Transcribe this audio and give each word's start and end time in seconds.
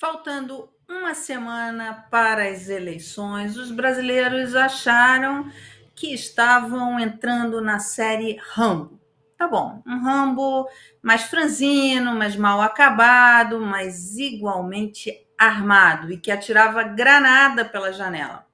Faltando 0.00 0.72
uma 0.88 1.12
semana 1.12 2.06
para 2.10 2.48
as 2.48 2.70
eleições, 2.70 3.58
os 3.58 3.70
brasileiros 3.70 4.54
acharam 4.54 5.52
que 5.94 6.14
estavam 6.14 6.98
entrando 6.98 7.60
na 7.60 7.78
série 7.78 8.40
Rambo. 8.54 8.98
Tá 9.36 9.46
bom, 9.46 9.82
um 9.86 10.02
Rambo 10.02 10.66
mais 11.02 11.24
franzino, 11.24 12.14
mais 12.14 12.34
mal 12.34 12.62
acabado, 12.62 13.60
mas 13.60 14.16
igualmente 14.16 15.28
armado 15.36 16.10
e 16.10 16.16
que 16.16 16.30
atirava 16.30 16.82
granada 16.82 17.62
pela 17.62 17.92
janela. 17.92 18.46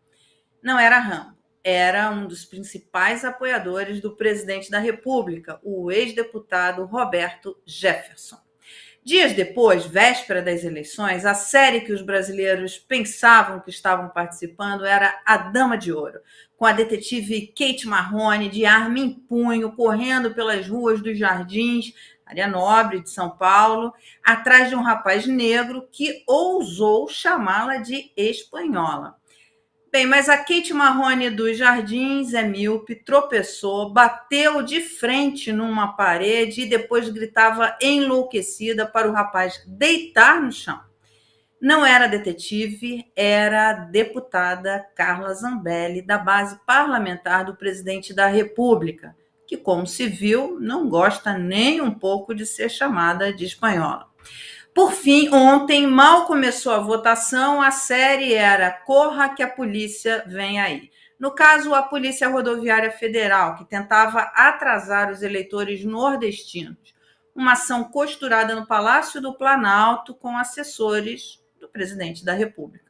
Não 0.60 0.76
era 0.76 0.98
Rambo, 0.98 1.36
era 1.62 2.10
um 2.10 2.26
dos 2.26 2.44
principais 2.44 3.24
apoiadores 3.24 4.00
do 4.00 4.16
presidente 4.16 4.68
da 4.68 4.80
República, 4.80 5.60
o 5.62 5.92
ex-deputado 5.92 6.84
Roberto 6.86 7.56
Jefferson. 7.64 8.45
Dias 9.06 9.34
depois, 9.34 9.86
véspera 9.86 10.42
das 10.42 10.64
eleições, 10.64 11.24
a 11.24 11.32
série 11.32 11.82
que 11.82 11.92
os 11.92 12.02
brasileiros 12.02 12.76
pensavam 12.76 13.60
que 13.60 13.70
estavam 13.70 14.08
participando 14.08 14.84
era 14.84 15.22
A 15.24 15.36
Dama 15.36 15.78
de 15.78 15.92
Ouro, 15.92 16.18
com 16.56 16.66
a 16.66 16.72
detetive 16.72 17.54
Kate 17.56 17.86
Marrone 17.86 18.48
de 18.48 18.66
arma 18.66 18.98
em 18.98 19.12
punho, 19.12 19.70
correndo 19.70 20.34
pelas 20.34 20.66
ruas 20.66 21.00
dos 21.00 21.16
Jardins, 21.16 21.94
área 22.26 22.48
nobre 22.48 23.00
de 23.00 23.08
São 23.08 23.30
Paulo, 23.30 23.94
atrás 24.24 24.70
de 24.70 24.74
um 24.74 24.82
rapaz 24.82 25.24
negro 25.24 25.86
que 25.92 26.24
ousou 26.26 27.08
chamá-la 27.08 27.76
de 27.76 28.10
espanhola. 28.16 29.14
Bem, 29.92 30.04
mas 30.04 30.28
a 30.28 30.36
Kate 30.36 30.74
Marrone 30.74 31.30
dos 31.30 31.56
Jardins 31.56 32.34
é 32.34 32.42
míope, 32.42 32.94
tropeçou, 32.94 33.92
bateu 33.92 34.62
de 34.62 34.80
frente 34.80 35.52
numa 35.52 35.96
parede 35.96 36.62
e 36.62 36.68
depois 36.68 37.08
gritava 37.08 37.76
enlouquecida 37.80 38.84
para 38.84 39.08
o 39.08 39.12
rapaz 39.12 39.62
deitar 39.66 40.42
no 40.42 40.52
chão. 40.52 40.80
Não 41.60 41.86
era 41.86 42.06
detetive, 42.06 43.10
era 43.16 43.72
deputada 43.72 44.84
Carla 44.94 45.32
Zambelli, 45.32 46.02
da 46.02 46.18
base 46.18 46.60
parlamentar 46.66 47.44
do 47.44 47.56
presidente 47.56 48.12
da 48.12 48.26
República, 48.26 49.16
que, 49.46 49.56
como 49.56 49.86
se 49.86 50.06
viu, 50.06 50.58
não 50.60 50.88
gosta 50.88 51.38
nem 51.38 51.80
um 51.80 51.90
pouco 51.90 52.34
de 52.34 52.44
ser 52.44 52.68
chamada 52.68 53.32
de 53.32 53.46
espanhola. 53.46 54.06
Por 54.76 54.92
fim, 54.92 55.32
ontem, 55.32 55.86
mal 55.86 56.26
começou 56.26 56.70
a 56.70 56.78
votação, 56.78 57.62
a 57.62 57.70
série 57.70 58.34
era 58.34 58.70
Corra 58.70 59.34
que 59.34 59.42
a 59.42 59.48
polícia 59.48 60.22
vem 60.26 60.60
aí. 60.60 60.90
No 61.18 61.30
caso, 61.30 61.72
a 61.72 61.82
Polícia 61.82 62.28
Rodoviária 62.28 62.90
Federal, 62.90 63.56
que 63.56 63.64
tentava 63.64 64.20
atrasar 64.34 65.10
os 65.10 65.22
eleitores 65.22 65.82
nordestinos. 65.82 66.94
Uma 67.34 67.52
ação 67.52 67.84
costurada 67.84 68.54
no 68.54 68.66
Palácio 68.66 69.18
do 69.18 69.32
Planalto 69.32 70.14
com 70.14 70.36
assessores 70.36 71.42
do 71.58 71.70
presidente 71.70 72.22
da 72.22 72.34
República. 72.34 72.85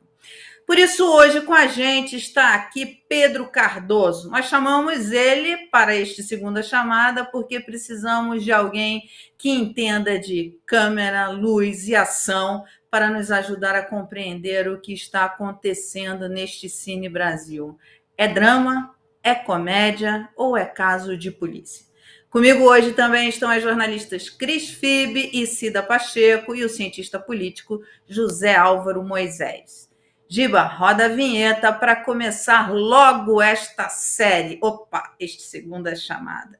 Por 0.67 0.81
isso, 0.81 1.09
hoje 1.09 1.43
com 1.43 1.55
a 1.55 1.69
gente 1.69 2.17
está 2.17 2.53
aqui 2.57 3.01
Pedro 3.09 3.47
Cardoso. 3.47 4.29
Nós 4.29 4.47
chamamos 4.47 5.13
ele 5.13 5.69
para 5.69 5.95
este 5.95 6.25
segunda 6.25 6.61
chamada 6.61 7.25
porque 7.25 7.61
precisamos 7.61 8.43
de 8.43 8.51
alguém 8.51 9.09
que 9.39 9.49
entenda 9.49 10.19
de 10.19 10.59
câmera, 10.67 11.29
luz 11.29 11.87
e 11.87 11.95
ação 11.95 12.65
para 12.91 13.09
nos 13.09 13.31
ajudar 13.31 13.77
a 13.77 13.85
compreender 13.85 14.69
o 14.69 14.81
que 14.81 14.93
está 14.93 15.25
acontecendo 15.27 16.29
neste 16.29 16.69
Cine 16.69 17.09
Brasil. 17.09 17.79
É 18.19 18.27
drama? 18.27 18.93
É 19.23 19.37
comédia 19.37 20.29
ou 20.35 20.57
é 20.57 20.65
caso 20.65 21.17
de 21.17 21.31
polícia? 21.31 21.87
Comigo 22.29 22.65
hoje 22.65 22.93
também 22.93 23.29
estão 23.29 23.49
as 23.49 23.63
jornalistas 23.63 24.29
Cris 24.29 24.69
Fibe 24.69 25.31
e 25.33 25.47
Cida 25.47 25.81
Pacheco 25.81 26.57
e 26.57 26.65
o 26.65 26.69
cientista 26.69 27.21
político 27.21 27.81
José 28.09 28.57
Álvaro 28.57 29.05
Moisés. 29.05 29.86
Giba, 30.29 30.63
roda 30.63 31.05
a 31.05 31.09
vinheta 31.09 31.73
para 31.73 31.95
começar 32.05 32.73
logo 32.73 33.41
esta 33.41 33.89
série. 33.89 34.59
Opa, 34.61 35.15
este 35.21 35.43
segunda 35.43 35.95
chamada. 35.95 36.59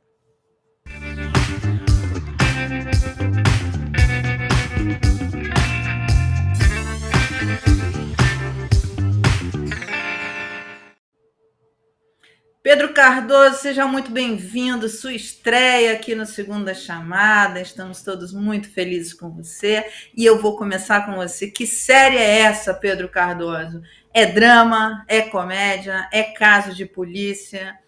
Pedro 12.67 12.93
Cardoso, 12.93 13.59
seja 13.59 13.87
muito 13.87 14.11
bem-vindo. 14.11 14.89
Sua 14.89 15.13
estreia 15.13 15.93
aqui 15.93 16.17
no 16.17 16.27
Segunda 16.27 16.75
Chamada. 16.75 17.61
Estamos 17.61 18.03
todos 18.03 18.33
muito 18.33 18.69
felizes 18.69 19.15
com 19.15 19.31
você. 19.31 19.87
E 20.17 20.25
eu 20.25 20.43
vou 20.43 20.57
começar 20.57 21.07
com 21.07 21.15
você. 21.15 21.49
Que 21.49 21.65
série 21.65 22.17
é 22.17 22.41
essa, 22.41 22.75
Pedro 22.75 23.09
Cardoso? 23.09 23.81
É 24.13 24.27
drama? 24.27 25.05
É 25.07 25.23
comédia? 25.23 26.09
É 26.13 26.25
caso 26.25 26.75
de 26.75 26.85
polícia? 26.85 27.79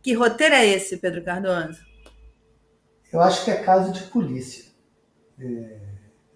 Que 0.00 0.14
roteiro 0.14 0.54
é 0.54 0.64
esse, 0.64 0.98
Pedro 0.98 1.24
Cardoso? 1.24 1.80
Eu 3.12 3.20
acho 3.20 3.44
que 3.44 3.50
é 3.50 3.56
caso 3.56 3.90
de 3.90 4.04
polícia. 4.04 4.66
É... 5.40 5.76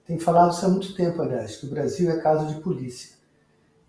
Tenho 0.04 0.19
falado 0.19 0.50
isso 0.53 0.66
há 0.66 0.69
muito 0.69 0.97
tempo, 0.97 1.22
aliás, 1.22 1.59
que 1.59 1.66
o 1.66 1.71
Brasil 1.71 2.10
é 2.10 2.21
caso 2.21 2.53
de 2.53 2.60
polícia. 2.60 3.15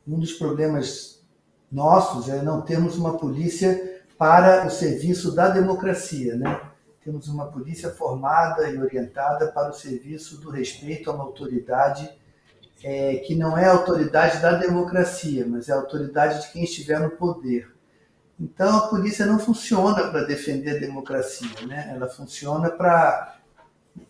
Um 0.07 0.19
dos 0.19 0.33
problemas 0.33 1.25
nossos 1.71 2.29
é 2.29 2.43
não 2.43 2.61
termos 2.61 2.97
uma 2.97 3.17
polícia 3.17 3.94
para 4.17 4.65
o 4.65 4.69
serviço 4.69 5.33
da 5.33 5.49
democracia. 5.49 6.35
Né? 6.35 6.61
Temos 7.03 7.27
uma 7.27 7.47
polícia 7.47 7.89
formada 7.89 8.69
e 8.69 8.77
orientada 8.77 9.47
para 9.47 9.69
o 9.69 9.73
serviço 9.73 10.39
do 10.41 10.49
respeito 10.49 11.09
a 11.09 11.13
uma 11.13 11.23
autoridade 11.23 12.09
é, 12.83 13.15
que 13.17 13.35
não 13.35 13.57
é 13.57 13.65
a 13.65 13.71
autoridade 13.71 14.39
da 14.39 14.53
democracia, 14.53 15.45
mas 15.47 15.69
é 15.69 15.73
a 15.73 15.77
autoridade 15.77 16.41
de 16.41 16.51
quem 16.51 16.63
estiver 16.63 16.99
no 16.99 17.11
poder. 17.11 17.73
Então, 18.39 18.77
a 18.77 18.87
polícia 18.87 19.25
não 19.25 19.39
funciona 19.39 20.09
para 20.09 20.25
defender 20.25 20.75
a 20.75 20.79
democracia, 20.79 21.65
né? 21.65 21.89
ela 21.95 22.07
funciona 22.07 22.69
para 22.69 23.37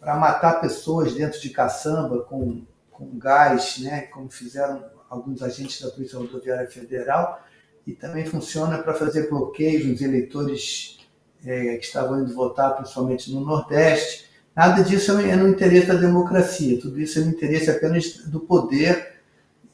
matar 0.01 0.59
pessoas 0.59 1.13
dentro 1.13 1.39
de 1.39 1.51
caçamba 1.51 2.23
com, 2.23 2.63
com 2.91 3.17
gás, 3.17 3.77
né? 3.79 4.01
como 4.07 4.29
fizeram 4.29 4.83
alguns 5.09 5.43
agentes 5.43 5.79
da 5.81 5.91
Polícia 5.91 6.17
Rodoviária 6.17 6.69
Federal, 6.69 7.41
e 7.85 7.93
também 7.93 8.25
funciona 8.25 8.77
para 8.79 8.93
fazer 8.93 9.29
bloqueios 9.29 9.85
nos 9.85 10.01
eleitores 10.01 10.97
é, 11.45 11.77
que 11.77 11.85
estavam 11.85 12.21
indo 12.21 12.33
votar, 12.33 12.75
principalmente 12.75 13.31
no 13.31 13.41
Nordeste. 13.41 14.25
Nada 14.55 14.83
disso 14.83 15.11
é 15.19 15.35
no 15.35 15.49
interesse 15.49 15.87
da 15.87 15.95
democracia, 15.95 16.79
tudo 16.79 16.99
isso 16.99 17.19
é 17.19 17.23
no 17.23 17.31
interesse 17.31 17.69
apenas 17.69 18.25
do 18.25 18.39
poder 18.39 19.15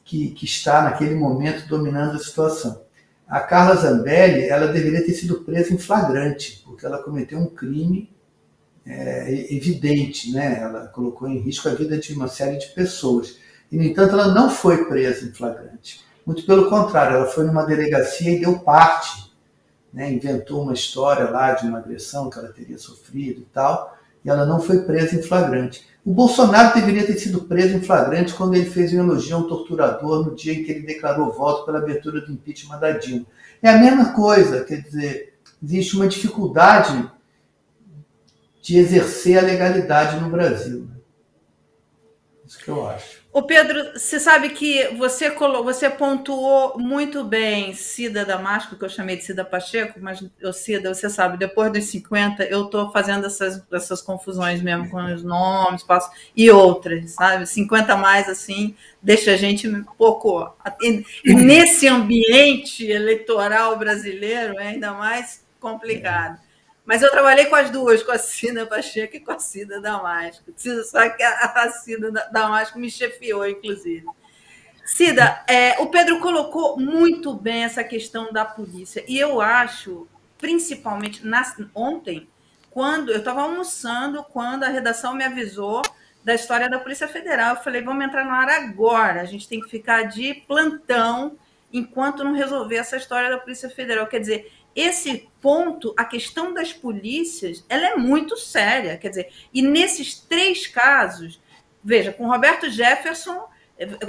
que, 0.04 0.30
que 0.30 0.44
está 0.44 0.82
naquele 0.82 1.14
momento 1.14 1.66
dominando 1.68 2.16
a 2.16 2.18
situação. 2.18 2.82
A 3.26 3.40
Carla 3.40 3.76
Zambelli, 3.76 4.46
ela 4.46 4.66
deveria 4.66 5.04
ter 5.04 5.14
sido 5.14 5.40
presa 5.40 5.72
em 5.72 5.78
flagrante, 5.78 6.62
porque 6.66 6.84
ela 6.84 7.02
cometeu 7.02 7.38
um 7.38 7.46
crime 7.46 8.10
é, 8.84 9.54
evidente, 9.54 10.32
né? 10.32 10.58
Ela 10.60 10.88
colocou 10.88 11.28
em 11.28 11.38
risco 11.38 11.68
a 11.68 11.74
vida 11.74 11.96
de 11.96 12.12
uma 12.12 12.28
série 12.28 12.58
de 12.58 12.66
pessoas. 12.74 13.38
E, 13.70 13.76
no 13.76 13.84
entanto, 13.84 14.12
ela 14.12 14.34
não 14.34 14.50
foi 14.50 14.84
presa 14.84 15.24
em 15.24 15.32
flagrante. 15.32 16.04
Muito 16.24 16.44
pelo 16.46 16.68
contrário, 16.68 17.16
ela 17.16 17.26
foi 17.26 17.44
numa 17.44 17.64
delegacia 17.64 18.30
e 18.30 18.40
deu 18.40 18.58
parte, 18.60 19.32
né? 19.92 20.12
inventou 20.12 20.62
uma 20.62 20.72
história 20.72 21.28
lá 21.28 21.52
de 21.52 21.66
uma 21.66 21.78
agressão 21.78 22.30
que 22.30 22.38
ela 22.38 22.52
teria 22.52 22.78
sofrido 22.78 23.40
e 23.40 23.46
tal, 23.52 23.96
e 24.24 24.30
ela 24.30 24.46
não 24.46 24.60
foi 24.60 24.82
presa 24.82 25.16
em 25.16 25.22
flagrante. 25.22 25.86
O 26.04 26.12
Bolsonaro 26.12 26.74
deveria 26.74 27.06
ter 27.06 27.16
sido 27.16 27.42
preso 27.42 27.76
em 27.76 27.82
flagrante 27.82 28.34
quando 28.34 28.54
ele 28.54 28.68
fez 28.68 28.92
um 28.92 29.00
elogio 29.00 29.36
a 29.36 29.38
um 29.40 29.48
torturador 29.48 30.24
no 30.24 30.34
dia 30.34 30.52
em 30.52 30.64
que 30.64 30.72
ele 30.72 30.86
declarou 30.86 31.32
voto 31.32 31.64
pela 31.64 31.78
abertura 31.78 32.20
do 32.20 32.32
impeachment 32.32 32.78
da 32.78 32.92
Dilma. 32.92 33.26
É 33.60 33.70
a 33.70 33.78
mesma 33.78 34.12
coisa, 34.12 34.64
quer 34.64 34.80
dizer, 34.80 35.34
existe 35.62 35.94
uma 35.96 36.08
dificuldade 36.08 37.08
de 38.60 38.78
exercer 38.78 39.38
a 39.38 39.42
legalidade 39.42 40.20
no 40.20 40.28
Brasil. 40.28 40.88
Né? 40.88 40.96
Isso 42.46 42.58
que 42.58 42.68
eu 42.68 42.86
acho. 42.86 43.21
O 43.32 43.42
Pedro, 43.42 43.98
você 43.98 44.20
sabe 44.20 44.50
que 44.50 44.88
você 44.88 45.30
você 45.30 45.88
pontuou 45.88 46.78
muito 46.78 47.24
bem 47.24 47.72
Cida 47.72 48.26
Damasco, 48.26 48.76
que 48.76 48.84
eu 48.84 48.90
chamei 48.90 49.16
de 49.16 49.24
Cida 49.24 49.42
Pacheco, 49.42 49.98
mas 50.02 50.22
eu, 50.38 50.52
Cida, 50.52 50.92
você 50.92 51.08
sabe, 51.08 51.38
depois 51.38 51.72
dos 51.72 51.84
50 51.84 52.44
eu 52.44 52.66
estou 52.66 52.92
fazendo 52.92 53.24
essas, 53.24 53.64
essas 53.72 54.02
confusões 54.02 54.60
mesmo 54.60 54.90
com 54.90 55.02
os 55.06 55.24
nomes, 55.24 55.82
passo, 55.82 56.10
e 56.36 56.50
outras, 56.50 57.12
sabe? 57.12 57.46
50 57.46 57.96
mais 57.96 58.28
assim, 58.28 58.76
deixa 59.00 59.32
a 59.32 59.36
gente 59.36 59.66
um 59.66 59.82
pouco. 59.82 60.54
Nesse 61.24 61.88
ambiente 61.88 62.84
eleitoral 62.84 63.78
brasileiro 63.78 64.60
é 64.60 64.68
ainda 64.68 64.92
mais 64.92 65.42
complicado. 65.58 66.38
Mas 66.84 67.00
eu 67.00 67.10
trabalhei 67.10 67.46
com 67.46 67.54
as 67.54 67.70
duas, 67.70 68.02
com 68.02 68.10
a 68.10 68.18
Cida 68.18 68.66
Pacheco 68.66 69.16
e 69.16 69.20
com 69.20 69.32
a 69.32 69.38
Cida 69.38 69.80
Damasco. 69.80 70.52
Só 70.84 71.08
que 71.10 71.22
a 71.22 71.70
Cida 71.70 72.10
Damasco 72.32 72.78
me 72.78 72.90
chefiou, 72.90 73.46
inclusive. 73.48 74.04
Cida, 74.84 75.44
é, 75.46 75.80
o 75.80 75.86
Pedro 75.86 76.18
colocou 76.18 76.76
muito 76.78 77.34
bem 77.34 77.62
essa 77.64 77.84
questão 77.84 78.32
da 78.32 78.44
polícia. 78.44 79.04
E 79.06 79.16
eu 79.18 79.40
acho, 79.40 80.08
principalmente 80.38 81.24
na, 81.24 81.42
ontem, 81.72 82.28
quando 82.68 83.12
eu 83.12 83.18
estava 83.18 83.42
almoçando, 83.42 84.24
quando 84.24 84.64
a 84.64 84.68
redação 84.68 85.14
me 85.14 85.24
avisou 85.24 85.82
da 86.24 86.34
história 86.34 86.68
da 86.68 86.78
Polícia 86.78 87.06
Federal. 87.06 87.56
Eu 87.56 87.62
falei, 87.62 87.82
vamos 87.82 88.04
entrar 88.04 88.24
na 88.24 88.34
área 88.34 88.56
agora, 88.56 89.20
a 89.20 89.24
gente 89.24 89.48
tem 89.48 89.60
que 89.60 89.68
ficar 89.68 90.04
de 90.04 90.34
plantão 90.46 91.36
enquanto 91.72 92.24
não 92.24 92.32
resolver 92.32 92.76
essa 92.76 92.96
história 92.96 93.30
da 93.30 93.38
Polícia 93.38 93.68
Federal. 93.70 94.06
Quer 94.06 94.20
dizer, 94.20 94.52
esse 94.74 95.28
ponto, 95.40 95.94
a 95.96 96.04
questão 96.04 96.54
das 96.54 96.72
polícias, 96.72 97.64
ela 97.68 97.88
é 97.88 97.96
muito 97.96 98.36
séria. 98.36 98.96
Quer 98.96 99.08
dizer, 99.08 99.32
e 99.52 99.62
nesses 99.62 100.14
três 100.14 100.66
casos, 100.66 101.40
veja, 101.82 102.12
com 102.12 102.26
Roberto 102.26 102.70
Jefferson, 102.70 103.48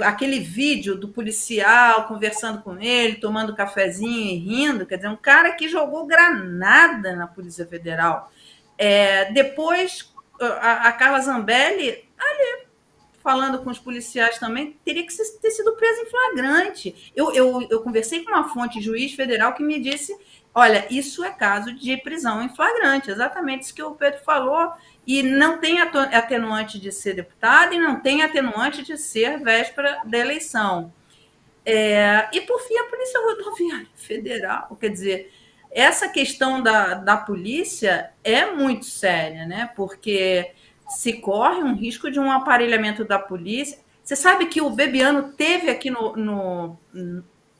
aquele 0.00 0.40
vídeo 0.40 0.96
do 0.96 1.08
policial 1.08 2.06
conversando 2.06 2.62
com 2.62 2.80
ele, 2.80 3.16
tomando 3.16 3.56
cafezinho 3.56 4.30
e 4.30 4.36
rindo, 4.36 4.86
quer 4.86 4.96
dizer, 4.96 5.08
um 5.08 5.16
cara 5.16 5.52
que 5.52 5.68
jogou 5.68 6.06
granada 6.06 7.16
na 7.16 7.26
Polícia 7.26 7.66
Federal. 7.66 8.30
É, 8.78 9.32
depois, 9.32 10.12
a, 10.40 10.88
a 10.88 10.92
Carla 10.92 11.20
Zambelli, 11.20 12.08
ali, 12.18 12.66
falando 13.22 13.58
com 13.62 13.70
os 13.70 13.78
policiais 13.78 14.38
também, 14.38 14.76
teria 14.84 15.04
que 15.04 15.16
ter 15.16 15.50
sido 15.50 15.74
presa 15.76 16.02
em 16.02 16.06
flagrante. 16.06 17.12
Eu, 17.16 17.32
eu, 17.32 17.66
eu 17.70 17.82
conversei 17.82 18.22
com 18.22 18.30
uma 18.30 18.48
fonte 18.52 18.80
juiz 18.80 19.14
federal 19.14 19.54
que 19.54 19.62
me 19.62 19.80
disse: 19.80 20.14
olha, 20.54 20.86
isso 20.88 21.24
é 21.24 21.30
caso 21.30 21.74
de 21.74 21.96
prisão 21.96 22.40
em 22.42 22.48
flagrante, 22.48 23.10
exatamente 23.10 23.64
isso 23.64 23.74
que 23.74 23.82
o 23.82 23.90
Pedro 23.90 24.20
falou, 24.20 24.72
e 25.06 25.22
não 25.22 25.58
tem 25.58 25.80
atenuante 25.80 26.78
de 26.78 26.92
ser 26.92 27.14
deputado 27.14 27.74
e 27.74 27.78
não 27.78 28.00
tem 28.00 28.22
atenuante 28.22 28.82
de 28.82 28.96
ser 28.96 29.38
véspera 29.38 30.00
da 30.04 30.18
eleição. 30.18 30.92
É, 31.66 32.28
e, 32.32 32.40
por 32.42 32.60
fim, 32.60 32.76
a 32.78 32.84
Polícia 32.84 33.20
Rodoviária 33.20 33.88
Federal, 33.96 34.76
quer 34.80 34.90
dizer, 34.90 35.32
essa 35.70 36.08
questão 36.08 36.62
da, 36.62 36.94
da 36.94 37.16
polícia 37.16 38.12
é 38.22 38.46
muito 38.52 38.84
séria, 38.84 39.44
né? 39.44 39.70
Porque 39.74 40.52
se 40.88 41.14
corre 41.14 41.62
um 41.62 41.74
risco 41.74 42.10
de 42.10 42.20
um 42.20 42.30
aparelhamento 42.30 43.04
da 43.04 43.18
polícia. 43.18 43.78
Você 44.02 44.14
sabe 44.14 44.46
que 44.46 44.60
o 44.60 44.70
Bebiano 44.70 45.32
teve 45.32 45.70
aqui 45.70 45.90
no, 45.90 46.14
no 46.14 46.78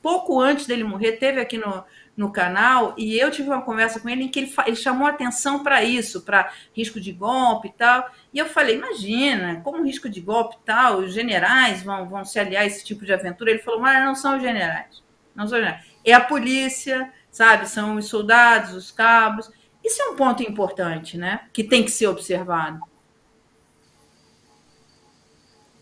pouco 0.00 0.38
antes 0.38 0.66
dele 0.66 0.84
morrer, 0.84 1.12
teve 1.12 1.40
aqui 1.40 1.56
no, 1.56 1.82
no 2.16 2.30
canal 2.30 2.94
e 2.96 3.18
eu 3.18 3.30
tive 3.30 3.48
uma 3.48 3.62
conversa 3.62 3.98
com 3.98 4.08
ele 4.08 4.24
em 4.24 4.28
que 4.28 4.40
ele, 4.40 4.54
ele 4.66 4.76
chamou 4.76 5.06
atenção 5.06 5.62
para 5.62 5.82
isso, 5.82 6.22
para 6.22 6.52
risco 6.72 7.00
de 7.00 7.12
golpe 7.12 7.68
e 7.68 7.72
tal. 7.72 8.08
E 8.32 8.38
eu 8.38 8.46
falei: 8.46 8.76
imagina, 8.76 9.60
como 9.62 9.84
risco 9.84 10.08
de 10.08 10.20
golpe 10.20 10.56
e 10.56 10.64
tal, 10.64 10.98
os 10.98 11.12
generais 11.12 11.82
vão, 11.82 12.08
vão 12.08 12.24
se 12.24 12.38
aliar 12.38 12.62
a 12.62 12.66
esse 12.66 12.84
tipo 12.84 13.04
de 13.04 13.12
aventura. 13.12 13.50
Ele 13.50 13.60
falou: 13.60 13.80
mas 13.80 14.04
não 14.04 14.14
são 14.14 14.36
os 14.36 14.42
generais, 14.42 15.02
não 15.34 15.46
são 15.46 15.58
os 15.58 15.64
generais. 15.64 15.86
É 16.04 16.12
a 16.12 16.20
polícia, 16.20 17.12
sabe? 17.30 17.68
São 17.68 17.96
os 17.96 18.06
soldados, 18.06 18.74
os 18.74 18.90
cabos. 18.90 19.50
Isso 19.82 20.00
é 20.00 20.06
um 20.06 20.16
ponto 20.16 20.42
importante, 20.42 21.18
né? 21.18 21.40
Que 21.52 21.64
tem 21.64 21.84
que 21.84 21.90
ser 21.90 22.06
observado. 22.06 22.80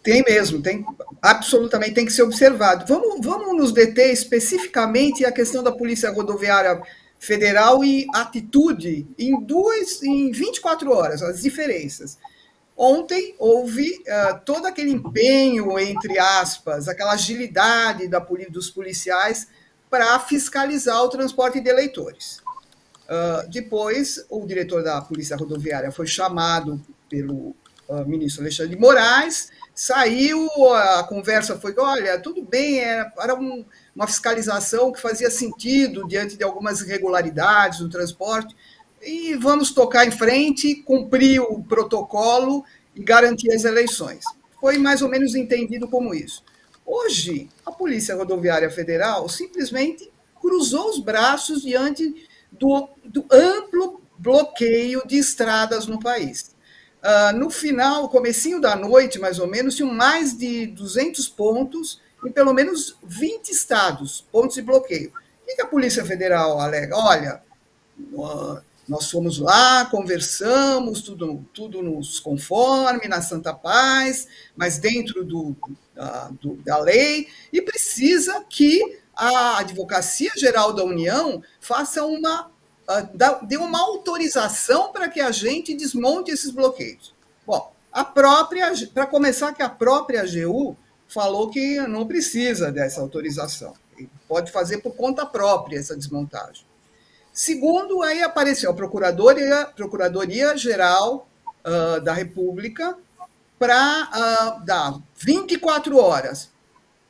Tem 0.02 0.22
mesmo, 0.26 0.60
tem 0.60 0.84
absolutamente 1.20 1.94
tem 1.94 2.04
que 2.04 2.12
ser 2.12 2.22
observado. 2.22 2.84
Vamos, 2.86 3.24
vamos 3.24 3.56
nos 3.56 3.72
deter 3.72 4.12
especificamente 4.12 5.24
a 5.24 5.30
questão 5.30 5.62
da 5.62 5.70
Polícia 5.70 6.10
Rodoviária 6.10 6.82
Federal 7.20 7.84
e 7.84 8.04
atitude 8.12 9.06
em 9.16 9.40
duas, 9.44 10.02
em 10.02 10.32
24 10.32 10.90
horas, 10.90 11.22
as 11.22 11.42
diferenças. 11.42 12.18
Ontem 12.76 13.36
houve 13.38 13.90
uh, 13.92 14.40
todo 14.44 14.66
aquele 14.66 14.90
empenho, 14.90 15.78
entre 15.78 16.18
aspas, 16.18 16.88
aquela 16.88 17.12
agilidade 17.12 18.08
da, 18.08 18.18
dos 18.50 18.70
policiais 18.70 19.46
para 19.88 20.18
fiscalizar 20.18 21.00
o 21.00 21.08
transporte 21.08 21.60
de 21.60 21.68
eleitores. 21.68 22.42
Uh, 23.04 23.48
depois, 23.48 24.24
o 24.28 24.44
diretor 24.44 24.82
da 24.82 25.00
Polícia 25.00 25.36
Rodoviária 25.36 25.92
foi 25.92 26.08
chamado 26.08 26.80
pelo 27.08 27.54
uh, 27.88 28.04
ministro 28.04 28.42
Alexandre 28.42 28.74
de 28.74 28.80
Moraes 28.80 29.50
Saiu, 29.74 30.48
a 30.74 31.04
conversa 31.04 31.58
foi: 31.58 31.74
olha, 31.78 32.18
tudo 32.20 32.42
bem, 32.42 32.80
era, 32.80 33.12
era 33.18 33.34
um, 33.34 33.64
uma 33.94 34.06
fiscalização 34.06 34.92
que 34.92 35.00
fazia 35.00 35.30
sentido 35.30 36.06
diante 36.06 36.36
de 36.36 36.44
algumas 36.44 36.80
irregularidades 36.80 37.80
no 37.80 37.88
transporte, 37.88 38.54
e 39.00 39.34
vamos 39.34 39.72
tocar 39.72 40.06
em 40.06 40.10
frente, 40.10 40.76
cumprir 40.76 41.40
o 41.40 41.62
protocolo 41.62 42.64
e 42.94 43.02
garantir 43.02 43.52
as 43.52 43.64
eleições. 43.64 44.24
Foi 44.60 44.78
mais 44.78 45.02
ou 45.02 45.08
menos 45.08 45.34
entendido 45.34 45.88
como 45.88 46.14
isso. 46.14 46.44
Hoje, 46.84 47.48
a 47.64 47.72
Polícia 47.72 48.14
Rodoviária 48.14 48.70
Federal 48.70 49.28
simplesmente 49.28 50.10
cruzou 50.40 50.90
os 50.90 50.98
braços 50.98 51.62
diante 51.62 52.28
do, 52.50 52.88
do 53.04 53.24
amplo 53.30 54.02
bloqueio 54.18 55.02
de 55.06 55.16
estradas 55.16 55.86
no 55.86 55.98
país. 55.98 56.51
Uh, 57.02 57.36
no 57.36 57.50
final, 57.50 58.08
comecinho 58.08 58.60
da 58.60 58.76
noite, 58.76 59.18
mais 59.18 59.38
ou 59.40 59.46
menos, 59.48 59.74
tinham 59.74 59.92
mais 59.92 60.36
de 60.36 60.66
200 60.68 61.28
pontos 61.28 62.00
em 62.24 62.30
pelo 62.30 62.54
menos 62.54 62.96
20 63.02 63.48
estados, 63.48 64.24
pontos 64.30 64.54
de 64.54 64.62
bloqueio. 64.62 65.12
O 65.42 65.56
que 65.56 65.60
a 65.60 65.66
Polícia 65.66 66.04
Federal 66.04 66.60
alega? 66.60 66.96
Olha, 66.96 67.42
nós 68.88 69.10
fomos 69.10 69.38
lá, 69.38 69.86
conversamos, 69.86 71.02
tudo, 71.02 71.44
tudo 71.52 71.82
nos 71.82 72.20
conforme, 72.20 73.08
na 73.08 73.20
Santa 73.20 73.52
Paz, 73.52 74.28
mas 74.56 74.78
dentro 74.78 75.24
do, 75.24 75.56
da, 75.94 76.30
do, 76.40 76.54
da 76.56 76.78
lei, 76.78 77.26
e 77.52 77.60
precisa 77.60 78.44
que 78.48 79.00
a 79.14 79.58
Advocacia 79.58 80.30
Geral 80.36 80.72
da 80.72 80.84
União 80.84 81.42
faça 81.60 82.04
uma 82.04 82.51
deu 83.44 83.62
uma 83.62 83.80
autorização 83.80 84.92
para 84.92 85.08
que 85.08 85.20
a 85.20 85.30
gente 85.30 85.74
desmonte 85.74 86.30
esses 86.30 86.50
bloqueios. 86.50 87.14
Bom, 87.46 87.72
a 87.92 88.04
própria, 88.04 88.72
para 88.92 89.06
começar, 89.06 89.52
que 89.52 89.62
a 89.62 89.68
própria 89.68 90.22
AGU 90.22 90.76
falou 91.08 91.50
que 91.50 91.78
não 91.80 92.06
precisa 92.06 92.72
dessa 92.72 93.00
autorização, 93.00 93.74
pode 94.26 94.50
fazer 94.50 94.78
por 94.78 94.94
conta 94.96 95.26
própria 95.26 95.78
essa 95.78 95.96
desmontagem. 95.96 96.64
Segundo, 97.32 98.02
aí 98.02 98.22
apareceu 98.22 98.70
a 98.70 98.74
Procuradoria, 98.74 99.66
Procuradoria 99.74 100.56
Geral 100.56 101.28
uh, 101.64 102.00
da 102.00 102.12
República 102.12 102.96
para 103.58 104.58
uh, 104.60 104.64
dar 104.64 104.98
24 105.16 105.96
horas 105.96 106.50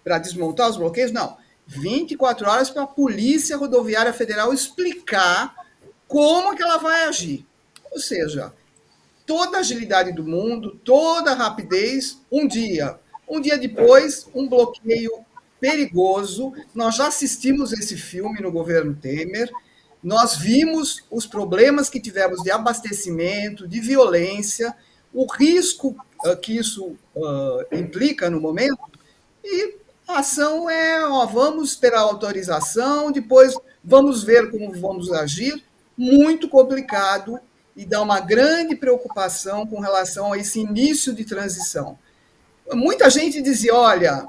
para 0.04 0.18
desmontar 0.18 0.68
os 0.68 0.76
bloqueios? 0.76 1.12
Não, 1.12 1.36
24 1.66 2.48
horas 2.48 2.70
para 2.70 2.82
a 2.82 2.86
Polícia 2.86 3.56
Rodoviária 3.56 4.12
Federal 4.12 4.52
explicar 4.52 5.54
como 6.12 6.54
que 6.54 6.62
ela 6.62 6.76
vai 6.76 7.04
agir. 7.04 7.46
Ou 7.90 7.98
seja, 7.98 8.52
toda 9.26 9.56
a 9.56 9.60
agilidade 9.60 10.12
do 10.12 10.22
mundo, 10.22 10.78
toda 10.84 11.32
a 11.32 11.34
rapidez, 11.34 12.20
um 12.30 12.46
dia. 12.46 12.98
Um 13.26 13.40
dia 13.40 13.56
depois, 13.56 14.28
um 14.34 14.46
bloqueio 14.46 15.24
perigoso. 15.58 16.52
Nós 16.74 16.96
já 16.96 17.06
assistimos 17.06 17.72
esse 17.72 17.96
filme 17.96 18.42
no 18.42 18.52
governo 18.52 18.94
Temer. 18.94 19.50
Nós 20.04 20.36
vimos 20.36 21.02
os 21.10 21.26
problemas 21.26 21.88
que 21.88 21.98
tivemos 21.98 22.42
de 22.42 22.50
abastecimento, 22.50 23.66
de 23.66 23.80
violência, 23.80 24.76
o 25.14 25.24
risco 25.24 25.96
uh, 26.26 26.36
que 26.36 26.58
isso 26.58 26.94
uh, 27.16 27.74
implica 27.74 28.28
no 28.28 28.38
momento. 28.38 28.82
E 29.42 29.76
a 30.06 30.18
ação 30.18 30.68
é: 30.68 31.06
ó, 31.06 31.24
vamos 31.24 31.70
esperar 31.70 32.00
a 32.00 32.02
autorização, 32.02 33.10
depois 33.10 33.54
vamos 33.82 34.22
ver 34.22 34.50
como 34.50 34.78
vamos 34.78 35.10
agir 35.10 35.64
muito 35.96 36.48
complicado 36.48 37.38
e 37.76 37.84
dá 37.84 38.02
uma 38.02 38.20
grande 38.20 38.76
preocupação 38.76 39.66
com 39.66 39.80
relação 39.80 40.32
a 40.32 40.38
esse 40.38 40.60
início 40.60 41.14
de 41.14 41.24
transição. 41.24 41.98
Muita 42.72 43.08
gente 43.10 43.40
dizia: 43.40 43.74
olha, 43.74 44.26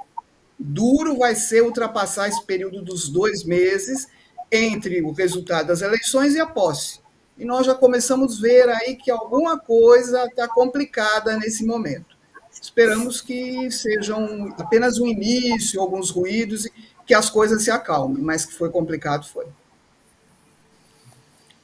duro 0.58 1.18
vai 1.18 1.36
ser 1.36 1.64
ultrapassar 1.64 2.28
esse 2.28 2.44
período 2.46 2.82
dos 2.82 3.10
dois 3.10 3.44
meses 3.44 4.08
entre 4.52 5.02
o 5.02 5.12
resultado 5.12 5.68
das 5.68 5.82
eleições 5.82 6.36
e 6.36 6.40
a 6.40 6.46
posse. 6.46 7.02
E 7.38 7.44
nós 7.46 7.66
já 7.66 7.74
começamos 7.74 8.38
a 8.38 8.42
ver 8.42 8.70
aí 8.70 8.96
que 8.96 9.10
alguma 9.10 9.58
coisa 9.58 10.26
está 10.26 10.48
complicada 10.48 11.36
nesse 11.38 11.66
momento. 11.66 12.16
Esperamos 12.62 13.20
que 13.20 13.70
sejam 13.72 14.54
apenas 14.58 15.00
um 15.00 15.08
início, 15.08 15.82
alguns 15.82 16.12
ruídos, 16.12 16.66
e 16.66 16.72
que 17.06 17.14
as 17.14 17.30
coisas 17.30 17.64
se 17.64 17.72
acalmem, 17.72 18.24
mas 18.24 18.46
que 18.46 18.54
foi 18.54 18.70
complicado, 18.70 19.26
foi. 19.28 19.48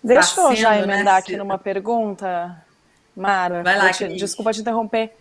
Deixa 0.03 0.36
tá 0.36 0.41
eu 0.44 0.56
já 0.56 0.72
né, 0.72 0.84
emendar 0.84 1.13
né, 1.15 1.20
aqui 1.20 1.36
numa 1.36 1.58
pergunta, 1.58 2.56
Mara. 3.15 3.62
Vai 3.63 3.77
lá, 3.77 3.91
te, 3.91 4.08
desculpa 4.15 4.53
te 4.53 4.62
interromper, 4.62 5.13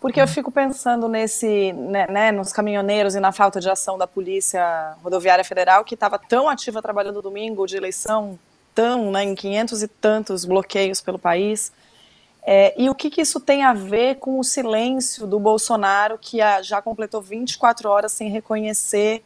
porque 0.00 0.20
eu 0.20 0.26
fico 0.26 0.50
pensando 0.50 1.08
nesse, 1.08 1.72
né, 1.72 2.06
né, 2.08 2.32
nos 2.32 2.52
caminhoneiros 2.52 3.14
e 3.14 3.20
na 3.20 3.30
falta 3.30 3.60
de 3.60 3.70
ação 3.70 3.96
da 3.96 4.06
Polícia 4.06 4.96
Rodoviária 5.02 5.44
Federal, 5.44 5.84
que 5.84 5.94
estava 5.94 6.18
tão 6.18 6.48
ativa 6.48 6.82
trabalhando 6.82 7.22
domingo 7.22 7.66
de 7.66 7.76
eleição, 7.76 8.38
tão, 8.74 9.12
né, 9.12 9.22
em 9.22 9.34
500 9.34 9.82
e 9.82 9.88
tantos 9.88 10.44
bloqueios 10.44 11.00
pelo 11.00 11.18
país. 11.18 11.72
É, 12.46 12.74
e 12.76 12.90
o 12.90 12.94
que, 12.94 13.08
que, 13.08 13.22
isso 13.22 13.40
tem 13.40 13.62
a 13.62 13.72
ver 13.72 14.16
com 14.16 14.38
o 14.38 14.44
silêncio 14.44 15.26
do 15.26 15.40
Bolsonaro, 15.40 16.18
que 16.20 16.38
já 16.62 16.82
completou 16.82 17.22
24 17.22 17.88
horas 17.88 18.12
sem 18.12 18.28
reconhecer 18.28 19.24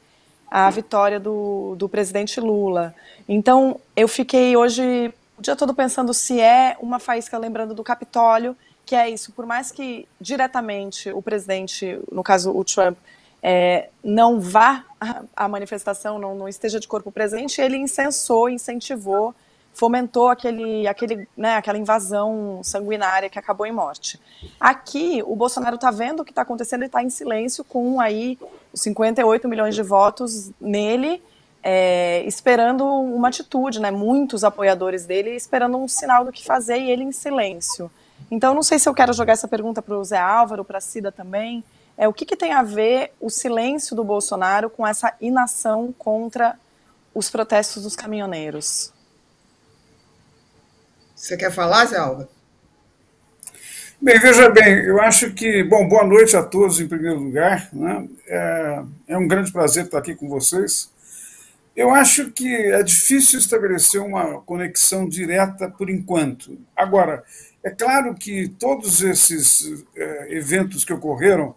a 0.50 0.68
vitória 0.70 1.20
do, 1.20 1.74
do 1.76 1.88
presidente 1.88 2.40
Lula. 2.40 2.94
Então, 3.28 3.80
eu 3.94 4.08
fiquei 4.08 4.56
hoje 4.56 5.12
o 5.38 5.42
dia 5.42 5.54
todo 5.54 5.72
pensando 5.72 6.12
se 6.12 6.40
é 6.40 6.76
uma 6.80 6.98
faísca 6.98 7.38
lembrando 7.38 7.72
do 7.72 7.84
Capitólio, 7.84 8.56
que 8.84 8.96
é 8.96 9.08
isso, 9.08 9.32
por 9.32 9.46
mais 9.46 9.70
que 9.70 10.08
diretamente 10.20 11.10
o 11.10 11.22
presidente, 11.22 12.00
no 12.10 12.24
caso 12.24 12.50
o 12.50 12.64
Trump, 12.64 12.98
é, 13.40 13.90
não 14.02 14.40
vá 14.40 14.84
à 15.36 15.46
manifestação, 15.46 16.18
não, 16.18 16.34
não, 16.34 16.48
esteja 16.48 16.80
de 16.80 16.88
corpo 16.88 17.12
presente, 17.12 17.60
ele 17.60 17.76
incensou, 17.76 18.48
incentivou, 18.48 19.32
fomentou 19.72 20.28
aquele, 20.28 20.88
aquele, 20.88 21.28
né, 21.36 21.54
aquela 21.54 21.78
invasão 21.78 22.60
sanguinária 22.64 23.30
que 23.30 23.38
acabou 23.38 23.64
em 23.64 23.70
morte. 23.70 24.18
Aqui, 24.58 25.22
o 25.24 25.36
Bolsonaro 25.36 25.76
está 25.76 25.92
vendo 25.92 26.20
o 26.20 26.24
que 26.24 26.32
está 26.32 26.42
acontecendo 26.42 26.82
e 26.82 26.86
está 26.86 27.00
em 27.00 27.10
silêncio 27.10 27.62
com 27.62 28.00
aí 28.00 28.36
58 28.78 29.48
milhões 29.48 29.74
de 29.74 29.82
votos 29.82 30.50
nele, 30.60 31.22
é, 31.62 32.22
esperando 32.24 32.84
uma 32.84 33.28
atitude, 33.28 33.80
né, 33.80 33.90
muitos 33.90 34.44
apoiadores 34.44 35.04
dele 35.04 35.30
esperando 35.30 35.76
um 35.76 35.88
sinal 35.88 36.24
do 36.24 36.32
que 36.32 36.44
fazer 36.44 36.78
e 36.78 36.90
ele 36.90 37.02
em 37.02 37.12
silêncio. 37.12 37.90
Então, 38.30 38.54
não 38.54 38.62
sei 38.62 38.78
se 38.78 38.88
eu 38.88 38.94
quero 38.94 39.12
jogar 39.12 39.32
essa 39.32 39.48
pergunta 39.48 39.82
para 39.82 39.96
o 39.96 40.04
Zé 40.04 40.18
Álvaro, 40.18 40.64
para 40.64 40.78
a 40.78 40.80
Cida 40.80 41.10
também, 41.10 41.64
é 41.96 42.06
o 42.06 42.12
que, 42.12 42.24
que 42.24 42.36
tem 42.36 42.52
a 42.52 42.62
ver 42.62 43.12
o 43.20 43.28
silêncio 43.28 43.96
do 43.96 44.04
Bolsonaro 44.04 44.70
com 44.70 44.86
essa 44.86 45.14
inação 45.20 45.92
contra 45.98 46.58
os 47.14 47.28
protestos 47.28 47.82
dos 47.82 47.96
caminhoneiros? 47.96 48.92
Você 51.14 51.36
quer 51.36 51.50
falar, 51.50 51.86
Zé 51.86 51.96
Alba? 51.96 52.28
Bem, 54.00 54.16
veja 54.20 54.48
bem, 54.48 54.84
eu 54.84 55.00
acho 55.00 55.32
que, 55.32 55.64
bom, 55.64 55.88
boa 55.88 56.04
noite 56.04 56.36
a 56.36 56.42
todos 56.42 56.78
em 56.80 56.86
primeiro 56.86 57.18
lugar, 57.18 57.68
né? 57.72 58.08
é, 58.28 58.82
é 59.08 59.18
um 59.18 59.26
grande 59.26 59.50
prazer 59.50 59.86
estar 59.86 59.98
aqui 59.98 60.14
com 60.14 60.28
vocês. 60.28 60.88
Eu 61.74 61.90
acho 61.90 62.30
que 62.30 62.46
é 62.48 62.80
difícil 62.84 63.40
estabelecer 63.40 64.00
uma 64.00 64.40
conexão 64.42 65.08
direta 65.08 65.68
por 65.68 65.90
enquanto. 65.90 66.56
Agora, 66.76 67.24
é 67.62 67.70
claro 67.70 68.14
que 68.14 68.48
todos 68.48 69.02
esses 69.02 69.84
é, 69.96 70.36
eventos 70.36 70.84
que 70.84 70.92
ocorreram 70.92 71.56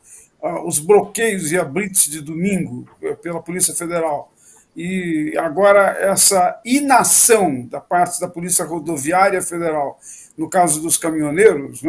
os 0.65 0.79
bloqueios 0.79 1.51
e 1.51 1.59
a 1.59 1.63
blitz 1.63 2.05
de 2.05 2.21
domingo 2.21 2.89
eh, 3.03 3.13
pela 3.13 3.39
Polícia 3.39 3.75
Federal 3.75 4.33
e 4.75 5.37
agora 5.37 5.97
essa 5.99 6.59
inação 6.65 7.67
da 7.67 7.79
parte 7.79 8.19
da 8.19 8.27
Polícia 8.27 8.65
Rodoviária 8.65 9.41
Federal, 9.41 9.99
no 10.35 10.49
caso 10.49 10.81
dos 10.81 10.97
caminhoneiros, 10.97 11.83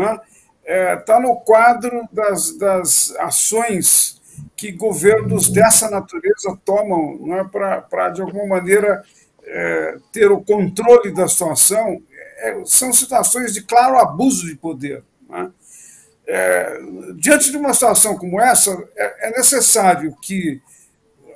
está 0.62 0.72
é, 0.72 0.96
tá 0.96 1.20
no 1.20 1.36
quadro 1.40 2.08
das, 2.12 2.56
das 2.56 3.14
ações 3.18 4.20
que 4.56 4.72
governos 4.72 5.48
dessa 5.48 5.90
natureza 5.90 6.58
tomam 6.64 7.18
né, 7.26 7.48
para, 7.50 8.10
de 8.10 8.22
alguma 8.22 8.46
maneira, 8.46 9.02
é, 9.44 9.98
ter 10.12 10.30
o 10.30 10.42
controle 10.42 11.12
da 11.12 11.28
situação. 11.28 12.00
É, 12.38 12.62
são 12.64 12.92
situações 12.92 13.52
de 13.52 13.62
claro 13.62 13.98
abuso 13.98 14.46
de 14.46 14.56
poder. 14.56 15.02
Né? 15.28 15.50
É, 16.26 16.80
diante 17.16 17.50
de 17.50 17.56
uma 17.56 17.74
situação 17.74 18.16
como 18.16 18.40
essa, 18.40 18.70
é, 18.96 19.28
é 19.28 19.30
necessário 19.36 20.16
que 20.22 20.62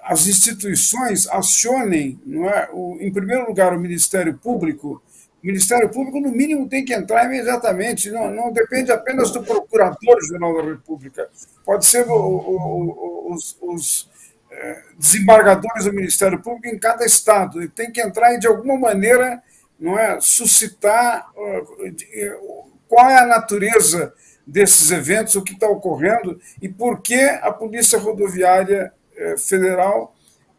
as 0.05 0.29
instituições 0.29 1.27
acionem, 1.29 2.21
não 2.25 2.49
é, 2.49 2.69
o, 2.73 2.97
em 3.01 3.13
primeiro 3.13 3.47
lugar, 3.47 3.75
o 3.75 3.81
Ministério 3.81 4.39
Público. 4.39 5.03
O 5.47 5.53
Ministério 5.57 5.89
Público, 5.89 6.19
no 6.19 6.33
mínimo, 6.33 6.69
tem 6.69 6.85
que 6.85 6.93
entrar 6.93 7.25
imediatamente, 7.27 8.11
não, 8.11 8.29
não 8.33 8.53
depende 8.53 8.91
apenas 8.91 9.31
do 9.31 9.45
Procurador-Geral 9.45 10.57
da 10.57 10.71
República, 10.71 11.31
pode 11.65 11.87
ser 11.87 12.05
o, 12.09 12.17
o, 12.17 13.33
os, 13.33 13.57
os 13.63 14.11
é, 14.51 14.83
desembargadores 14.99 15.85
do 15.85 15.93
Ministério 15.93 16.43
Público 16.43 16.67
em 16.67 16.77
cada 16.77 17.07
estado, 17.07 17.63
e 17.63 17.69
tem 17.69 17.93
que 17.93 18.03
entrar 18.03 18.35
e, 18.35 18.41
de 18.41 18.49
alguma 18.49 18.77
maneira, 18.77 19.41
não 19.79 19.97
é, 19.97 20.21
suscitar 20.21 21.31
uh, 21.37 22.71
qual 22.89 23.09
é 23.09 23.21
a 23.21 23.27
natureza 23.27 24.13
desses 24.45 24.91
eventos, 24.91 25.37
o 25.37 25.43
que 25.43 25.53
está 25.53 25.69
ocorrendo 25.69 26.41
e 26.61 26.69
por 26.69 27.01
que 27.01 27.21
a 27.21 27.53
Polícia 27.53 28.01
Rodoviária 28.01 28.93
eh, 29.17 29.37
Federal 29.37 30.16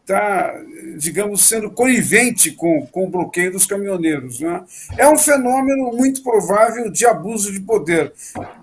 está, 0.08 0.58
digamos, 0.96 1.42
sendo 1.42 1.70
conivente 1.70 2.50
com, 2.52 2.86
com 2.86 3.04
o 3.04 3.10
bloqueio 3.10 3.52
dos 3.52 3.66
caminhoneiros. 3.66 4.40
Né? 4.40 4.64
É 4.96 5.06
um 5.06 5.18
fenômeno 5.18 5.92
muito 5.92 6.22
provável 6.22 6.90
de 6.90 7.04
abuso 7.04 7.52
de 7.52 7.60
poder. 7.60 8.14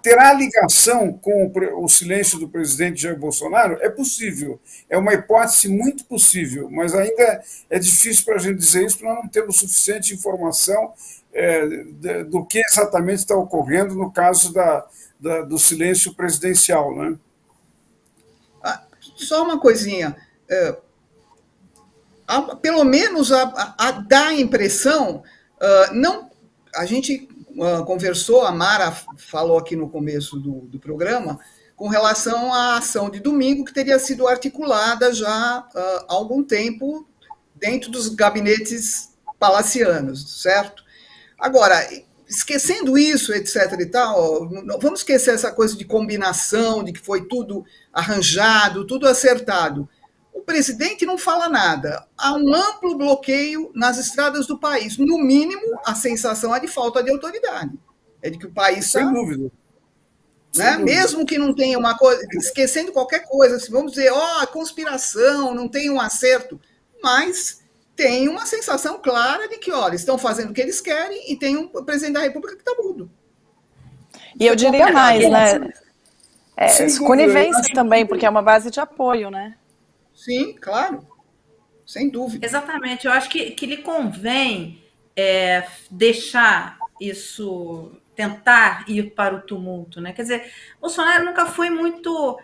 Terá 0.01 0.33
ligação 0.33 1.13
com 1.13 1.45
o, 1.45 1.83
o 1.83 1.87
silêncio 1.87 2.39
do 2.39 2.49
presidente 2.49 3.03
Jair 3.03 3.17
Bolsonaro? 3.17 3.77
É 3.81 3.89
possível. 3.89 4.59
É 4.89 4.97
uma 4.97 5.13
hipótese 5.13 5.69
muito 5.69 6.05
possível, 6.05 6.67
mas 6.71 6.95
ainda 6.95 7.43
é 7.69 7.77
difícil 7.77 8.25
para 8.25 8.35
a 8.35 8.39
gente 8.39 8.57
dizer 8.57 8.83
isso, 8.83 8.97
porque 8.97 9.13
nós 9.13 9.23
não 9.23 9.29
temos 9.29 9.59
suficiente 9.59 10.15
informação 10.15 10.93
é, 11.31 12.23
do 12.23 12.43
que 12.43 12.59
exatamente 12.59 13.19
está 13.19 13.35
ocorrendo 13.35 13.93
no 13.93 14.11
caso 14.11 14.51
da, 14.51 14.87
da, 15.19 15.41
do 15.41 15.59
silêncio 15.59 16.15
presidencial. 16.15 16.95
Né? 16.95 17.15
Ah, 18.63 18.83
só 19.15 19.43
uma 19.43 19.59
coisinha. 19.59 20.15
É, 20.49 20.75
a, 22.27 22.55
pelo 22.55 22.84
menos 22.84 23.32
a, 23.32 23.75
a, 23.77 23.91
dá 23.91 24.27
a 24.27 24.34
impressão, 24.34 25.24
uh, 25.62 25.94
não, 25.94 26.29
a 26.75 26.86
gente 26.86 27.27
uh, 27.55 27.86
conversou, 27.86 28.46
a 28.46 28.51
Mara 28.51 28.91
falou 29.17 29.58
aqui 29.58 29.75
no 29.75 29.89
começo 29.89 30.38
do, 30.39 30.62
do 30.62 30.79
programa, 30.79 31.39
com 31.75 31.88
relação 31.88 32.53
à 32.53 32.77
ação 32.77 33.10
de 33.10 33.20
domingo, 33.20 33.65
que 33.65 33.74
teria 33.74 34.00
sido 34.00 34.27
articulada 34.27 35.13
já 35.13 35.60
uh, 35.60 36.05
há 36.08 36.13
algum 36.13 36.44
tempo 36.44 37.08
dentro 37.55 37.91
dos 37.91 38.10
gabinetes 38.10 39.13
palacianos, 39.39 40.41
certo? 40.41 40.84
Agora, 41.38 41.88
esquecendo 42.27 42.98
isso, 42.98 43.34
etc. 43.34 43.79
e 43.79 43.86
tal, 43.86 44.50
vamos 44.82 45.01
esquecer 45.01 45.34
essa 45.34 45.51
coisa 45.51 45.75
de 45.75 45.86
combinação, 45.86 46.84
de 46.84 46.91
que 46.91 47.00
foi 47.00 47.27
tudo 47.27 47.63
arranjado, 47.94 48.86
tudo 48.86 49.08
acertado. 49.08 49.88
O 50.45 50.53
presidente 50.55 51.07
não 51.07 51.17
fala 51.17 51.49
nada. 51.49 52.05
Há 52.15 52.35
um 52.35 52.53
amplo 52.53 52.95
bloqueio 52.95 53.71
nas 53.73 53.97
estradas 53.97 54.45
do 54.45 54.59
país. 54.59 54.95
No 54.95 55.17
mínimo, 55.17 55.79
a 55.83 55.95
sensação 55.95 56.55
é 56.55 56.59
de 56.59 56.67
falta 56.67 57.01
de 57.01 57.09
autoridade. 57.09 57.71
É 58.21 58.29
de 58.29 58.37
que 58.37 58.45
o 58.45 58.51
país 58.51 58.91
Sem 58.91 59.11
dúvida. 59.11 59.51
Né? 60.55 60.77
Mesmo 60.77 61.25
que 61.25 61.39
não 61.39 61.51
tenha 61.51 61.79
uma 61.79 61.97
coisa, 61.97 62.23
esquecendo 62.33 62.91
qualquer 62.91 63.25
coisa, 63.27 63.57
vamos 63.71 63.93
dizer, 63.93 64.11
ó, 64.13 64.43
oh, 64.43 64.47
conspiração, 64.47 65.55
não 65.55 65.67
tem 65.67 65.89
um 65.89 65.99
acerto, 65.99 66.61
mas 67.01 67.63
tem 67.95 68.29
uma 68.29 68.45
sensação 68.45 68.99
clara 69.01 69.49
de 69.49 69.57
que, 69.57 69.71
olha, 69.71 69.95
estão 69.95 70.15
fazendo 70.15 70.51
o 70.51 70.53
que 70.53 70.61
eles 70.61 70.79
querem 70.79 71.31
e 71.31 71.35
tem 71.35 71.57
um 71.57 71.67
presidente 71.67 72.13
da 72.13 72.21
República 72.21 72.55
que 72.55 72.61
está 72.61 72.79
mudo. 72.79 73.09
E 74.39 74.45
eu 74.45 74.55
diria 74.55 74.91
mais, 74.91 75.27
né? 75.27 75.73
É, 76.55 76.99
conivência 76.99 77.73
também, 77.73 78.05
porque 78.05 78.27
é 78.27 78.29
uma 78.29 78.43
base 78.43 78.69
de 78.69 78.79
apoio, 78.79 79.31
né? 79.31 79.55
Sim, 80.25 80.55
claro. 80.60 81.08
Sem 81.86 82.10
dúvida. 82.10 82.44
Exatamente. 82.44 83.05
Eu 83.05 83.12
acho 83.12 83.29
que, 83.29 83.51
que 83.51 83.67
lhe 83.67 83.77
convém 83.77 84.84
é, 85.15 85.67
deixar 85.91 86.79
isso, 87.00 87.91
tentar 88.15 88.86
ir 88.88 89.12
para 89.12 89.36
o 89.36 89.41
tumulto, 89.41 90.01
né? 90.01 90.13
Quer 90.13 90.24
dizer, 90.24 90.51
Bolsonaro 90.82 91.25
nunca 91.25 91.46
foi 91.46 91.70
muito 91.70 92.39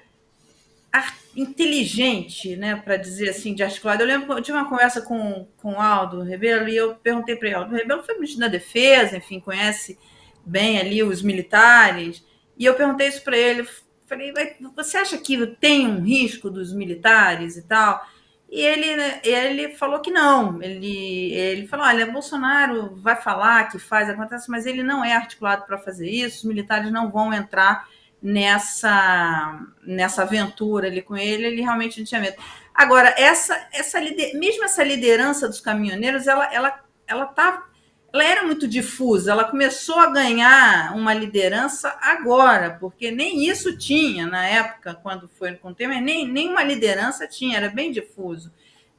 inteligente, 1.36 2.56
né, 2.56 2.76
para 2.76 2.98
dizer 2.98 3.30
assim, 3.30 3.56
de 3.56 3.64
articulado. 3.64 4.04
Eu 4.04 4.08
lembro, 4.08 4.34
eu 4.34 4.42
tive 4.42 4.58
uma 4.58 4.70
conversa 4.70 5.02
com, 5.02 5.48
com 5.58 5.74
o 5.74 5.82
Aldo 5.82 6.22
Rebelo 6.22 6.68
e 6.68 6.76
eu 6.76 6.96
perguntei 6.96 7.36
para 7.36 7.48
ele, 7.48 7.56
Aldo 7.56 7.74
Rebelo 7.74 8.04
foi 8.04 8.16
ministro 8.16 8.42
da 8.42 8.50
Defesa, 8.50 9.16
enfim, 9.18 9.40
conhece 9.40 9.98
bem 10.46 10.78
ali 10.78 11.02
os 11.02 11.22
militares, 11.22 12.22
e 12.58 12.66
eu 12.66 12.76
perguntei 12.76 13.08
isso 13.08 13.24
para 13.24 13.38
ele, 13.38 13.66
falei, 14.12 14.34
você 14.76 14.98
acha 14.98 15.18
que 15.18 15.48
tem 15.48 15.88
um 15.88 16.02
risco 16.02 16.50
dos 16.50 16.74
militares 16.74 17.56
e 17.56 17.62
tal? 17.62 18.06
E 18.50 18.60
ele, 18.60 18.86
ele 19.24 19.70
falou 19.76 20.02
que 20.02 20.12
não. 20.12 20.62
Ele, 20.62 21.34
ele 21.34 21.68
falou: 21.68 21.86
olha, 21.86 22.12
Bolsonaro 22.12 22.98
vai 22.98 23.16
falar 23.16 23.70
que 23.70 23.80
faz, 23.80 24.10
acontece, 24.10 24.52
mas 24.52 24.66
ele 24.66 24.84
não 24.84 25.06
é 25.06 25.16
articulado 25.16 25.66
para 25.66 25.78
fazer 25.78 26.10
isso, 26.10 26.40
os 26.40 26.44
militares 26.44 26.92
não 26.92 27.10
vão 27.10 27.34
entrar 27.34 27.88
nessa 28.22 29.66
nessa 29.84 30.24
aventura 30.24 30.88
ali 30.88 31.02
com 31.02 31.16
ele, 31.16 31.48
ele 31.48 31.62
realmente 31.62 32.00
não 32.00 32.06
tinha 32.06 32.20
medo. 32.20 32.36
Agora, 32.76 33.16
essa 33.18 33.56
essa 33.72 34.02
mesmo 34.02 34.66
essa 34.66 34.84
liderança 34.84 35.48
dos 35.48 35.62
caminhoneiros, 35.62 36.28
ela 36.28 36.54
ela 36.54 36.84
ela 37.08 37.26
tá 37.28 37.71
ela 38.14 38.24
era 38.24 38.44
muito 38.44 38.68
difusa, 38.68 39.32
ela 39.32 39.46
começou 39.46 39.98
a 39.98 40.12
ganhar 40.12 40.96
uma 40.96 41.14
liderança 41.14 41.98
agora, 42.02 42.78
porque 42.80 43.10
nem 43.10 43.48
isso 43.48 43.78
tinha 43.78 44.28
na 44.28 44.46
época, 44.46 44.96
quando 44.96 45.30
foi 45.30 45.54
com 45.54 45.70
o 45.70 45.76
Temer, 45.76 46.02
nem, 46.02 46.28
nem 46.28 46.50
uma 46.50 46.64
liderança 46.64 47.26
tinha, 47.28 47.58
era 47.58 47.70
bem 47.70 47.92
difuso. 47.92 48.52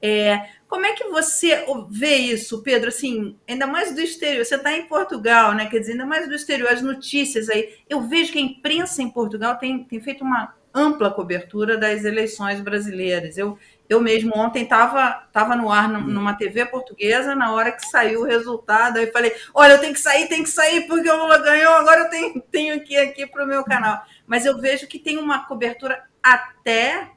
É, 0.05 0.49
como 0.67 0.85
é 0.85 0.95
que 0.95 1.05
você 1.05 1.65
vê 1.89 2.17
isso, 2.17 2.61
Pedro? 2.63 2.89
Assim, 2.89 3.37
ainda 3.47 3.69
mais 3.69 3.95
do 3.95 4.01
exterior. 4.01 4.45
Você 4.45 4.57
está 4.57 4.77
em 4.77 4.89
Portugal, 4.89 5.55
né? 5.55 5.67
Quer 5.67 5.79
dizer, 5.79 5.93
ainda 5.93 6.05
mais 6.05 6.29
do 6.29 6.35
exterior, 6.35 6.73
as 6.73 6.83
notícias 6.83 7.49
aí. 7.49 7.77
Eu 7.89 8.01
vejo 8.01 8.33
que 8.33 8.39
a 8.39 8.43
imprensa 8.43 9.01
em 9.01 9.09
Portugal 9.09 9.57
tem, 9.59 9.85
tem 9.85 10.01
feito 10.01 10.25
uma 10.25 10.57
ampla 10.75 11.09
cobertura 11.11 11.77
das 11.77 12.05
eleições 12.05 12.61
brasileiras. 12.61 13.39
Eu, 13.39 13.57
eu 13.89 14.01
mesmo 14.01 14.33
ontem 14.35 14.63
estava 14.63 15.29
tava 15.33 15.55
no 15.55 15.71
ar 15.71 15.89
numa 15.89 16.35
TV 16.35 16.65
portuguesa, 16.67 17.35
na 17.35 17.53
hora 17.53 17.73
que 17.73 17.87
saiu 17.87 18.23
o 18.23 18.27
resultado, 18.27 18.99
aí 18.99 19.11
falei: 19.13 19.35
olha, 19.55 19.73
eu 19.73 19.81
tenho 19.81 19.93
que 19.93 20.01
sair, 20.01 20.29
tenho 20.29 20.45
que 20.45 20.51
sair, 20.51 20.87
porque 20.87 21.11
o 21.11 21.17
Lula 21.17 21.39
ganhou, 21.39 21.75
agora 21.75 22.03
eu 22.03 22.11
tenho, 22.11 22.41
tenho 22.51 22.83
que 22.83 22.95
ir 22.95 22.99
aqui 22.99 23.27
para 23.27 23.45
o 23.45 23.47
meu 23.47 23.65
canal. 23.65 24.03
Mas 24.27 24.47
eu 24.47 24.59
vejo 24.59 24.87
que 24.87 24.99
tem 24.99 25.19
uma 25.19 25.47
cobertura 25.47 26.03
até 26.23 27.11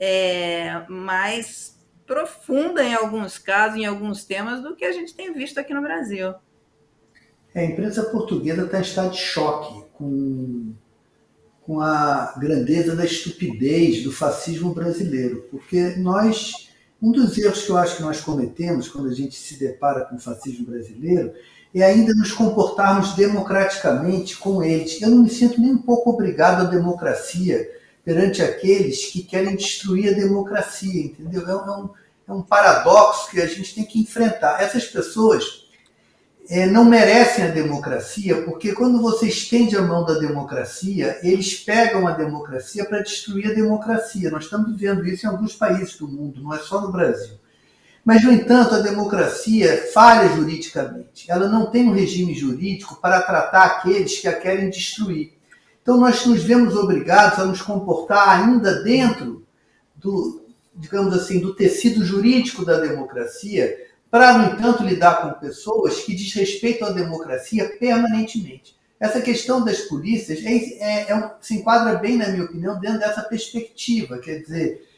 é, 0.00 0.82
mais 0.88 1.76
profunda 2.06 2.82
em 2.82 2.94
alguns 2.94 3.38
casos, 3.38 3.78
em 3.78 3.84
alguns 3.84 4.24
temas, 4.24 4.62
do 4.62 4.76
que 4.76 4.84
a 4.84 4.92
gente 4.92 5.14
tem 5.14 5.32
visto 5.32 5.58
aqui 5.58 5.74
no 5.74 5.82
Brasil. 5.82 6.34
É, 7.54 7.60
a 7.60 7.64
imprensa 7.64 8.04
portuguesa 8.04 8.64
está 8.64 8.78
em 8.78 8.82
estado 8.82 9.10
de 9.10 9.18
choque 9.18 9.84
com 9.94 10.74
com 11.66 11.80
a 11.80 12.32
grandeza 12.38 12.94
da 12.94 13.04
estupidez 13.04 14.04
do 14.04 14.12
fascismo 14.12 14.72
brasileiro, 14.72 15.44
porque 15.50 15.96
nós, 15.96 16.70
um 17.02 17.10
dos 17.10 17.36
erros 17.36 17.62
que 17.62 17.70
eu 17.70 17.76
acho 17.76 17.96
que 17.96 18.02
nós 18.02 18.20
cometemos 18.20 18.88
quando 18.88 19.08
a 19.08 19.12
gente 19.12 19.34
se 19.34 19.58
depara 19.58 20.04
com 20.04 20.14
o 20.14 20.20
fascismo 20.20 20.64
brasileiro 20.64 21.32
é 21.74 21.82
ainda 21.82 22.14
nos 22.14 22.30
comportarmos 22.30 23.14
democraticamente 23.14 24.36
com 24.36 24.62
eles. 24.62 25.02
Eu 25.02 25.10
não 25.10 25.24
me 25.24 25.28
sinto 25.28 25.60
nem 25.60 25.72
um 25.72 25.82
pouco 25.82 26.10
obrigado 26.10 26.62
à 26.62 26.70
democracia 26.70 27.68
perante 28.04 28.40
aqueles 28.40 29.06
que 29.06 29.22
querem 29.22 29.56
destruir 29.56 30.10
a 30.10 30.16
democracia, 30.16 31.04
entendeu? 31.04 31.42
É 31.48 31.54
um, 31.54 31.90
é 32.28 32.32
um 32.32 32.42
paradoxo 32.42 33.28
que 33.28 33.40
a 33.40 33.46
gente 33.46 33.74
tem 33.74 33.84
que 33.84 34.00
enfrentar. 34.00 34.62
Essas 34.62 34.84
pessoas 34.84 35.65
é, 36.48 36.66
não 36.66 36.84
merecem 36.84 37.44
a 37.44 37.50
democracia, 37.50 38.42
porque 38.42 38.72
quando 38.72 39.00
você 39.00 39.26
estende 39.26 39.76
a 39.76 39.82
mão 39.82 40.04
da 40.04 40.14
democracia, 40.14 41.18
eles 41.22 41.54
pegam 41.54 42.06
a 42.06 42.12
democracia 42.12 42.84
para 42.84 43.02
destruir 43.02 43.50
a 43.50 43.54
democracia. 43.54 44.30
Nós 44.30 44.44
estamos 44.44 44.70
vivendo 44.70 45.04
isso 45.06 45.26
em 45.26 45.28
alguns 45.28 45.54
países 45.54 45.96
do 45.96 46.06
mundo, 46.06 46.42
não 46.42 46.54
é 46.54 46.58
só 46.58 46.80
no 46.80 46.92
Brasil. 46.92 47.34
Mas, 48.04 48.22
no 48.22 48.32
entanto, 48.32 48.76
a 48.76 48.78
democracia 48.78 49.90
falha 49.92 50.28
juridicamente. 50.36 51.28
Ela 51.28 51.48
não 51.48 51.66
tem 51.66 51.88
um 51.88 51.92
regime 51.92 52.32
jurídico 52.34 53.00
para 53.00 53.20
tratar 53.20 53.64
aqueles 53.64 54.20
que 54.20 54.28
a 54.28 54.32
querem 54.32 54.70
destruir. 54.70 55.32
Então, 55.82 55.96
nós 55.96 56.24
nos 56.24 56.44
vemos 56.44 56.76
obrigados 56.76 57.40
a 57.40 57.44
nos 57.44 57.60
comportar 57.60 58.28
ainda 58.28 58.84
dentro 58.84 59.44
do, 59.96 60.46
digamos 60.76 61.12
assim, 61.16 61.40
do 61.40 61.54
tecido 61.54 62.04
jurídico 62.04 62.64
da 62.64 62.78
democracia, 62.78 63.76
para, 64.10 64.38
no 64.38 64.52
entanto, 64.52 64.84
lidar 64.84 65.22
com 65.22 65.40
pessoas 65.40 66.00
que 66.00 66.14
desrespeitam 66.14 66.88
a 66.88 66.92
democracia 66.92 67.76
permanentemente. 67.78 68.76
Essa 68.98 69.20
questão 69.20 69.62
das 69.64 69.80
polícias 69.80 70.42
é, 70.44 70.52
é, 70.52 71.12
é, 71.12 71.30
se 71.40 71.56
enquadra 71.56 71.98
bem, 71.98 72.16
na 72.16 72.28
minha 72.28 72.44
opinião, 72.44 72.80
dentro 72.80 73.00
dessa 73.00 73.22
perspectiva. 73.22 74.18
Quer 74.18 74.40
dizer, 74.40 74.88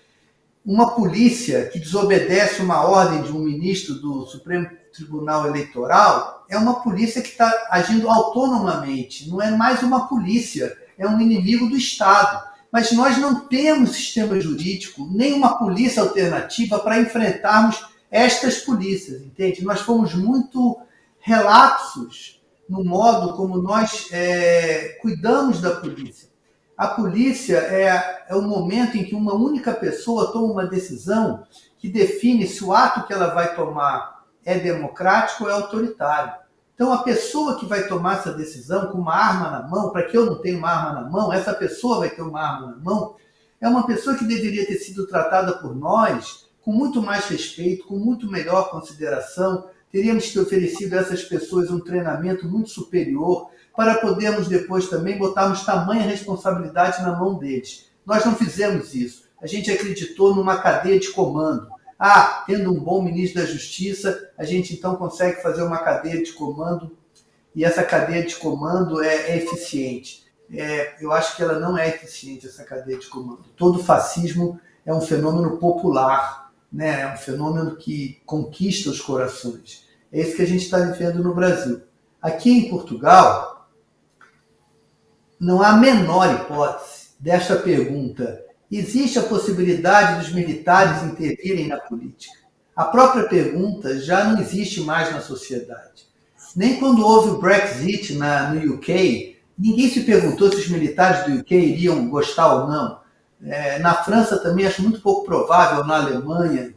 uma 0.64 0.94
polícia 0.94 1.66
que 1.66 1.80
desobedece 1.80 2.62
uma 2.62 2.82
ordem 2.82 3.22
de 3.22 3.32
um 3.32 3.40
ministro 3.40 3.94
do 3.94 4.26
Supremo 4.26 4.68
Tribunal 4.92 5.46
Eleitoral 5.46 6.44
é 6.48 6.56
uma 6.56 6.82
polícia 6.82 7.22
que 7.22 7.28
está 7.28 7.68
agindo 7.70 8.08
autonomamente, 8.08 9.28
não 9.28 9.40
é 9.42 9.50
mais 9.50 9.82
uma 9.82 10.08
polícia, 10.08 10.76
é 10.96 11.06
um 11.06 11.20
inimigo 11.20 11.68
do 11.68 11.76
Estado. 11.76 12.46
Mas 12.70 12.92
nós 12.92 13.16
não 13.16 13.46
temos 13.46 13.96
sistema 13.96 14.38
jurídico, 14.38 15.08
nem 15.10 15.32
uma 15.32 15.58
polícia 15.58 16.02
alternativa 16.02 16.78
para 16.78 17.00
enfrentarmos 17.00 17.82
estas 18.10 18.58
polícias, 18.58 19.22
entende? 19.22 19.64
Nós 19.64 19.80
fomos 19.80 20.14
muito 20.14 20.80
relapsos 21.20 22.42
no 22.68 22.84
modo 22.84 23.34
como 23.34 23.58
nós 23.58 24.08
é, 24.12 24.98
cuidamos 25.00 25.60
da 25.60 25.76
polícia. 25.76 26.28
A 26.76 26.88
polícia 26.88 27.56
é, 27.56 28.26
é 28.28 28.34
o 28.36 28.42
momento 28.42 28.96
em 28.96 29.04
que 29.04 29.14
uma 29.14 29.34
única 29.34 29.72
pessoa 29.72 30.30
toma 30.32 30.52
uma 30.52 30.66
decisão 30.66 31.42
que 31.78 31.88
define 31.88 32.46
se 32.46 32.62
o 32.62 32.72
ato 32.72 33.06
que 33.06 33.12
ela 33.12 33.34
vai 33.34 33.54
tomar 33.54 34.24
é 34.44 34.58
democrático 34.58 35.44
ou 35.44 35.50
é 35.50 35.52
autoritário. 35.52 36.32
Então, 36.74 36.92
a 36.92 37.02
pessoa 37.02 37.58
que 37.58 37.66
vai 37.66 37.88
tomar 37.88 38.18
essa 38.18 38.32
decisão 38.32 38.86
com 38.86 38.98
uma 38.98 39.14
arma 39.14 39.50
na 39.50 39.68
mão, 39.68 39.90
para 39.90 40.04
que 40.04 40.16
eu 40.16 40.26
não 40.26 40.40
tenha 40.40 40.56
uma 40.56 40.70
arma 40.70 41.00
na 41.00 41.10
mão, 41.10 41.32
essa 41.32 41.52
pessoa 41.52 41.98
vai 41.98 42.10
ter 42.10 42.22
uma 42.22 42.40
arma 42.40 42.68
na 42.68 42.76
mão, 42.76 43.16
é 43.60 43.68
uma 43.68 43.84
pessoa 43.84 44.16
que 44.16 44.24
deveria 44.24 44.64
ter 44.64 44.76
sido 44.76 45.06
tratada 45.06 45.54
por 45.54 45.74
nós 45.74 46.47
com 46.68 46.72
muito 46.72 47.00
mais 47.00 47.24
respeito, 47.24 47.86
com 47.86 47.96
muito 47.96 48.30
melhor 48.30 48.70
consideração. 48.70 49.70
Teríamos 49.90 50.26
que 50.26 50.38
oferecido 50.38 50.92
a 50.92 50.98
essas 50.98 51.24
pessoas 51.24 51.70
um 51.70 51.80
treinamento 51.80 52.46
muito 52.46 52.68
superior 52.68 53.48
para 53.74 53.94
podermos 53.94 54.48
depois 54.48 54.86
também 54.86 55.16
botarmos 55.16 55.64
tamanha 55.64 56.02
responsabilidade 56.02 57.00
na 57.00 57.18
mão 57.18 57.38
deles. 57.38 57.86
Nós 58.04 58.22
não 58.26 58.36
fizemos 58.36 58.94
isso. 58.94 59.30
A 59.40 59.46
gente 59.46 59.70
acreditou 59.70 60.36
numa 60.36 60.58
cadeia 60.58 61.00
de 61.00 61.10
comando. 61.10 61.68
Ah, 61.98 62.44
tendo 62.46 62.70
um 62.70 62.78
bom 62.78 63.00
ministro 63.00 63.40
da 63.40 63.46
Justiça, 63.46 64.30
a 64.36 64.44
gente 64.44 64.74
então 64.74 64.94
consegue 64.94 65.40
fazer 65.40 65.62
uma 65.62 65.78
cadeia 65.78 66.22
de 66.22 66.34
comando 66.34 66.94
e 67.54 67.64
essa 67.64 67.82
cadeia 67.82 68.26
de 68.26 68.36
comando 68.36 69.02
é, 69.02 69.30
é 69.30 69.38
eficiente. 69.38 70.26
É, 70.52 70.96
eu 71.00 71.12
acho 71.12 71.34
que 71.34 71.42
ela 71.42 71.58
não 71.58 71.78
é 71.78 71.88
eficiente, 71.88 72.46
essa 72.46 72.62
cadeia 72.62 72.98
de 72.98 73.06
comando. 73.06 73.46
Todo 73.56 73.82
fascismo 73.82 74.60
é 74.84 74.92
um 74.92 75.00
fenômeno 75.00 75.56
popular 75.56 76.47
né? 76.72 77.02
é 77.02 77.12
um 77.12 77.16
fenômeno 77.16 77.76
que 77.76 78.20
conquista 78.24 78.90
os 78.90 79.00
corações. 79.00 79.86
É 80.12 80.20
isso 80.20 80.36
que 80.36 80.42
a 80.42 80.46
gente 80.46 80.64
está 80.64 80.78
vivendo 80.78 81.22
no 81.22 81.34
Brasil. 81.34 81.82
Aqui 82.20 82.50
em 82.50 82.68
Portugal, 82.68 83.68
não 85.38 85.62
há 85.62 85.70
a 85.70 85.76
menor 85.76 86.34
hipótese 86.34 87.08
desta 87.18 87.56
pergunta: 87.56 88.44
existe 88.70 89.18
a 89.18 89.22
possibilidade 89.22 90.20
dos 90.20 90.32
militares 90.32 91.02
intervirem 91.02 91.68
na 91.68 91.78
política? 91.78 92.36
A 92.74 92.84
própria 92.84 93.28
pergunta 93.28 94.00
já 94.00 94.24
não 94.24 94.40
existe 94.40 94.80
mais 94.80 95.12
na 95.12 95.20
sociedade. 95.20 96.06
Nem 96.54 96.78
quando 96.78 97.04
houve 97.04 97.30
o 97.30 97.40
Brexit 97.40 98.14
na, 98.14 98.54
no 98.54 98.74
UK, 98.74 99.36
ninguém 99.58 99.90
se 99.90 100.02
perguntou 100.02 100.50
se 100.50 100.58
os 100.58 100.68
militares 100.68 101.26
do 101.26 101.40
UK 101.40 101.54
iriam 101.54 102.08
gostar 102.08 102.54
ou 102.54 102.68
não. 102.68 103.00
É, 103.44 103.78
na 103.78 103.94
França 103.94 104.38
também 104.38 104.66
acho 104.66 104.82
muito 104.82 105.00
pouco 105.00 105.24
provável, 105.24 105.84
na 105.84 105.96
Alemanha. 105.96 106.74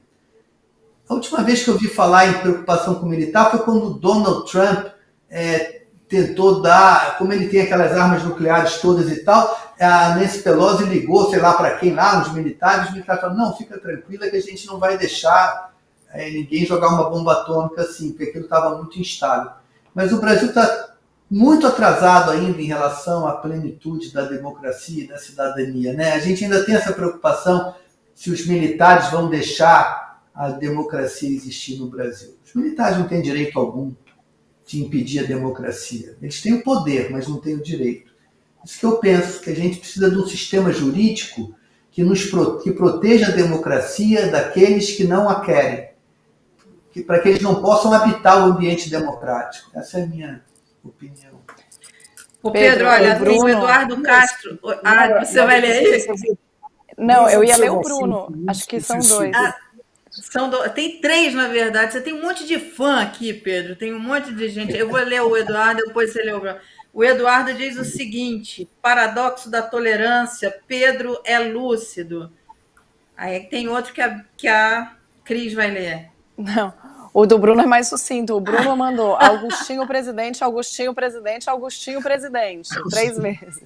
A 1.10 1.14
última 1.14 1.44
vez 1.44 1.64
que 1.64 1.70
eu 1.70 1.78
vi 1.78 1.88
falar 1.88 2.28
em 2.28 2.40
preocupação 2.40 2.96
com 2.96 3.06
o 3.06 3.10
militar 3.10 3.52
foi 3.52 3.60
quando 3.60 3.96
Donald 3.96 4.50
Trump 4.50 4.88
é, 5.30 5.82
tentou 6.08 6.62
dar, 6.62 7.18
como 7.18 7.34
ele 7.34 7.48
tem 7.48 7.62
aquelas 7.62 7.98
armas 7.98 8.24
nucleares 8.24 8.78
todas 8.78 9.10
e 9.12 9.24
tal, 9.24 9.60
a 9.80 10.16
Nancy 10.16 10.40
Pelosi 10.40 10.84
ligou, 10.84 11.30
sei 11.30 11.40
lá 11.40 11.54
para 11.54 11.78
quem 11.78 11.94
lá, 11.94 12.22
os 12.22 12.34
militares, 12.34 12.88
os 12.88 12.92
militares 12.92 13.22
falaram, 13.22 13.40
não, 13.40 13.58
fica 13.58 13.80
tranquila 13.80 14.30
que 14.30 14.36
a 14.36 14.42
gente 14.42 14.68
não 14.68 14.78
vai 14.78 14.98
deixar 14.98 15.74
é, 16.14 16.30
ninguém 16.30 16.66
jogar 16.66 16.90
uma 16.90 17.10
bomba 17.10 17.32
atômica 17.34 17.82
assim, 17.82 18.10
porque 18.10 18.26
aquilo 18.26 18.44
estava 18.44 18.78
muito 18.78 19.00
instável. 19.00 19.52
Mas 19.96 20.12
o 20.12 20.20
Brasil 20.20 20.50
está 20.50 20.91
muito 21.32 21.66
atrasado 21.66 22.30
ainda 22.30 22.62
em 22.62 22.66
relação 22.66 23.26
à 23.26 23.38
plenitude 23.38 24.12
da 24.12 24.26
democracia 24.26 25.06
e 25.06 25.08
da 25.08 25.18
cidadania. 25.18 25.94
Né? 25.94 26.12
A 26.12 26.20
gente 26.20 26.44
ainda 26.44 26.66
tem 26.66 26.76
essa 26.76 26.92
preocupação 26.92 27.74
se 28.14 28.30
os 28.30 28.46
militares 28.46 29.10
vão 29.10 29.30
deixar 29.30 30.22
a 30.36 30.50
democracia 30.50 31.30
existir 31.30 31.78
no 31.78 31.88
Brasil. 31.88 32.36
Os 32.46 32.54
militares 32.54 32.98
não 32.98 33.08
têm 33.08 33.22
direito 33.22 33.58
algum 33.58 33.94
de 34.68 34.84
impedir 34.84 35.20
a 35.20 35.28
democracia. 35.28 36.18
Eles 36.22 36.42
têm 36.42 36.56
o 36.56 36.64
poder, 36.64 37.10
mas 37.10 37.30
não 37.30 37.40
têm 37.40 37.56
o 37.56 37.64
direito. 37.64 38.12
Isso 38.66 38.78
que 38.78 38.86
eu 38.86 38.98
penso, 38.98 39.40
que 39.40 39.50
a 39.50 39.56
gente 39.56 39.80
precisa 39.80 40.12
de 40.12 40.18
um 40.18 40.28
sistema 40.28 40.70
jurídico 40.74 41.56
que, 41.92 42.04
nos, 42.04 42.26
que 42.62 42.72
proteja 42.72 43.30
a 43.30 43.36
democracia 43.36 44.30
daqueles 44.30 44.92
que 44.98 45.06
não 45.06 45.30
a 45.30 45.40
querem, 45.40 45.92
para 47.08 47.20
que 47.20 47.30
eles 47.30 47.42
não 47.42 47.62
possam 47.62 47.94
habitar 47.94 48.46
o 48.46 48.52
ambiente 48.52 48.90
democrático. 48.90 49.72
Essa 49.74 50.00
é 50.00 50.04
a 50.04 50.08
minha 50.08 50.51
opinião. 50.84 51.42
O 52.44 52.52
Pedro, 52.52 52.70
Pedro 52.70 52.88
olha, 52.88 53.16
o 53.16 53.20
Bruno, 53.20 53.32
tem 53.32 53.44
o 53.44 53.50
Eduardo 53.50 54.02
Castro. 54.02 54.60
Ah, 54.84 55.24
você 55.24 55.46
vai 55.46 55.62
ler 55.62 55.98
isso? 55.98 56.38
Não, 56.98 57.30
eu 57.30 57.44
ia 57.44 57.58
ler 57.58 57.72
o 57.72 57.82
Bruno. 57.82 58.44
Acho 58.48 58.68
que 58.68 58.80
são 58.80 59.00
dois. 59.00 59.36
Ah, 59.36 59.56
são 60.10 60.50
do... 60.50 60.70
Tem 60.72 61.00
três, 61.00 61.34
na 61.34 61.48
verdade. 61.48 61.94
Você 61.94 62.02
tem 62.02 62.14
um 62.14 62.22
monte 62.22 62.46
de 62.46 62.60
fã 62.60 63.02
aqui, 63.02 63.34
Pedro. 63.34 63.76
Tem 63.76 63.94
um 63.94 64.00
monte 64.00 64.34
de 64.34 64.50
gente. 64.50 64.76
Eu 64.76 64.90
vou 64.90 65.00
ler 65.00 65.22
o 65.22 65.38
Eduardo, 65.38 65.84
depois 65.86 66.12
você 66.12 66.24
lê 66.24 66.34
o 66.34 66.40
Bruno. 66.40 66.60
O 66.94 67.04
Eduardo 67.04 67.54
diz 67.54 67.78
o 67.78 67.86
seguinte: 67.86 68.68
paradoxo 68.82 69.50
da 69.50 69.62
tolerância, 69.62 70.60
Pedro 70.68 71.22
é 71.24 71.40
lúcido. 71.40 72.32
Aí 73.16 73.42
tem 73.42 73.68
outro 73.68 73.94
que 73.94 74.02
a, 74.02 74.26
que 74.36 74.48
a 74.48 74.96
Cris 75.24 75.54
vai 75.54 75.70
ler. 75.70 76.10
Não. 76.38 76.74
O 77.14 77.26
do 77.26 77.38
Bruno 77.38 77.62
é 77.62 77.66
mais 77.66 77.90
sucinto. 77.90 78.36
O 78.36 78.40
Bruno 78.40 78.76
mandou 78.76 79.16
Augustinho 79.16 79.86
presidente, 79.86 80.44
Augustinho 80.44 80.94
presidente, 80.94 81.50
Augustinho 81.50 82.02
presidente. 82.02 82.70
Três 82.90 83.18
vezes. 83.18 83.62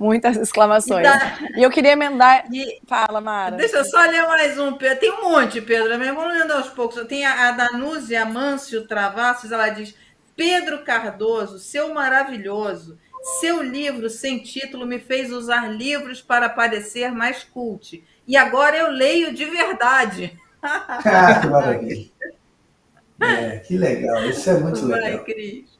Muitas 0.00 0.36
exclamações. 0.36 1.06
E, 1.54 1.60
e 1.60 1.62
eu 1.62 1.70
queria 1.70 1.92
emendar. 1.92 2.46
E... 2.52 2.80
Fala, 2.86 3.20
Mara. 3.20 3.56
Deixa 3.56 3.76
eu 3.76 3.84
só 3.84 4.00
ler 4.00 4.26
mais 4.26 4.58
um. 4.58 4.72
Tem 4.72 5.12
um 5.12 5.30
monte, 5.30 5.60
Pedro. 5.60 5.96
Mas 5.96 6.08
vamos 6.08 6.38
lendo 6.38 6.52
aos 6.52 6.68
poucos. 6.70 7.06
Tem 7.06 7.24
a, 7.24 7.48
a 7.48 7.52
Danúzia 7.52 8.22
Amâncio 8.22 8.86
Travassos. 8.86 9.52
Ela 9.52 9.68
diz: 9.68 9.94
Pedro 10.34 10.82
Cardoso, 10.82 11.58
seu 11.60 11.94
maravilhoso. 11.94 12.98
Seu 13.40 13.62
livro 13.62 14.08
sem 14.08 14.38
título 14.38 14.86
me 14.86 14.98
fez 14.98 15.32
usar 15.32 15.68
livros 15.68 16.20
para 16.20 16.48
parecer 16.48 17.12
mais 17.12 17.44
cult. 17.44 18.02
E 18.26 18.36
agora 18.36 18.76
eu 18.76 18.90
leio 18.90 19.32
de 19.32 19.44
verdade. 19.44 20.36
Ah, 20.60 21.38
que 21.40 21.46
maravilha. 21.46 22.10
É, 23.20 23.58
que 23.58 23.76
legal, 23.76 24.24
isso 24.28 24.48
é 24.48 24.60
muito 24.60 24.86
Vai, 24.86 25.00
legal. 25.00 25.24
Cris. 25.24 25.78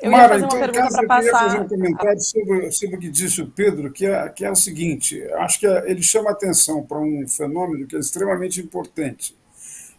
Eu 0.00 0.12
Mara, 0.12 0.28
fazer 0.28 0.44
uma 0.44 0.46
então, 0.46 0.72
pergunta 0.72 1.06
para 1.06 1.06
passar. 1.06 1.22
Eu 1.24 1.32
queria 1.32 1.38
fazer 1.38 1.60
um 1.60 1.68
comentário 1.68 2.20
sobre, 2.20 2.70
sobre 2.72 2.96
o 2.96 2.98
que 3.00 3.10
disse 3.10 3.42
o 3.42 3.48
Pedro, 3.48 3.90
que 3.90 4.06
é, 4.06 4.28
que 4.28 4.44
é 4.44 4.50
o 4.50 4.54
seguinte: 4.54 5.20
acho 5.38 5.58
que 5.58 5.66
ele 5.66 6.02
chama 6.02 6.30
atenção 6.30 6.84
para 6.84 6.98
um 6.98 7.26
fenômeno 7.26 7.86
que 7.86 7.96
é 7.96 7.98
extremamente 7.98 8.60
importante. 8.60 9.36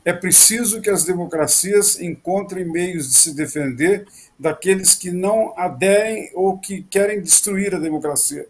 É 0.06 0.14
preciso 0.14 0.82
que 0.82 0.90
as 0.90 1.04
democracias 1.04 2.00
encontrem 2.00 2.64
meios 2.64 3.10
de 3.10 3.16
se 3.16 3.36
defender 3.36 4.08
daqueles 4.40 4.96
que 4.96 5.12
não 5.12 5.54
aderem 5.58 6.32
ou 6.34 6.58
que 6.58 6.82
querem 6.84 7.22
destruir 7.22 7.76
a 7.76 7.80
democracia. 7.80 8.48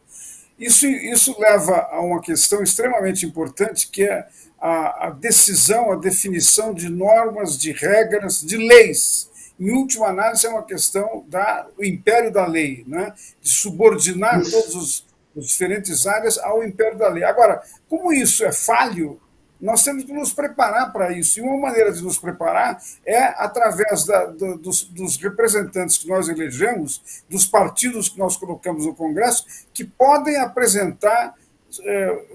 Isso, 0.60 0.86
isso 0.86 1.36
leva 1.39 1.88
a 1.89 2.00
uma 2.02 2.22
questão 2.22 2.62
extremamente 2.62 3.26
importante, 3.26 3.89
que 3.89 4.04
é 4.04 4.28
a, 4.62 5.08
a 5.08 5.10
decisão, 5.12 5.91
a 5.91 5.95
definição 5.95 6.74
de 6.74 6.89
normas, 6.89 7.58
de 7.58 7.72
regras, 7.72 8.41
de 8.41 8.58
leis 8.58 9.30
em 9.60 9.72
última 9.72 10.08
análise, 10.08 10.48
é 10.48 10.50
uma 10.50 10.63
questão 10.63 11.26
do 11.28 11.84
império 11.84 12.32
da 12.32 12.48
lei, 12.48 12.86
né? 12.88 13.13
de 13.41 13.50
subordinar 13.50 14.41
todas 14.50 14.74
os, 14.74 15.06
as 15.38 15.48
diferentes 15.48 16.08
áreas 16.08 16.38
ao 16.38 16.63
império 16.63 16.98
da 16.98 17.10
lei. 17.10 17.26
Agora, 17.26 17.62
como 17.89 18.13
isso 18.13 18.45
é 18.45 18.54
falho, 18.54 19.19
nós 19.60 19.84
temos 19.84 20.06
que 20.06 20.13
nos 20.13 20.32
preparar 20.32 20.93
para 20.93 21.12
isso. 21.12 21.38
E 21.38 21.41
uma 21.41 21.58
maneira 21.58 21.91
de 21.91 22.02
nos 22.02 22.17
preparar 22.17 22.82
é 23.06 23.22
através 23.22 24.06
da, 24.06 24.28
do, 24.28 24.58
dos, 24.58 24.86
dos, 24.86 25.17
representantes 25.17 25.98
que 25.98 26.08
nós 26.08 26.30
elegemos, 26.30 27.22
dos 27.30 27.45
partidos 27.45 28.08
que 28.08 28.17
nós 28.17 28.38
colocamos 28.38 28.86
no 28.86 28.95
Congresso, 28.95 29.45
que 29.74 29.84
podem 29.84 30.38
apresentar 30.38 31.36
é, 31.84 32.26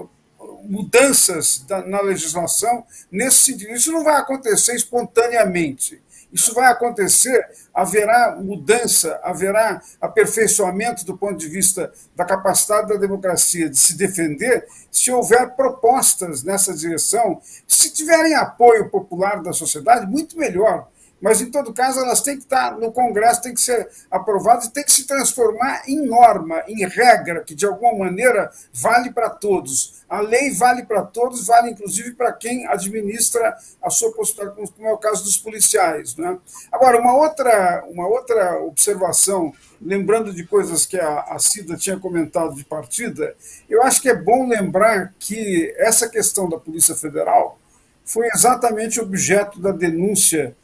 mudanças 0.64 1.64
da, 1.66 1.86
na 1.86 2.00
legislação 2.00 2.84
nesse 3.10 3.52
sentido. 3.52 3.72
Isso 3.72 3.92
não 3.92 4.04
vai 4.04 4.16
acontecer 4.16 4.74
espontaneamente. 4.74 6.02
Isso 6.34 6.52
vai 6.52 6.66
acontecer, 6.66 7.46
haverá 7.72 8.36
mudança, 8.36 9.20
haverá 9.22 9.80
aperfeiçoamento 10.00 11.04
do 11.04 11.16
ponto 11.16 11.36
de 11.36 11.48
vista 11.48 11.92
da 12.16 12.24
capacidade 12.24 12.88
da 12.88 12.96
democracia 12.96 13.70
de 13.70 13.78
se 13.78 13.96
defender, 13.96 14.66
se 14.90 15.12
houver 15.12 15.50
propostas 15.50 16.42
nessa 16.42 16.74
direção, 16.74 17.40
se 17.68 17.88
tiverem 17.92 18.34
apoio 18.34 18.90
popular 18.90 19.44
da 19.44 19.52
sociedade, 19.52 20.10
muito 20.10 20.36
melhor 20.36 20.88
mas 21.24 21.40
em 21.40 21.50
todo 21.50 21.72
caso 21.72 22.00
elas 22.00 22.20
têm 22.20 22.36
que 22.36 22.42
estar 22.42 22.76
no 22.76 22.92
Congresso, 22.92 23.40
têm 23.40 23.54
que 23.54 23.60
ser 23.62 23.88
aprovadas 24.10 24.66
e 24.66 24.70
têm 24.70 24.84
que 24.84 24.92
se 24.92 25.06
transformar 25.06 25.82
em 25.88 26.04
norma, 26.06 26.62
em 26.68 26.86
regra, 26.86 27.42
que 27.42 27.54
de 27.54 27.64
alguma 27.64 28.04
maneira 28.04 28.52
vale 28.74 29.10
para 29.10 29.30
todos. 29.30 30.04
A 30.06 30.20
lei 30.20 30.52
vale 30.52 30.84
para 30.84 31.00
todos, 31.00 31.46
vale 31.46 31.70
inclusive 31.70 32.12
para 32.12 32.30
quem 32.30 32.66
administra 32.66 33.56
a 33.82 33.88
sua 33.88 34.12
postura, 34.12 34.50
como 34.50 34.86
é 34.86 34.92
o 34.92 34.98
caso 34.98 35.24
dos 35.24 35.38
policiais. 35.38 36.14
Né? 36.14 36.36
Agora, 36.70 37.00
uma 37.00 37.16
outra, 37.16 37.82
uma 37.88 38.06
outra 38.06 38.58
observação, 38.62 39.50
lembrando 39.80 40.30
de 40.30 40.46
coisas 40.46 40.84
que 40.84 41.00
a, 41.00 41.20
a 41.20 41.38
Cida 41.38 41.74
tinha 41.74 41.98
comentado 41.98 42.54
de 42.54 42.66
partida, 42.66 43.34
eu 43.66 43.82
acho 43.82 44.02
que 44.02 44.10
é 44.10 44.14
bom 44.14 44.46
lembrar 44.46 45.14
que 45.18 45.74
essa 45.78 46.06
questão 46.06 46.50
da 46.50 46.58
Polícia 46.58 46.94
Federal 46.94 47.58
foi 48.04 48.28
exatamente 48.34 49.00
objeto 49.00 49.58
da 49.58 49.72
denúncia 49.72 50.54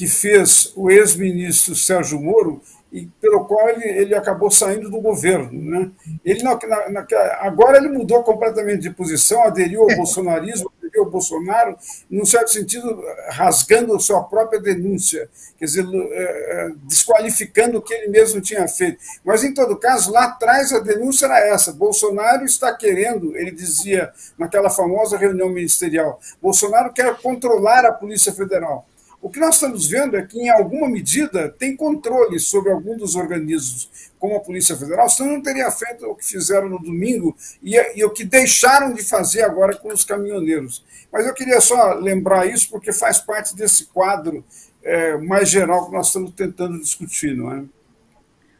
que 0.00 0.06
fez 0.06 0.72
o 0.76 0.90
ex-ministro 0.90 1.76
Sérgio 1.76 2.18
Moro 2.18 2.62
e 2.90 3.04
pelo 3.20 3.44
qual 3.44 3.68
ele, 3.68 3.84
ele 3.84 4.14
acabou 4.14 4.50
saindo 4.50 4.88
do 4.88 4.98
governo. 4.98 5.52
Né? 5.52 5.90
Ele, 6.24 6.42
na, 6.42 6.58
na, 6.88 7.06
agora 7.40 7.76
ele 7.76 7.90
mudou 7.90 8.22
completamente 8.22 8.80
de 8.80 8.88
posição, 8.88 9.42
aderiu 9.42 9.82
ao 9.82 9.92
bolsonarismo, 9.94 10.72
aderiu 10.78 11.04
ao 11.04 11.10
Bolsonaro, 11.10 11.76
num 12.08 12.24
certo 12.24 12.50
sentido, 12.50 13.04
rasgando 13.28 14.00
sua 14.00 14.22
própria 14.22 14.58
denúncia, 14.58 15.28
quer 15.58 15.66
dizer, 15.66 15.84
é, 15.84 16.22
é, 16.22 16.70
desqualificando 16.84 17.76
o 17.76 17.82
que 17.82 17.92
ele 17.92 18.08
mesmo 18.08 18.40
tinha 18.40 18.66
feito. 18.66 19.00
Mas, 19.22 19.44
em 19.44 19.52
todo 19.52 19.76
caso, 19.76 20.10
lá 20.10 20.24
atrás 20.24 20.72
a 20.72 20.78
denúncia 20.78 21.26
era 21.26 21.46
essa: 21.46 21.74
Bolsonaro 21.74 22.46
está 22.46 22.74
querendo, 22.74 23.36
ele 23.36 23.50
dizia 23.50 24.10
naquela 24.38 24.70
famosa 24.70 25.18
reunião 25.18 25.50
ministerial, 25.50 26.18
Bolsonaro 26.40 26.90
quer 26.90 27.14
controlar 27.20 27.84
a 27.84 27.92
Polícia 27.92 28.32
Federal. 28.32 28.86
O 29.22 29.28
que 29.28 29.38
nós 29.38 29.56
estamos 29.56 29.86
vendo 29.86 30.16
é 30.16 30.22
que, 30.22 30.38
em 30.38 30.48
alguma 30.48 30.88
medida, 30.88 31.48
tem 31.50 31.76
controle 31.76 32.38
sobre 32.38 32.72
algum 32.72 32.96
dos 32.96 33.16
organismos, 33.16 34.10
como 34.18 34.36
a 34.36 34.40
Polícia 34.40 34.76
Federal, 34.76 35.10
senão 35.10 35.32
não 35.32 35.42
teria 35.42 35.70
feito 35.70 36.06
o 36.06 36.14
que 36.14 36.24
fizeram 36.24 36.68
no 36.68 36.78
domingo 36.78 37.36
e, 37.62 37.76
e 37.98 38.04
o 38.04 38.10
que 38.10 38.24
deixaram 38.24 38.94
de 38.94 39.02
fazer 39.02 39.42
agora 39.42 39.76
com 39.76 39.92
os 39.92 40.04
caminhoneiros. 40.04 40.84
Mas 41.12 41.26
eu 41.26 41.34
queria 41.34 41.60
só 41.60 41.94
lembrar 41.94 42.46
isso, 42.46 42.70
porque 42.70 42.92
faz 42.92 43.18
parte 43.18 43.54
desse 43.54 43.86
quadro 43.86 44.42
é, 44.82 45.18
mais 45.18 45.50
geral 45.50 45.86
que 45.86 45.92
nós 45.92 46.06
estamos 46.06 46.32
tentando 46.32 46.78
discutir, 46.80 47.36
não 47.36 47.52
é? 47.52 47.62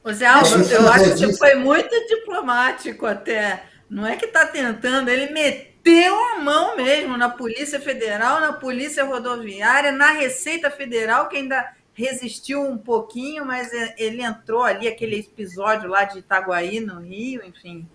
O 0.04 0.12
Zé 0.12 0.26
Alves, 0.26 0.70
eu 0.70 0.88
acho 0.88 1.14
que 1.14 1.32
foi 1.36 1.54
muito 1.54 1.94
diplomático 2.06 3.06
até. 3.06 3.64
Não 3.88 4.06
é 4.06 4.16
que 4.16 4.26
está 4.26 4.46
tentando, 4.46 5.08
ele 5.08 5.32
meteu 5.32 5.69
meteu 5.84 6.14
a 6.34 6.38
mão 6.40 6.76
mesmo 6.76 7.16
na 7.16 7.28
Polícia 7.28 7.80
Federal, 7.80 8.40
na 8.40 8.52
Polícia 8.52 9.04
Rodoviária, 9.04 9.92
na 9.92 10.12
Receita 10.12 10.70
Federal, 10.70 11.28
que 11.28 11.36
ainda 11.36 11.72
resistiu 11.92 12.62
um 12.62 12.78
pouquinho, 12.78 13.44
mas 13.44 13.70
ele 13.98 14.22
entrou 14.22 14.62
ali, 14.62 14.86
aquele 14.86 15.20
episódio 15.20 15.88
lá 15.88 16.04
de 16.04 16.18
Itaguaí, 16.20 16.80
no 16.80 17.00
Rio, 17.00 17.44
enfim. 17.44 17.88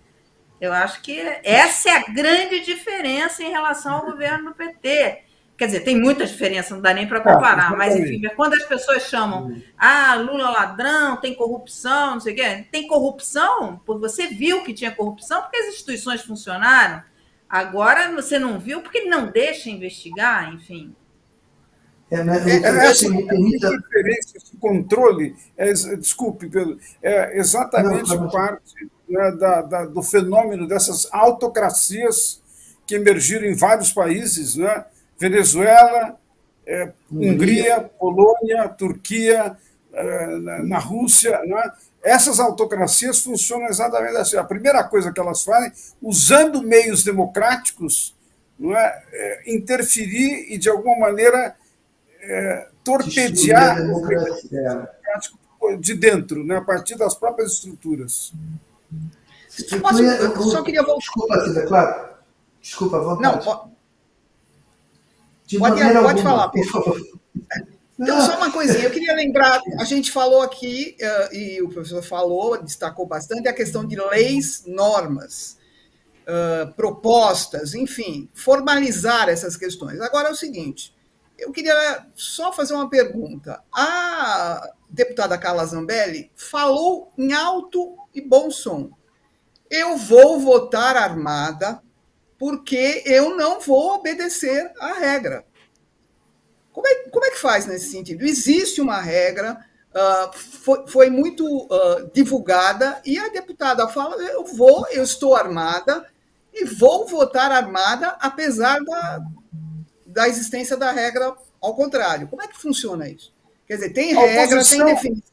Eu 0.60 0.72
acho 0.72 1.02
que 1.02 1.18
essa 1.42 1.90
é 1.90 1.96
a 1.96 2.12
grande 2.12 2.60
diferença 2.60 3.42
em 3.42 3.50
relação 3.50 3.94
ao 3.94 4.06
governo 4.06 4.50
do 4.50 4.54
PT. 4.54 5.22
Quer 5.56 5.66
dizer, 5.66 5.80
tem 5.80 5.98
muita 5.98 6.26
diferença, 6.26 6.74
não 6.74 6.82
dá 6.82 6.92
nem 6.92 7.08
para 7.08 7.20
comparar, 7.20 7.72
ah, 7.72 7.76
mas 7.76 7.96
enfim, 7.96 8.20
quando 8.36 8.52
as 8.52 8.64
pessoas 8.64 9.04
chamam, 9.04 9.56
ah, 9.78 10.14
Lula 10.16 10.50
ladrão, 10.50 11.16
tem 11.16 11.34
corrupção, 11.34 12.12
não 12.12 12.20
sei 12.20 12.34
o 12.34 12.36
quê, 12.36 12.66
tem 12.70 12.86
corrupção, 12.86 13.80
você 13.86 14.26
viu 14.26 14.62
que 14.62 14.74
tinha 14.74 14.90
corrupção 14.90 15.40
porque 15.40 15.56
as 15.56 15.68
instituições 15.68 16.20
funcionaram, 16.20 17.02
Agora 17.48 18.12
você 18.14 18.38
não 18.38 18.58
viu 18.58 18.80
porque 18.80 19.04
não 19.04 19.30
deixa 19.30 19.70
investigar, 19.70 20.52
enfim. 20.52 20.94
É, 22.10 22.22
né? 22.22 22.36
é, 22.46 22.62
é, 22.62 22.86
essa 22.86 23.08
diferença, 23.08 24.36
esse 24.36 24.56
controle, 24.60 25.34
é, 25.56 25.72
desculpe, 25.72 26.48
Pedro, 26.48 26.78
é 27.02 27.38
exatamente 27.38 28.14
não, 28.14 28.28
parte 28.30 28.88
né, 29.08 29.32
da, 29.32 29.62
da, 29.62 29.86
do 29.86 30.02
fenômeno 30.02 30.68
dessas 30.68 31.08
autocracias 31.12 32.40
que 32.86 32.94
emergiram 32.94 33.44
em 33.44 33.54
vários 33.54 33.92
países, 33.92 34.56
né? 34.56 34.84
Venezuela, 35.18 36.16
é, 36.64 36.92
Hungria, 37.10 37.90
Polônia, 37.98 38.68
Turquia, 38.68 39.56
é, 39.92 40.26
na 40.62 40.78
Rússia, 40.78 41.40
né? 41.44 41.72
Essas 42.06 42.38
autocracias 42.38 43.18
funcionam 43.18 43.66
exatamente 43.66 44.16
assim. 44.16 44.36
A 44.36 44.44
primeira 44.44 44.84
coisa 44.84 45.12
que 45.12 45.18
elas 45.18 45.42
fazem, 45.42 45.72
usando 46.00 46.62
meios 46.62 47.02
democráticos, 47.02 48.14
não 48.56 48.76
é, 48.76 49.02
é 49.12 49.52
interferir 49.52 50.52
e, 50.52 50.56
de 50.56 50.70
alguma 50.70 51.08
maneira, 51.08 51.56
é, 52.22 52.68
torpedear 52.84 53.80
o 53.80 54.06
democrático 54.06 55.36
de 55.80 55.94
dentro, 55.94 56.44
né, 56.44 56.58
a 56.58 56.60
partir 56.60 56.96
das 56.96 57.12
próprias 57.12 57.54
estruturas. 57.54 58.32
Posso, 59.80 60.00
eu 60.00 60.42
só 60.42 60.62
queria 60.62 60.84
voltar. 60.84 61.00
Desculpa, 61.00 61.44
Cida, 61.44 61.66
claro. 61.66 62.08
Desculpa, 62.62 63.00
vontade. 63.00 63.36
Não, 63.36 63.42
pode, 63.42 63.72
pode 65.58 65.82
alguma, 65.82 66.22
falar, 66.22 66.48
por 66.50 66.64
favor. 66.66 67.00
Então, 67.98 68.20
só 68.20 68.36
uma 68.36 68.52
coisinha, 68.52 68.84
eu 68.84 68.90
queria 68.90 69.14
lembrar, 69.14 69.58
a 69.78 69.84
gente 69.84 70.12
falou 70.12 70.42
aqui, 70.42 70.96
uh, 71.00 71.34
e 71.34 71.62
o 71.62 71.68
professor 71.70 72.02
falou, 72.02 72.62
destacou 72.62 73.06
bastante, 73.06 73.48
a 73.48 73.54
questão 73.54 73.86
de 73.86 73.96
leis, 73.96 74.64
normas, 74.66 75.56
uh, 76.22 76.70
propostas, 76.74 77.74
enfim, 77.74 78.28
formalizar 78.34 79.30
essas 79.30 79.56
questões. 79.56 79.98
Agora 80.02 80.28
é 80.28 80.30
o 80.32 80.36
seguinte, 80.36 80.94
eu 81.38 81.52
queria 81.52 82.06
só 82.14 82.52
fazer 82.52 82.74
uma 82.74 82.88
pergunta. 82.88 83.62
A 83.72 84.70
deputada 84.90 85.38
Carla 85.38 85.64
Zambelli 85.64 86.30
falou 86.34 87.10
em 87.16 87.32
alto 87.32 87.96
e 88.14 88.20
bom 88.20 88.50
som. 88.50 88.90
Eu 89.70 89.96
vou 89.96 90.38
votar 90.38 90.96
armada 90.96 91.82
porque 92.38 93.02
eu 93.06 93.36
não 93.36 93.60
vou 93.60 93.94
obedecer 93.94 94.70
à 94.78 94.94
regra. 94.94 95.44
Como 96.76 96.86
é, 96.86 96.94
como 97.08 97.24
é 97.24 97.30
que 97.30 97.38
faz 97.38 97.64
nesse 97.64 97.90
sentido? 97.90 98.22
Existe 98.22 98.82
uma 98.82 99.00
regra, 99.00 99.64
uh, 99.94 100.38
foi, 100.38 100.86
foi, 100.86 101.08
muito 101.08 101.42
uh, 101.46 102.10
divulgada, 102.12 103.00
e 103.02 103.18
a 103.18 103.30
deputada 103.30 103.88
fala: 103.88 104.16
eu 104.16 104.44
vou, 104.44 104.86
eu 104.90 105.02
estou 105.02 105.34
armada 105.34 106.04
e 106.52 106.66
vou 106.66 107.06
votar 107.06 107.50
armada, 107.50 108.08
apesar 108.20 108.78
da, 108.84 109.20
da 110.04 110.28
existência 110.28 110.76
da 110.76 110.92
regra 110.92 111.34
ao 111.62 111.74
contrário. 111.74 112.28
Como 112.28 112.42
é 112.42 112.46
que 112.46 112.58
funciona 112.58 113.08
isso? 113.08 113.32
Quer 113.66 113.76
dizer, 113.76 113.94
tem 113.94 114.14
regra, 114.14 114.62
tem 114.62 114.84
definição? 114.84 115.32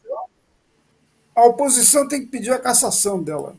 a 1.35 1.43
oposição 1.43 2.07
tem 2.07 2.21
que 2.21 2.27
pedir 2.27 2.53
a 2.53 2.59
cassação 2.59 3.21
dela. 3.21 3.57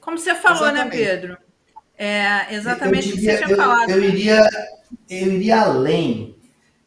Como 0.00 0.16
você 0.16 0.34
falou, 0.34 0.72
né, 0.72 0.80
exatamente. 0.80 0.96
né, 0.96 1.04
Pedro? 1.04 1.38
É 1.98 2.54
exatamente 2.54 3.08
o 3.10 3.12
que 3.12 3.20
você 3.20 3.36
tinha 3.36 3.50
eu, 3.50 3.56
falado. 3.56 3.90
Eu 3.90 4.02
iria, 4.02 4.48
eu 5.08 5.32
iria 5.32 5.60
além. 5.60 6.36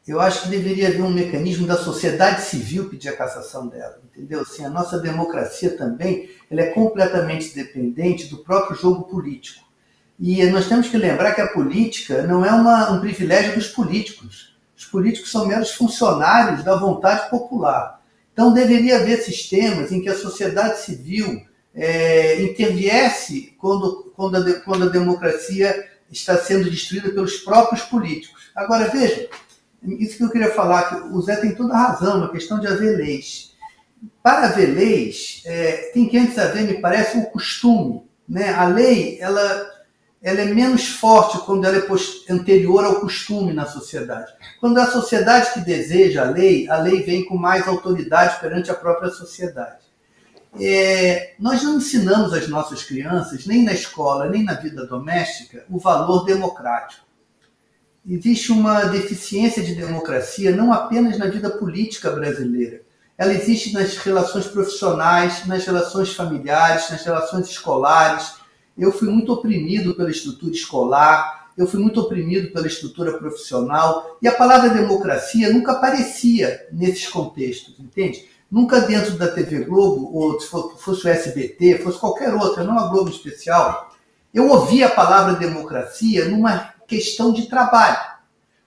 Eu 0.08 0.20
acho 0.20 0.44
que 0.44 0.50
deveria 0.50 0.88
haver 0.88 1.02
um 1.02 1.12
mecanismo 1.12 1.68
da 1.68 1.78
sociedade 1.78 2.42
civil 2.42 2.90
pedir 2.90 3.10
a 3.10 3.16
cassação 3.16 3.68
dela, 3.68 4.02
entendeu? 4.04 4.42
Assim, 4.42 4.66
a 4.66 4.70
nossa 4.70 4.98
democracia 4.98 5.78
também 5.78 6.30
ela 6.50 6.62
é 6.62 6.72
completamente 6.72 7.54
dependente 7.54 8.28
do 8.28 8.40
próprio 8.40 8.76
jogo 8.76 9.04
político. 9.04 9.64
E 10.20 10.44
nós 10.48 10.68
temos 10.68 10.90
que 10.90 10.98
lembrar 10.98 11.34
que 11.34 11.42
a 11.42 11.48
política 11.48 12.24
não 12.24 12.44
é 12.44 12.52
uma, 12.52 12.92
um 12.92 13.00
privilégio 13.00 13.54
dos 13.54 13.68
políticos. 13.68 14.58
Os 14.76 14.86
políticos 14.86 15.32
são 15.32 15.48
meros 15.48 15.72
funcionários 15.72 16.64
da 16.64 16.76
vontade 16.76 17.30
popular. 17.30 18.02
Então, 18.34 18.54
deveria 18.54 18.98
haver 18.98 19.22
sistemas 19.22 19.92
em 19.92 20.02
que 20.02 20.10
a 20.10 20.18
sociedade 20.18 20.80
civil 20.80 21.46
é, 21.76 22.42
interviesse 22.42 23.54
quando, 23.58 24.12
quando, 24.16 24.38
a, 24.38 24.54
quando 24.62 24.86
a 24.86 24.90
democracia 24.90 25.89
está 26.12 26.38
sendo 26.38 26.70
destruída 26.70 27.10
pelos 27.10 27.38
próprios 27.38 27.84
políticos. 27.84 28.52
Agora, 28.56 28.90
veja, 28.90 29.30
isso 29.84 30.18
que 30.18 30.24
eu 30.24 30.30
queria 30.30 30.52
falar, 30.52 30.90
que 30.90 31.16
o 31.16 31.22
Zé 31.22 31.38
tem 31.38 31.56
toda 31.56 31.74
a 31.74 31.88
razão 31.88 32.20
na 32.20 32.30
questão 32.30 32.60
de 32.60 32.68
haver 32.68 32.98
leis. 32.98 33.54
Para 34.22 34.48
haver 34.48 34.68
leis, 34.68 35.42
é, 35.46 35.92
tem 35.94 36.08
que 36.08 36.18
antes 36.18 36.38
haver, 36.38 36.64
me 36.64 36.82
parece, 36.82 37.18
o 37.18 37.22
um 37.22 37.26
costume. 37.26 38.04
Né? 38.28 38.54
A 38.54 38.68
lei, 38.68 39.18
ela, 39.20 39.72
ela 40.22 40.42
é 40.42 40.46
menos 40.46 40.88
forte 40.88 41.38
quando 41.40 41.66
ela 41.66 41.78
é 41.78 42.34
anterior 42.34 42.84
ao 42.84 43.00
costume 43.00 43.54
na 43.54 43.66
sociedade. 43.66 44.32
Quando 44.60 44.80
é 44.80 44.84
a 44.84 44.92
sociedade 44.92 45.54
que 45.54 45.62
deseja 45.62 46.28
a 46.28 46.30
lei, 46.30 46.70
a 46.70 46.78
lei 46.78 47.04
vem 47.04 47.26
com 47.26 47.38
mais 47.38 47.68
autoridade 47.68 48.40
perante 48.40 48.70
a 48.70 48.76
própria 48.76 49.10
sociedade. 49.10 49.89
É, 50.58 51.34
nós 51.38 51.62
não 51.64 51.78
ensinamos 51.78 52.34
às 52.34 52.48
nossas 52.48 52.84
crianças, 52.84 53.46
nem 53.46 53.64
na 53.64 53.74
escola, 53.74 54.30
nem 54.30 54.44
na 54.44 54.54
vida 54.54 54.86
doméstica, 54.86 55.66
o 55.70 55.78
valor 55.78 56.26
democrático. 56.26 57.06
Existe 58.08 58.52
uma 58.52 58.86
deficiência 58.86 59.62
de 59.62 59.76
democracia 59.76 60.56
não 60.56 60.72
apenas 60.72 61.18
na 61.18 61.28
vida 61.28 61.50
política 61.50 62.10
brasileira, 62.10 62.82
ela 63.20 63.34
existe 63.34 63.74
nas 63.74 63.98
relações 63.98 64.48
profissionais, 64.48 65.46
nas 65.46 65.66
relações 65.66 66.14
familiares, 66.14 66.90
nas 66.90 67.04
relações 67.04 67.50
escolares. 67.50 68.36
Eu 68.78 68.94
fui 68.94 69.10
muito 69.10 69.34
oprimido 69.34 69.94
pela 69.94 70.10
estrutura 70.10 70.54
escolar, 70.54 71.50
eu 71.58 71.68
fui 71.68 71.82
muito 71.82 72.00
oprimido 72.00 72.54
pela 72.54 72.66
estrutura 72.66 73.18
profissional, 73.18 74.18
e 74.22 74.28
a 74.30 74.32
palavra 74.32 74.70
democracia 74.70 75.52
nunca 75.52 75.74
aparecia 75.74 76.66
nesses 76.72 77.10
contextos, 77.10 77.78
entende? 77.78 78.26
Nunca 78.52 78.82
dentro 78.82 79.18
da 79.18 79.28
TV 79.28 79.64
Globo, 79.66 80.12
ou 80.16 80.40
se 80.40 80.48
fosse 80.50 81.06
o 81.06 81.10
SBT, 81.10 81.80
fosse 81.80 82.00
qualquer 82.00 82.34
outra, 82.34 82.64
não 82.64 82.80
a 82.80 82.88
Globo 82.88 83.10
especial, 83.10 83.92
eu 84.34 84.50
ouvia 84.50 84.88
a 84.88 84.92
palavra 84.92 85.34
democracia 85.34 86.26
numa 86.26 86.74
questão 86.88 87.32
de 87.32 87.48
trabalho. 87.48 87.98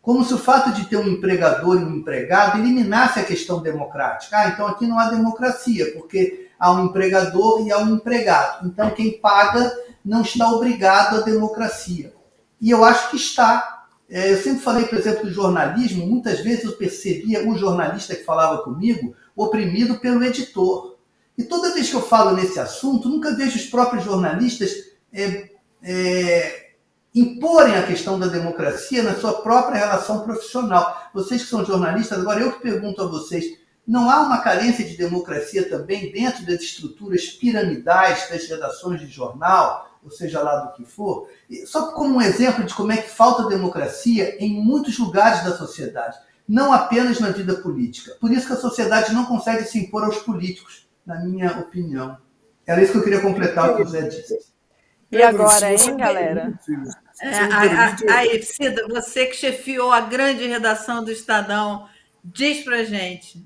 Como 0.01 0.25
se 0.25 0.35
o 0.35 0.39
fato 0.39 0.73
de 0.73 0.87
ter 0.87 0.97
um 0.97 1.09
empregador 1.09 1.81
e 1.81 1.85
um 1.85 1.97
empregado 1.97 2.59
eliminasse 2.59 3.21
a 3.21 3.25
questão 3.25 3.63
democrática. 3.63 4.37
Ah, 4.37 4.49
então 4.49 4.67
aqui 4.67 4.87
não 4.87 4.99
há 4.99 5.11
democracia, 5.11 5.93
porque 5.93 6.49
há 6.59 6.73
um 6.73 6.87
empregador 6.87 7.65
e 7.65 7.71
há 7.71 7.79
um 7.79 7.95
empregado. 7.95 8.67
Então 8.67 8.91
quem 8.91 9.21
paga 9.21 9.73
não 10.05 10.23
está 10.23 10.51
obrigado 10.51 11.19
à 11.19 11.21
democracia. 11.21 12.13
E 12.61 12.71
eu 12.71 12.85
acho 12.85 13.11
que 13.11 13.17
está. 13.17 13.85
É, 14.11 14.33
eu 14.33 14.43
sempre 14.43 14.61
falei, 14.61 14.85
por 14.85 14.99
exemplo, 14.99 15.25
do 15.25 15.33
jornalismo, 15.33 16.07
muitas 16.07 16.41
vezes 16.41 16.65
eu 16.65 16.73
percebia 16.73 17.49
o 17.49 17.57
jornalista 17.57 18.15
que 18.15 18.25
falava 18.25 18.63
comigo 18.63 19.15
oprimido 19.37 19.99
pelo 19.99 20.23
editor. 20.25 20.97
E 21.37 21.45
toda 21.45 21.73
vez 21.73 21.89
que 21.89 21.97
eu 21.97 22.03
falo 22.03 22.37
nesse 22.37 22.59
assunto, 22.61 23.09
nunca 23.09 23.35
vejo 23.35 23.57
os 23.57 23.67
próprios 23.67 24.05
jornalistas 24.05 24.71
é, 25.13 25.51
é, 25.83 26.73
imporem 27.15 27.75
a 27.75 27.87
questão 27.87 28.19
da 28.19 28.27
democracia 28.27 29.03
na 29.03 29.15
sua 29.15 29.43
própria 29.43 29.79
relação 29.79 30.25
profissional. 30.25 31.11
Vocês 31.15 31.43
que 31.43 31.49
são 31.49 31.65
jornalistas, 31.65 32.19
agora 32.19 32.41
eu 32.41 32.53
que 32.53 32.63
pergunto 32.63 33.03
a 33.03 33.07
vocês, 33.07 33.59
não 33.87 34.09
há 34.09 34.21
uma 34.21 34.39
carência 34.39 34.85
de 34.85 34.97
democracia 34.97 35.69
também 35.69 36.13
dentro 36.13 36.47
das 36.47 36.61
estruturas 36.61 37.27
piramidais 37.27 38.29
das 38.31 38.47
redações 38.47 39.01
de 39.01 39.09
jornal, 39.09 39.91
ou 40.05 40.11
seja 40.11 40.41
lá 40.41 40.57
do 40.57 40.73
que 40.73 40.85
for? 40.85 41.29
Só 41.67 41.93
como 41.93 42.17
um 42.17 42.23
exemplo 42.23 42.65
de 42.65 42.75
como 42.75 42.93
é 42.93 42.97
que 42.97 43.11
falta 43.11 43.49
democracia 43.49 44.37
em 44.39 44.63
muitos 44.63 44.99
lugares 44.99 45.45
da 45.45 45.57
sociedade 45.57 46.17
não 46.49 46.73
apenas 46.73 47.21
na 47.21 47.31
vida 47.31 47.55
política. 47.57 48.17
Por 48.21 48.31
isso 48.31 48.47
que 48.47 48.53
a 48.53 48.57
sociedade 48.57 49.13
não 49.13 49.25
consegue 49.25 49.65
se 49.65 49.79
impor 49.79 50.05
aos 50.05 50.19
políticos, 50.19 50.89
na 51.07 51.25
minha 51.25 51.59
opinião. 51.59 52.19
Era 52.67 52.83
isso 52.83 52.93
que 52.93 52.99
eu 52.99 53.05
queria 53.05 53.21
completar 53.21 53.71
o 53.71 53.77
que 53.77 53.83
o 53.83 53.89
Zé 53.89 54.03
disse. 54.03 54.53
E 55.11 55.23
agora, 55.23 55.73
hein, 55.73 55.97
galera? 55.97 56.59
É, 57.21 58.11
aí, 58.11 58.43
Cida, 58.43 58.89
você 58.89 59.27
que 59.27 59.37
chefiou 59.37 59.93
a 59.93 60.01
grande 60.01 60.47
redação 60.47 61.05
do 61.05 61.13
Estadão, 61.13 61.87
diz 62.25 62.65
pra 62.65 62.83
gente. 62.85 63.45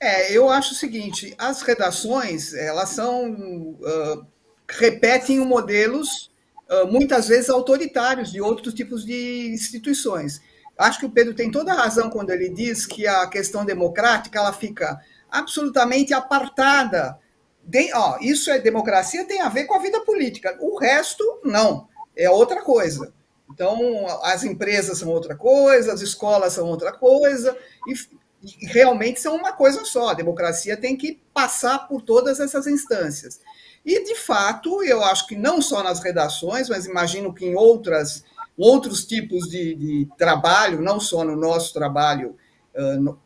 É, 0.00 0.32
eu 0.32 0.48
acho 0.48 0.72
o 0.72 0.76
seguinte: 0.76 1.34
as 1.36 1.62
redações, 1.62 2.54
elas 2.54 2.90
são. 2.90 3.32
Uh, 3.32 4.26
repetem 4.68 5.40
modelos, 5.40 6.30
uh, 6.70 6.86
muitas 6.86 7.26
vezes 7.26 7.50
autoritários, 7.50 8.30
de 8.30 8.40
outros 8.40 8.74
tipos 8.74 9.04
de 9.04 9.50
instituições. 9.52 10.40
Acho 10.78 11.00
que 11.00 11.06
o 11.06 11.10
Pedro 11.10 11.34
tem 11.34 11.50
toda 11.50 11.72
a 11.72 11.76
razão 11.76 12.08
quando 12.08 12.30
ele 12.30 12.48
diz 12.48 12.86
que 12.86 13.04
a 13.04 13.26
questão 13.26 13.64
democrática 13.64 14.38
ela 14.38 14.52
fica 14.52 15.00
absolutamente 15.28 16.14
apartada. 16.14 17.18
De, 17.64 17.92
ó, 17.92 18.16
isso 18.20 18.48
é 18.48 18.60
democracia, 18.60 19.26
tem 19.26 19.40
a 19.40 19.48
ver 19.48 19.64
com 19.64 19.74
a 19.74 19.80
vida 19.80 20.00
política. 20.00 20.56
O 20.60 20.78
resto, 20.78 21.40
não. 21.44 21.88
É 22.16 22.30
outra 22.30 22.62
coisa. 22.62 23.12
Então, 23.52 24.06
as 24.22 24.44
empresas 24.44 24.98
são 24.98 25.08
outra 25.08 25.34
coisa, 25.34 25.92
as 25.92 26.00
escolas 26.00 26.52
são 26.52 26.68
outra 26.68 26.92
coisa, 26.92 27.56
e, 27.86 27.94
e 28.42 28.66
realmente 28.66 29.20
são 29.20 29.34
uma 29.34 29.52
coisa 29.52 29.84
só. 29.84 30.10
A 30.10 30.14
democracia 30.14 30.76
tem 30.76 30.96
que 30.96 31.20
passar 31.34 31.88
por 31.88 32.02
todas 32.02 32.38
essas 32.38 32.68
instâncias. 32.68 33.40
E, 33.84 34.04
de 34.04 34.14
fato, 34.14 34.82
eu 34.84 35.02
acho 35.02 35.26
que 35.26 35.34
não 35.34 35.60
só 35.60 35.82
nas 35.82 36.00
redações, 36.00 36.68
mas 36.68 36.86
imagino 36.86 37.34
que 37.34 37.46
em 37.46 37.56
outras 37.56 38.22
outros 38.58 39.06
tipos 39.06 39.48
de, 39.48 39.74
de 39.74 40.08
trabalho, 40.18 40.82
não 40.82 40.98
só 40.98 41.24
no 41.24 41.36
nosso 41.36 41.72
trabalho, 41.72 42.34
uh, 42.74 43.16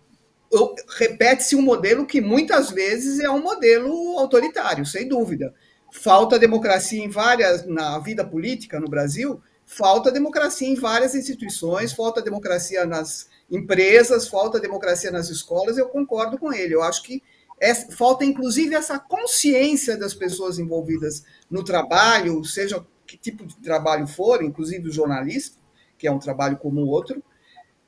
repete-se 0.99 1.57
um 1.57 1.62
modelo 1.62 2.05
que 2.05 2.21
muitas 2.21 2.71
vezes 2.71 3.18
é 3.18 3.31
um 3.31 3.42
modelo 3.42 4.18
autoritário, 4.18 4.85
sem 4.85 5.09
dúvida. 5.09 5.55
Falta 5.90 6.38
democracia 6.38 7.03
em 7.03 7.09
várias, 7.09 7.66
na 7.66 7.99
vida 7.99 8.25
política 8.25 8.79
no 8.79 8.88
Brasil, 8.88 9.40
falta 9.64 10.12
democracia 10.12 10.68
em 10.68 10.75
várias 10.75 11.14
instituições, 11.14 11.92
falta 11.92 12.21
democracia 12.21 12.85
nas 12.85 13.29
empresas, 13.51 14.29
falta 14.29 14.61
democracia 14.61 15.11
nas 15.11 15.31
escolas, 15.31 15.79
eu 15.79 15.88
concordo 15.88 16.38
com 16.38 16.53
ele. 16.53 16.75
Eu 16.75 16.83
acho 16.83 17.03
que 17.03 17.23
é, 17.59 17.75
falta, 17.75 18.25
inclusive, 18.25 18.75
essa 18.75 18.99
consciência 18.99 19.97
das 19.97 20.12
pessoas 20.12 20.59
envolvidas 20.59 21.25
no 21.49 21.62
trabalho, 21.62 22.45
seja 22.45 22.85
que 23.12 23.18
tipo 23.18 23.46
de 23.46 23.57
trabalho 23.57 24.07
for, 24.07 24.42
inclusive 24.42 24.88
o 24.88 24.92
jornalista, 24.92 25.59
que 25.98 26.07
é 26.07 26.11
um 26.11 26.18
trabalho 26.18 26.57
como 26.57 26.87
outro, 26.87 27.22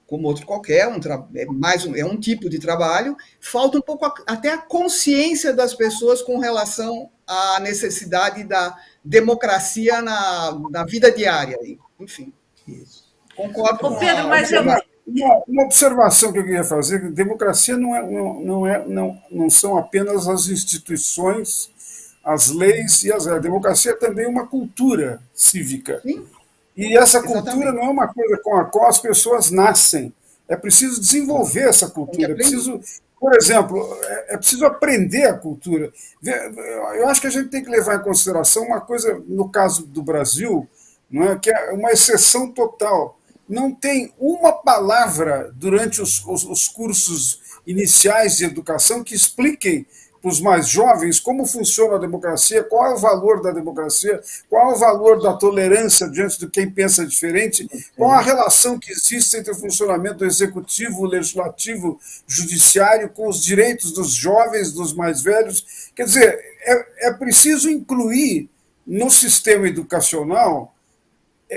como 0.07 0.29
outro 0.29 0.45
qualquer, 0.45 0.87
um 0.87 1.01
é 1.35 1.47
mais 1.47 1.87
um, 1.87 1.97
é 1.97 2.05
um 2.05 2.21
tipo 2.21 2.51
de 2.51 2.59
trabalho, 2.59 3.17
falta 3.41 3.79
um 3.79 3.81
pouco 3.81 4.05
a, 4.05 4.15
até 4.27 4.53
a 4.53 4.59
consciência 4.59 5.53
das 5.55 5.75
pessoas 5.75 6.21
com 6.21 6.39
relação 6.39 7.11
à 7.27 7.59
necessidade 7.61 8.45
da 8.45 8.77
democracia 9.03 10.03
na, 10.03 10.61
na 10.71 10.85
vida 10.85 11.11
diária. 11.11 11.59
Enfim, 11.99 12.35
isso. 12.69 13.05
concordo 13.35 13.79
com 13.79 13.97
Pedro, 13.97 14.29
mas 14.29 14.53
eu... 14.53 14.61
uma, 14.61 14.79
uma, 15.49 15.65
observação 15.65 16.35
que 16.35 16.39
eu 16.39 16.45
queria 16.45 16.65
fazer, 16.65 17.11
democracia 17.13 17.79
não, 17.79 17.97
é, 17.97 18.03
não, 18.03 18.41
não, 18.41 18.67
é, 18.67 18.87
não, 18.87 19.23
não 19.31 19.49
são 19.49 19.79
apenas 19.79 20.29
as 20.29 20.49
instituições 20.49 21.73
as 22.25 22.49
leis 22.49 23.03
e 23.05 23.13
as 23.13 23.27
a 23.27 23.39
democracia 23.39 23.93
é 23.93 23.97
também 23.97 24.27
uma 24.27 24.47
cultura 24.47 25.21
cívica. 25.35 26.01
Sim. 26.01 26.25
E 26.77 26.97
essa 26.97 27.19
Exatamente. 27.19 27.45
cultura 27.45 27.73
não 27.73 27.83
é 27.83 27.89
uma 27.89 28.09
coisa 28.09 28.39
com 28.39 28.57
a 28.57 28.65
qual 28.65 28.89
as 28.89 28.99
pessoas 28.99 29.51
nascem. 29.51 30.13
É 30.49 30.57
preciso 30.57 31.01
desenvolver 31.01 31.69
essa 31.69 31.89
cultura. 31.89 32.33
É 32.33 32.35
preciso, 32.35 32.81
por 33.21 33.35
exemplo, 33.37 33.99
é, 34.03 34.35
é 34.35 34.37
preciso 34.37 34.65
aprender 34.65 35.27
a 35.27 35.35
cultura. 35.35 35.93
Eu 36.97 37.09
acho 37.09 37.21
que 37.21 37.27
a 37.27 37.31
gente 37.31 37.51
tem 37.51 37.63
que 37.63 37.71
levar 37.71 37.97
em 37.97 38.03
consideração 38.03 38.65
uma 38.65 38.81
coisa, 38.81 39.23
no 39.27 39.49
caso 39.49 39.87
do 39.87 40.03
Brasil, 40.03 40.67
não 41.11 41.31
é, 41.31 41.39
que 41.39 41.51
é 41.51 41.73
uma 41.73 41.93
exceção 41.93 42.51
total. 42.51 43.19
Não 43.49 43.73
tem 43.73 44.13
uma 44.19 44.53
palavra 44.53 45.53
durante 45.55 46.01
os, 46.01 46.25
os, 46.27 46.45
os 46.45 46.67
cursos 46.67 47.41
iniciais 47.67 48.37
de 48.39 48.45
educação 48.45 49.05
que 49.05 49.15
expliquem 49.15 49.87
para 50.25 50.31
os 50.31 50.41
mais 50.41 50.71
jovens 50.71 51.21
como 51.21 51.45
funciona 51.45 51.97
a 51.97 51.99
democracia, 51.99 52.65
qual 52.65 52.87
é 52.87 52.95
o 52.95 52.99
valor 52.99 53.43
da 53.43 53.51
democracia, 53.51 54.23
qual 54.49 54.71
é 54.71 54.75
o 54.75 54.79
valor 54.79 55.23
da 55.23 55.35
tolerância 55.35 56.09
diante 56.09 56.41
de 56.41 56.49
quem 56.49 56.71
pensa 56.71 57.05
diferente, 57.05 57.69
qual 57.95 58.11
a 58.11 58.23
relação 58.23 58.79
que 58.79 58.91
existe 58.91 59.37
entre 59.37 59.53
o 59.53 59.55
funcionamento 59.55 60.21
do 60.21 60.25
executivo, 60.25 61.05
legislativo, 61.05 62.01
judiciário 62.27 63.11
com 63.11 63.29
os 63.29 63.45
direitos 63.45 63.93
dos 63.93 64.15
jovens, 64.15 64.73
dos 64.73 64.95
mais 64.95 65.23
velhos. 65.23 65.91
Quer 65.95 66.05
dizer, 66.05 66.41
é, 66.63 67.09
é 67.09 67.13
preciso 67.13 67.69
incluir 67.69 68.49
no 68.87 69.11
sistema 69.11 69.69
educacional 69.69 70.74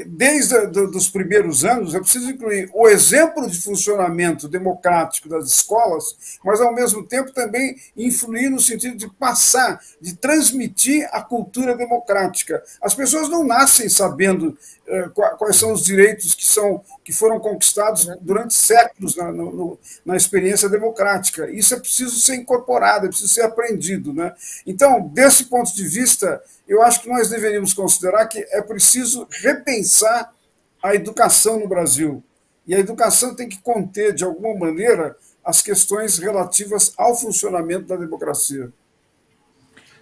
desde 0.06 0.56
os 0.80 1.10
primeiros 1.10 1.63
anos, 1.63 1.95
é 1.95 2.00
preciso 2.00 2.30
incluir 2.30 2.69
o 2.73 2.88
exemplo 2.88 3.50
de 3.50 3.60
funcionamento 3.60 4.47
democrático 4.47 5.30
das 5.30 5.47
escolas, 5.47 6.38
mas, 6.43 6.60
ao 6.60 6.73
mesmo 6.73 7.04
tempo, 7.04 7.32
também 7.32 7.76
influir 7.95 8.50
no 8.50 8.60
sentido 8.60 8.97
de 8.97 9.10
passar, 9.10 9.80
de 10.00 10.15
transmitir 10.15 11.08
a 11.12 11.21
cultura 11.21 11.76
democrática. 11.76 12.62
As 12.82 12.93
pessoas 12.93 13.30
não 13.30 13.43
nascem 13.43 13.89
sabendo 13.89 14.58
eh, 14.88 15.10
quais 15.13 15.56
são 15.56 15.73
os 15.73 15.84
direitos 15.84 16.34
que, 16.34 16.45
são, 16.45 16.84
que 17.07 17.13
foram 17.13 17.39
conquistados 17.39 18.05
durante 18.19 18.53
séculos 18.53 19.15
na, 19.15 19.31
no, 19.31 19.79
na 20.05 20.17
experiência 20.17 20.67
democrática. 20.67 21.49
Isso 21.49 21.73
é 21.73 21.79
preciso 21.79 22.19
ser 22.19 22.35
incorporado, 22.35 23.05
é 23.05 23.07
preciso 23.07 23.33
ser 23.33 23.43
aprendido. 23.43 24.11
Né? 24.11 24.35
Então, 24.65 25.07
desse 25.07 25.45
ponto 25.45 25.73
de 25.73 25.87
vista, 25.87 26.43
eu 26.67 26.83
acho 26.83 27.01
que 27.01 27.07
nós 27.07 27.29
deveríamos 27.29 27.73
considerar 27.73 28.25
que 28.25 28.45
é 28.51 28.61
preciso 28.61 29.25
repensar 29.41 30.33
a 30.83 30.95
educação 30.95 31.57
no 31.57 31.65
Brasil. 31.65 32.21
E 32.67 32.75
a 32.75 32.79
educação 32.79 33.33
tem 33.33 33.47
que 33.47 33.61
conter, 33.61 34.13
de 34.13 34.25
alguma 34.25 34.53
maneira, 34.53 35.15
as 35.45 35.61
questões 35.61 36.17
relativas 36.17 36.91
ao 36.97 37.15
funcionamento 37.15 37.85
da 37.85 37.95
democracia. 37.95 38.69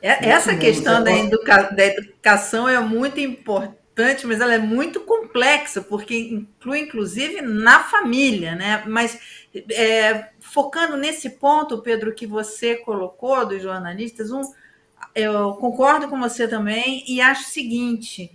É, 0.01 0.27
essa 0.27 0.55
questão 0.55 1.03
da, 1.03 1.11
educa 1.11 1.69
da 1.71 1.85
educação 1.85 2.67
é 2.67 2.79
muito 2.79 3.19
importante, 3.19 4.25
mas 4.25 4.41
ela 4.41 4.55
é 4.55 4.57
muito 4.57 5.01
complexa, 5.35 5.81
porque 5.81 6.17
inclui, 6.17 6.79
inclusive, 6.79 7.41
na 7.41 7.81
família, 7.83 8.55
né? 8.55 8.83
Mas 8.87 9.19
é, 9.69 10.29
focando 10.39 10.95
nesse 10.95 11.31
ponto, 11.31 11.81
Pedro, 11.81 12.15
que 12.15 12.25
você 12.25 12.77
colocou 12.77 13.45
dos 13.45 13.61
jornalistas, 13.61 14.31
um, 14.31 14.41
eu 15.13 15.53
concordo 15.55 16.07
com 16.07 16.17
você 16.17 16.47
também 16.47 17.03
e 17.05 17.19
acho 17.19 17.43
o 17.43 17.51
seguinte: 17.51 18.31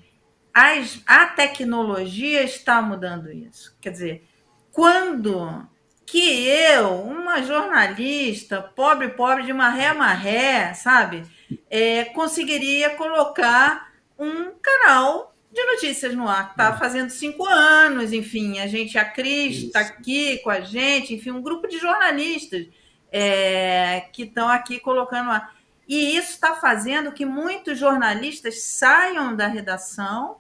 as, 0.53 1.01
a 1.07 1.27
tecnologia 1.27 2.43
está 2.43 2.83
mudando 2.83 3.33
isso. 3.33 3.75
Quer 3.81 3.91
dizer, 3.91 4.29
quando 4.71 5.67
que 6.05 6.47
eu, 6.47 7.03
uma 7.03 7.43
jornalista, 7.43 8.61
pobre, 8.61 9.09
pobre 9.11 9.45
de 9.45 9.53
maré 9.55 9.87
a 9.87 9.95
maré, 9.95 10.75
sabe, 10.75 11.25
é, 11.71 12.05
conseguiria 12.07 12.91
colocar 12.91 13.91
um 14.19 14.51
canal 14.61 15.30
de 15.53 15.65
notícias 15.65 16.15
no 16.15 16.29
ar, 16.29 16.51
está 16.51 16.77
fazendo 16.77 17.11
cinco 17.11 17.45
anos, 17.45 18.13
enfim, 18.13 18.61
a 18.61 18.67
gente, 18.67 18.97
a 18.97 19.05
Cris 19.05 19.65
está 19.65 19.81
aqui 19.81 20.39
com 20.39 20.51
a 20.51 20.61
gente, 20.61 21.15
enfim, 21.15 21.33
um 21.33 21.43
grupo 21.43 21.67
de 21.67 21.79
jornalistas 21.79 22.67
é, 23.11 24.03
que 24.13 24.23
estão 24.23 24.49
aqui 24.49 24.79
colocando 24.79 25.31
ar. 25.31 25.55
E 25.89 26.17
isso 26.17 26.31
está 26.31 26.55
fazendo 26.55 27.11
que 27.11 27.25
muitos 27.25 27.79
jornalistas 27.79 28.63
saiam 28.63 29.35
da 29.35 29.49
redação 29.49 30.37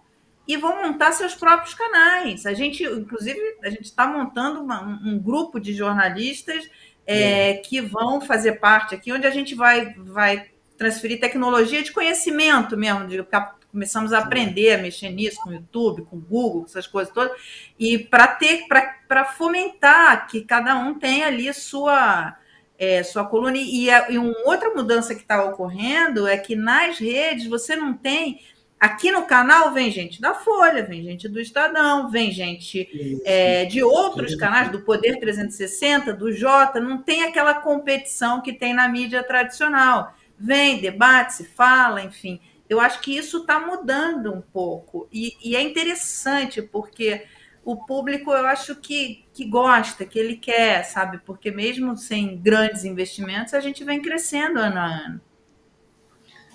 e 0.46 0.56
vão 0.56 0.80
montar 0.80 1.10
seus 1.10 1.34
próprios 1.34 1.74
canais. 1.74 2.46
A 2.46 2.54
gente, 2.54 2.84
inclusive, 2.84 3.38
a 3.64 3.68
gente 3.68 3.84
está 3.84 4.06
montando 4.06 4.62
uma, 4.62 4.80
um 4.82 5.18
grupo 5.18 5.58
de 5.58 5.72
jornalistas 5.74 6.70
é, 7.04 7.54
que 7.54 7.80
vão 7.80 8.20
fazer 8.20 8.60
parte 8.60 8.94
aqui, 8.94 9.12
onde 9.12 9.26
a 9.26 9.30
gente 9.30 9.56
vai, 9.56 9.92
vai 9.94 10.50
transferir 10.78 11.18
tecnologia 11.18 11.82
de 11.82 11.90
conhecimento 11.90 12.76
mesmo, 12.76 13.08
de, 13.08 13.24
começamos 13.70 14.12
a 14.12 14.18
aprender 14.18 14.74
a 14.74 14.78
mexer 14.78 15.10
nisso 15.10 15.40
com 15.42 15.50
o 15.50 15.54
YouTube, 15.54 16.02
com 16.02 16.16
o 16.16 16.20
Google, 16.20 16.64
essas 16.66 16.86
coisas 16.86 17.12
todas, 17.12 17.38
e 17.78 17.98
para 17.98 18.26
ter, 18.26 18.66
para 19.08 19.24
fomentar 19.24 20.26
que 20.26 20.42
cada 20.42 20.76
um 20.76 20.98
tenha 20.98 21.26
ali 21.26 21.52
sua 21.54 22.36
é, 22.80 23.02
sua 23.02 23.26
coluna. 23.26 23.58
E, 23.58 23.90
a, 23.90 24.10
e 24.10 24.16
uma 24.16 24.34
outra 24.46 24.70
mudança 24.70 25.14
que 25.14 25.20
está 25.20 25.44
ocorrendo 25.44 26.26
é 26.26 26.38
que 26.38 26.56
nas 26.56 26.98
redes 26.98 27.46
você 27.46 27.76
não 27.76 27.92
tem. 27.92 28.40
Aqui 28.80 29.12
no 29.12 29.26
canal 29.26 29.74
vem 29.74 29.90
gente 29.90 30.22
da 30.22 30.32
Folha, 30.32 30.82
vem 30.82 31.02
gente 31.04 31.28
do 31.28 31.38
Estadão, 31.38 32.10
vem 32.10 32.32
gente 32.32 33.20
é, 33.26 33.66
de 33.66 33.82
outros 33.82 34.34
canais, 34.34 34.72
do 34.72 34.80
Poder 34.80 35.20
360, 35.20 36.14
do 36.14 36.32
Jota, 36.32 36.80
não 36.80 36.96
tem 36.96 37.24
aquela 37.24 37.52
competição 37.52 38.40
que 38.40 38.54
tem 38.54 38.72
na 38.72 38.88
mídia 38.88 39.22
tradicional. 39.22 40.14
Vem, 40.38 40.80
debate, 40.80 41.34
se 41.34 41.44
fala, 41.44 42.02
enfim. 42.02 42.40
Eu 42.70 42.78
acho 42.80 43.00
que 43.00 43.16
isso 43.16 43.38
está 43.38 43.58
mudando 43.58 44.32
um 44.32 44.40
pouco. 44.40 45.08
E, 45.12 45.36
e 45.42 45.56
é 45.56 45.60
interessante, 45.60 46.62
porque 46.62 47.24
o 47.64 47.84
público 47.84 48.30
eu 48.30 48.46
acho 48.46 48.76
que, 48.76 49.24
que 49.34 49.44
gosta, 49.44 50.04
que 50.04 50.16
ele 50.16 50.36
quer, 50.36 50.84
sabe? 50.84 51.18
Porque 51.26 51.50
mesmo 51.50 51.96
sem 51.96 52.38
grandes 52.38 52.84
investimentos, 52.84 53.54
a 53.54 53.60
gente 53.60 53.82
vem 53.82 54.00
crescendo 54.00 54.60
ano 54.60 54.78
a 54.78 54.86
ano. 54.86 55.20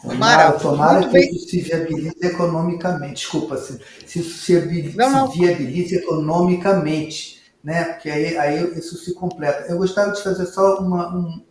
Tomara, 0.01 0.53
tomara 0.53 1.09
que 1.09 1.17
isso 1.17 1.49
se 1.49 1.59
viabilize 1.59 2.15
economicamente. 2.21 3.15
Desculpa, 3.15 3.57
se, 3.57 3.81
se 4.05 4.19
isso 4.19 4.37
se, 4.37 4.53
viabilize, 4.53 4.95
não, 4.95 5.09
não. 5.09 5.31
se 5.31 5.39
viabilize 5.39 5.95
economicamente, 5.95 7.41
né? 7.61 7.83
Porque 7.83 8.09
aí, 8.09 8.37
aí 8.37 8.79
isso 8.79 8.95
se 8.97 9.13
completa. 9.13 9.65
Eu 9.67 9.77
gostaria 9.79 10.13
de 10.13 10.23
fazer 10.23 10.45
só 10.45 10.79
uma, 10.79 11.13
um, 11.13 11.43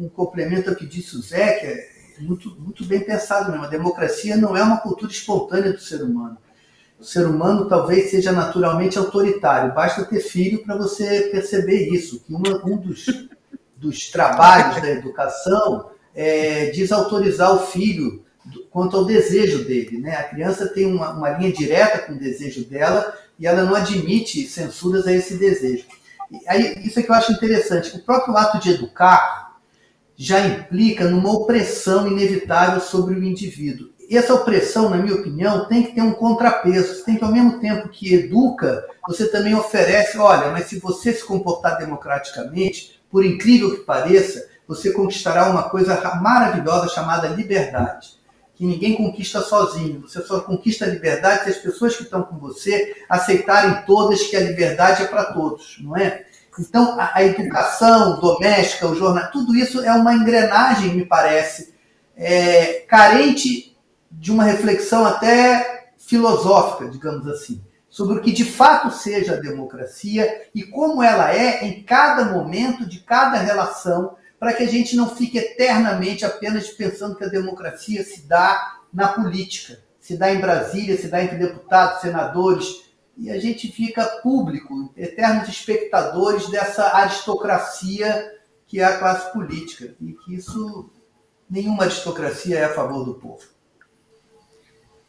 um 0.00 0.08
complemento 0.08 0.68
ao 0.68 0.74
que 0.74 0.84
disse 0.84 1.16
o 1.16 1.22
Zé, 1.22 1.52
que 1.60 1.66
é 1.66 1.99
muito, 2.20 2.56
muito 2.58 2.84
bem 2.84 3.00
pensado 3.00 3.50
mesmo. 3.50 3.64
A 3.64 3.68
democracia 3.68 4.36
não 4.36 4.56
é 4.56 4.62
uma 4.62 4.78
cultura 4.78 5.10
espontânea 5.10 5.72
do 5.72 5.80
ser 5.80 6.02
humano 6.02 6.38
o 7.00 7.04
ser 7.04 7.26
humano 7.26 7.66
talvez 7.66 8.10
seja 8.10 8.30
naturalmente 8.30 8.98
autoritário. 8.98 9.72
Basta 9.72 10.04
ter 10.04 10.20
filho 10.20 10.62
para 10.62 10.76
você 10.76 11.22
perceber 11.32 11.88
isso, 11.88 12.20
que 12.20 12.34
uma, 12.34 12.62
um 12.64 12.76
dos, 12.76 13.06
dos 13.74 14.10
trabalhos 14.10 14.82
da 14.82 14.90
educação 14.90 15.90
é 16.14 16.66
desautorizar 16.70 17.54
o 17.54 17.66
filho 17.66 18.22
quanto 18.70 18.96
ao 18.98 19.06
desejo 19.06 19.64
dele. 19.64 19.98
Né? 19.98 20.14
A 20.14 20.24
criança 20.24 20.68
tem 20.68 20.86
uma, 20.86 21.12
uma 21.12 21.30
linha 21.30 21.52
direta 21.52 22.00
com 22.00 22.12
o 22.12 22.18
desejo 22.18 22.66
dela 22.66 23.14
e 23.38 23.46
ela 23.46 23.62
não 23.62 23.74
admite 23.74 24.46
censuras 24.46 25.06
a 25.06 25.12
esse 25.12 25.38
desejo. 25.38 25.86
Aí, 26.46 26.86
isso 26.86 27.00
é 27.00 27.02
que 27.02 27.10
eu 27.10 27.14
acho 27.14 27.32
interessante. 27.32 27.96
O 27.96 28.02
próprio 28.02 28.36
ato 28.36 28.60
de 28.60 28.70
educar 28.72 29.49
já 30.22 30.46
implica 30.46 31.08
numa 31.08 31.32
opressão 31.32 32.06
inevitável 32.06 32.80
sobre 32.80 33.14
o 33.14 33.24
indivíduo 33.24 33.90
essa 34.16 34.34
opressão, 34.34 34.90
na 34.90 34.96
minha 34.96 35.14
opinião, 35.14 35.66
tem 35.66 35.84
que 35.84 35.94
ter 35.94 36.02
um 36.02 36.12
contrapeso. 36.12 36.94
Você 36.94 37.04
tem 37.04 37.16
que, 37.16 37.24
ao 37.24 37.30
mesmo 37.30 37.60
tempo 37.60 37.88
que 37.88 38.12
educa, 38.12 38.84
você 39.06 39.28
também 39.28 39.54
oferece, 39.54 40.18
olha, 40.18 40.50
mas 40.50 40.66
se 40.66 40.80
você 40.80 41.12
se 41.12 41.24
comportar 41.24 41.78
democraticamente, 41.78 43.00
por 43.08 43.24
incrível 43.24 43.70
que 43.76 43.84
pareça, 43.84 44.48
você 44.66 44.92
conquistará 44.92 45.48
uma 45.48 45.64
coisa 45.64 46.00
maravilhosa 46.20 46.88
chamada 46.88 47.28
liberdade. 47.28 48.18
Que 48.54 48.66
ninguém 48.66 48.96
conquista 48.96 49.40
sozinho. 49.40 50.02
Você 50.02 50.20
só 50.22 50.40
conquista 50.40 50.84
a 50.84 50.88
liberdade 50.88 51.44
se 51.44 51.50
as 51.50 51.56
pessoas 51.56 51.96
que 51.96 52.02
estão 52.02 52.22
com 52.22 52.36
você 52.36 52.94
aceitarem 53.08 53.84
todas 53.86 54.22
que 54.24 54.36
a 54.36 54.40
liberdade 54.40 55.02
é 55.02 55.06
para 55.06 55.24
todos, 55.26 55.78
não 55.80 55.96
é? 55.96 56.26
Então, 56.60 57.00
a, 57.00 57.12
a 57.14 57.24
educação 57.24 58.20
doméstica, 58.20 58.86
o 58.86 58.94
jornal, 58.94 59.30
tudo 59.30 59.56
isso 59.56 59.82
é 59.82 59.92
uma 59.92 60.14
engrenagem, 60.14 60.94
me 60.94 61.06
parece, 61.06 61.74
é, 62.14 62.84
carente 62.86 63.74
de 64.10 64.30
uma 64.30 64.44
reflexão 64.44 65.06
até 65.06 65.92
filosófica, 65.96 66.90
digamos 66.90 67.26
assim, 67.26 67.62
sobre 67.88 68.18
o 68.18 68.20
que 68.20 68.30
de 68.30 68.44
fato 68.44 68.90
seja 68.90 69.34
a 69.34 69.40
democracia 69.40 70.42
e 70.54 70.62
como 70.62 71.02
ela 71.02 71.34
é 71.34 71.64
em 71.64 71.82
cada 71.82 72.26
momento 72.26 72.86
de 72.86 73.00
cada 73.00 73.38
relação, 73.38 74.16
para 74.38 74.52
que 74.52 74.62
a 74.62 74.68
gente 74.68 74.96
não 74.96 75.08
fique 75.08 75.38
eternamente 75.38 76.24
apenas 76.24 76.68
pensando 76.68 77.16
que 77.16 77.24
a 77.24 77.28
democracia 77.28 78.04
se 78.04 78.26
dá 78.26 78.80
na 78.92 79.08
política, 79.08 79.78
se 79.98 80.16
dá 80.16 80.32
em 80.32 80.40
Brasília, 80.40 80.96
se 80.96 81.08
dá 81.08 81.22
entre 81.22 81.38
deputados, 81.38 82.00
senadores, 82.00 82.89
e 83.16 83.30
a 83.30 83.38
gente 83.38 83.70
fica 83.70 84.04
público, 84.22 84.92
eternos 84.96 85.48
espectadores 85.48 86.48
dessa 86.48 86.96
aristocracia 86.96 88.40
que 88.66 88.78
é 88.78 88.84
a 88.84 88.98
classe 88.98 89.32
política, 89.32 89.96
e 90.00 90.12
que 90.12 90.32
isso 90.32 90.90
nenhuma 91.50 91.82
aristocracia 91.82 92.56
é 92.56 92.64
a 92.64 92.72
favor 92.72 93.04
do 93.04 93.14
povo. 93.14 93.44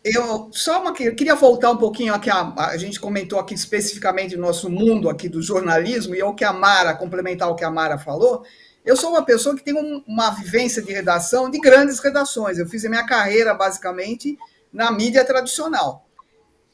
Eu 0.04 0.50
só 0.52 0.82
uma 0.82 0.96
eu 1.00 1.14
queria 1.14 1.36
voltar 1.36 1.70
um 1.70 1.78
pouquinho 1.78 2.12
aqui 2.12 2.28
a, 2.28 2.52
a 2.56 2.76
gente 2.76 3.00
comentou 3.00 3.40
aqui 3.40 3.54
especificamente 3.54 4.36
do 4.36 4.42
nosso 4.42 4.68
mundo 4.68 5.08
aqui 5.08 5.30
do 5.30 5.44
jornalismo 5.44 6.16
e 6.16 6.22
ao 6.22 6.34
que 6.34 6.44
a 6.44 6.52
Mara 6.52 6.96
complementar 6.96 7.52
o 7.52 7.56
que 7.56 7.64
a 7.64 7.70
Mara 7.70 8.00
falou. 8.00 8.44
Eu 8.84 8.96
sou 8.96 9.12
uma 9.12 9.24
pessoa 9.24 9.56
que 9.56 9.64
tem 9.64 9.76
um, 9.76 10.04
uma 10.08 10.32
vivência 10.32 10.82
de 10.82 10.91
redação 10.91 11.47
de 11.52 11.60
grandes 11.60 11.99
redações. 11.99 12.58
Eu 12.58 12.66
fiz 12.66 12.84
a 12.84 12.89
minha 12.89 13.06
carreira 13.06 13.54
basicamente 13.54 14.36
na 14.74 14.91
mídia 14.91 15.24
tradicional. 15.24 16.08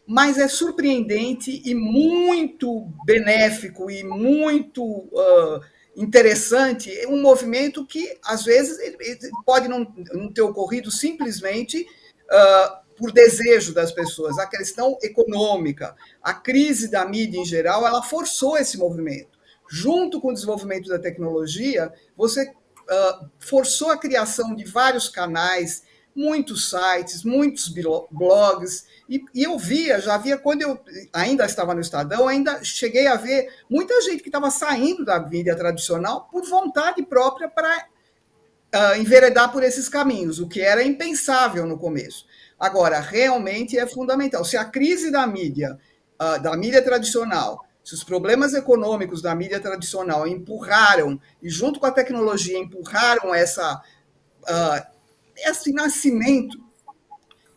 Mas 0.08 0.38
é 0.38 0.47
surpreendente 0.47 1.62
e 1.66 1.76
muito 1.76 2.88
benéfico 3.05 3.91
e 3.91 4.03
muito 4.03 4.84
uh, 4.84 5.60
interessante, 5.97 6.89
um 7.08 7.22
movimento 7.22 7.86
que, 7.86 8.18
às 8.24 8.45
vezes, 8.45 8.78
pode 9.45 9.68
não, 9.68 9.91
não, 10.14 10.32
ter 10.32 10.43
ocorrido 10.43 10.89
simplesmente 10.89 11.82
uh, 11.82 12.88
por 12.95 13.12
desejo 13.12 13.74
das 13.74 13.91
pessoas. 13.91 14.38
A 14.38 14.47
questão 14.47 14.97
econômica, 15.01 15.95
a 16.22 16.34
crise 16.34 16.89
da 16.89 17.03
mídia 17.03 17.39
em 17.39 17.45
geral, 17.45 17.86
ela 17.86 18.01
forçou 18.03 18.58
esse 18.58 18.78
movimento. 18.78 19.38
Junto 19.70 20.22
com 20.22 20.30
o 20.30 20.34
desenvolvimento 20.34 20.88
da 20.88 20.99
tecnologia, 20.99 21.91
você 22.16 22.49
uh, 22.49 23.30
forçou 23.39 23.89
a 23.89 23.97
criação 23.97 24.55
de 24.55 24.64
vários 24.64 25.10
canais, 25.10 25.84
muitos 26.18 26.72
sites, 26.72 27.24
muitos 27.24 27.72
blogs, 28.09 28.86
e, 29.07 29.24
e, 29.34 29.43
eu 29.43 29.57
via, 29.57 30.01
já 30.01 30.18
via, 30.18 30.38
quando 30.38 30.63
eu 30.63 30.80
ainda 31.13 31.45
estava 31.45 31.76
no 31.76 31.80
Estadão, 31.80 32.28
ainda 32.28 32.63
cheguei 32.63 33.05
a 33.05 33.15
ver 33.15 33.47
muita 33.70 34.01
gente 34.01 34.24
que 34.24 34.30
estava 34.30 34.49
saindo 34.49 35.05
da 35.05 35.20
mídia 35.20 35.55
tradicional 35.55 36.28
por 36.32 36.43
vontade 36.43 37.03
própria 37.03 37.47
para 37.47 37.86
uh, 38.76 38.99
enveredar 38.99 39.51
por 39.51 39.63
esses 39.63 39.88
caminhos, 39.88 40.39
o 40.39 40.47
que 40.47 40.59
era 40.59 40.84
impensável 40.84 41.68
no 41.68 41.78
começo. 41.78 42.26
Agora, 42.59 42.99
realmente 42.99 43.78
é 43.78 43.86
fundamental. 43.86 44.43
Se 44.43 44.57
a 44.57 44.65
crise 44.65 45.11
da 45.11 45.28
mídia, 45.28 45.78
uh, 46.20 46.41
da 46.41 46.57
mídia 46.57 46.82
tradicional, 46.82 47.63
se 47.84 47.93
os 47.93 48.03
problemas 48.03 48.53
econômicos 48.53 49.22
da 49.22 49.34
mídia 49.36 49.59
tradicional 49.59 50.28
empurraram, 50.28 51.22
e 51.41 51.49
junto 51.49 51.80
com 51.80 51.86
a 51.86 51.91
tecnologia 51.91 52.57
empurraram 52.57 53.34
essa, 53.34 53.82
uh, 54.41 54.96
esse 55.38 55.71
nascimento 55.71 56.57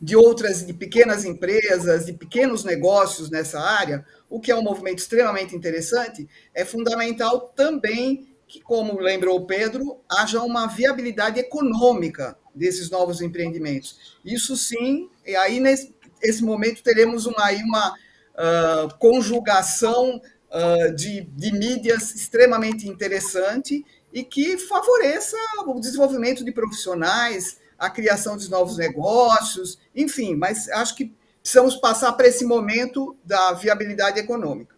de 0.01 0.17
outras, 0.17 0.65
de 0.65 0.73
pequenas 0.73 1.25
empresas, 1.25 2.07
de 2.07 2.13
pequenos 2.13 2.65
negócios 2.65 3.31
nessa 3.31 3.61
área, 3.61 4.05
o 4.31 4.41
que 4.41 4.51
é 4.51 4.57
um 4.57 4.63
movimento 4.63 4.99
extremamente 4.99 5.55
interessante, 5.55 6.27
é 6.55 6.65
fundamental 6.65 7.53
também 7.55 8.29
que, 8.49 8.61
como 8.61 8.99
lembrou 8.99 9.39
o 9.39 9.47
Pedro, 9.47 10.01
haja 10.11 10.43
uma 10.43 10.67
viabilidade 10.67 11.39
econômica 11.39 12.37
desses 12.55 12.91
novos 12.91 13.21
empreendimentos. 13.21 14.19
Isso 14.25 14.57
sim, 14.57 15.09
e 15.25 15.37
aí 15.37 15.61
nesse 15.61 15.95
esse 16.23 16.43
momento 16.43 16.83
teremos 16.83 17.27
uma, 17.27 17.45
aí 17.45 17.63
uma 17.63 17.91
uh, 17.91 18.99
conjugação 18.99 20.21
uh, 20.51 20.95
de, 20.95 21.23
de 21.23 21.53
mídias 21.53 22.15
extremamente 22.15 22.89
interessante 22.89 23.85
e 24.13 24.25
que 24.25 24.59
favoreça 24.59 25.37
o 25.67 25.81
desenvolvimento 25.81 26.45
de 26.45 26.53
profissionais, 26.53 27.59
a 27.81 27.89
criação 27.89 28.37
de 28.37 28.51
novos 28.51 28.77
negócios, 28.77 29.81
enfim, 29.97 30.37
mas 30.37 30.69
acho 30.69 30.95
que 30.95 31.13
precisamos 31.41 31.77
passar 31.77 32.13
para 32.13 32.29
esse 32.29 32.45
momento 32.45 33.17
da 33.25 33.53
viabilidade 33.55 34.21
econômica. 34.21 34.77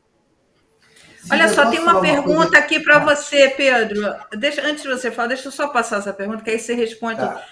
Olha 1.31 1.49
só, 1.49 1.69
tem 1.69 1.81
uma 1.81 2.01
pergunta 2.01 2.57
aqui 2.59 2.81
para 2.81 3.01
você, 3.01 3.49
Pedro. 3.51 4.15
Deixa, 4.39 4.63
antes 4.67 4.83
de 4.83 4.89
você 4.89 5.11
falar, 5.11 5.29
deixa 5.29 5.49
eu 5.49 5.53
só 5.53 5.69
passar 5.69 5.99
essa 5.99 6.13
pergunta, 6.13 6.43
que 6.43 6.51
aí 6.51 6.59
você 6.59 6.75
responde. 6.75 7.21
Tá. 7.21 7.45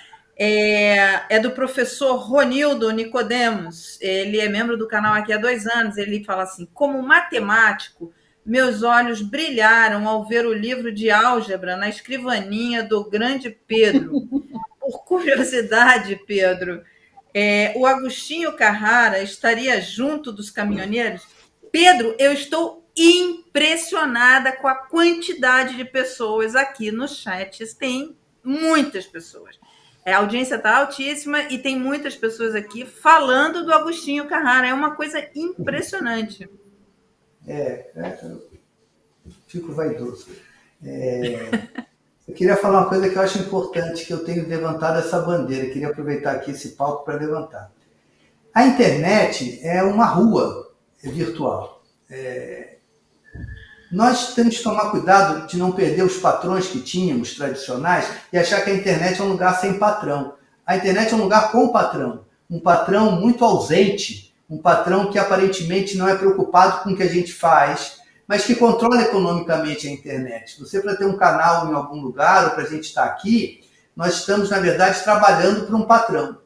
É, 0.43 1.21
é, 1.29 1.39
do 1.39 1.51
professor 1.51 2.17
Ronildo 2.17 2.91
Nicodemos. 2.91 3.99
Ele 4.01 4.41
é 4.41 4.49
membro 4.49 4.77
do 4.77 4.89
canal 4.89 5.15
aqui 5.15 5.33
há 5.33 5.37
dois 5.37 5.67
anos. 5.67 5.99
Ele 5.99 6.25
fala 6.25 6.45
assim: 6.45 6.67
como 6.73 7.03
matemático, 7.03 8.13
meus 8.45 8.83
olhos 8.83 9.21
brilharam 9.21 10.09
ao 10.09 10.27
ver 10.27 10.47
o 10.47 10.53
livro 10.53 10.91
de 10.91 11.11
álgebra 11.11 11.77
na 11.77 11.89
escrivaninha 11.89 12.83
do 12.83 13.09
grande 13.09 13.51
Pedro. 13.51 14.13
Por 14.91 15.05
curiosidade, 15.05 16.21
Pedro, 16.27 16.83
é, 17.33 17.73
o 17.77 17.87
Agostinho 17.87 18.57
Carrara 18.57 19.23
estaria 19.23 19.81
junto 19.81 20.33
dos 20.33 20.51
caminhoneiros? 20.51 21.27
Pedro, 21.71 22.17
eu 22.19 22.33
estou 22.33 22.85
impressionada 22.97 24.53
com 24.53 24.67
a 24.67 24.75
quantidade 24.75 25.77
de 25.77 25.85
pessoas 25.85 26.57
aqui 26.57 26.91
no 26.91 27.07
chat. 27.07 27.65
Tem 27.77 28.17
muitas 28.43 29.07
pessoas. 29.07 29.59
É, 30.05 30.13
a 30.13 30.19
audiência 30.19 30.57
está 30.57 30.79
altíssima 30.79 31.43
e 31.43 31.59
tem 31.59 31.79
muitas 31.79 32.17
pessoas 32.17 32.55
aqui 32.55 32.85
falando 32.85 33.65
do 33.65 33.73
Agostinho 33.73 34.27
Carrara. 34.27 34.67
É 34.67 34.75
uma 34.75 34.97
coisa 34.97 35.25
impressionante. 35.37 36.49
É, 37.47 37.91
é 37.95 38.19
fico 39.47 39.73
vaidoso. 39.73 40.29
É, 40.83 41.51
Eu 42.31 42.35
queria 42.35 42.57
falar 42.57 42.83
uma 42.83 42.89
coisa 42.89 43.09
que 43.09 43.17
eu 43.17 43.23
acho 43.23 43.39
importante, 43.41 44.07
que 44.07 44.13
eu 44.13 44.25
tenho 44.25 44.49
levantado 44.49 45.01
essa 45.01 45.19
bandeira, 45.19 45.67
eu 45.67 45.73
queria 45.73 45.89
aproveitar 45.89 46.31
aqui 46.31 46.53
esse 46.53 46.71
palco 46.71 47.05
para 47.05 47.17
levantar. 47.17 47.73
A 48.55 48.65
internet 48.65 49.59
é 49.65 49.83
uma 49.83 50.05
rua 50.05 50.71
virtual. 51.03 51.83
É... 52.09 52.77
Nós 53.91 54.33
temos 54.33 54.59
que 54.59 54.63
tomar 54.63 54.93
cuidado 54.93 55.49
de 55.49 55.57
não 55.57 55.73
perder 55.73 56.05
os 56.05 56.19
patrões 56.19 56.69
que 56.69 56.81
tínhamos 56.81 57.35
tradicionais 57.35 58.09
e 58.33 58.39
achar 58.39 58.63
que 58.63 58.71
a 58.71 58.77
internet 58.77 59.21
é 59.21 59.25
um 59.25 59.31
lugar 59.31 59.61
sem 59.61 59.77
patrão. 59.77 60.35
A 60.65 60.77
internet 60.77 61.13
é 61.13 61.17
um 61.17 61.23
lugar 61.23 61.51
com 61.51 61.73
patrão, 61.73 62.25
um 62.49 62.61
patrão 62.61 63.11
muito 63.11 63.45
ausente, 63.45 64.33
um 64.49 64.57
patrão 64.57 65.11
que 65.11 65.19
aparentemente 65.19 65.99
não 65.99 66.09
é 66.09 66.15
preocupado 66.15 66.85
com 66.85 66.91
o 66.91 66.97
que 66.97 67.03
a 67.03 67.09
gente 67.09 67.33
faz, 67.33 68.00
mas 68.31 68.45
que 68.45 68.55
controla 68.55 69.03
economicamente 69.03 69.89
a 69.89 69.91
internet. 69.91 70.57
Você, 70.61 70.81
para 70.81 70.95
ter 70.95 71.05
um 71.05 71.17
canal 71.17 71.69
em 71.69 71.75
algum 71.75 72.01
lugar, 72.01 72.45
ou 72.45 72.51
para 72.51 72.63
a 72.63 72.67
gente 72.67 72.85
estar 72.85 73.03
aqui, 73.03 73.65
nós 73.97 74.21
estamos, 74.21 74.51
na 74.51 74.61
verdade, 74.61 75.03
trabalhando 75.03 75.67
para 75.67 75.75
um 75.75 75.83
patrão. 75.83 76.39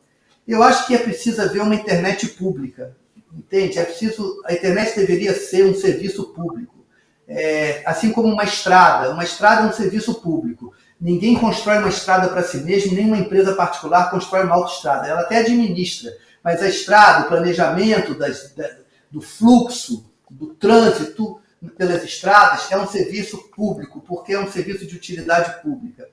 Eu 0.48 0.62
acho 0.62 0.86
que 0.86 0.94
é 0.94 0.98
preciso 0.98 1.42
haver 1.42 1.60
uma 1.60 1.74
internet 1.74 2.26
pública, 2.28 2.96
entende? 3.30 3.78
É 3.78 3.84
preciso, 3.84 4.40
a 4.46 4.54
internet 4.54 4.96
deveria 4.96 5.34
ser 5.34 5.66
um 5.66 5.74
serviço 5.74 6.32
público, 6.32 6.86
é, 7.28 7.82
assim 7.84 8.12
como 8.12 8.32
uma 8.32 8.44
estrada. 8.44 9.10
Uma 9.10 9.24
estrada 9.24 9.64
é 9.64 9.66
um 9.66 9.72
serviço 9.74 10.14
público. 10.14 10.72
Ninguém 10.98 11.38
constrói 11.38 11.80
uma 11.80 11.90
estrada 11.90 12.28
para 12.28 12.42
si 12.42 12.62
mesmo, 12.62 12.94
nenhuma 12.94 13.18
empresa 13.18 13.54
particular 13.54 14.10
constrói 14.10 14.44
uma 14.44 14.54
autoestrada. 14.54 15.06
Ela 15.06 15.20
até 15.20 15.36
administra, 15.36 16.16
mas 16.42 16.62
a 16.62 16.66
estrada, 16.66 17.26
o 17.26 17.28
planejamento 17.28 18.14
das, 18.14 18.54
da, 18.54 18.70
do 19.10 19.20
fluxo, 19.20 20.10
do 20.30 20.46
trânsito, 20.54 21.43
pelas 21.70 22.04
estradas 22.04 22.70
é 22.70 22.78
um 22.78 22.86
serviço 22.86 23.50
público, 23.50 24.00
porque 24.00 24.32
é 24.32 24.40
um 24.40 24.50
serviço 24.50 24.86
de 24.86 24.96
utilidade 24.96 25.62
pública. 25.62 26.08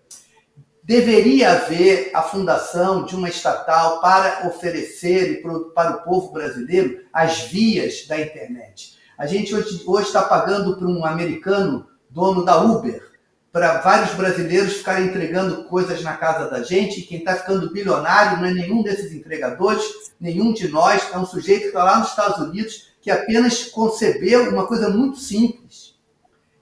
Deveria 0.84 1.52
haver 1.52 2.12
a 2.14 2.22
fundação 2.22 3.06
de 3.06 3.16
uma 3.16 3.30
estatal 3.30 4.02
para 4.02 4.48
oferecer 4.48 5.42
para 5.74 5.98
o 5.98 6.04
povo 6.04 6.32
brasileiro 6.32 7.06
as 7.14 7.44
vias 7.44 8.08
da 8.08 8.20
internet. 8.20 8.98
A 9.18 9.28
gente 9.28 9.54
hoje, 9.54 10.08
está 10.08 10.24
pagando 10.24 10.78
para 10.78 10.88
um 10.88 11.06
americano 11.06 11.88
dono 12.10 12.44
da 12.44 12.60
Uber, 12.62 13.12
para 13.52 13.80
vários 13.80 14.16
brasileiros 14.16 14.78
ficarem 14.78 15.08
entregando 15.08 15.66
coisas 15.66 16.02
na 16.02 16.16
casa 16.16 16.50
da 16.50 16.64
gente, 16.64 17.00
e 17.00 17.04
quem 17.04 17.20
está 17.20 17.36
ficando 17.36 17.72
bilionário 17.72 18.40
não 18.40 18.48
é 18.48 18.54
nenhum 18.54 18.82
desses 18.82 19.12
entregadores, 19.12 19.84
nenhum 20.20 20.54
de 20.54 20.70
nós, 20.70 21.04
é 21.14 21.18
um 21.18 21.26
sujeito 21.26 21.62
que 21.62 21.68
está 21.68 21.84
lá 21.84 22.00
nos 22.00 22.10
Estados 22.10 22.40
Unidos 22.40 22.91
que 23.02 23.10
apenas 23.10 23.66
concebeu 23.66 24.50
uma 24.50 24.68
coisa 24.68 24.90
muito 24.90 25.18
simples, 25.18 26.00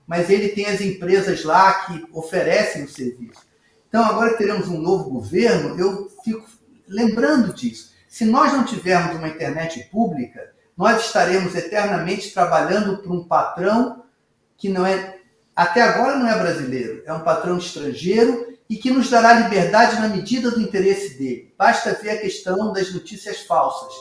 mas 0.08 0.30
ele 0.30 0.50
tem 0.50 0.66
as 0.66 0.80
empresas 0.80 1.44
lá 1.44 1.86
que 1.86 2.08
oferecem 2.14 2.84
o 2.84 2.90
serviço. 2.90 3.42
Então, 3.88 4.04
agora 4.04 4.38
teremos 4.38 4.68
um 4.68 4.80
novo 4.80 5.10
governo, 5.10 5.78
eu 5.80 6.10
fico 6.24 6.48
lembrando 6.88 7.54
disso. 7.54 7.92
Se 8.08 8.26
nós 8.26 8.54
não 8.54 8.64
tivermos 8.64 9.18
uma 9.18 9.28
internet 9.28 9.88
pública, 9.92 10.52
nós 10.76 11.06
estaremos 11.06 11.54
eternamente 11.54 12.34
trabalhando 12.34 12.98
para 12.98 13.12
um 13.12 13.28
patrão 13.28 14.04
que 14.58 14.70
não 14.70 14.86
é, 14.86 15.18
até 15.56 15.82
agora 15.82 16.18
não 16.18 16.28
é 16.28 16.40
brasileiro, 16.40 17.04
é 17.06 17.14
um 17.14 17.24
patrão 17.24 17.58
estrangeiro 17.58 18.58
e 18.70 18.78
que 18.78 18.90
nos 18.90 19.10
dará 19.10 19.34
liberdade 19.34 20.00
na 20.00 20.08
medida 20.08 20.52
do 20.52 20.62
interesse 20.62 21.18
dele. 21.18 21.54
Basta 21.58 21.94
ver 21.94 22.12
a 22.12 22.18
questão 22.18 22.72
das 22.72 22.94
notícias 22.94 23.42
falsas 23.42 23.94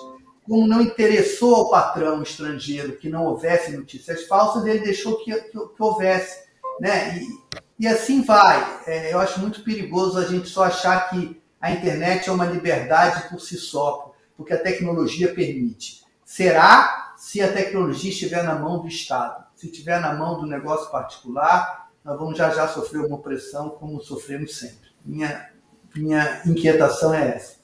como 0.49 0.67
não 0.67 0.81
interessou 0.81 1.55
ao 1.55 1.71
patrão 1.71 2.23
estrangeiro 2.23 2.97
que 2.97 3.11
não 3.11 3.27
houvesse 3.27 3.77
notícias 3.77 4.25
falsas, 4.27 4.65
ele 4.65 4.81
deixou 4.81 5.23
que, 5.23 5.33
que, 5.33 5.51
que 5.51 5.83
houvesse. 5.83 6.49
Né? 6.81 7.19
E, 7.19 7.85
e 7.85 7.87
assim 7.87 8.23
vai. 8.23 8.83
É, 8.87 9.13
eu 9.13 9.21
acho 9.21 9.41
muito 9.41 9.63
perigoso 9.63 10.19
a 10.19 10.25
gente 10.25 10.49
só 10.49 10.65
achar 10.65 11.11
que 11.11 11.41
a 11.61 11.71
internet 11.71 12.29
é 12.29 12.33
uma 12.33 12.47
liberdade 12.47 13.29
por 13.29 13.41
si 13.41 13.59
só, 13.59 14.15
porque 14.37 14.55
a 14.55 14.63
tecnologia 14.63 15.35
permite. 15.35 16.03
Será 16.25 17.15
se 17.17 17.43
a 17.43 17.53
tecnologia 17.53 18.11
estiver 18.11 18.43
na 18.43 18.55
mão 18.55 18.81
do 18.81 18.89
Estado. 18.89 19.45
Se 19.55 19.67
estiver 19.67 20.01
na 20.01 20.15
mão 20.15 20.41
do 20.41 20.47
negócio 20.47 20.91
particular, 20.91 21.91
nós 22.03 22.19
vamos 22.19 22.39
já 22.39 22.49
já 22.51 22.69
sofrer 22.69 23.05
uma 23.05 23.17
opressão 23.17 23.71
como 23.71 24.01
sofremos 24.01 24.57
sempre. 24.57 24.89
Minha, 25.05 25.51
minha 25.95 26.41
inquietação 26.47 27.13
é 27.13 27.37
essa. 27.37 27.58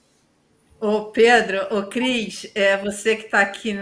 Ô 0.86 1.06
Pedro, 1.06 1.66
ô 1.74 1.84
Cris, 1.84 2.50
é 2.54 2.76
você 2.76 3.16
que 3.16 3.24
está 3.24 3.40
aqui 3.40 3.74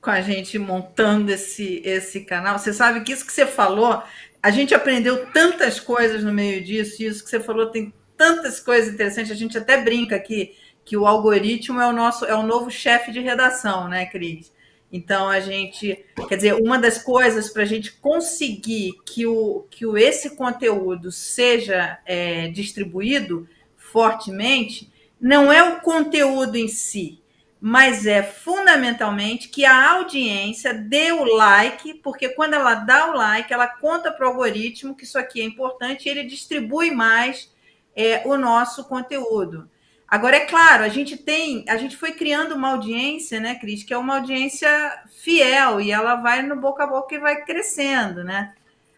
com 0.00 0.10
a 0.10 0.20
gente 0.20 0.56
montando 0.60 1.32
esse, 1.32 1.82
esse 1.84 2.20
canal, 2.20 2.56
você 2.56 2.72
sabe 2.72 3.00
que 3.00 3.10
isso 3.10 3.26
que 3.26 3.32
você 3.32 3.44
falou, 3.44 4.00
a 4.40 4.50
gente 4.52 4.72
aprendeu 4.72 5.26
tantas 5.32 5.80
coisas 5.80 6.22
no 6.22 6.32
meio 6.32 6.62
disso, 6.62 7.02
e 7.02 7.06
isso 7.06 7.24
que 7.24 7.30
você 7.30 7.40
falou 7.40 7.66
tem 7.66 7.92
tantas 8.16 8.60
coisas 8.60 8.94
interessantes, 8.94 9.32
a 9.32 9.34
gente 9.34 9.58
até 9.58 9.82
brinca 9.82 10.14
aqui 10.14 10.54
que 10.84 10.96
o 10.96 11.04
algoritmo 11.04 11.80
é 11.80 11.88
o 11.88 11.92
nosso 11.92 12.24
é 12.24 12.36
o 12.36 12.44
novo 12.44 12.70
chefe 12.70 13.10
de 13.10 13.18
redação, 13.18 13.88
né, 13.88 14.06
Cris? 14.06 14.52
Então 14.92 15.28
a 15.28 15.40
gente, 15.40 16.04
quer 16.28 16.36
dizer, 16.36 16.54
uma 16.54 16.78
das 16.78 16.96
coisas 16.96 17.50
para 17.50 17.64
a 17.64 17.66
gente 17.66 17.90
conseguir 17.94 18.92
que, 19.04 19.26
o, 19.26 19.66
que 19.68 19.84
o, 19.84 19.98
esse 19.98 20.36
conteúdo 20.36 21.10
seja 21.10 21.98
é, 22.06 22.46
distribuído 22.50 23.48
fortemente, 23.76 24.94
não 25.20 25.52
é 25.52 25.62
o 25.62 25.80
conteúdo 25.80 26.56
em 26.56 26.68
si, 26.68 27.22
mas 27.60 28.06
é 28.06 28.22
fundamentalmente 28.22 29.48
que 29.48 29.64
a 29.64 29.92
audiência 29.92 30.74
dê 30.74 31.10
o 31.12 31.24
like, 31.24 31.94
porque 31.94 32.28
quando 32.28 32.54
ela 32.54 32.74
dá 32.74 33.10
o 33.10 33.14
like, 33.14 33.52
ela 33.52 33.66
conta 33.66 34.12
para 34.12 34.26
o 34.26 34.30
algoritmo 34.30 34.94
que 34.94 35.04
isso 35.04 35.18
aqui 35.18 35.40
é 35.40 35.44
importante 35.44 36.06
e 36.06 36.08
ele 36.10 36.24
distribui 36.24 36.90
mais 36.90 37.50
é, 37.94 38.22
o 38.26 38.36
nosso 38.36 38.84
conteúdo. 38.84 39.68
Agora, 40.06 40.36
é 40.36 40.46
claro, 40.46 40.84
a 40.84 40.88
gente 40.88 41.16
tem, 41.16 41.64
a 41.68 41.76
gente 41.76 41.96
foi 41.96 42.12
criando 42.12 42.54
uma 42.54 42.70
audiência, 42.70 43.40
né, 43.40 43.56
Cris, 43.56 43.82
que 43.82 43.92
é 43.92 43.98
uma 43.98 44.18
audiência 44.18 44.68
fiel 45.10 45.80
e 45.80 45.90
ela 45.90 46.14
vai 46.16 46.42
no 46.42 46.54
boca 46.54 46.84
a 46.84 46.86
boca 46.86 47.14
e 47.14 47.18
vai 47.18 47.44
crescendo, 47.44 48.22
né? 48.22 48.54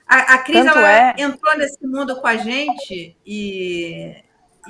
A, 0.06 0.34
a 0.34 0.38
Cris 0.38 0.66
ela 0.66 0.90
é... 0.90 1.14
entrou 1.16 1.56
nesse 1.56 1.86
mundo 1.86 2.20
com 2.20 2.26
a 2.26 2.36
gente 2.36 3.16
e, 3.24 4.16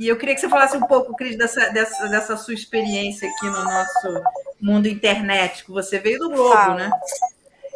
e 0.01 0.09
eu 0.09 0.17
queria 0.17 0.35
que 0.35 0.41
você 0.41 0.49
falasse 0.49 0.77
um 0.77 0.87
pouco, 0.87 1.15
Cris, 1.15 1.37
dessa, 1.37 1.71
dessa, 1.71 2.09
dessa 2.09 2.37
sua 2.37 2.55
experiência 2.55 3.29
aqui 3.29 3.47
no 3.47 3.65
nosso 3.65 4.23
mundo 4.61 4.89
internet, 4.89 5.65
que 5.65 5.71
você 5.71 5.99
veio 5.99 6.19
do 6.19 6.31
Globo, 6.31 6.53
Fala. 6.53 6.75
né? 6.75 6.91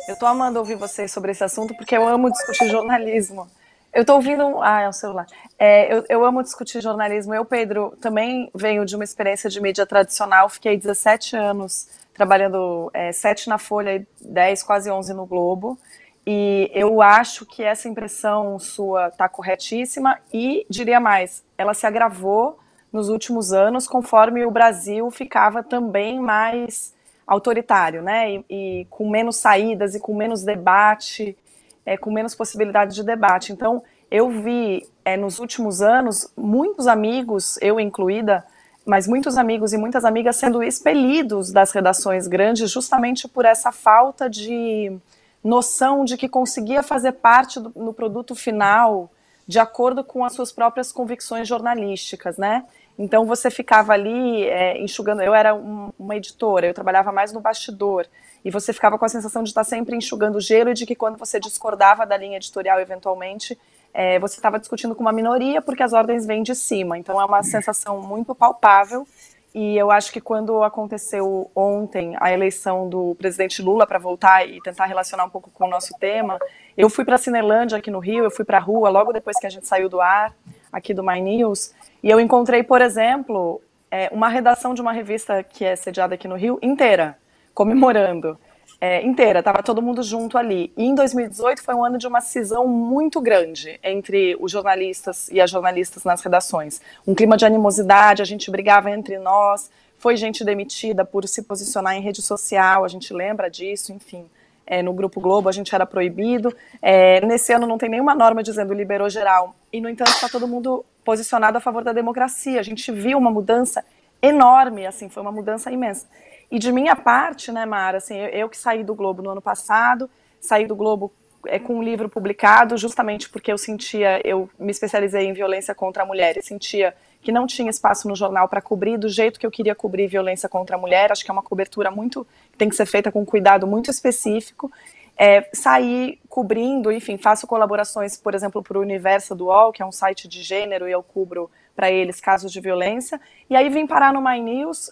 Eu 0.09 0.16
tô 0.16 0.27
amando 0.27 0.59
ouvir 0.59 0.75
vocês 0.75 1.12
sobre 1.12 1.31
esse 1.31 1.45
assunto 1.45 1.75
porque 1.77 1.97
eu 1.97 2.07
amo 2.07 2.31
discutir 2.31 2.68
jornalismo. 2.68 3.49
Eu 3.93 4.03
estou 4.03 4.16
ouvindo. 4.16 4.61
Ah, 4.62 4.81
é 4.81 4.89
o 4.89 4.93
celular. 4.93 5.27
É, 5.59 5.95
eu, 5.95 6.05
eu, 6.09 6.25
amo 6.25 6.43
discutir 6.43 6.81
jornalismo. 6.81 7.35
Eu, 7.35 7.45
Pedro, 7.45 7.97
também 8.01 8.51
venho 8.55 8.85
de 8.85 8.97
uma 8.97 9.05
experiência 9.05 9.51
de 9.51 9.61
mídia 9.61 9.87
tradicional. 9.87 10.49
Fiquei 10.49 10.77
17 10.77 11.37
anos 11.37 11.89
trabalhando, 12.14 12.91
é, 12.95 13.12
7 13.12 13.49
na 13.49 13.59
Folha, 13.59 14.07
10, 14.20 14.62
quase 14.62 14.91
11 14.91 15.12
no 15.12 15.27
Globo. 15.27 15.79
E 16.27 16.70
eu 16.73 17.03
acho 17.03 17.45
que 17.45 17.62
essa 17.62 17.89
impressão 17.89 18.59
sua 18.59 19.09
está 19.09 19.29
corretíssima 19.29 20.18
e, 20.33 20.64
diria 20.70 21.01
mais, 21.01 21.45
ela 21.59 21.75
se 21.75 21.87
agravou 21.87 22.59
nos 22.93 23.09
últimos 23.09 23.53
anos 23.53 23.89
conforme 23.89 24.45
o 24.45 24.51
Brasil 24.51 25.11
ficava 25.11 25.62
também 25.62 26.20
mais 26.20 26.95
autoritário, 27.27 28.03
né? 28.03 28.35
E, 28.35 28.45
e 28.49 28.87
com 28.91 29.09
menos 29.09 29.37
saídas 29.37 29.95
e 29.95 30.01
com 30.01 30.14
menos 30.14 30.45
debate 30.45 31.37
é, 31.85 31.97
com 31.97 32.12
menos 32.12 32.35
possibilidade 32.35 32.95
de 32.95 33.03
debate. 33.03 33.53
Então, 33.53 33.83
eu 34.11 34.31
vi 34.31 34.87
é, 35.05 35.16
nos 35.16 35.39
últimos 35.39 35.83
anos 35.83 36.33
muitos 36.37 36.87
amigos, 36.87 37.59
eu 37.61 37.81
incluída, 37.81 38.45
mas 38.85 39.07
muitos 39.07 39.37
amigos 39.37 39.73
e 39.73 39.79
muitas 39.79 40.05
amigas 40.05 40.37
sendo 40.37 40.62
expelidos 40.62 41.53
das 41.53 41.73
redações 41.73 42.27
grandes 42.27 42.70
justamente 42.70 43.29
por 43.29 43.45
essa 43.45 43.70
falta 43.70 44.29
de 44.29 44.97
noção 45.43 46.05
de 46.05 46.16
que 46.16 46.28
conseguia 46.28 46.82
fazer 46.82 47.12
parte 47.12 47.59
do, 47.59 47.72
no 47.76 47.93
produto 47.93 48.34
final 48.34 49.11
de 49.47 49.59
acordo 49.59 50.05
com 50.05 50.24
as 50.24 50.32
suas 50.32 50.53
próprias 50.53 50.93
convicções 50.93 51.49
jornalísticas, 51.49 52.38
né? 52.38 52.64
Então 52.99 53.24
você 53.24 53.51
ficava 53.51 53.93
ali 53.93 54.45
é, 54.45 54.80
enxugando. 54.80 55.22
Eu 55.22 55.34
era 55.34 55.55
um, 55.55 55.90
uma 55.99 56.16
editora, 56.16 56.66
eu 56.66 56.74
trabalhava 56.74 57.11
mais 57.11 57.32
no 57.32 57.40
bastidor 57.40 58.07
e 58.45 58.51
você 58.51 58.72
ficava 58.72 58.99
com 58.99 59.05
a 59.05 59.09
sensação 59.09 59.43
de 59.43 59.51
estar 59.51 59.64
sempre 59.64 59.97
enxugando 59.97 60.40
gelo 60.40 60.70
e 60.70 60.74
de 60.74 60.86
que 60.86 60.95
quando 60.95 61.18
você 61.18 61.40
discordava 61.40 62.07
da 62.07 62.16
linha 62.16 62.36
editorial, 62.36 62.78
eventualmente, 62.80 63.59
é, 63.95 64.18
você 64.18 64.36
estava 64.36 64.59
discutindo 64.59 64.95
com 64.95 65.03
uma 65.03 65.12
minoria 65.12 65.61
porque 65.61 65.82
as 65.82 65.93
ordens 65.93 66.26
vêm 66.26 66.43
de 66.43 66.55
cima. 66.55 66.99
Então 66.99 67.20
é 67.20 67.24
uma 67.24 67.43
sensação 67.43 68.01
muito 68.01 68.34
palpável. 68.34 69.07
E 69.55 69.77
eu 69.77 69.91
acho 69.91 70.11
que 70.11 70.21
quando 70.21 70.63
aconteceu 70.63 71.51
ontem 71.55 72.17
a 72.19 72.33
eleição 72.33 72.89
do 72.89 73.15
presidente 73.17 73.61
Lula 73.61 73.87
para 73.87 73.99
voltar 73.99 74.49
e 74.49 74.61
tentar 74.63 74.87
relacionar 74.87 75.25
um 75.25 75.31
pouco 75.31 75.51
com 75.51 75.67
o 75.67 75.69
nosso 75.69 75.95
tema, 75.99 76.39
eu 76.77 76.89
fui 76.89 77.05
para 77.05 77.17
a 77.17 77.19
Cinelândia 77.19 77.77
aqui 77.77 77.91
no 77.91 77.99
Rio, 77.99 78.25
eu 78.25 78.31
fui 78.31 78.47
para 78.47 78.57
a 78.57 78.61
rua 78.61 78.89
logo 78.89 79.13
depois 79.13 79.39
que 79.39 79.47
a 79.47 79.51
gente 79.51 79.67
saiu 79.67 79.91
do 79.91 80.01
ar 80.01 80.35
aqui 80.73 80.95
do 80.95 81.05
My 81.05 81.21
News, 81.21 81.75
e 82.03 82.09
eu 82.09 82.19
encontrei, 82.19 82.63
por 82.63 82.81
exemplo, 82.81 83.61
é, 83.91 84.09
uma 84.11 84.29
redação 84.29 84.73
de 84.73 84.81
uma 84.81 84.93
revista 84.93 85.43
que 85.43 85.67
é 85.67 85.77
sediada 85.77 86.15
aqui 86.15 86.27
no 86.27 86.35
Rio 86.35 86.59
inteira 86.63 87.19
comemorando 87.53 88.39
é, 88.83 89.01
inteira, 89.07 89.39
estava 89.39 89.62
todo 89.62 89.80
mundo 89.80 90.03
junto 90.03 90.37
ali. 90.37 90.72
E 90.76 90.83
em 90.83 90.93
2018 90.93 91.62
foi 91.62 91.72
um 91.72 91.85
ano 91.85 91.99
de 91.99 92.09
uma 92.09 92.20
cisão 92.20 92.66
muito 92.66 93.20
grande 93.20 93.78
entre 93.80 94.37
os 94.41 94.51
jornalistas 94.51 95.28
e 95.30 95.41
as 95.41 95.49
jornalistas 95.49 96.03
nas 96.03 96.20
redações. 96.20 96.80
Um 97.07 97.14
clima 97.14 97.37
de 97.37 97.47
animosidade, 97.47 98.22
a 98.22 98.24
gente 98.24 98.51
brigava 98.51 98.91
entre 98.91 99.20
nós, 99.20 99.70
foi 99.97 100.16
gente 100.16 100.45
demitida 100.45 101.05
por 101.05 101.28
se 101.28 101.45
posicionar 101.45 101.95
em 101.95 102.01
rede 102.01 102.20
social, 102.20 102.85
a 102.85 102.89
gente 102.89 103.14
lembra 103.14 103.49
disso, 103.49 103.93
enfim. 103.93 104.28
É, 104.66 104.83
no 104.83 104.93
Grupo 104.93 105.20
Globo 105.20 105.49
a 105.49 105.53
gente 105.53 105.72
era 105.72 105.87
proibido. 105.87 106.53
É, 106.80 107.24
nesse 107.24 107.53
ano 107.53 107.68
não 107.68 107.78
tem 107.78 107.89
nenhuma 107.89 108.16
norma 108.16 108.43
dizendo 108.43 108.74
liberou 108.74 109.09
geral. 109.09 109.55
E, 109.72 109.80
no 109.80 109.89
entanto, 109.89 110.11
está 110.11 110.28
todo 110.28 110.49
mundo 110.49 110.85
posicionado 111.05 111.57
a 111.57 111.61
favor 111.61 111.85
da 111.85 111.93
democracia. 111.93 112.59
A 112.59 112.64
gente 112.64 112.91
viu 112.91 113.16
uma 113.16 113.30
mudança 113.30 113.85
enorme, 114.20 114.87
assim, 114.87 115.09
foi 115.09 115.22
uma 115.22 115.30
mudança 115.30 115.70
imensa. 115.70 116.09
E 116.53 116.59
de 116.59 116.71
minha 116.71 116.95
parte, 116.95 117.51
né, 117.51 117.65
Mara, 117.65 117.97
assim, 117.97 118.15
eu, 118.15 118.29
eu 118.29 118.49
que 118.51 118.59
saí 118.59 118.85
do 118.85 118.95
Globo 118.95 119.23
no 119.23 119.31
ano 119.31 119.41
passado, 119.41 120.11
saí 120.39 120.67
do 120.67 120.77
Globo 120.77 121.11
é, 121.47 121.59
com 121.59 121.77
um 121.77 121.83
livro 121.83 122.11
publicado, 122.11 122.77
justamente 122.77 123.31
porque 123.31 123.51
eu 123.51 123.57
sentia, 123.57 124.21
eu 124.23 124.51
me 124.59 124.71
especializei 124.71 125.25
em 125.25 125.33
violência 125.33 125.75
contra 125.75 126.03
a 126.03 126.07
mulher 126.07 126.37
e 126.37 126.43
sentia 126.43 126.95
que 127.23 127.33
não 127.33 127.47
tinha 127.47 127.71
espaço 127.71 128.07
no 128.07 128.15
jornal 128.15 128.49
para 128.49 128.61
cobrir 128.61 128.99
do 128.99 129.09
jeito 129.09 129.41
que 129.41 129.47
eu 129.47 129.51
queria 129.51 129.75
cobrir 129.75 130.09
violência 130.09 130.47
contra 130.47 130.77
a 130.77 130.79
mulher. 130.79 131.11
Acho 131.11 131.25
que 131.25 131.31
é 131.31 131.33
uma 131.33 131.43
cobertura 131.43 131.91
muito 131.91 132.27
tem 132.59 132.69
que 132.69 132.77
ser 132.77 132.85
feita 132.85 133.11
com 133.11 133.25
cuidado 133.25 133.67
muito 133.67 133.91
específico. 133.91 134.71
É, 135.17 135.49
saí 135.55 136.19
cobrindo, 136.29 136.93
enfim, 136.93 137.17
faço 137.17 137.47
colaborações, 137.47 138.15
por 138.19 138.35
exemplo, 138.35 138.63
para 138.63 138.77
o 138.77 138.83
Universo 138.83 139.35
do 139.35 139.47
UOL, 139.47 139.73
que 139.73 139.81
é 139.83 139.87
um 139.87 139.93
site 139.93 140.29
de 140.29 140.43
gênero, 140.43 140.87
e 140.87 140.93
eu 140.93 141.03
cubro 141.03 141.51
para 141.75 141.91
eles 141.91 142.21
casos 142.21 142.53
de 142.53 142.61
violência. 142.61 143.19
E 143.49 143.57
aí 143.57 143.71
vim 143.71 143.87
parar 143.87 144.13
no 144.13 144.21
My 144.21 144.39
News 144.39 144.91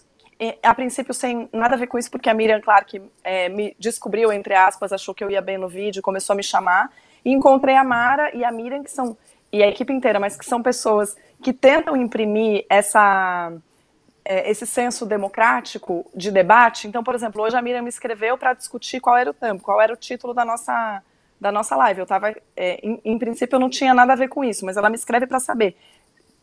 a 0.63 0.73
princípio 0.73 1.13
sem 1.13 1.47
nada 1.53 1.75
a 1.75 1.77
ver 1.77 1.87
com 1.87 1.99
isso, 1.99 2.09
porque 2.09 2.29
a 2.29 2.33
Miriam 2.33 2.59
Clark 2.59 2.99
é, 3.23 3.47
me 3.47 3.75
descobriu, 3.77 4.33
entre 4.33 4.55
aspas, 4.55 4.91
achou 4.91 5.13
que 5.13 5.23
eu 5.23 5.29
ia 5.29 5.41
bem 5.41 5.57
no 5.57 5.67
vídeo, 5.67 6.01
começou 6.01 6.33
a 6.33 6.37
me 6.37 6.43
chamar, 6.43 6.91
e 7.23 7.31
encontrei 7.31 7.75
a 7.75 7.83
Mara 7.83 8.35
e 8.35 8.43
a 8.43 8.51
Miriam, 8.51 8.81
que 8.81 8.89
são, 8.89 9.15
e 9.51 9.61
a 9.61 9.67
equipe 9.67 9.93
inteira, 9.93 10.19
mas 10.19 10.35
que 10.35 10.45
são 10.45 10.61
pessoas 10.63 11.15
que 11.43 11.53
tentam 11.53 11.95
imprimir 11.95 12.65
essa, 12.67 13.53
é, 14.25 14.49
esse 14.49 14.65
senso 14.65 15.05
democrático 15.05 16.09
de 16.15 16.31
debate. 16.31 16.87
Então, 16.87 17.03
por 17.03 17.13
exemplo, 17.13 17.43
hoje 17.43 17.55
a 17.55 17.61
Miriam 17.61 17.83
me 17.83 17.89
escreveu 17.89 18.35
para 18.35 18.53
discutir 18.53 18.99
qual 18.99 19.15
era 19.15 19.29
o 19.29 19.33
tempo, 19.33 19.61
qual 19.61 19.79
era 19.79 19.93
o 19.93 19.97
título 19.97 20.33
da 20.33 20.43
nossa, 20.43 21.03
da 21.39 21.51
nossa 21.51 21.75
live. 21.75 21.99
Eu 21.99 22.03
estava, 22.03 22.35
é, 22.55 22.79
em, 22.81 22.99
em 23.05 23.17
princípio, 23.19 23.57
eu 23.57 23.59
não 23.59 23.69
tinha 23.69 23.93
nada 23.93 24.13
a 24.13 24.15
ver 24.15 24.27
com 24.27 24.43
isso, 24.43 24.65
mas 24.65 24.75
ela 24.75 24.89
me 24.89 24.95
escreve 24.95 25.27
para 25.27 25.39
saber 25.39 25.75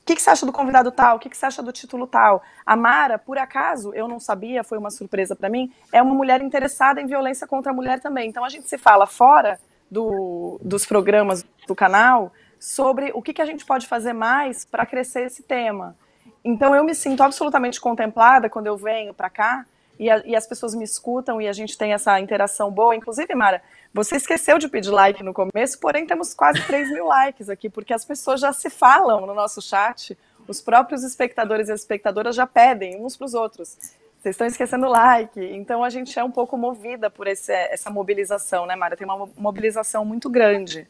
que, 0.08 0.16
que 0.16 0.22
você 0.22 0.30
acha 0.30 0.46
do 0.46 0.52
convidado 0.52 0.90
tal? 0.90 1.16
O 1.16 1.18
que, 1.18 1.28
que 1.28 1.36
você 1.36 1.44
acha 1.44 1.62
do 1.62 1.70
título 1.70 2.06
tal? 2.06 2.42
A 2.64 2.74
Mara, 2.74 3.18
por 3.18 3.36
acaso, 3.36 3.92
eu 3.92 4.08
não 4.08 4.18
sabia, 4.18 4.64
foi 4.64 4.78
uma 4.78 4.90
surpresa 4.90 5.36
para 5.36 5.50
mim, 5.50 5.70
é 5.92 6.02
uma 6.02 6.14
mulher 6.14 6.40
interessada 6.40 6.98
em 6.98 7.06
violência 7.06 7.46
contra 7.46 7.72
a 7.72 7.74
mulher 7.74 8.00
também. 8.00 8.30
Então 8.30 8.42
a 8.42 8.48
gente 8.48 8.66
se 8.66 8.78
fala 8.78 9.06
fora 9.06 9.60
do, 9.90 10.58
dos 10.62 10.86
programas 10.86 11.44
do 11.66 11.74
canal 11.74 12.32
sobre 12.58 13.12
o 13.14 13.20
que, 13.20 13.34
que 13.34 13.42
a 13.42 13.44
gente 13.44 13.66
pode 13.66 13.86
fazer 13.86 14.14
mais 14.14 14.64
para 14.64 14.86
crescer 14.86 15.26
esse 15.26 15.42
tema. 15.42 15.94
Então 16.42 16.74
eu 16.74 16.82
me 16.82 16.94
sinto 16.94 17.22
absolutamente 17.22 17.78
contemplada 17.78 18.48
quando 18.48 18.66
eu 18.66 18.78
venho 18.78 19.12
para 19.12 19.28
cá 19.28 19.66
e, 19.98 20.08
a, 20.08 20.22
e, 20.24 20.36
as 20.36 20.46
pessoas 20.46 20.74
me 20.74 20.84
escutam 20.84 21.40
e 21.40 21.48
a 21.48 21.52
gente 21.52 21.76
tem 21.76 21.92
essa 21.92 22.18
interação 22.20 22.70
boa. 22.70 22.94
Inclusive, 22.94 23.34
Mara, 23.34 23.62
você 23.92 24.16
esqueceu 24.16 24.58
de 24.58 24.68
pedir 24.68 24.90
like 24.90 25.22
no 25.22 25.34
começo, 25.34 25.78
porém 25.80 26.06
temos 26.06 26.34
quase 26.34 26.62
3 26.62 26.90
mil 26.92 27.06
likes 27.06 27.48
aqui, 27.48 27.68
porque 27.68 27.92
as 27.92 28.04
pessoas 28.04 28.40
já 28.40 28.52
se 28.52 28.70
falam 28.70 29.26
no 29.26 29.34
nosso 29.34 29.60
chat, 29.60 30.16
os 30.46 30.60
próprios 30.60 31.02
espectadores 31.02 31.68
e 31.68 31.72
espectadoras 31.72 32.36
já 32.36 32.46
pedem 32.46 33.04
uns 33.04 33.16
para 33.16 33.26
os 33.26 33.34
outros. 33.34 33.76
Vocês 34.18 34.34
estão 34.34 34.46
esquecendo 34.46 34.86
o 34.86 34.90
like. 34.90 35.40
Então 35.40 35.84
a 35.84 35.90
gente 35.90 36.18
é 36.18 36.24
um 36.24 36.30
pouco 36.30 36.56
movida 36.56 37.08
por 37.08 37.26
esse, 37.26 37.52
essa 37.52 37.90
mobilização, 37.90 38.66
né, 38.66 38.74
Mara? 38.74 38.96
Tem 38.96 39.06
uma 39.06 39.28
mobilização 39.36 40.04
muito 40.04 40.28
grande. 40.28 40.88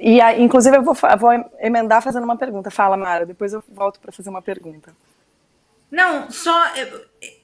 E, 0.00 0.20
inclusive, 0.38 0.76
eu 0.76 0.82
vou, 0.82 0.94
vou 1.18 1.30
emendar 1.60 2.02
fazendo 2.02 2.24
uma 2.24 2.36
pergunta. 2.36 2.70
Fala, 2.70 2.96
Mara, 2.96 3.24
depois 3.24 3.52
eu 3.52 3.62
volto 3.68 4.00
para 4.00 4.10
fazer 4.10 4.30
uma 4.30 4.42
pergunta. 4.42 4.92
Não, 5.90 6.30
só 6.30 6.72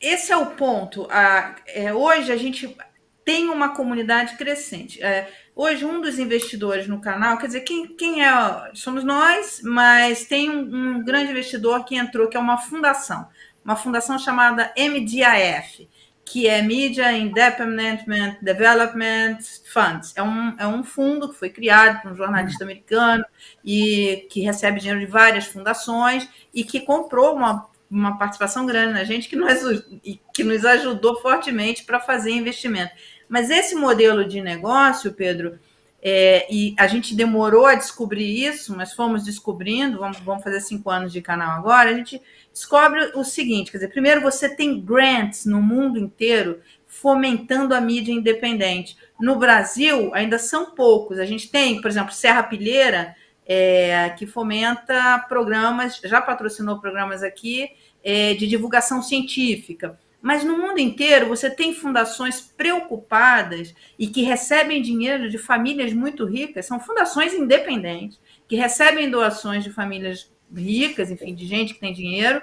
esse 0.00 0.32
é 0.32 0.36
o 0.36 0.46
ponto. 0.46 1.06
A, 1.10 1.54
é, 1.66 1.92
hoje 1.92 2.32
a 2.32 2.36
gente 2.36 2.76
tem 3.24 3.48
uma 3.48 3.74
comunidade 3.74 4.36
crescente. 4.36 5.02
É, 5.02 5.30
hoje, 5.54 5.84
um 5.84 6.00
dos 6.00 6.18
investidores 6.18 6.88
no 6.88 7.00
canal, 7.00 7.38
quer 7.38 7.46
dizer, 7.46 7.60
quem, 7.60 7.86
quem 7.96 8.24
é? 8.24 8.30
Somos 8.74 9.04
nós, 9.04 9.60
mas 9.62 10.24
tem 10.24 10.50
um, 10.50 10.96
um, 10.96 11.04
grande 11.04 11.30
investidor 11.30 11.84
que 11.84 11.96
entrou, 11.96 12.28
que 12.28 12.36
é 12.36 12.40
uma 12.40 12.58
fundação, 12.58 13.28
uma 13.64 13.76
fundação 13.76 14.18
chamada 14.18 14.72
MDIF, 14.76 15.88
que 16.24 16.48
é 16.48 16.62
Media 16.62 17.12
Independent 17.12 18.06
Development 18.40 19.38
Funds. 19.72 20.12
É 20.16 20.22
um, 20.22 20.54
é 20.58 20.66
um 20.66 20.82
fundo 20.82 21.28
que 21.28 21.38
foi 21.38 21.50
criado 21.50 22.02
por 22.02 22.12
um 22.12 22.16
jornalista 22.16 22.64
americano 22.64 23.24
e 23.64 24.26
que 24.30 24.40
recebe 24.40 24.80
dinheiro 24.80 25.00
de 25.00 25.06
várias 25.06 25.46
fundações 25.46 26.28
e 26.54 26.64
que 26.64 26.80
comprou 26.80 27.36
uma 27.36 27.71
uma 27.92 28.16
participação 28.16 28.64
grande 28.64 28.94
na 28.94 29.04
gente 29.04 29.28
que 29.28 29.36
nos, 29.36 29.84
que 30.32 30.42
nos 30.42 30.64
ajudou 30.64 31.20
fortemente 31.20 31.84
para 31.84 32.00
fazer 32.00 32.30
investimento. 32.30 32.92
Mas 33.28 33.50
esse 33.50 33.74
modelo 33.74 34.24
de 34.24 34.40
negócio, 34.40 35.12
Pedro, 35.12 35.58
é, 36.02 36.46
e 36.50 36.74
a 36.78 36.88
gente 36.88 37.14
demorou 37.14 37.66
a 37.66 37.74
descobrir 37.76 38.44
isso, 38.44 38.74
mas 38.76 38.92
fomos 38.92 39.24
descobrindo, 39.24 39.98
vamos, 39.98 40.18
vamos 40.18 40.42
fazer 40.42 40.60
cinco 40.60 40.90
anos 40.90 41.12
de 41.12 41.22
canal 41.22 41.56
agora, 41.58 41.90
a 41.90 41.94
gente 41.94 42.20
descobre 42.52 43.12
o 43.14 43.22
seguinte: 43.22 43.70
quer 43.70 43.78
dizer, 43.78 43.88
primeiro 43.88 44.20
você 44.20 44.48
tem 44.48 44.80
grants 44.80 45.44
no 45.44 45.62
mundo 45.62 45.98
inteiro 45.98 46.60
fomentando 46.86 47.74
a 47.74 47.80
mídia 47.80 48.12
independente. 48.12 48.96
No 49.18 49.36
Brasil, 49.36 50.12
ainda 50.12 50.38
são 50.38 50.72
poucos. 50.72 51.18
A 51.18 51.24
gente 51.24 51.50
tem, 51.50 51.80
por 51.80 51.88
exemplo, 51.88 52.12
Serra 52.12 52.42
Pilheira, 52.42 53.14
é, 53.46 54.10
que 54.10 54.26
fomenta 54.26 55.24
programas, 55.28 56.00
já 56.04 56.20
patrocinou 56.20 56.80
programas 56.80 57.22
aqui 57.22 57.70
é, 58.02 58.34
de 58.34 58.46
divulgação 58.46 59.02
científica. 59.02 59.98
Mas 60.20 60.44
no 60.44 60.56
mundo 60.56 60.78
inteiro 60.78 61.26
você 61.26 61.50
tem 61.50 61.74
fundações 61.74 62.40
preocupadas 62.40 63.74
e 63.98 64.06
que 64.06 64.22
recebem 64.22 64.80
dinheiro 64.80 65.28
de 65.28 65.36
famílias 65.36 65.92
muito 65.92 66.24
ricas, 66.24 66.64
são 66.64 66.78
fundações 66.78 67.34
independentes, 67.34 68.20
que 68.46 68.54
recebem 68.54 69.10
doações 69.10 69.64
de 69.64 69.72
famílias 69.72 70.30
ricas, 70.54 71.10
enfim, 71.10 71.34
de 71.34 71.46
gente 71.46 71.74
que 71.74 71.80
tem 71.80 71.92
dinheiro, 71.92 72.40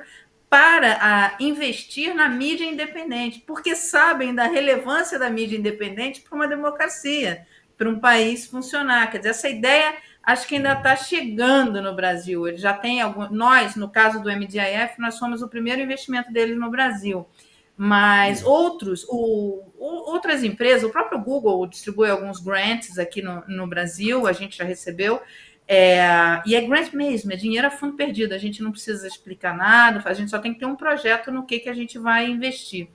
para 0.50 0.98
a, 1.00 1.36
investir 1.40 2.14
na 2.14 2.28
mídia 2.28 2.66
independente, 2.66 3.44
porque 3.46 3.76
sabem 3.76 4.34
da 4.34 4.46
relevância 4.46 5.20
da 5.20 5.30
mídia 5.30 5.58
independente 5.58 6.22
para 6.22 6.36
uma 6.36 6.48
democracia, 6.48 7.46
para 7.78 7.88
um 7.88 8.00
país 8.00 8.48
funcionar. 8.48 9.10
Quer 9.12 9.20
dizer, 9.20 9.30
essa 9.30 9.48
ideia 9.48 9.96
acho 10.24 10.48
que 10.48 10.56
ainda 10.56 10.74
está 10.74 10.96
chegando 10.96 11.82
no 11.82 11.96
Brasil. 11.96 12.48
Ele 12.48 12.58
já 12.58 12.74
tem 12.74 13.02
algum. 13.02 13.30
Nós, 13.30 13.76
no 13.76 13.90
caso 13.90 14.22
do 14.22 14.30
MDIF, 14.30 15.00
nós 15.00 15.16
somos 15.16 15.42
o 15.42 15.48
primeiro 15.48 15.82
investimento 15.82 16.32
deles 16.32 16.58
no 16.58 16.70
Brasil. 16.70 17.28
Mas 17.76 18.44
outros, 18.44 19.06
o, 19.08 19.64
o, 19.78 20.12
outras 20.12 20.44
empresas, 20.44 20.84
o 20.84 20.92
próprio 20.92 21.22
Google 21.22 21.66
distribui 21.66 22.10
alguns 22.10 22.40
grants 22.40 23.00
aqui 23.00 23.22
no, 23.22 23.42
no 23.48 23.66
Brasil, 23.68 24.28
a 24.28 24.34
gente 24.34 24.58
já 24.58 24.66
recebeu. 24.66 25.22
É, 25.66 26.42
e 26.46 26.56
é 26.56 26.62
grant 26.62 26.92
mesmo, 26.94 27.32
é 27.32 27.36
dinheiro 27.36 27.68
a 27.68 27.72
fundo 27.72 27.96
perdido. 27.96 28.34
A 28.34 28.38
gente 28.38 28.62
não 28.62 28.72
precisa 28.72 29.08
explicar 29.08 29.56
nada, 29.56 30.02
a 30.04 30.14
gente 30.14 30.30
só 30.30 30.40
tem 30.40 30.54
que 30.54 30.60
ter 30.60 30.66
um 30.66 30.76
projeto 30.76 31.32
no 31.32 31.46
que, 31.46 31.60
que 31.60 31.70
a 31.70 31.74
gente 31.74 31.98
vai 31.98 32.30
investir. 32.30 32.90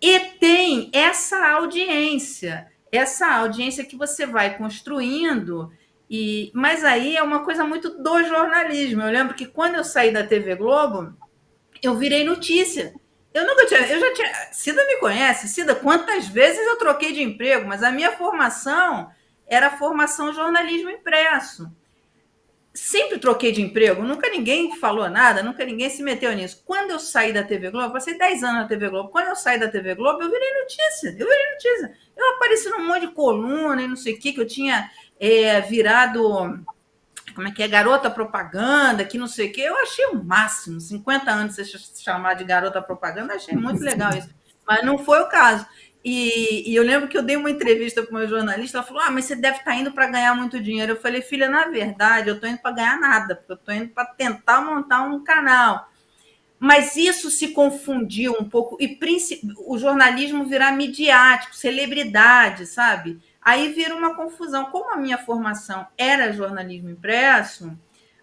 E 0.00 0.18
tem 0.40 0.90
essa 0.92 1.52
audiência, 1.52 2.66
essa 2.90 3.36
audiência 3.36 3.84
que 3.84 3.96
você 3.96 4.26
vai 4.26 4.58
construindo 4.58 5.72
e, 6.14 6.52
mas 6.52 6.84
aí 6.84 7.16
é 7.16 7.22
uma 7.22 7.42
coisa 7.42 7.64
muito 7.64 7.88
do 7.88 8.22
jornalismo. 8.24 9.00
Eu 9.00 9.10
lembro 9.10 9.34
que 9.34 9.46
quando 9.46 9.76
eu 9.76 9.82
saí 9.82 10.12
da 10.12 10.22
TV 10.22 10.54
Globo, 10.56 11.16
eu 11.82 11.96
virei 11.96 12.22
notícia. 12.22 12.92
Eu 13.32 13.46
nunca 13.46 13.64
tinha, 13.64 13.80
eu 13.80 13.98
já 13.98 14.12
tinha. 14.12 14.30
Cida 14.52 14.84
me 14.84 14.98
conhece, 14.98 15.48
Cida, 15.48 15.74
quantas 15.74 16.28
vezes 16.28 16.60
eu 16.66 16.76
troquei 16.76 17.14
de 17.14 17.22
emprego, 17.22 17.66
mas 17.66 17.82
a 17.82 17.90
minha 17.90 18.12
formação 18.12 19.10
era 19.46 19.78
formação 19.78 20.34
jornalismo 20.34 20.90
impresso. 20.90 21.66
Sempre 22.74 23.18
troquei 23.18 23.52
de 23.52 23.60
emprego, 23.60 24.02
nunca 24.02 24.30
ninguém 24.30 24.76
falou 24.76 25.08
nada, 25.10 25.42
nunca 25.42 25.64
ninguém 25.64 25.90
se 25.90 26.02
meteu 26.02 26.32
nisso. 26.34 26.62
Quando 26.64 26.92
eu 26.92 26.98
saí 26.98 27.32
da 27.32 27.42
TV 27.42 27.70
Globo, 27.70 27.92
passei 27.92 28.16
10 28.16 28.42
anos 28.42 28.62
na 28.62 28.68
TV 28.68 28.88
Globo. 28.88 29.10
Quando 29.10 29.28
eu 29.28 29.36
saí 29.36 29.60
da 29.60 29.68
TV 29.68 29.94
Globo, 29.94 30.22
eu 30.22 30.30
virei 30.30 30.52
notícia. 30.60 31.08
Eu 31.08 31.28
virei 31.28 31.52
notícia. 31.52 31.92
Eu 32.16 32.34
apareci 32.34 32.70
num 32.70 32.86
monte 32.86 33.06
de 33.06 33.14
coluna 33.14 33.82
e 33.82 33.88
não 33.88 33.96
sei 33.96 34.14
o 34.14 34.18
que, 34.18 34.32
que 34.32 34.40
eu 34.40 34.46
tinha 34.46 34.90
é, 35.20 35.60
virado 35.60 36.64
como 37.34 37.48
é 37.48 37.50
que 37.50 37.62
é, 37.62 37.68
garota 37.68 38.10
propaganda, 38.10 39.04
que 39.04 39.18
não 39.18 39.26
sei 39.26 39.48
o 39.48 39.52
quê, 39.52 39.62
eu 39.62 39.76
achei 39.78 40.06
o 40.06 40.22
máximo. 40.22 40.80
50 40.80 41.30
anos 41.30 41.56
você 41.56 41.64
chamar 42.02 42.34
de 42.34 42.44
garota 42.44 42.80
propaganda, 42.80 43.34
achei 43.34 43.56
muito 43.56 43.82
legal 43.82 44.10
isso. 44.16 44.28
Mas 44.66 44.84
não 44.84 44.98
foi 44.98 45.20
o 45.20 45.28
caso. 45.28 45.66
E, 46.04 46.70
e 46.70 46.74
eu 46.74 46.82
lembro 46.82 47.08
que 47.08 47.16
eu 47.16 47.22
dei 47.22 47.36
uma 47.36 47.50
entrevista 47.50 48.02
para 48.02 48.10
uma 48.10 48.26
jornalista, 48.26 48.78
ela 48.78 48.86
falou: 48.86 49.02
Ah, 49.02 49.10
mas 49.10 49.26
você 49.26 49.36
deve 49.36 49.58
estar 49.58 49.70
tá 49.70 49.76
indo 49.76 49.92
para 49.92 50.08
ganhar 50.08 50.34
muito 50.34 50.60
dinheiro. 50.60 50.92
Eu 50.92 51.00
falei, 51.00 51.22
filha, 51.22 51.48
na 51.48 51.66
verdade, 51.66 52.28
eu 52.28 52.34
estou 52.34 52.48
indo 52.48 52.58
para 52.58 52.72
ganhar 52.72 52.98
nada, 52.98 53.36
porque 53.36 53.52
eu 53.52 53.56
estou 53.56 53.74
indo 53.74 53.88
para 53.88 54.06
tentar 54.06 54.60
montar 54.60 55.02
um 55.02 55.22
canal. 55.22 55.88
Mas 56.58 56.96
isso 56.96 57.30
se 57.30 57.48
confundiu 57.48 58.36
um 58.38 58.48
pouco, 58.48 58.76
e 58.80 58.98
o 59.66 59.76
jornalismo 59.78 60.44
virar 60.44 60.72
midiático, 60.72 61.56
celebridade, 61.56 62.66
sabe? 62.66 63.20
Aí 63.40 63.72
vira 63.72 63.94
uma 63.96 64.14
confusão. 64.14 64.66
Como 64.66 64.92
a 64.92 64.96
minha 64.96 65.18
formação 65.18 65.86
era 65.98 66.32
jornalismo 66.32 66.88
impresso, 66.88 67.76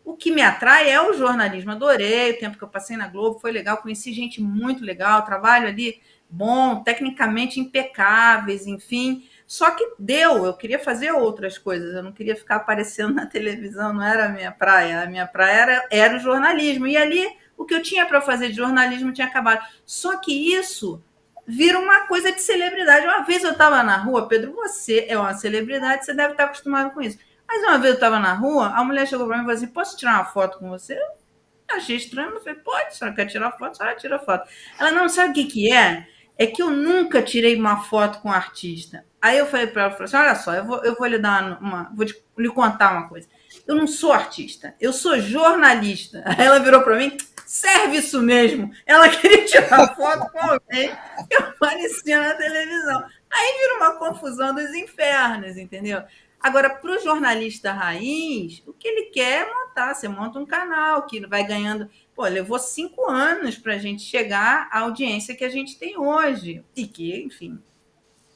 o 0.05 0.15
que 0.15 0.31
me 0.31 0.41
atrai 0.41 0.89
é 0.89 1.01
o 1.01 1.13
jornalismo. 1.13 1.71
Adorei 1.71 2.31
o 2.31 2.39
tempo 2.39 2.57
que 2.57 2.63
eu 2.63 2.69
passei 2.69 2.95
na 2.95 3.07
Globo, 3.07 3.39
foi 3.39 3.51
legal, 3.51 3.77
conheci 3.77 4.13
gente 4.13 4.41
muito 4.41 4.83
legal, 4.83 5.25
trabalho 5.25 5.67
ali 5.67 6.01
bom, 6.29 6.83
tecnicamente 6.83 7.59
impecáveis, 7.59 8.67
enfim. 8.67 9.27
Só 9.47 9.71
que 9.71 9.93
deu, 9.97 10.45
eu 10.45 10.53
queria 10.53 10.77
fazer 10.77 11.11
outras 11.11 11.57
coisas, 11.57 11.95
eu 11.95 12.03
não 12.03 12.11
queria 12.11 12.35
ficar 12.35 12.57
aparecendo 12.57 13.13
na 13.15 13.25
televisão, 13.25 13.93
não 13.93 14.03
era 14.03 14.25
a 14.25 14.29
minha 14.29 14.51
praia. 14.51 15.01
A 15.01 15.07
minha 15.07 15.25
praia 15.25 15.61
era, 15.61 15.87
era 15.89 16.17
o 16.17 16.19
jornalismo. 16.19 16.85
E 16.85 16.95
ali 16.95 17.27
o 17.57 17.65
que 17.65 17.73
eu 17.73 17.81
tinha 17.81 18.05
para 18.05 18.21
fazer 18.21 18.49
de 18.49 18.55
jornalismo 18.55 19.11
tinha 19.11 19.27
acabado. 19.27 19.65
Só 19.85 20.17
que 20.17 20.53
isso 20.53 21.03
vira 21.47 21.79
uma 21.79 22.07
coisa 22.07 22.31
de 22.31 22.41
celebridade. 22.41 23.07
Uma 23.07 23.23
vez 23.23 23.43
eu 23.43 23.51
estava 23.51 23.81
na 23.81 23.97
rua, 23.97 24.27
Pedro, 24.27 24.53
você 24.53 25.05
é 25.09 25.17
uma 25.17 25.33
celebridade, 25.33 26.05
você 26.05 26.13
deve 26.13 26.33
estar 26.33 26.45
acostumado 26.45 26.91
com 26.91 27.01
isso. 27.01 27.17
Mas 27.47 27.63
uma 27.63 27.79
vez 27.79 27.93
eu 27.93 27.95
estava 27.95 28.19
na 28.19 28.33
rua, 28.33 28.67
a 28.67 28.83
mulher 28.83 29.07
chegou 29.07 29.25
para 29.25 29.35
mim 29.37 29.41
e 29.41 29.45
falou 29.45 29.57
assim: 29.57 29.73
Posso 29.73 29.97
tirar 29.97 30.13
uma 30.13 30.25
foto 30.25 30.59
com 30.59 30.69
você? 30.69 30.93
Eu 30.93 31.75
achei 31.75 31.95
estranho, 31.95 32.29
eu 32.29 32.39
falei: 32.39 32.59
Pode, 32.59 32.87
a 32.87 32.91
senhora 32.91 33.15
quer 33.15 33.25
tirar 33.25 33.51
foto? 33.53 33.71
A 33.71 33.73
senhora 33.73 33.95
tira 33.95 34.19
foto. 34.19 34.47
Ela 34.79 34.91
não 34.91 35.09
sabe 35.09 35.31
o 35.31 35.33
que, 35.33 35.45
que 35.45 35.73
é? 35.73 36.07
É 36.39 36.47
que 36.47 36.63
eu 36.63 36.71
nunca 36.71 37.21
tirei 37.21 37.53
uma 37.57 37.83
foto 37.83 38.21
com 38.21 38.29
um 38.29 38.31
artista. 38.31 39.03
Aí 39.21 39.37
eu 39.37 39.45
falei 39.45 39.67
para 39.67 39.83
ela: 39.83 39.91
falei 39.91 40.05
assim, 40.05 40.15
Olha 40.15 40.35
só, 40.35 40.53
eu 40.55 40.63
vou, 40.63 40.83
eu 40.85 40.95
vou 40.95 41.05
lhe 41.05 41.19
dar 41.19 41.61
uma. 41.61 41.91
Vou 41.93 42.07
lhe 42.37 42.49
contar 42.49 42.93
uma 42.93 43.09
coisa. 43.09 43.27
Eu 43.67 43.75
não 43.75 43.85
sou 43.85 44.13
artista, 44.13 44.73
eu 44.79 44.93
sou 44.93 45.19
jornalista. 45.19 46.23
Aí 46.37 46.45
ela 46.45 46.59
virou 46.59 46.81
para 46.81 46.95
mim: 46.95 47.17
serve 47.45 47.97
isso 47.97 48.21
mesmo. 48.21 48.71
Ela 48.85 49.09
queria 49.11 49.43
tirar 49.45 49.93
foto 49.95 50.31
com 50.31 50.39
alguém 50.39 50.95
que 51.29 51.35
aparecia 51.35 52.21
na 52.21 52.33
televisão. 52.33 53.03
Aí 53.29 53.57
vira 53.59 53.75
uma 53.75 53.99
confusão 53.99 54.55
dos 54.55 54.73
infernos, 54.73 55.57
entendeu? 55.57 56.01
Agora, 56.41 56.69
para 56.69 56.91
o 56.91 56.99
jornalista 56.99 57.73
raiz, 57.73 58.63
o 58.65 58.71
que 58.71 58.87
ele 58.87 59.09
quer 59.11 59.41
é 59.41 59.53
montar. 59.53 59.93
Você 59.93 60.07
monta 60.07 60.39
um 60.39 60.45
canal 60.45 61.05
que 61.05 61.27
vai 61.27 61.43
ganhando. 61.43 61.89
Pô, 62.19 62.27
levou 62.27 62.59
cinco 62.59 63.09
anos 63.09 63.57
para 63.57 63.75
a 63.75 63.77
gente 63.77 64.01
chegar 64.01 64.67
à 64.73 64.79
audiência 64.79 65.33
que 65.33 65.45
a 65.45 65.49
gente 65.49 65.79
tem 65.79 65.97
hoje. 65.97 66.61
E 66.75 66.85
que, 66.85 67.23
enfim, 67.23 67.57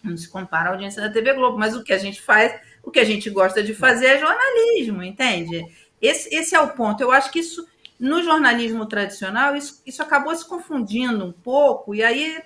não 0.01 0.15
se 0.15 0.29
compara 0.29 0.69
à 0.69 0.71
audiência 0.71 1.01
da 1.01 1.09
TV 1.09 1.33
Globo. 1.33 1.59
Mas 1.59 1.75
o 1.75 1.83
que 1.83 1.91
a 1.91 1.97
gente 1.97 2.21
faz, 2.21 2.57
o 2.81 2.89
que 2.89 3.01
a 3.01 3.03
gente 3.03 3.29
gosta 3.29 3.61
de 3.61 3.75
fazer 3.75 4.05
é 4.05 4.19
jornalismo, 4.19 5.03
entende? 5.03 5.65
Esse, 6.01 6.33
esse 6.33 6.55
é 6.55 6.61
o 6.61 6.69
ponto. 6.69 7.03
Eu 7.03 7.11
acho 7.11 7.29
que 7.29 7.39
isso 7.39 7.67
no 7.99 8.23
jornalismo 8.23 8.85
tradicional, 8.85 9.53
isso, 9.53 9.81
isso 9.85 10.01
acabou 10.01 10.33
se 10.33 10.47
confundindo 10.47 11.25
um 11.25 11.33
pouco, 11.33 11.93
e 11.93 12.01
aí, 12.01 12.41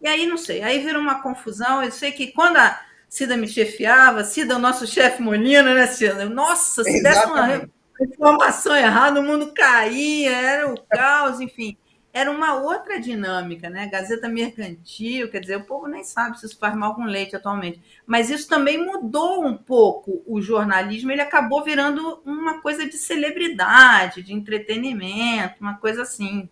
e 0.00 0.08
aí 0.08 0.26
não 0.26 0.36
sei, 0.36 0.62
aí 0.62 0.80
vira 0.80 0.98
uma 0.98 1.22
confusão. 1.22 1.80
Eu 1.80 1.92
sei 1.92 2.10
que 2.10 2.32
quando 2.32 2.56
a 2.56 2.84
Cida 3.08 3.36
me 3.36 3.46
chefiava, 3.46 4.24
Cida, 4.24 4.56
o 4.56 4.58
nosso 4.58 4.84
chefe 4.88 5.22
Molina, 5.22 5.74
né, 5.74 5.86
Cida? 5.86 6.24
Nossa, 6.24 6.82
se 6.82 7.00
desse 7.04 7.24
uma 7.26 7.70
informação 8.00 8.74
errada, 8.74 9.20
o 9.20 9.22
mundo 9.22 9.52
caía, 9.52 10.30
era 10.30 10.72
o 10.72 10.80
caos, 10.82 11.40
enfim 11.40 11.76
era 12.12 12.30
uma 12.30 12.60
outra 12.60 13.00
dinâmica, 13.00 13.70
né? 13.70 13.86
Gazeta 13.86 14.28
mercantil, 14.28 15.30
quer 15.30 15.40
dizer, 15.40 15.56
o 15.56 15.64
povo 15.64 15.88
nem 15.88 16.04
sabe 16.04 16.38
se 16.38 16.44
isso 16.44 16.58
faz 16.58 16.76
mal 16.76 16.94
com 16.94 17.04
leite 17.04 17.34
atualmente. 17.34 17.80
Mas 18.06 18.28
isso 18.28 18.46
também 18.46 18.84
mudou 18.84 19.44
um 19.46 19.56
pouco 19.56 20.22
o 20.26 20.40
jornalismo, 20.42 21.10
ele 21.10 21.22
acabou 21.22 21.64
virando 21.64 22.20
uma 22.24 22.60
coisa 22.60 22.86
de 22.86 22.98
celebridade, 22.98 24.22
de 24.22 24.34
entretenimento, 24.34 25.54
uma 25.58 25.78
coisa 25.78 26.02
assim. 26.02 26.48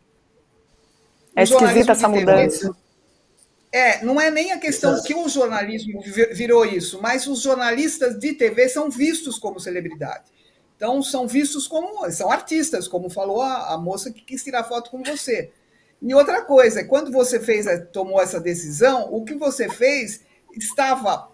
É 1.37 1.43
esquisita 1.43 1.93
essa 1.93 2.09
mudança. 2.09 2.75
É, 3.73 4.03
não 4.03 4.21
é 4.21 4.31
nem 4.31 4.53
a 4.53 4.59
questão 4.59 5.01
que 5.03 5.15
o 5.15 5.29
jornalismo 5.29 6.03
virou 6.33 6.65
isso, 6.65 7.01
mas 7.03 7.27
os 7.27 7.43
jornalistas 7.43 8.19
de 8.19 8.33
TV 8.33 8.69
são 8.69 8.91
vistos 8.91 9.39
como 9.39 9.61
celebridade. 9.61 10.25
Então, 10.81 11.03
são 11.03 11.29
vistos 11.29 11.69
como. 11.69 12.11
são 12.11 12.33
artistas, 12.33 12.89
como 12.89 13.11
falou 13.11 13.43
a, 13.43 13.75
a 13.75 13.77
moça 13.77 14.11
que 14.11 14.23
quis 14.23 14.43
tirar 14.43 14.65
foto 14.65 14.91
com 14.91 15.03
você. 15.03 15.51
E 16.01 16.15
outra 16.15 16.41
coisa, 16.41 16.83
quando 16.85 17.13
você 17.13 17.39
fez, 17.39 17.67
tomou 17.93 18.19
essa 18.19 18.41
decisão, 18.41 19.13
o 19.13 19.23
que 19.23 19.35
você 19.35 19.69
fez 19.69 20.23
estava, 20.57 21.29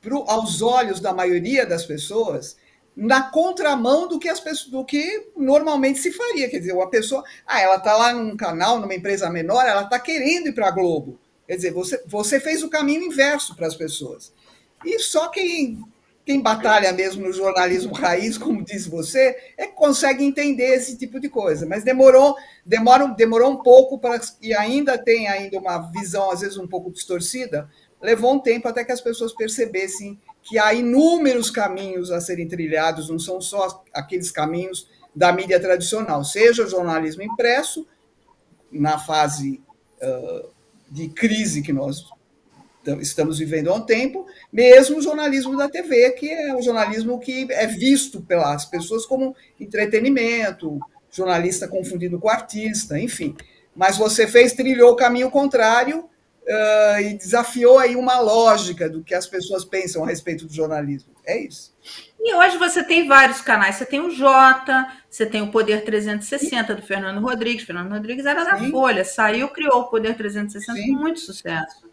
pro, 0.00 0.24
aos 0.28 0.60
olhos 0.62 0.98
da 0.98 1.12
maioria 1.12 1.64
das 1.64 1.86
pessoas, 1.86 2.56
na 2.96 3.30
contramão 3.30 4.08
do 4.08 4.18
que, 4.18 4.28
as 4.28 4.40
pessoas, 4.40 4.68
do 4.72 4.84
que 4.84 5.28
normalmente 5.36 6.00
se 6.00 6.10
faria. 6.10 6.50
Quer 6.50 6.58
dizer, 6.58 6.72
uma 6.72 6.90
pessoa, 6.90 7.22
ah, 7.46 7.60
ela 7.60 7.76
está 7.76 7.96
lá 7.96 8.12
num 8.12 8.36
canal, 8.36 8.80
numa 8.80 8.96
empresa 8.96 9.30
menor, 9.30 9.64
ela 9.64 9.82
está 9.82 10.00
querendo 10.00 10.48
ir 10.48 10.52
para 10.52 10.66
a 10.66 10.72
Globo. 10.72 11.20
Quer 11.46 11.54
dizer, 11.54 11.72
você, 11.72 12.02
você 12.04 12.40
fez 12.40 12.64
o 12.64 12.68
caminho 12.68 13.04
inverso 13.04 13.54
para 13.54 13.68
as 13.68 13.76
pessoas. 13.76 14.32
E 14.84 14.98
só 14.98 15.28
quem 15.28 15.84
quem 16.28 16.42
batalha 16.42 16.92
mesmo 16.92 17.26
no 17.26 17.32
jornalismo 17.32 17.94
raiz, 17.94 18.36
como 18.36 18.62
diz 18.62 18.86
você, 18.86 19.34
é 19.56 19.66
que 19.66 19.72
consegue 19.72 20.22
entender 20.22 20.74
esse 20.74 20.94
tipo 20.94 21.18
de 21.18 21.26
coisa. 21.26 21.64
Mas 21.64 21.82
demorou, 21.82 22.36
demora, 22.66 23.06
demorou 23.06 23.50
um 23.50 23.62
pouco 23.62 23.98
para 23.98 24.20
e 24.42 24.52
ainda 24.52 24.98
tem 24.98 25.26
ainda 25.26 25.58
uma 25.58 25.78
visão 25.90 26.30
às 26.30 26.40
vezes 26.40 26.58
um 26.58 26.68
pouco 26.68 26.92
distorcida. 26.92 27.66
Levou 27.98 28.34
um 28.34 28.38
tempo 28.38 28.68
até 28.68 28.84
que 28.84 28.92
as 28.92 29.00
pessoas 29.00 29.32
percebessem 29.32 30.20
que 30.42 30.58
há 30.58 30.74
inúmeros 30.74 31.50
caminhos 31.50 32.10
a 32.10 32.20
serem 32.20 32.46
trilhados, 32.46 33.08
não 33.08 33.18
são 33.18 33.40
só 33.40 33.82
aqueles 33.94 34.30
caminhos 34.30 34.86
da 35.16 35.32
mídia 35.32 35.58
tradicional, 35.58 36.22
seja 36.24 36.62
o 36.62 36.68
jornalismo 36.68 37.22
impresso 37.22 37.88
na 38.70 38.98
fase 38.98 39.62
uh, 40.02 40.50
de 40.90 41.08
crise 41.08 41.62
que 41.62 41.72
nós 41.72 42.04
estamos 43.00 43.38
vivendo 43.38 43.68
há 43.68 43.74
um 43.74 43.80
tempo, 43.80 44.26
mesmo 44.52 44.98
o 44.98 45.02
jornalismo 45.02 45.56
da 45.56 45.68
TV, 45.68 46.10
que 46.12 46.30
é 46.30 46.54
o 46.54 46.62
jornalismo 46.62 47.18
que 47.18 47.46
é 47.50 47.66
visto 47.66 48.22
pelas 48.22 48.64
pessoas 48.64 49.04
como 49.04 49.34
entretenimento, 49.60 50.78
jornalista 51.10 51.68
confundido 51.68 52.18
com 52.18 52.28
artista, 52.28 52.98
enfim. 52.98 53.36
Mas 53.74 53.96
você 53.96 54.26
fez, 54.26 54.52
trilhou 54.52 54.92
o 54.92 54.96
caminho 54.96 55.30
contrário 55.30 56.08
uh, 56.48 57.00
e 57.00 57.14
desafiou 57.14 57.78
aí 57.78 57.94
uma 57.94 58.18
lógica 58.20 58.88
do 58.88 59.04
que 59.04 59.14
as 59.14 59.26
pessoas 59.26 59.64
pensam 59.64 60.04
a 60.04 60.06
respeito 60.06 60.46
do 60.46 60.52
jornalismo. 60.52 61.12
É 61.24 61.38
isso. 61.38 61.74
E 62.18 62.34
hoje 62.34 62.56
você 62.56 62.82
tem 62.82 63.06
vários 63.06 63.40
canais. 63.40 63.76
Você 63.76 63.86
tem 63.86 64.00
o 64.00 64.10
Jota, 64.10 64.86
você 65.08 65.26
tem 65.26 65.42
o 65.42 65.50
Poder 65.50 65.84
360 65.84 66.74
do 66.74 66.82
Fernando 66.82 67.20
Rodrigues. 67.20 67.64
Fernando 67.64 67.92
Rodrigues 67.92 68.26
era 68.26 68.44
Sim. 68.44 68.50
da 68.50 68.70
Folha, 68.70 69.04
saiu, 69.04 69.48
criou 69.48 69.82
o 69.82 69.88
Poder 69.88 70.16
360 70.16 70.72
Sim. 70.72 70.92
com 70.92 70.98
muito 70.98 71.20
sucesso. 71.20 71.87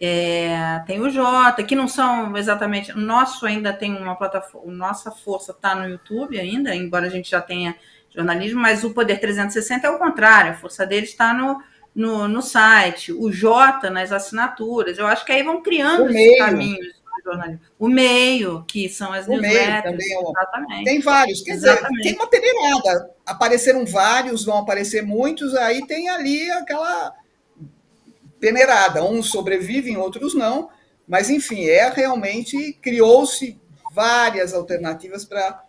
É, 0.00 0.82
tem 0.86 1.00
o 1.00 1.10
Jota, 1.10 1.62
que 1.62 1.76
não 1.76 1.86
são 1.86 2.36
exatamente. 2.36 2.92
O 2.92 2.98
nosso 2.98 3.44
ainda 3.44 3.72
tem 3.72 3.94
uma 3.94 4.16
plataforma, 4.16 4.72
nossa 4.72 5.10
força 5.10 5.52
está 5.52 5.74
no 5.74 5.88
YouTube 5.88 6.38
ainda, 6.38 6.74
embora 6.74 7.06
a 7.06 7.10
gente 7.10 7.30
já 7.30 7.40
tenha 7.40 7.76
jornalismo, 8.14 8.60
mas 8.60 8.82
o 8.82 8.94
Poder 8.94 9.20
360 9.20 9.86
é 9.86 9.90
o 9.90 9.98
contrário, 9.98 10.52
a 10.52 10.54
força 10.56 10.86
dele 10.86 11.04
está 11.04 11.34
no, 11.34 11.62
no, 11.94 12.26
no 12.26 12.40
site, 12.40 13.12
o 13.12 13.30
Jota 13.30 13.90
nas 13.90 14.10
assinaturas. 14.10 14.98
Eu 14.98 15.06
acho 15.06 15.24
que 15.24 15.32
aí 15.32 15.42
vão 15.42 15.62
criando 15.62 16.08
esses 16.10 16.38
caminhos 16.38 17.00
jornalismo. 17.24 17.60
O 17.78 17.88
meio, 17.88 18.64
que 18.64 18.88
são 18.88 19.12
as 19.12 19.26
o 19.26 19.30
newsletters. 19.30 19.82
Também, 19.82 20.18
exatamente. 20.18 20.84
Tem 20.84 21.00
vários. 21.00 21.42
Quer 21.42 21.52
exatamente. 21.52 21.96
dizer, 21.96 22.02
tem 22.02 22.14
uma 22.14 22.26
peneirada. 22.28 23.10
Apareceram 23.26 23.86
vários, 23.86 24.44
vão 24.44 24.58
aparecer 24.58 25.02
muitos, 25.02 25.54
aí 25.54 25.86
tem 25.86 26.08
ali 26.08 26.50
aquela 26.52 27.14
peneirada. 28.40 29.04
Uns 29.04 29.30
sobrevivem, 29.30 29.96
outros 29.96 30.34
não. 30.34 30.70
Mas, 31.06 31.28
enfim, 31.28 31.66
é 31.66 31.90
realmente 31.90 32.72
criou-se 32.80 33.60
várias 33.92 34.54
alternativas 34.54 35.24
para 35.24 35.64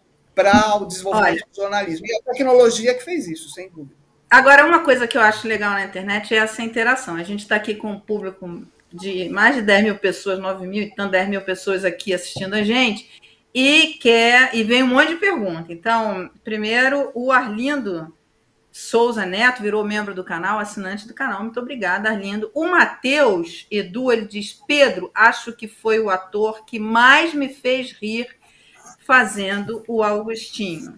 o 0.79 0.85
desenvolvimento 0.85 1.33
Olha, 1.33 1.47
do 1.51 1.55
jornalismo. 1.55 2.05
E 2.07 2.15
a 2.15 2.21
tecnologia 2.21 2.93
que 2.93 3.03
fez 3.03 3.27
isso, 3.27 3.49
sem 3.49 3.69
dúvida. 3.69 3.95
Agora, 4.29 4.65
uma 4.65 4.79
coisa 4.79 5.07
que 5.07 5.17
eu 5.17 5.21
acho 5.21 5.47
legal 5.47 5.71
na 5.71 5.83
internet 5.83 6.33
é 6.33 6.37
essa 6.37 6.61
interação. 6.61 7.15
A 7.15 7.23
gente 7.23 7.41
está 7.41 7.55
aqui 7.55 7.75
com 7.75 7.91
um 7.91 7.99
público 7.99 8.65
de 8.93 9.29
mais 9.29 9.55
de 9.55 9.61
10 9.61 9.83
mil 9.83 9.95
pessoas, 9.97 10.39
9 10.39 10.67
mil, 10.67 10.83
então 10.83 11.09
10 11.09 11.29
mil 11.29 11.41
pessoas 11.41 11.83
aqui 11.83 12.13
assistindo 12.13 12.53
a 12.53 12.63
gente, 12.63 13.09
e 13.53 13.97
quer 14.01 14.53
e 14.53 14.63
vem 14.63 14.83
um 14.83 14.87
monte 14.87 15.09
de 15.09 15.15
pergunta. 15.15 15.71
Então, 15.73 16.29
primeiro, 16.43 17.11
o 17.13 17.31
Arlindo 17.31 18.13
Souza 18.71 19.25
Neto 19.25 19.61
virou 19.61 19.83
membro 19.83 20.15
do 20.15 20.23
canal, 20.23 20.57
assinante 20.57 21.07
do 21.07 21.13
canal. 21.13 21.43
Muito 21.43 21.59
obrigada, 21.59 22.09
Arlindo. 22.09 22.49
O 22.53 22.67
Matheus 22.67 23.67
Edu, 23.69 24.11
ele 24.11 24.25
diz: 24.25 24.53
Pedro, 24.65 25.11
acho 25.13 25.51
que 25.51 25.67
foi 25.67 25.99
o 25.99 26.09
ator 26.09 26.63
que 26.65 26.79
mais 26.79 27.33
me 27.33 27.49
fez 27.49 27.91
rir 27.91 28.27
fazendo 29.05 29.83
o 29.87 30.01
Augustinho. 30.01 30.93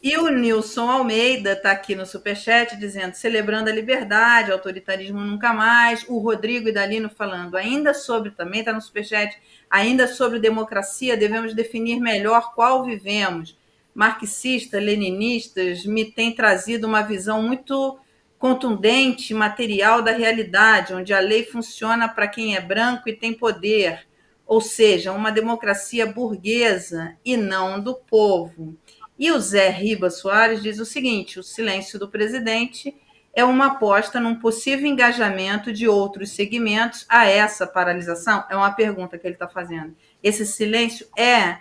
E 0.00 0.18
o 0.18 0.28
Nilson 0.28 0.88
Almeida 0.90 1.52
está 1.52 1.72
aqui 1.72 1.96
no 1.96 2.06
Superchat 2.06 2.76
dizendo: 2.76 3.14
celebrando 3.14 3.70
a 3.70 3.72
liberdade, 3.72 4.52
autoritarismo 4.52 5.18
nunca 5.18 5.52
mais. 5.52 6.04
O 6.08 6.18
Rodrigo 6.18 6.68
Idalino 6.68 7.10
falando, 7.10 7.56
ainda 7.56 7.92
sobre, 7.92 8.30
também 8.30 8.60
está 8.60 8.72
no 8.72 8.80
Superchat, 8.80 9.36
ainda 9.68 10.06
sobre 10.06 10.38
democracia, 10.38 11.16
devemos 11.16 11.54
definir 11.54 11.98
melhor 11.98 12.54
qual 12.54 12.84
vivemos 12.84 13.56
marxistas, 13.94 14.82
leninistas, 14.82 15.86
me 15.86 16.04
tem 16.04 16.34
trazido 16.34 16.86
uma 16.86 17.02
visão 17.02 17.42
muito 17.42 17.98
contundente, 18.38 19.32
material 19.32 20.02
da 20.02 20.10
realidade, 20.12 20.92
onde 20.92 21.14
a 21.14 21.20
lei 21.20 21.44
funciona 21.44 22.08
para 22.08 22.28
quem 22.28 22.56
é 22.56 22.60
branco 22.60 23.08
e 23.08 23.16
tem 23.16 23.32
poder, 23.32 24.06
ou 24.46 24.60
seja, 24.60 25.12
uma 25.12 25.32
democracia 25.32 26.04
burguesa 26.04 27.16
e 27.24 27.36
não 27.36 27.80
do 27.80 27.94
povo. 27.94 28.76
E 29.18 29.30
o 29.30 29.38
Zé 29.38 29.70
Ribas 29.70 30.18
Soares 30.18 30.62
diz 30.62 30.78
o 30.78 30.84
seguinte: 30.84 31.38
o 31.38 31.42
silêncio 31.42 31.98
do 31.98 32.08
presidente 32.08 32.94
é 33.32 33.44
uma 33.44 33.66
aposta 33.66 34.20
num 34.20 34.36
possível 34.36 34.86
engajamento 34.86 35.72
de 35.72 35.88
outros 35.88 36.30
segmentos 36.30 37.06
a 37.08 37.26
essa 37.26 37.66
paralisação? 37.66 38.44
É 38.50 38.56
uma 38.56 38.72
pergunta 38.72 39.18
que 39.18 39.26
ele 39.26 39.34
está 39.34 39.48
fazendo. 39.48 39.96
Esse 40.22 40.44
silêncio 40.44 41.06
é 41.16 41.58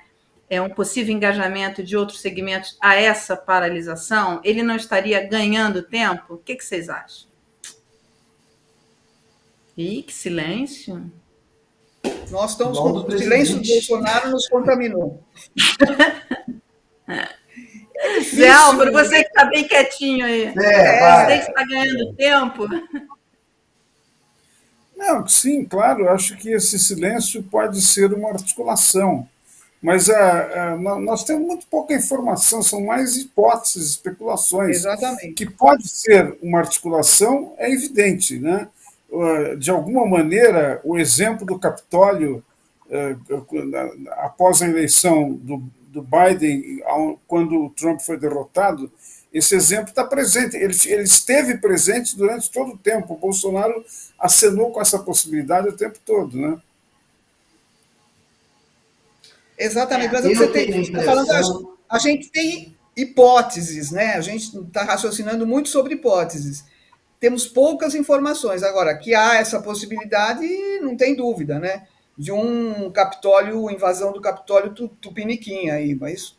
é, 0.50 0.62
um 0.62 0.70
possível 0.70 1.14
engajamento 1.16 1.84
de 1.84 1.98
outros 1.98 2.22
segmentos 2.22 2.78
a 2.82 2.96
essa 2.96 3.36
paralisação, 3.36 4.40
ele 4.44 4.62
não 4.62 4.76
estaria 4.76 5.26
ganhando 5.28 5.84
tempo? 5.84 6.36
O 6.36 6.38
que, 6.38 6.56
que 6.56 6.66
vocês 6.66 6.90
acham? 6.90 7.28
Ih, 9.76 10.04
que 10.04 10.14
silêncio. 10.14 11.12
Nós 12.30 12.52
estamos 12.52 12.78
com 12.78 12.92
o 12.92 13.18
silêncio 13.18 13.60
do 13.60 13.68
Bolsonaro 13.68 14.30
nos 14.30 14.48
contaminou. 14.48 15.24
É 17.98 18.20
Zé 18.22 18.50
Álvaro, 18.50 18.92
né? 18.92 19.04
você 19.04 19.24
que 19.24 19.30
está 19.30 19.46
bem 19.46 19.68
quietinho 19.68 20.26
aí. 20.26 20.46
É, 20.46 21.26
você 21.26 21.50
está 21.50 21.66
ganhando 21.66 22.14
tempo? 22.16 22.68
Não, 24.96 25.28
sim, 25.28 25.66
claro, 25.66 26.10
acho 26.10 26.38
que 26.38 26.50
esse 26.50 26.78
silêncio 26.78 27.42
pode 27.44 27.82
ser 27.82 28.14
uma 28.14 28.30
articulação 28.30 29.28
mas 29.84 30.10
a, 30.10 30.16
a, 30.16 30.72
ah, 30.72 30.78
nós 30.78 31.26
temos 31.26 31.46
muito 31.46 31.68
pouca 31.68 31.94
informação, 31.94 32.64
são 32.64 32.86
mais 32.86 33.18
hipóteses, 33.18 33.90
especulações. 33.90 34.78
Exatamente. 34.78 35.34
Que 35.34 35.50
pode 35.50 35.90
ser 35.90 36.38
uma 36.42 36.60
articulação, 36.60 37.54
é 37.58 37.70
evidente. 37.70 38.40
Né? 38.40 38.70
De 39.60 39.70
alguma 39.70 40.08
maneira, 40.08 40.80
o 40.86 40.98
exemplo 40.98 41.46
do 41.46 41.60
Capitólio, 41.60 42.42
após 44.12 44.62
a 44.62 44.68
eleição 44.68 45.34
do, 45.34 45.62
do 45.90 46.02
Biden, 46.02 46.82
quando 47.28 47.66
o 47.66 47.70
Trump 47.70 48.00
foi 48.00 48.18
derrotado, 48.18 48.90
esse 49.34 49.56
exemplo 49.56 49.90
está 49.90 50.04
presente. 50.04 50.56
Ele, 50.56 50.74
ele, 50.86 51.04
esteve 51.04 51.58
presente 51.58 52.16
durante 52.16 52.52
todo 52.52 52.74
o 52.74 52.78
tempo. 52.78 53.14
O 53.14 53.18
Bolsonaro 53.18 53.84
acenou 54.18 54.72
com 54.72 54.80
essa 54.80 55.00
possibilidade 55.00 55.68
o 55.68 55.76
tempo 55.76 55.98
todo. 56.06 56.38
Né? 56.38 56.58
Exatamente, 59.58 60.12
mas 60.12 60.26
você 60.26 60.48
tem, 60.48 60.92
tá 60.92 61.04
falando, 61.04 61.32
a, 61.90 61.96
a 61.96 62.00
gente 62.00 62.30
tem 62.32 62.76
hipóteses, 62.96 63.92
né? 63.92 64.14
A 64.14 64.22
gente 64.22 64.58
está 64.58 64.84
raciocinando 64.84 65.46
muito 65.46 65.70
sobre 65.70 65.96
hipóteses. 65.96 66.66
Temos 67.20 67.48
poucas 67.48 67.96
informações. 67.96 68.64
Agora, 68.64 68.98
que 68.98 69.16
há 69.16 69.36
essa 69.36 69.62
possibilidade, 69.62 70.46
não 70.82 70.96
tem 70.96 71.16
dúvida, 71.16 71.60
né? 71.60 71.88
De 72.18 72.32
um 72.32 72.92
Capitólio, 72.92 73.70
invasão 73.70 74.12
do 74.12 74.22
Capitólio 74.22 74.74
Tupiniquim 74.74 75.70
aí, 75.70 75.96
mas 75.96 76.38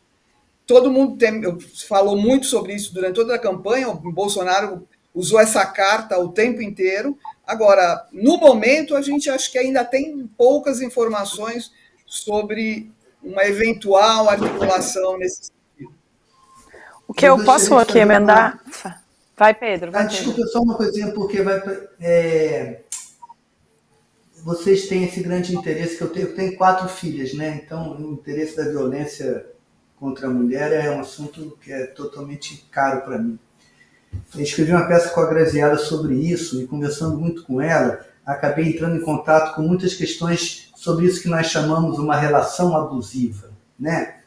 todo 0.65 0.91
mundo 0.91 1.17
tem, 1.17 1.41
falou 1.87 2.17
muito 2.17 2.45
sobre 2.45 2.73
isso 2.73 2.93
durante 2.93 3.15
toda 3.15 3.35
a 3.35 3.39
campanha. 3.39 3.89
O 3.89 4.11
Bolsonaro 4.11 4.87
usou 5.13 5.39
essa 5.39 5.65
carta 5.65 6.19
o 6.19 6.29
tempo 6.29 6.61
inteiro. 6.61 7.17
Agora, 7.45 8.07
no 8.11 8.37
momento, 8.37 8.95
a 8.95 9.01
gente 9.01 9.29
acha 9.29 9.51
que 9.51 9.57
ainda 9.57 9.83
tem 9.83 10.27
poucas 10.37 10.81
informações 10.81 11.71
sobre 12.05 12.91
uma 13.25 13.43
eventual 13.45 14.29
articulação 14.29 15.17
nesse 15.17 15.51
sentido. 15.77 15.93
O 17.07 17.13
que 17.13 17.25
eu, 17.25 17.37
eu 17.37 17.45
posso 17.45 17.75
aqui 17.75 17.97
emendar? 17.97 18.61
Vai, 19.35 19.53
Pedro. 19.53 19.91
Vai, 19.91 20.03
ah, 20.03 20.05
desculpa, 20.05 20.37
Pedro. 20.37 20.51
só 20.51 20.61
uma 20.61 20.75
coisinha, 20.75 21.11
porque 21.11 21.41
vai. 21.41 21.61
É, 21.99 22.79
vocês 24.43 24.87
têm 24.87 25.03
esse 25.03 25.21
grande 25.21 25.55
interesse 25.55 25.97
que 25.97 26.03
eu 26.03 26.09
tenho. 26.09 26.27
Eu 26.27 26.35
tenho 26.35 26.55
quatro 26.55 26.87
filhas, 26.87 27.33
né? 27.33 27.61
Então, 27.63 27.97
o 27.97 28.13
interesse 28.13 28.55
da 28.55 28.63
violência 28.63 29.45
contra 29.99 30.27
a 30.27 30.29
mulher 30.29 30.71
é 30.71 30.89
um 30.91 30.99
assunto 30.99 31.57
que 31.61 31.71
é 31.71 31.85
totalmente 31.87 32.65
caro 32.71 33.01
para 33.01 33.17
mim. 33.17 33.39
Eu 34.33 34.41
escrevi 34.41 34.71
uma 34.71 34.87
peça 34.87 35.09
com 35.09 35.19
a 35.19 35.29
Graziada 35.29 35.77
sobre 35.77 36.15
isso 36.15 36.61
e 36.61 36.67
conversando 36.67 37.17
muito 37.17 37.43
com 37.43 37.59
ela, 37.59 38.05
acabei 38.25 38.69
entrando 38.69 38.95
em 38.95 39.01
contato 39.01 39.55
com 39.55 39.61
muitas 39.61 39.93
questões 39.93 40.64
sobre 40.85 41.07
isso 41.07 41.19
que 41.19 41.27
nós 41.27 41.47
chamamos 41.47 41.97
uma 41.97 42.15
relação 42.15 42.77
abusiva, 42.77 43.49
né? 43.77 44.17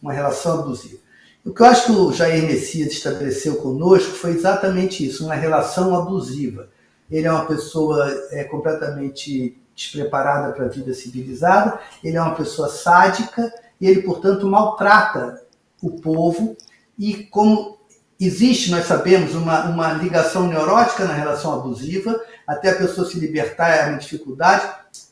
Uma 0.00 0.14
relação 0.14 0.60
abusiva. 0.60 0.96
O 1.44 1.52
que 1.52 1.60
eu 1.60 1.66
acho 1.66 1.84
que 1.84 1.92
o 1.92 2.10
Jair 2.10 2.42
Messias 2.46 2.90
estabeleceu 2.90 3.56
conosco 3.56 4.14
foi 4.14 4.30
exatamente 4.30 5.06
isso, 5.06 5.26
uma 5.26 5.34
relação 5.34 5.94
abusiva. 5.94 6.70
Ele 7.10 7.26
é 7.26 7.30
uma 7.30 7.44
pessoa 7.44 8.10
é, 8.30 8.44
completamente 8.44 9.60
despreparada 9.76 10.54
para 10.54 10.64
a 10.64 10.68
vida 10.68 10.94
civilizada, 10.94 11.78
ele 12.02 12.16
é 12.16 12.22
uma 12.22 12.34
pessoa 12.34 12.70
sádica 12.70 13.52
e 13.78 13.86
ele, 13.86 14.00
portanto, 14.00 14.46
maltrata 14.46 15.42
o 15.82 16.00
povo 16.00 16.56
e 16.98 17.24
como 17.24 17.76
existe, 18.18 18.70
nós 18.70 18.86
sabemos, 18.86 19.34
uma, 19.34 19.68
uma 19.68 19.92
ligação 19.92 20.46
neurótica 20.46 21.04
na 21.04 21.12
relação 21.12 21.52
abusiva, 21.52 22.18
até 22.46 22.70
a 22.70 22.76
pessoa 22.76 23.06
se 23.06 23.20
libertar 23.20 23.68
é 23.68 23.90
uma 23.90 23.98
dificuldade, 23.98 24.66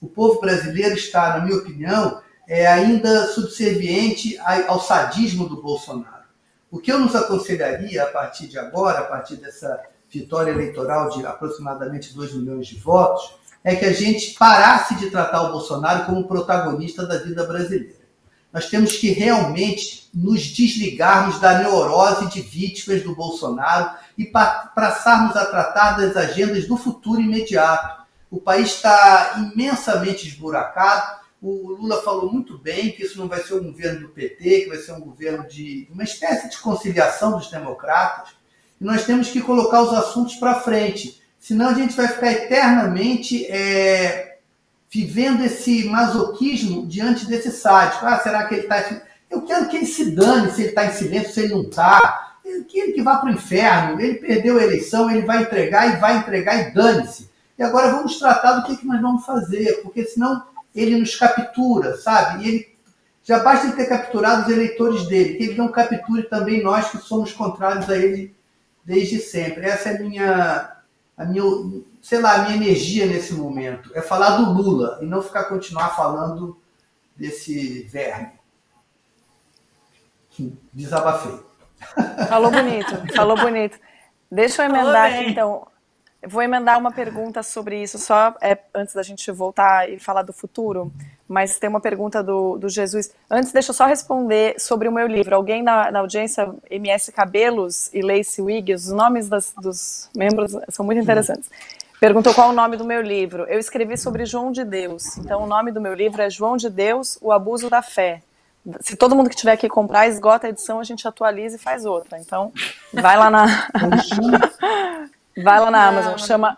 o 0.06 0.08
povo 0.08 0.40
brasileiro 0.40 0.94
está, 0.94 1.36
na 1.36 1.44
minha 1.44 1.56
opinião, 1.56 2.22
é 2.46 2.64
ainda 2.64 3.26
subserviente 3.26 4.38
ao 4.68 4.80
sadismo 4.80 5.48
do 5.48 5.60
Bolsonaro. 5.60 6.24
O 6.70 6.78
que 6.78 6.92
eu 6.92 7.00
nos 7.00 7.16
aconselharia 7.16 8.04
a 8.04 8.06
partir 8.06 8.46
de 8.46 8.56
agora, 8.56 9.00
a 9.00 9.04
partir 9.04 9.34
dessa 9.34 9.82
vitória 10.08 10.52
eleitoral 10.52 11.10
de 11.10 11.26
aproximadamente 11.26 12.14
2 12.14 12.34
milhões 12.34 12.68
de 12.68 12.78
votos, 12.78 13.34
é 13.64 13.74
que 13.74 13.84
a 13.84 13.92
gente 13.92 14.34
parasse 14.34 14.94
de 14.94 15.10
tratar 15.10 15.42
o 15.42 15.52
Bolsonaro 15.52 16.06
como 16.06 16.28
protagonista 16.28 17.04
da 17.04 17.18
vida 17.18 17.44
brasileira. 17.44 18.06
Nós 18.52 18.70
temos 18.70 18.92
que 18.92 19.10
realmente 19.10 20.08
nos 20.14 20.46
desligarmos 20.46 21.40
da 21.40 21.58
neurose 21.58 22.30
de 22.30 22.40
vítimas 22.42 23.02
do 23.02 23.12
Bolsonaro 23.12 23.90
e 24.16 24.24
passarmos 24.24 25.34
a 25.36 25.46
tratar 25.46 25.96
das 25.96 26.16
agendas 26.16 26.68
do 26.68 26.76
futuro 26.76 27.20
imediato. 27.20 27.95
O 28.30 28.40
país 28.40 28.68
está 28.68 29.50
imensamente 29.54 30.26
esburacado. 30.26 31.20
O 31.40 31.72
Lula 31.72 32.02
falou 32.02 32.32
muito 32.32 32.58
bem 32.58 32.90
que 32.90 33.04
isso 33.04 33.18
não 33.18 33.28
vai 33.28 33.40
ser 33.42 33.54
um 33.54 33.64
governo 33.64 34.00
do 34.00 34.08
PT, 34.08 34.60
que 34.62 34.68
vai 34.68 34.78
ser 34.78 34.92
um 34.92 35.00
governo 35.00 35.46
de 35.46 35.88
uma 35.92 36.02
espécie 36.02 36.48
de 36.48 36.58
conciliação 36.58 37.32
dos 37.32 37.50
democratas. 37.50 38.30
E 38.80 38.84
nós 38.84 39.04
temos 39.04 39.28
que 39.28 39.40
colocar 39.40 39.82
os 39.82 39.92
assuntos 39.92 40.36
para 40.36 40.60
frente. 40.60 41.22
Senão 41.38 41.68
a 41.68 41.74
gente 41.74 41.94
vai 41.94 42.08
ficar 42.08 42.32
eternamente 42.32 43.46
é, 43.46 44.38
vivendo 44.90 45.44
esse 45.44 45.84
masoquismo 45.84 46.86
diante 46.86 47.26
desse 47.26 47.50
sádico. 47.52 48.04
Ah, 48.04 48.18
será 48.18 48.46
que 48.46 48.54
ele 48.54 48.62
está. 48.62 49.02
Eu 49.30 49.42
quero 49.42 49.68
que 49.68 49.76
ele 49.76 49.86
se 49.86 50.10
dane 50.12 50.50
se 50.50 50.62
ele 50.62 50.68
está 50.70 50.86
em 50.86 50.92
silêncio, 50.92 51.32
se 51.32 51.40
ele 51.40 51.54
não 51.54 51.62
está. 51.62 52.38
Que 52.68 52.78
ele 52.78 53.02
vá 53.02 53.18
para 53.18 53.30
o 53.30 53.32
inferno. 53.32 54.00
Ele 54.00 54.14
perdeu 54.14 54.58
a 54.58 54.62
eleição, 54.62 55.10
ele 55.10 55.26
vai 55.26 55.42
entregar 55.42 55.94
e 55.94 56.00
vai 56.00 56.16
entregar 56.18 56.56
e 56.56 56.74
dane-se. 56.74 57.30
E 57.58 57.62
agora 57.62 57.90
vamos 57.90 58.18
tratar 58.18 58.52
do 58.54 58.66
que, 58.66 58.76
que 58.76 58.86
nós 58.86 59.00
vamos 59.00 59.24
fazer, 59.24 59.82
porque 59.82 60.04
senão 60.04 60.44
ele 60.74 60.98
nos 60.98 61.16
captura, 61.16 61.96
sabe? 61.96 62.44
E 62.44 62.48
ele 62.48 62.76
já 63.22 63.40
basta 63.40 63.66
ele 63.66 63.76
ter 63.76 63.86
capturado 63.86 64.42
os 64.42 64.48
eleitores 64.48 65.06
dele, 65.08 65.34
que 65.34 65.44
ele 65.44 65.54
não 65.56 65.68
capture 65.68 66.22
também 66.24 66.62
nós 66.62 66.90
que 66.90 66.98
somos 66.98 67.32
contrários 67.32 67.88
a 67.90 67.96
ele 67.96 68.36
desde 68.84 69.18
sempre. 69.18 69.64
Essa 69.64 69.90
é 69.90 69.96
a 69.96 69.98
minha, 69.98 70.76
a 71.16 71.24
minha, 71.24 71.42
sei 72.00 72.20
lá, 72.20 72.34
a 72.34 72.38
minha 72.44 72.56
energia 72.56 73.06
nesse 73.06 73.34
momento. 73.34 73.90
É 73.94 74.02
falar 74.02 74.36
do 74.36 74.52
Lula 74.52 74.98
e 75.02 75.06
não 75.06 75.22
ficar 75.22 75.44
continuar 75.44 75.96
falando 75.96 76.56
desse 77.16 77.82
verme. 77.84 78.32
Desabafei. 80.72 81.40
Falou 82.28 82.50
bonito, 82.50 83.14
falou 83.14 83.36
bonito. 83.36 83.78
Deixa 84.30 84.62
eu 84.62 84.70
emendar 84.70 85.12
aqui 85.12 85.30
então. 85.30 85.66
Vou 86.26 86.42
emendar 86.42 86.78
uma 86.78 86.90
pergunta 86.90 87.42
sobre 87.42 87.82
isso, 87.82 87.98
só 87.98 88.34
é, 88.40 88.58
antes 88.74 88.94
da 88.94 89.02
gente 89.02 89.30
voltar 89.30 89.88
e 89.88 89.98
falar 89.98 90.22
do 90.22 90.32
futuro, 90.32 90.92
mas 91.28 91.58
tem 91.58 91.68
uma 91.68 91.80
pergunta 91.80 92.22
do, 92.22 92.58
do 92.58 92.68
Jesus. 92.68 93.12
Antes, 93.30 93.52
deixa 93.52 93.70
eu 93.70 93.74
só 93.74 93.86
responder 93.86 94.60
sobre 94.60 94.88
o 94.88 94.92
meu 94.92 95.06
livro. 95.06 95.34
Alguém 95.34 95.62
na, 95.62 95.90
na 95.90 96.00
audiência, 96.00 96.52
MS 96.70 97.12
Cabelos 97.12 97.92
e 97.94 98.02
Lacey 98.02 98.44
Wiggs, 98.44 98.88
os 98.88 98.92
nomes 98.92 99.28
das, 99.28 99.52
dos 99.60 100.10
membros 100.16 100.56
são 100.68 100.84
muito 100.84 101.00
interessantes. 101.00 101.50
Perguntou 101.98 102.34
qual 102.34 102.50
o 102.50 102.52
nome 102.52 102.76
do 102.76 102.84
meu 102.84 103.00
livro. 103.00 103.44
Eu 103.44 103.58
escrevi 103.58 103.96
sobre 103.96 104.26
João 104.26 104.52
de 104.52 104.64
Deus. 104.64 105.16
Então, 105.18 105.42
o 105.42 105.46
nome 105.46 105.72
do 105.72 105.80
meu 105.80 105.94
livro 105.94 106.20
é 106.20 106.28
João 106.28 106.56
de 106.56 106.68
Deus, 106.68 107.16
o 107.22 107.32
abuso 107.32 107.70
da 107.70 107.80
fé. 107.80 108.22
Se 108.80 108.96
todo 108.96 109.14
mundo 109.14 109.30
que 109.30 109.36
tiver 109.36 109.56
que 109.56 109.68
comprar, 109.68 110.08
esgota 110.08 110.46
a 110.46 110.50
edição, 110.50 110.80
a 110.80 110.84
gente 110.84 111.06
atualiza 111.06 111.56
e 111.56 111.58
faz 111.58 111.84
outra. 111.86 112.18
Então, 112.18 112.52
vai 112.92 113.16
lá 113.16 113.30
na. 113.30 113.46
Vai 115.42 115.60
lá 115.60 115.70
na 115.70 115.86
Amazon, 115.86 116.16
chama 116.18 116.56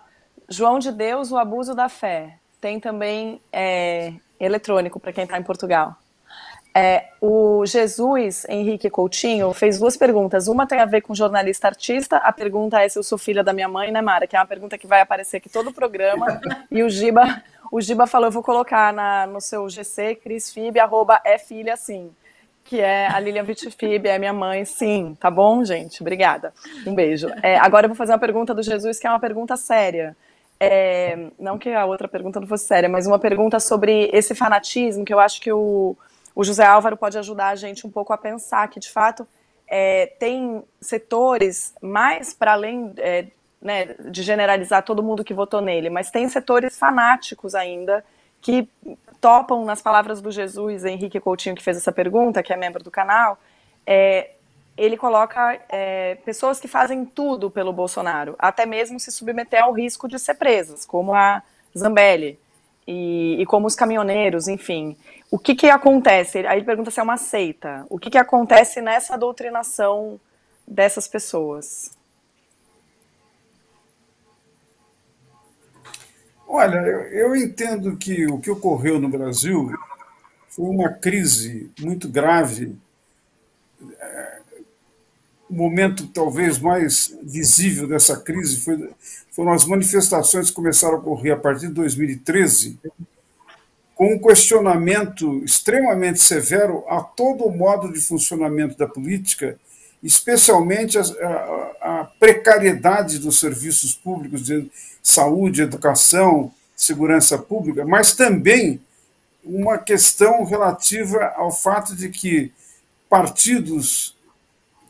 João 0.49 0.79
de 0.79 0.93
Deus, 0.93 1.33
o 1.33 1.37
abuso 1.37 1.75
da 1.75 1.89
fé. 1.89 2.39
Tem 2.61 2.79
também 2.79 3.41
é, 3.53 4.13
eletrônico 4.39 5.01
para 5.01 5.13
quem 5.13 5.25
está 5.25 5.39
em 5.39 5.43
Portugal. 5.43 5.97
É, 6.75 7.09
o 7.21 7.67
Jesus 7.67 8.47
Henrique 8.49 8.89
Coutinho 8.89 9.53
fez 9.53 9.79
duas 9.79 9.97
perguntas. 9.97 10.47
Uma 10.47 10.67
tem 10.67 10.79
a 10.79 10.85
ver 10.85 11.01
com 11.01 11.15
jornalista 11.15 11.67
artista. 11.67 12.19
A 12.19 12.33
pergunta 12.33 12.81
é 12.81 12.89
se 12.89 12.99
eu 12.99 13.03
sou 13.03 13.19
filha 13.19 13.43
da 13.43 13.53
minha 13.53 13.69
mãe, 13.69 13.91
né, 13.91 14.01
Mara? 14.01 14.27
Que 14.27 14.37
é 14.37 14.39
uma 14.39 14.47
pergunta 14.47 14.79
que 14.79 14.87
vai 14.87 15.01
aparecer 15.01 15.39
aqui 15.39 15.49
todo 15.49 15.71
o 15.71 15.75
programa. 15.75 16.41
E 16.71 16.83
o 16.83 16.91
Giba, 16.91 17.43
o 17.73 17.81
Giba 17.81 18.07
falou: 18.07 18.29
eu 18.29 18.33
vou 18.33 18.43
colocar 18.43 18.93
na, 18.93 19.27
no 19.27 19.41
seu 19.41 19.69
GC, 19.69 20.17
crisfib, 20.17 20.79
arroba 20.79 21.21
é 21.25 21.39
filha 21.39 21.77
sim 21.77 22.13
que 22.69 22.79
é 22.83 23.07
a 23.07 23.19
Lilian 23.19 23.45
Vitifib, 23.45 24.07
é 24.07 24.19
minha 24.19 24.33
mãe, 24.33 24.63
sim, 24.67 25.17
tá 25.19 25.31
bom, 25.31 25.65
gente? 25.65 26.03
Obrigada. 26.03 26.53
Um 26.87 26.95
beijo. 26.95 27.31
É, 27.43 27.57
agora 27.57 27.87
eu 27.87 27.89
vou 27.89 27.97
fazer 27.97 28.13
uma 28.13 28.19
pergunta 28.19 28.55
do 28.55 28.63
Jesus, 28.63 28.99
que 28.99 29.07
é 29.07 29.11
uma 29.11 29.19
pergunta 29.19 29.57
séria. 29.57 30.15
É, 30.61 31.31
não 31.39 31.57
que 31.57 31.71
a 31.71 31.87
outra 31.87 32.07
pergunta 32.07 32.39
não 32.39 32.47
fosse 32.47 32.67
séria, 32.67 32.87
mas 32.87 33.07
uma 33.07 33.19
pergunta 33.19 33.59
sobre 33.59 34.11
esse 34.13 34.35
fanatismo, 34.35 35.03
que 35.03 35.15
eu 35.15 35.19
acho 35.19 35.41
que 35.41 35.51
o, 35.51 35.97
o 36.35 36.45
José 36.45 36.67
Álvaro 36.67 36.95
pode 36.95 37.17
ajudar 37.17 37.49
a 37.49 37.57
gente 37.57 37.87
um 37.87 37.91
pouco 37.91 38.13
a 38.13 38.19
pensar 38.19 38.69
que, 38.69 38.79
de 38.79 38.91
fato, 38.91 39.27
é, 39.67 40.05
tem 40.19 40.63
setores 40.79 41.73
mais 41.81 42.35
para 42.35 42.53
além 42.53 42.93
é, 42.99 43.29
né, 43.63 43.95
de 44.11 44.23
generalizar 44.23 44.83
todo 44.83 45.03
mundo 45.03 45.25
que 45.25 45.33
votou 45.33 45.63
nele, 45.63 45.89
mas 45.89 46.11
tem 46.11 46.29
setores 46.29 46.79
fanáticos 46.79 47.55
ainda 47.55 48.05
que 48.41 48.69
topam 49.21 49.65
nas 49.65 49.83
palavras 49.83 50.21
do 50.21 50.31
Jesus 50.31 50.85
Henrique 50.85 51.21
Coutinho, 51.21 51.55
que 51.55 51.63
fez 51.63 51.77
essa 51.77 51.93
pergunta, 51.93 52.43
que 52.43 52.53
é 52.53 52.57
membro 52.57 52.83
do 52.83 52.91
canal, 52.91 53.39
é, 53.87 54.31
ele 54.77 54.97
coloca 54.97 55.59
é, 55.69 56.15
pessoas 56.25 56.61
que 56.61 56.69
fazem 56.69 57.05
tudo 57.05 57.51
pelo 57.51 57.73
Bolsonaro, 57.73 58.37
até 58.39 58.65
mesmo 58.65 59.01
se 59.01 59.11
submeter 59.11 59.63
ao 59.63 59.73
risco 59.73 60.07
de 60.07 60.19
ser 60.19 60.35
presas, 60.35 60.87
como 60.87 61.15
a 61.15 61.43
Zambelli 61.77 62.39
e, 62.87 63.37
e 63.41 63.47
como 63.47 63.67
os 63.67 63.75
caminhoneiros, 63.75 64.47
enfim. 64.47 64.97
O 65.31 65.39
que, 65.39 65.55
que 65.55 65.69
acontece? 65.69 66.47
Aí 66.47 66.59
ele 66.59 66.65
pergunta 66.65 66.91
se 66.91 67.01
é 67.01 67.03
uma 67.03 67.17
seita. 67.17 67.85
O 67.91 67.99
que, 67.99 68.09
que 68.09 68.17
acontece 68.17 68.81
nessa 68.81 69.19
doutrinação 69.19 70.19
dessas 70.67 71.09
pessoas? 71.09 71.98
Olha, 76.51 76.79
eu 77.13 77.37
entendo 77.37 77.95
que 77.99 78.27
o 78.27 78.39
que 78.39 78.51
ocorreu 78.51 78.99
no 78.99 79.11
Brasil 79.11 79.71
foi 80.49 80.65
uma 80.65 80.89
crise 80.89 81.71
muito 81.79 82.09
grave. 82.09 82.75
O 85.47 85.55
momento 85.55 86.07
talvez 86.07 86.59
mais 86.59 87.15
visível 87.23 87.87
dessa 87.87 88.17
crise 88.17 88.61
foi, 88.61 88.91
foram 89.31 89.53
as 89.53 89.67
manifestações 89.67 90.49
que 90.49 90.57
começaram 90.57 90.95
a 90.95 90.99
ocorrer 90.99 91.35
a 91.35 91.37
partir 91.39 91.67
de 91.69 91.75
2013, 91.75 92.79
com 93.95 94.15
um 94.15 94.19
questionamento 94.19 95.45
extremamente 95.45 96.19
severo 96.19 96.83
a 96.89 97.03
todo 97.03 97.45
o 97.45 97.55
modo 97.55 97.93
de 97.93 98.01
funcionamento 98.01 98.75
da 98.79 98.89
política, 98.89 99.59
especialmente 100.03 100.97
a, 100.97 101.03
a, 101.03 102.01
a 102.01 102.05
precariedade 102.19 103.19
dos 103.19 103.39
serviços 103.39 103.93
públicos 103.93 104.43
saúde, 105.09 105.63
educação, 105.63 106.53
segurança 106.77 107.39
pública, 107.39 107.85
mas 107.85 108.13
também 108.13 108.81
uma 109.43 109.79
questão 109.79 110.45
relativa 110.45 111.33
ao 111.35 111.51
fato 111.51 111.97
de 111.97 112.11
que 112.11 112.53
partidos 113.09 114.15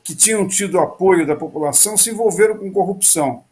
que 0.02 0.16
tinham 0.16 0.48
tido 0.48 0.80
apoio 0.80 1.26
da 1.26 1.36
população 1.36 1.96
se 1.96 2.10
envolveram 2.10 2.58
com 2.58 2.72
corrupção. 2.72 3.44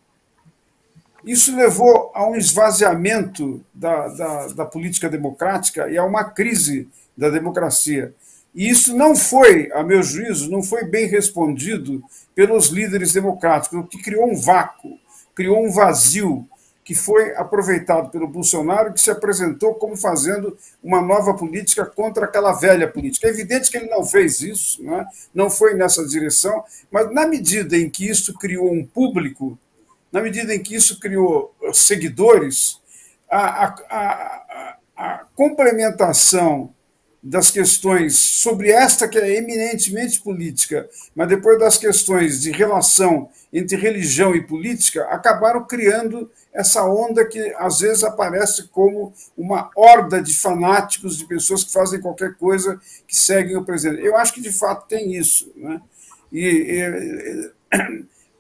Isso 1.25 1.55
levou 1.55 2.11
a 2.15 2.27
um 2.27 2.35
esvaziamento 2.35 3.65
da, 3.73 4.09
da, 4.09 4.47
da, 4.49 4.65
política 4.65 5.09
democrática 5.09 5.89
e 5.89 5.97
a 5.97 6.05
uma 6.05 6.25
crise 6.25 6.89
da 7.17 7.31
democracia. 7.31 8.13
E 8.55 8.69
isso 8.69 8.97
não 8.97 9.15
foi, 9.15 9.71
a 9.73 9.83
meu 9.83 10.03
juízo, 10.03 10.51
não 10.51 10.63
foi 10.63 10.85
bem 10.85 11.07
respondido 11.07 12.03
pelos 12.35 12.69
líderes 12.69 13.13
democráticos, 13.13 13.79
o 13.79 13.85
que 13.85 14.03
criou 14.03 14.31
um 14.31 14.37
vácuo, 14.37 14.99
criou 15.35 15.65
um 15.65 15.71
vazio 15.71 16.49
que 16.87 16.95
foi 16.95 17.35
aproveitado 17.35 18.11
pelo 18.11 18.29
Bolsonaro, 18.29 18.95
que 18.95 19.01
se 19.01 19.11
apresentou 19.11 19.75
como 19.75 19.97
fazendo 19.97 20.57
uma 20.81 21.03
nova 21.03 21.35
política 21.35 21.85
contra 21.85 22.27
aquela 22.27 22.53
velha 22.53 22.87
política. 22.87 23.27
É 23.27 23.31
evidente 23.31 23.73
que 23.73 23.77
ele 23.77 23.89
não 23.91 24.05
fez 24.05 24.41
isso, 24.41 24.81
não, 24.85 25.01
é? 25.01 25.07
não 25.35 25.51
foi 25.51 25.75
nessa 25.75 26.07
direção, 26.07 26.63
mas 26.89 27.13
na 27.13 27.27
medida 27.27 27.77
em 27.77 27.91
que 27.91 28.09
isso 28.09 28.33
criou 28.35 28.73
um 28.73 28.87
público, 28.87 29.59
na 30.13 30.23
medida 30.23 30.55
em 30.55 30.63
que 30.63 30.77
isso 30.77 31.01
criou 31.01 31.53
uh, 31.61 31.75
seguidores, 31.75 32.81
a, 33.29 33.65
a, 33.65 33.75
a, 33.91 34.77
a 34.97 35.25
complementação 35.35 36.73
das 37.29 37.51
questões 37.51 38.17
sobre 38.17 38.71
esta 38.71 39.09
que 39.09 39.19
é 39.19 39.37
eminentemente 39.37 40.21
política, 40.21 40.89
mas 41.15 41.29
depois 41.29 41.59
das 41.59 41.77
questões 41.77 42.41
de 42.41 42.53
relação 42.53 43.29
entre 43.53 43.77
religião 43.77 44.35
e 44.35 44.47
política, 44.47 45.05
acabaram 45.07 45.65
criando 45.65 46.31
essa 46.53 46.85
onda 46.85 47.27
que 47.27 47.53
às 47.59 47.81
vezes 47.81 48.05
aparece 48.05 48.69
como 48.69 49.13
uma 49.37 49.71
horda 49.75 50.23
de 50.23 50.39
fanáticos, 50.39 51.19
de 51.19 51.27
pessoas 51.27 51.65
que 51.65 51.73
fazem 51.73 52.01
qualquer 52.01 52.35
coisa 52.35 52.81
que 53.09 53.17
seguem 53.17 53.57
o 53.57 53.65
presidente. 53.65 54.05
Eu 54.05 54.17
acho 54.17 54.33
que 54.33 54.41
de 54.41 54.53
fato 54.53 54.87
tem 54.87 55.17
isso. 55.17 55.53
Né? 55.57 55.81
E, 56.31 56.47
e 56.47 57.51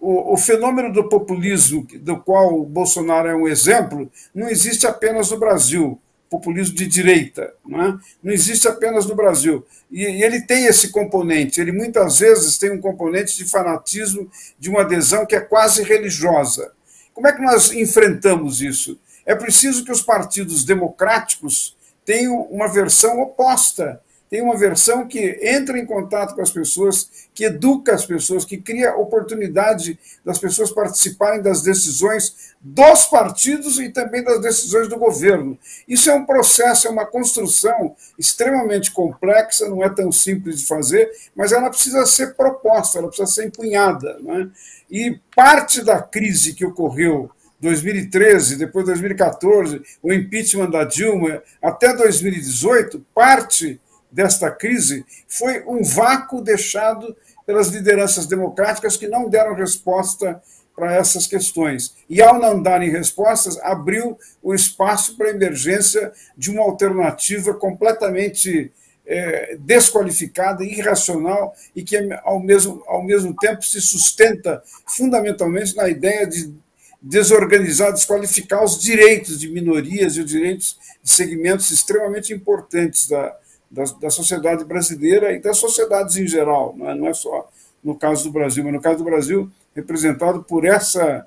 o, 0.00 0.34
o, 0.34 0.36
fenômeno 0.36 0.92
do 0.92 1.08
populismo, 1.08 1.84
do 2.00 2.20
qual 2.20 2.60
o 2.60 2.64
Bolsonaro 2.64 3.28
é 3.28 3.34
um 3.34 3.48
exemplo, 3.48 4.08
não 4.32 4.48
existe 4.48 4.86
apenas 4.86 5.32
no 5.32 5.38
Brasil. 5.38 6.00
Populismo 6.28 6.74
de 6.74 6.86
direita, 6.86 7.54
não, 7.64 7.82
é? 7.82 7.98
não 8.22 8.32
existe 8.32 8.66
apenas 8.66 9.06
no 9.06 9.14
Brasil. 9.14 9.64
E, 9.90 10.02
e 10.02 10.22
ele 10.22 10.40
tem 10.40 10.66
esse 10.66 10.90
componente, 10.90 11.60
ele 11.60 11.70
muitas 11.70 12.18
vezes 12.18 12.58
tem 12.58 12.72
um 12.72 12.80
componente 12.80 13.36
de 13.36 13.44
fanatismo, 13.44 14.28
de 14.58 14.68
uma 14.68 14.80
adesão 14.80 15.24
que 15.24 15.36
é 15.36 15.40
quase 15.40 15.82
religiosa. 15.82 16.72
Como 17.14 17.28
é 17.28 17.32
que 17.32 17.40
nós 17.40 17.72
enfrentamos 17.72 18.60
isso? 18.60 18.98
É 19.24 19.34
preciso 19.34 19.84
que 19.84 19.92
os 19.92 20.02
partidos 20.02 20.64
democráticos 20.64 21.76
tenham 22.04 22.42
uma 22.42 22.68
versão 22.68 23.20
oposta, 23.20 24.00
tem 24.36 24.42
uma 24.42 24.54
versão 24.54 25.08
que 25.08 25.40
entra 25.40 25.78
em 25.78 25.86
contato 25.86 26.34
com 26.34 26.42
as 26.42 26.50
pessoas, 26.50 27.26
que 27.32 27.46
educa 27.46 27.94
as 27.94 28.04
pessoas, 28.04 28.44
que 28.44 28.58
cria 28.58 28.94
oportunidade 28.94 29.98
das 30.22 30.38
pessoas 30.38 30.70
participarem 30.70 31.40
das 31.40 31.62
decisões 31.62 32.54
dos 32.60 33.06
partidos 33.06 33.78
e 33.78 33.88
também 33.88 34.22
das 34.22 34.38
decisões 34.42 34.88
do 34.88 34.98
governo. 34.98 35.58
Isso 35.88 36.10
é 36.10 36.14
um 36.14 36.26
processo, 36.26 36.86
é 36.86 36.90
uma 36.90 37.06
construção 37.06 37.96
extremamente 38.18 38.92
complexa, 38.92 39.70
não 39.70 39.82
é 39.82 39.88
tão 39.88 40.12
simples 40.12 40.60
de 40.60 40.66
fazer, 40.66 41.10
mas 41.34 41.50
ela 41.50 41.70
precisa 41.70 42.04
ser 42.04 42.34
proposta, 42.34 42.98
ela 42.98 43.08
precisa 43.08 43.32
ser 43.32 43.46
empunhada. 43.46 44.18
Né? 44.20 44.50
E 44.90 45.18
parte 45.34 45.82
da 45.82 46.02
crise 46.02 46.52
que 46.52 46.66
ocorreu 46.66 47.30
2013, 47.58 48.56
depois 48.56 48.84
2014, 48.84 49.80
o 50.02 50.12
impeachment 50.12 50.68
da 50.68 50.84
Dilma, 50.84 51.42
até 51.62 51.96
2018, 51.96 53.02
parte 53.14 53.80
desta 54.10 54.50
crise 54.50 55.04
foi 55.28 55.62
um 55.66 55.82
vácuo 55.82 56.40
deixado 56.40 57.16
pelas 57.44 57.68
lideranças 57.68 58.26
democráticas 58.26 58.96
que 58.96 59.06
não 59.06 59.28
deram 59.28 59.54
resposta 59.54 60.42
para 60.74 60.94
essas 60.94 61.26
questões. 61.26 61.94
E, 62.08 62.20
ao 62.20 62.38
não 62.38 62.62
darem 62.62 62.90
respostas, 62.90 63.58
abriu 63.60 64.18
o 64.42 64.54
espaço 64.54 65.16
para 65.16 65.28
a 65.28 65.30
emergência 65.30 66.12
de 66.36 66.50
uma 66.50 66.62
alternativa 66.62 67.54
completamente 67.54 68.70
é, 69.06 69.56
desqualificada, 69.60 70.64
irracional 70.64 71.54
e 71.74 71.82
que, 71.82 71.96
ao 72.24 72.40
mesmo, 72.40 72.82
ao 72.86 73.02
mesmo 73.02 73.34
tempo, 73.36 73.64
se 73.64 73.80
sustenta 73.80 74.62
fundamentalmente 74.86 75.74
na 75.76 75.88
ideia 75.88 76.26
de 76.26 76.52
desorganizar, 77.00 77.92
desqualificar 77.92 78.64
os 78.64 78.78
direitos 78.78 79.38
de 79.38 79.48
minorias 79.48 80.16
e 80.16 80.20
os 80.20 80.26
direitos 80.26 80.78
de 81.02 81.10
segmentos 81.10 81.70
extremamente 81.70 82.34
importantes 82.34 83.08
da, 83.08 83.34
da, 83.70 83.84
da 84.00 84.10
sociedade 84.10 84.64
brasileira 84.64 85.32
e 85.32 85.40
das 85.40 85.58
sociedades 85.58 86.16
em 86.16 86.26
geral, 86.26 86.74
não 86.76 86.90
é, 86.90 86.94
não 86.94 87.06
é 87.08 87.14
só 87.14 87.48
no 87.82 87.94
caso 87.94 88.24
do 88.24 88.32
Brasil, 88.32 88.64
mas 88.64 88.72
no 88.72 88.80
caso 88.80 88.98
do 88.98 89.04
Brasil, 89.04 89.48
representado 89.74 90.42
por 90.42 90.64
essa 90.64 91.24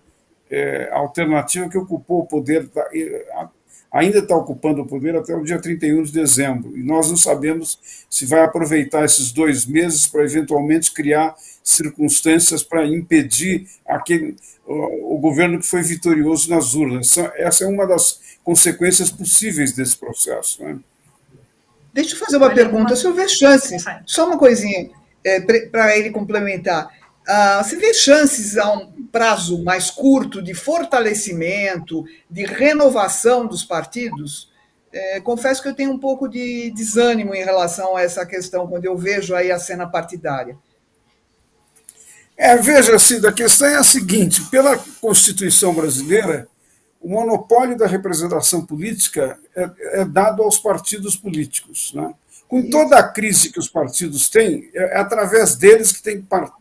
é, 0.51 0.89
alternativa 0.91 1.69
que 1.69 1.77
ocupou 1.77 2.21
o 2.21 2.25
poder, 2.25 2.69
ainda 3.91 4.19
está 4.19 4.35
ocupando 4.35 4.81
o 4.81 4.85
poder 4.85 5.15
até 5.15 5.33
o 5.33 5.43
dia 5.43 5.59
31 5.59 6.03
de 6.03 6.11
dezembro. 6.11 6.77
E 6.77 6.83
nós 6.83 7.09
não 7.09 7.15
sabemos 7.15 8.05
se 8.09 8.25
vai 8.25 8.41
aproveitar 8.41 9.05
esses 9.05 9.31
dois 9.31 9.65
meses 9.65 10.05
para 10.05 10.23
eventualmente 10.23 10.91
criar 10.91 11.35
circunstâncias 11.63 12.63
para 12.63 12.85
impedir 12.85 13.67
aquele, 13.87 14.35
o, 14.65 15.15
o, 15.15 15.17
governo 15.17 15.59
que 15.59 15.65
foi 15.65 15.81
vitorioso 15.81 16.49
nas 16.49 16.73
urnas. 16.73 17.17
Essa 17.35 17.63
é 17.63 17.67
uma 17.67 17.85
das 17.85 18.19
consequências 18.43 19.09
possíveis 19.09 19.73
desse 19.73 19.95
processo. 19.95 20.63
Né? 20.63 20.77
Deixa 21.93 22.15
eu 22.15 22.19
fazer 22.19 22.37
uma 22.37 22.47
Olha, 22.47 22.55
pergunta. 22.55 22.95
Se 22.95 23.07
houver 23.07 23.29
chances, 23.29 23.83
só 24.05 24.27
uma 24.27 24.37
coisinha 24.37 24.89
é, 25.23 25.39
para 25.39 25.97
ele 25.97 26.11
complementar. 26.11 26.87
Uh, 27.27 27.63
você 27.63 27.75
vê 27.75 27.93
chances 27.93 28.57
a 28.57 28.71
um 28.73 28.91
prazo 29.11 29.63
mais 29.63 29.91
curto 29.91 30.41
de 30.41 30.53
fortalecimento, 30.53 32.03
de 32.29 32.45
renovação 32.45 33.45
dos 33.45 33.63
partidos? 33.63 34.49
É, 34.91 35.19
confesso 35.19 35.61
que 35.61 35.67
eu 35.67 35.75
tenho 35.75 35.91
um 35.91 35.99
pouco 35.99 36.27
de 36.27 36.71
desânimo 36.71 37.35
em 37.35 37.43
relação 37.43 37.95
a 37.95 38.01
essa 38.01 38.25
questão 38.25 38.67
quando 38.67 38.85
eu 38.85 38.97
vejo 38.97 39.35
aí 39.35 39.51
a 39.51 39.59
cena 39.59 39.87
partidária. 39.87 40.57
É, 42.35 42.55
veja, 42.55 42.97
Cida, 42.97 43.29
a 43.29 43.33
questão 43.33 43.67
é 43.67 43.75
a 43.75 43.83
seguinte: 43.83 44.41
pela 44.45 44.77
Constituição 44.99 45.73
brasileira, 45.73 46.47
o 47.01 47.09
monopólio 47.09 47.77
da 47.77 47.87
representação 47.87 48.65
política 48.65 49.37
é, 49.55 49.69
é 50.01 50.05
dado 50.05 50.43
aos 50.43 50.57
partidos 50.57 51.15
políticos. 51.15 51.93
Né? 51.93 52.13
Com 52.47 52.69
toda 52.69 52.97
a 52.97 53.07
crise 53.07 53.51
que 53.51 53.59
os 53.59 53.69
partidos 53.69 54.29
têm, 54.29 54.69
é, 54.73 54.97
é 54.97 54.97
através 54.97 55.55
deles 55.55 55.91
que 55.91 56.03
tem 56.03 56.17
que 56.17 56.27
par 56.27 56.51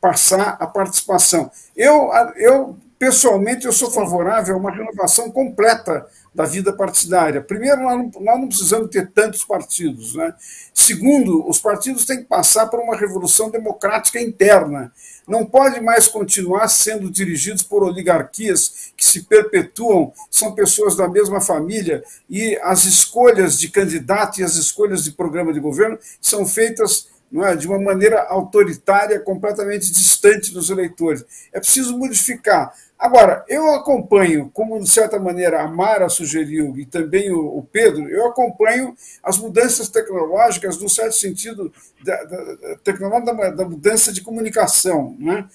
passar 0.00 0.56
a 0.60 0.66
participação. 0.66 1.50
Eu, 1.76 2.10
eu, 2.36 2.76
pessoalmente, 2.98 3.66
eu 3.66 3.72
sou 3.72 3.90
favorável 3.90 4.54
a 4.54 4.58
uma 4.58 4.70
renovação 4.70 5.30
completa 5.30 6.06
da 6.34 6.44
vida 6.44 6.72
partidária. 6.72 7.40
Primeiro, 7.40 7.82
nós 7.82 7.96
não, 7.96 8.10
nós 8.20 8.40
não 8.40 8.48
precisamos 8.48 8.90
ter 8.90 9.10
tantos 9.12 9.44
partidos. 9.44 10.14
Né? 10.16 10.34
Segundo, 10.74 11.48
os 11.48 11.60
partidos 11.60 12.04
têm 12.04 12.18
que 12.18 12.24
passar 12.24 12.66
por 12.66 12.80
uma 12.80 12.96
revolução 12.96 13.50
democrática 13.50 14.20
interna 14.20 14.92
não 15.26 15.44
pode 15.44 15.80
mais 15.80 16.06
continuar 16.06 16.68
sendo 16.68 17.10
dirigidos 17.10 17.62
por 17.62 17.82
oligarquias 17.82 18.92
que 18.96 19.06
se 19.06 19.22
perpetuam, 19.22 20.12
são 20.30 20.54
pessoas 20.54 20.96
da 20.96 21.08
mesma 21.08 21.40
família, 21.40 22.02
e 22.28 22.58
as 22.62 22.84
escolhas 22.84 23.58
de 23.58 23.68
candidato 23.68 24.40
e 24.40 24.44
as 24.44 24.56
escolhas 24.56 25.04
de 25.04 25.12
programa 25.12 25.52
de 25.52 25.60
governo 25.60 25.98
são 26.20 26.46
feitas 26.46 27.08
é, 27.42 27.56
de 27.56 27.66
uma 27.66 27.80
maneira 27.80 28.22
autoritária, 28.28 29.18
completamente 29.18 29.90
distante 29.90 30.52
dos 30.52 30.70
eleitores. 30.70 31.24
É 31.52 31.58
preciso 31.58 31.96
modificar. 31.98 32.72
Agora, 32.98 33.44
eu 33.48 33.74
acompanho, 33.74 34.50
como 34.54 34.80
de 34.80 34.88
certa 34.88 35.18
maneira 35.18 35.60
a 35.60 35.68
Mara 35.68 36.08
sugeriu 36.08 36.78
e 36.78 36.86
também 36.86 37.30
o, 37.32 37.66
Pedro, 37.70 38.08
eu 38.08 38.26
acompanho 38.26 38.96
as 39.22 39.36
mudanças 39.36 39.88
tecnológicas, 39.88 40.78
no 40.78 40.88
certo 40.88 41.14
sentido, 41.14 41.72
da, 42.02 42.24
da, 42.24 43.50
da, 43.50 43.64
mudança 43.68 44.12
de 44.12 44.22
comunicação, 44.22 45.16
né? 45.18 45.46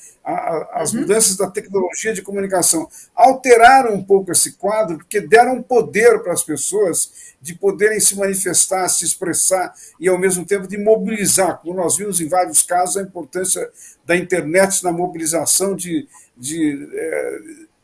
as 0.73 0.93
uhum. 0.93 1.01
mudanças 1.01 1.37
da 1.37 1.49
tecnologia 1.49 2.13
de 2.13 2.21
comunicação. 2.21 2.87
Alteraram 3.15 3.95
um 3.95 4.03
pouco 4.03 4.31
esse 4.31 4.51
quadro, 4.51 4.97
porque 4.97 5.21
deram 5.21 5.63
poder 5.63 6.19
para 6.19 6.33
as 6.33 6.43
pessoas 6.43 7.33
de 7.41 7.55
poderem 7.55 7.99
se 7.99 8.17
manifestar, 8.17 8.87
se 8.89 9.05
expressar 9.05 9.73
e, 9.99 10.09
ao 10.09 10.17
mesmo 10.17 10.45
tempo, 10.45 10.67
de 10.67 10.77
mobilizar, 10.77 11.59
como 11.59 11.73
nós 11.73 11.97
vimos 11.97 12.19
em 12.19 12.27
vários 12.27 12.61
casos, 12.61 12.97
a 12.97 13.01
importância 13.01 13.69
da 14.05 14.15
internet 14.15 14.83
na 14.83 14.91
mobilização 14.91 15.75
de 15.75 16.07
de, 16.39 16.87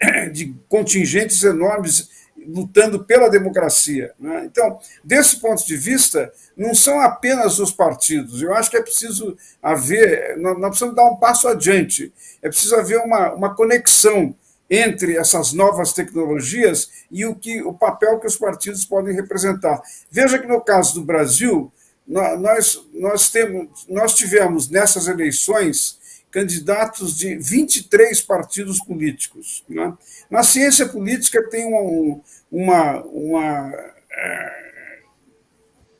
é, 0.01 0.29
de 0.33 0.55
contingentes 0.69 1.43
enormes 1.43 2.09
lutando 2.47 3.03
pela 3.03 3.29
democracia. 3.29 4.13
Né? 4.19 4.43
Então, 4.45 4.79
desse 5.03 5.37
ponto 5.37 5.65
de 5.65 5.75
vista, 5.75 6.31
não 6.55 6.75
são 6.75 6.99
apenas 6.99 7.59
os 7.59 7.71
partidos. 7.71 8.41
Eu 8.41 8.53
acho 8.53 8.69
que 8.69 8.77
é 8.77 8.81
preciso 8.81 9.37
haver, 9.61 10.37
nós 10.37 10.57
precisamos 10.59 10.95
dar 10.95 11.05
um 11.05 11.17
passo 11.17 11.47
adiante. 11.47 12.13
É 12.41 12.47
preciso 12.47 12.75
haver 12.75 12.99
uma, 12.99 13.33
uma 13.33 13.55
conexão 13.55 14.35
entre 14.69 15.17
essas 15.17 15.53
novas 15.53 15.93
tecnologias 15.93 16.89
e 17.11 17.25
o 17.25 17.35
que 17.35 17.61
o 17.61 17.73
papel 17.73 18.19
que 18.19 18.27
os 18.27 18.35
partidos 18.35 18.85
podem 18.85 19.13
representar. 19.15 19.81
Veja 20.09 20.39
que 20.39 20.47
no 20.47 20.61
caso 20.61 20.95
do 20.95 21.03
Brasil, 21.03 21.71
nós, 22.07 22.83
nós, 22.93 23.29
temos, 23.29 23.85
nós 23.89 24.13
tivemos 24.13 24.69
nessas 24.69 25.07
eleições 25.07 25.99
candidatos 26.35 27.15
de 27.15 27.37
23 27.37 28.21
partidos 28.23 28.79
políticos. 28.79 29.63
Né? 29.69 29.93
Na 30.29 30.43
ciência 30.43 30.85
política 30.85 31.41
tem 31.49 31.65
uma, 31.65 32.21
uma, 32.51 33.01
uma 33.03 33.73
é, 34.11 34.99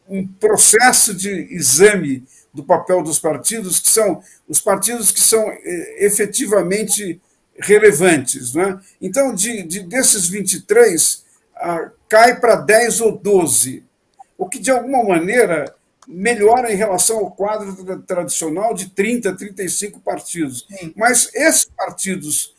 um 0.09 0.27
processo 0.27 1.13
de 1.13 1.29
exame 1.55 2.25
do 2.53 2.65
papel 2.65 3.01
dos 3.01 3.17
partidos, 3.17 3.79
que 3.79 3.89
são 3.89 4.21
os 4.45 4.59
partidos 4.59 5.09
que 5.09 5.21
são 5.21 5.49
é, 5.49 6.05
efetivamente 6.05 7.21
relevantes. 7.57 8.53
Né? 8.53 8.77
Então, 9.01 9.33
de, 9.33 9.63
de, 9.63 9.83
desses 9.83 10.27
23, 10.27 11.23
ah, 11.55 11.91
cai 12.09 12.41
para 12.41 12.57
10 12.57 12.99
ou 12.99 13.17
12, 13.17 13.85
o 14.37 14.49
que, 14.49 14.59
de 14.59 14.69
alguma 14.69 15.01
maneira, 15.01 15.73
melhora 16.07 16.71
em 16.71 16.75
relação 16.75 17.17
ao 17.17 17.31
quadro 17.31 18.01
tradicional 18.03 18.73
de 18.73 18.89
30, 18.89 19.35
35 19.35 19.99
partidos. 19.99 20.65
Sim. 20.69 20.93
Mas 20.95 21.29
esses 21.33 21.65
partidos 21.65 22.53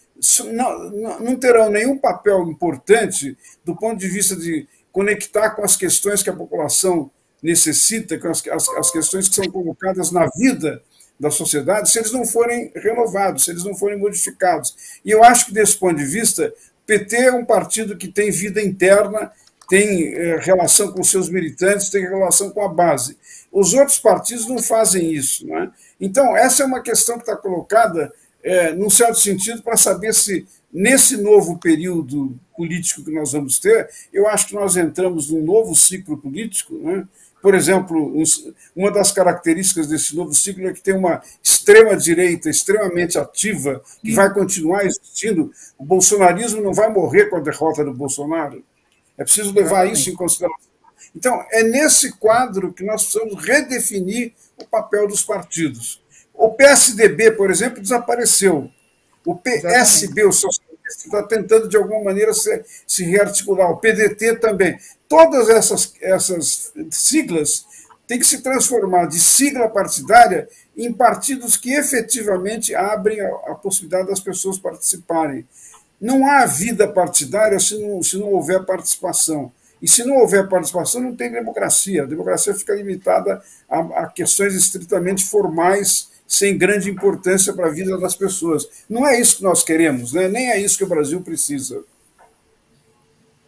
não, 0.52 1.18
não 1.20 1.36
terão 1.36 1.70
nenhum 1.70 1.98
papel 1.98 2.48
importante 2.48 3.36
do 3.64 3.76
ponto 3.76 3.98
de 3.98 4.08
vista 4.08 4.34
de 4.34 4.66
conectar 4.90 5.50
com 5.50 5.62
as 5.62 5.76
questões 5.76 6.22
que 6.22 6.30
a 6.30 6.36
população 6.36 7.10
necessita, 7.42 8.18
as, 8.28 8.46
as, 8.46 8.68
as 8.70 8.90
questões 8.90 9.28
que 9.28 9.34
são 9.34 9.44
colocadas 9.50 10.10
na 10.10 10.26
vida 10.36 10.82
da 11.18 11.30
sociedade, 11.30 11.90
se 11.90 11.98
eles 11.98 12.12
não 12.12 12.26
forem 12.26 12.70
renovados, 12.74 13.44
se 13.44 13.50
eles 13.50 13.64
não 13.64 13.74
forem 13.74 13.98
modificados. 13.98 15.00
E 15.04 15.10
eu 15.10 15.24
acho 15.24 15.46
que, 15.46 15.52
desse 15.52 15.76
ponto 15.76 15.96
de 15.96 16.04
vista, 16.04 16.52
o 16.82 16.86
PT 16.86 17.16
é 17.16 17.32
um 17.32 17.44
partido 17.44 17.96
que 17.96 18.08
tem 18.08 18.30
vida 18.30 18.62
interna, 18.62 19.32
tem 19.68 20.14
eh, 20.14 20.38
relação 20.40 20.92
com 20.92 21.02
seus 21.02 21.28
militantes, 21.28 21.90
tem 21.90 22.02
relação 22.02 22.50
com 22.50 22.62
a 22.62 22.68
base. 22.68 23.16
Os 23.50 23.74
outros 23.74 23.98
partidos 23.98 24.46
não 24.46 24.58
fazem 24.58 25.12
isso. 25.12 25.46
Né? 25.46 25.70
Então, 26.00 26.36
essa 26.36 26.62
é 26.62 26.66
uma 26.66 26.82
questão 26.82 27.16
que 27.16 27.22
está 27.22 27.36
colocada, 27.36 28.12
é, 28.42 28.72
num 28.72 28.90
certo 28.90 29.18
sentido, 29.18 29.62
para 29.62 29.76
saber 29.76 30.14
se, 30.14 30.46
nesse 30.72 31.16
novo 31.16 31.58
período 31.58 32.38
político 32.56 33.04
que 33.04 33.10
nós 33.10 33.32
vamos 33.32 33.58
ter, 33.58 33.88
eu 34.12 34.28
acho 34.28 34.48
que 34.48 34.54
nós 34.54 34.76
entramos 34.76 35.30
num 35.30 35.42
novo 35.42 35.74
ciclo 35.74 36.16
político. 36.16 36.74
Né? 36.74 37.06
Por 37.42 37.54
exemplo, 37.54 38.12
uma 38.74 38.90
das 38.90 39.10
características 39.12 39.86
desse 39.86 40.14
novo 40.14 40.34
ciclo 40.34 40.68
é 40.68 40.72
que 40.72 40.82
tem 40.82 40.94
uma 40.94 41.22
extrema-direita 41.42 42.50
extremamente 42.50 43.18
ativa, 43.18 43.82
que 44.02 44.12
vai 44.12 44.32
continuar 44.32 44.84
existindo. 44.84 45.50
O 45.78 45.84
bolsonarismo 45.84 46.62
não 46.62 46.72
vai 46.72 46.92
morrer 46.92 47.26
com 47.26 47.36
a 47.36 47.40
derrota 47.40 47.84
do 47.84 47.94
Bolsonaro. 47.94 48.62
É 49.18 49.24
preciso 49.24 49.52
levar 49.52 49.90
isso 49.90 50.10
em 50.10 50.14
consideração. 50.14 50.66
Então, 51.14 51.42
é 51.50 51.62
nesse 51.62 52.12
quadro 52.12 52.72
que 52.72 52.84
nós 52.84 53.02
precisamos 53.04 53.42
redefinir 53.42 54.34
o 54.58 54.66
papel 54.66 55.08
dos 55.08 55.22
partidos. 55.22 56.02
O 56.34 56.50
PSDB, 56.50 57.32
por 57.32 57.50
exemplo, 57.50 57.80
desapareceu. 57.80 58.70
O 59.24 59.34
PSB, 59.34 60.24
o 60.24 60.32
socialista, 60.32 60.66
está 60.88 61.22
tentando, 61.22 61.68
de 61.68 61.76
alguma 61.76 62.04
maneira, 62.04 62.34
se, 62.34 62.62
se 62.86 63.04
rearticular. 63.04 63.70
O 63.70 63.78
PDT 63.78 64.36
também. 64.36 64.78
Todas 65.08 65.48
essas, 65.48 65.94
essas 66.00 66.72
siglas 66.90 67.64
têm 68.06 68.18
que 68.18 68.26
se 68.26 68.42
transformar 68.42 69.06
de 69.06 69.18
sigla 69.18 69.68
partidária 69.68 70.48
em 70.76 70.92
partidos 70.92 71.56
que 71.56 71.72
efetivamente 71.72 72.74
abrem 72.74 73.20
a, 73.20 73.28
a 73.48 73.54
possibilidade 73.54 74.08
das 74.08 74.20
pessoas 74.20 74.58
participarem. 74.58 75.46
Não 76.00 76.28
há 76.28 76.44
vida 76.46 76.86
partidária 76.86 77.58
se 77.58 77.78
não, 77.78 78.02
se 78.02 78.18
não 78.18 78.32
houver 78.32 78.64
participação. 78.64 79.52
E 79.80 79.88
se 79.88 80.04
não 80.04 80.16
houver 80.16 80.48
participação, 80.48 81.00
não 81.00 81.14
tem 81.14 81.30
democracia. 81.30 82.02
A 82.02 82.06
democracia 82.06 82.54
fica 82.54 82.74
limitada 82.74 83.42
a, 83.68 83.78
a 83.78 84.06
questões 84.06 84.54
estritamente 84.54 85.24
formais, 85.24 86.10
sem 86.26 86.56
grande 86.56 86.90
importância 86.90 87.52
para 87.52 87.66
a 87.66 87.70
vida 87.70 87.98
das 87.98 88.16
pessoas. 88.16 88.68
Não 88.88 89.06
é 89.06 89.20
isso 89.20 89.38
que 89.38 89.42
nós 89.42 89.62
queremos, 89.62 90.12
né? 90.12 90.28
nem 90.28 90.50
é 90.50 90.58
isso 90.58 90.78
que 90.78 90.84
o 90.84 90.88
Brasil 90.88 91.20
precisa. 91.20 91.84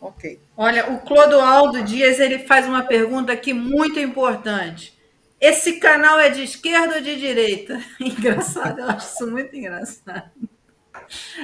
Ok. 0.01 0.39
Olha, 0.57 0.93
o 0.93 1.01
Clodoaldo 1.01 1.83
Dias 1.83 2.21
ele 2.21 2.41
faz 2.41 2.67
uma 2.67 2.83
pergunta 2.83 3.33
aqui 3.33 3.53
muito 3.53 3.99
importante. 3.99 4.97
Esse 5.41 5.75
canal 5.75 6.19
é 6.19 6.31
de 6.31 6.43
esquerda 6.43 6.97
ou 6.97 7.01
de 7.01 7.17
direita? 7.17 7.81
Engraçado, 8.01 8.81
eu 8.81 8.91
acho 8.91 9.15
isso 9.15 9.31
muito 9.31 9.55
engraçado. 9.55 10.31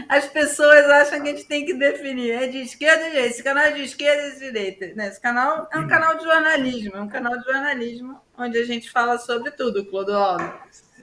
As 0.08 0.26
pessoas 0.26 0.84
acham 0.86 1.22
que 1.22 1.28
a 1.28 1.32
gente 1.32 1.46
tem 1.46 1.64
que 1.64 1.74
definir. 1.74 2.30
É 2.32 2.46
de 2.46 2.58
esquerda 2.58 3.04
ou 3.04 3.10
de 3.10 3.10
direita? 3.10 3.34
Esse 3.34 3.42
canal 3.42 3.64
é 3.64 3.72
de 3.72 3.82
esquerda 3.82 4.30
de 4.30 4.38
direita? 4.38 4.94
Né? 4.94 5.08
Esse 5.08 5.20
canal 5.20 5.68
é 5.72 5.78
um 5.78 5.86
canal 5.86 6.16
de 6.16 6.24
jornalismo, 6.24 6.96
é 6.96 7.00
um 7.00 7.08
canal 7.08 7.38
de 7.38 7.44
jornalismo 7.44 8.20
onde 8.36 8.58
a 8.58 8.64
gente 8.64 8.90
fala 8.90 9.18
sobre 9.18 9.50
tudo, 9.50 9.84
Clodoaldo. 9.86 10.52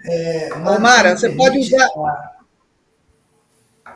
É, 0.06 0.50
Mara, 0.80 1.16
você 1.16 1.30
pode 1.30 1.60
usar. 1.60 1.88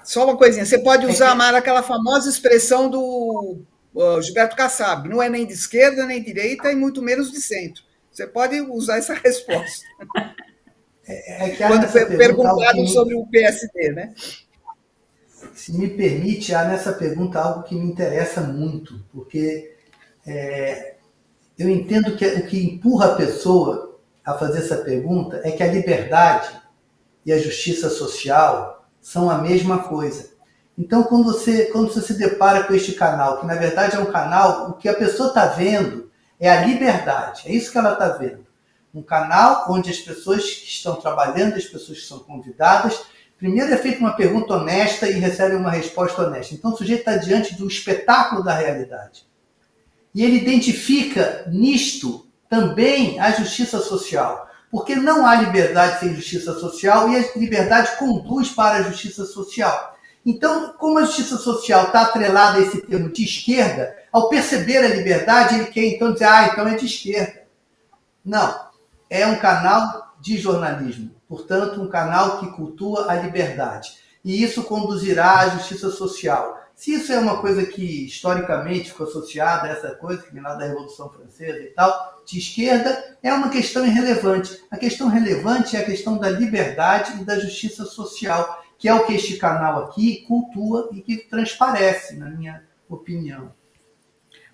Só 0.03 0.26
uma 0.26 0.38
coisinha, 0.38 0.66
você 0.66 0.78
pode 0.78 1.05
usar, 1.05 1.34
Mara, 1.36 1.57
aquela 1.57 1.82
famosa 1.82 2.30
expressão 2.30 2.89
do 2.89 3.59
Gilberto 4.22 4.55
Kassab: 4.55 5.09
não 5.09 5.22
é 5.22 5.30
nem 5.30 5.45
de 5.45 5.53
esquerda, 5.53 6.05
nem 6.05 6.20
de 6.20 6.28
direita, 6.28 6.72
e 6.72 6.76
muito 6.76 7.01
menos 7.01 7.32
de 7.32 7.41
centro. 7.41 7.84
Você 8.11 8.28
pode 8.28 8.59
usar 8.61 8.97
essa 8.97 9.13
resposta. 9.24 9.86
É, 11.07 11.49
é 11.49 11.55
Quando 11.55 11.88
foi 11.88 12.05
perguntado 12.18 12.78
que... 12.78 12.88
sobre 12.88 13.16
o 13.16 13.26
PSD, 13.28 13.91
né? 13.91 14.13
Se 15.54 15.78
me 15.78 15.89
permite, 15.89 16.54
há 16.54 16.66
nessa 16.66 16.93
pergunta 16.93 17.39
algo 17.39 17.64
que 17.64 17.76
me 17.76 17.86
interessa 17.86 18.41
muito, 18.41 19.04
porque 19.12 19.76
é, 20.26 20.96
eu 21.58 21.70
entendo 21.70 22.16
que 22.16 22.26
o 22.26 22.48
que 22.48 22.64
empurra 22.64 23.14
a 23.14 23.16
pessoa 23.16 24.00
a 24.24 24.34
fazer 24.34 24.60
essa 24.60 24.78
pergunta 24.78 25.41
é 25.43 25.52
que 25.52 25.64
a 25.64 25.72
liberdade 25.72 26.50
e 27.26 27.32
a 27.32 27.38
justiça 27.38 27.89
social 27.89 28.88
são 29.00 29.30
a 29.30 29.38
mesma 29.38 29.84
coisa. 29.84 30.34
Então, 30.78 31.04
quando 31.04 31.26
você, 31.26 31.66
quando 31.66 31.93
você 31.93 32.02
se 32.02 32.16
depara 32.16 32.64
com 32.64 32.74
este 32.74 32.93
canal, 32.93 33.39
que 33.39 33.46
na 33.46 33.56
verdade 33.56 33.96
é 33.96 34.00
um 34.00 34.12
canal, 34.12 34.70
o 34.70 34.74
que 34.74 34.89
a 34.89 34.93
pessoa 34.93 35.30
está 35.30 35.46
vendo 35.48 36.12
é 36.39 36.50
a 36.50 36.66
liberdade, 36.66 37.43
é 37.46 37.54
isso 37.54 37.72
que 37.72 37.78
ela 37.78 37.93
está 37.93 38.10
vendo. 38.10 38.46
Um 38.93 39.02
canal 39.02 39.66
onde 39.70 39.89
as 39.89 40.00
pessoas 40.00 40.43
que 40.43 40.68
estão 40.68 40.96
trabalhando, 40.96 41.56
as 41.56 41.66
pessoas 41.66 42.00
que 42.00 42.06
são 42.06 42.20
convidadas, 42.20 43.04
primeiro 43.38 43.74
é 43.74 43.78
feita 43.78 44.00
uma 44.00 44.16
pergunta 44.16 44.56
honesta 44.56 45.10
e 45.10 45.20
recebe 45.20 45.56
uma 45.56 45.72
resposta 45.72 46.24
honesta. 46.24 46.54
Então, 46.54 46.72
o 46.72 46.78
sujeito 46.78 47.00
está 47.00 47.18
diante 47.18 47.56
do 47.56 47.68
espetáculo 47.68 48.44
da 48.44 48.56
realidade. 48.56 49.26
E 50.14 50.24
ele 50.24 50.38
identifica 50.38 51.46
nisto 51.48 52.26
também 52.50 53.20
a 53.20 53.32
justiça 53.32 53.80
social. 53.80 54.50
Porque 54.72 54.96
não 54.96 55.26
há 55.26 55.36
liberdade 55.36 56.00
sem 56.00 56.16
justiça 56.16 56.54
social 56.60 57.10
e 57.10 57.18
a 57.18 57.38
liberdade 57.38 57.98
conduz 57.98 58.50
para 58.50 58.78
a 58.78 58.82
justiça 58.84 59.26
social. 59.26 59.96
Então, 60.26 60.74
como 60.78 60.98
a 60.98 61.06
justiça 61.06 61.38
social 61.38 61.86
está 61.86 62.02
atrelada 62.02 62.58
a 62.58 62.62
esse 62.62 62.82
termo 62.82 63.12
de 63.12 63.24
esquerda, 63.24 63.96
ao 64.12 64.28
perceber 64.28 64.78
a 64.78 64.88
liberdade, 64.88 65.56
ele 65.56 65.66
quer 65.66 65.86
então 65.86 66.14
dizer, 66.14 66.26
ah, 66.26 66.50
então 66.52 66.68
é 66.68 66.76
de 66.76 66.86
esquerda. 66.86 67.44
Não. 68.24 68.66
É 69.08 69.28
um 69.28 69.38
canal 69.38 70.16
de 70.20 70.38
jornalismo, 70.38 71.12
portanto, 71.28 71.82
um 71.82 71.90
canal 71.90 72.40
que 72.40 72.52
cultua 72.52 73.12
a 73.12 73.16
liberdade. 73.16 73.98
E 74.24 74.44
isso 74.44 74.64
conduzirá 74.64 75.40
à 75.40 75.50
justiça 75.50 75.90
social. 75.90 76.60
Se 76.76 76.94
isso 76.94 77.14
é 77.14 77.20
uma 77.20 77.40
coisa 77.40 77.66
que 77.66 78.06
historicamente 78.06 78.90
ficou 78.90 79.08
associada 79.08 79.68
a 79.68 79.72
essa 79.72 79.96
coisa 79.96 80.24
que 80.24 80.34
vem 80.34 80.44
lá 80.44 80.56
da 80.56 80.66
Revolução 80.66 81.10
Francesa 81.10 81.60
e 81.60 81.68
tal, 81.68 82.22
de 82.26 82.38
esquerda, 82.38 83.18
é 83.24 83.32
uma 83.34 83.50
questão 83.50 83.86
irrelevante. 83.86 84.62
A 84.70 84.78
questão 84.78 85.08
relevante 85.08 85.78
é 85.78 85.80
a 85.80 85.86
questão 85.86 86.18
da 86.18 86.30
liberdade 86.30 87.22
e 87.22 87.24
da 87.24 87.40
justiça 87.40 87.86
social, 87.86 88.62
que 88.78 88.90
é 88.90 88.94
o 88.94 89.06
que 89.06 89.14
este 89.14 89.38
canal 89.38 89.86
aqui 89.86 90.26
cultua 90.28 90.90
e 90.92 91.02
que 91.02 91.18
transparece, 91.18 92.18
na 92.18 92.30
minha 92.30 92.62
opinião. 92.90 93.54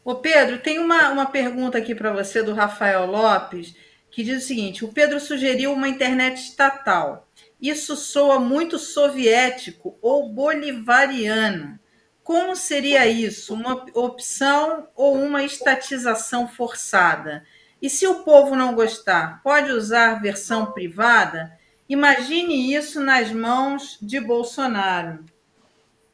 Ô 0.04 0.16
Pedro, 0.16 0.60
tem 0.60 0.80
uma, 0.80 1.10
uma 1.10 1.26
pergunta 1.26 1.78
aqui 1.78 1.96
para 1.96 2.12
você 2.12 2.44
do 2.44 2.54
Rafael 2.54 3.06
Lopes, 3.06 3.76
que 4.12 4.24
diz 4.24 4.43
o 4.43 4.47
seguinte: 4.47 4.86
o 4.86 4.89
Pedro 4.91 5.20
sugeriu 5.20 5.74
uma 5.74 5.88
internet 5.88 6.38
estatal. 6.38 7.28
Isso 7.59 7.95
soa 7.95 8.39
muito 8.39 8.78
soviético 8.78 9.97
ou 10.01 10.30
bolivariano. 10.30 11.80
Como 12.24 12.55
seria 12.55 13.07
isso? 13.07 13.53
Uma 13.53 13.86
opção 13.93 14.88
ou 14.95 15.16
uma 15.16 15.43
estatização 15.43 16.47
forçada? 16.47 17.43
E 17.82 17.89
se 17.89 18.05
o 18.05 18.24
povo 18.24 18.55
não 18.55 18.76
gostar, 18.76 19.41
pode 19.43 19.72
usar 19.72 20.22
versão 20.22 20.72
privada? 20.72 21.51
Imagine 21.89 22.74
isso 22.74 22.99
nas 22.99 23.32
mãos 23.32 23.97
de 24.01 24.20
Bolsonaro. 24.20 25.26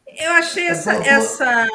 Eu 0.07 0.31
achei 0.31 0.67
essa. 0.67 0.93
essa... 0.93 1.67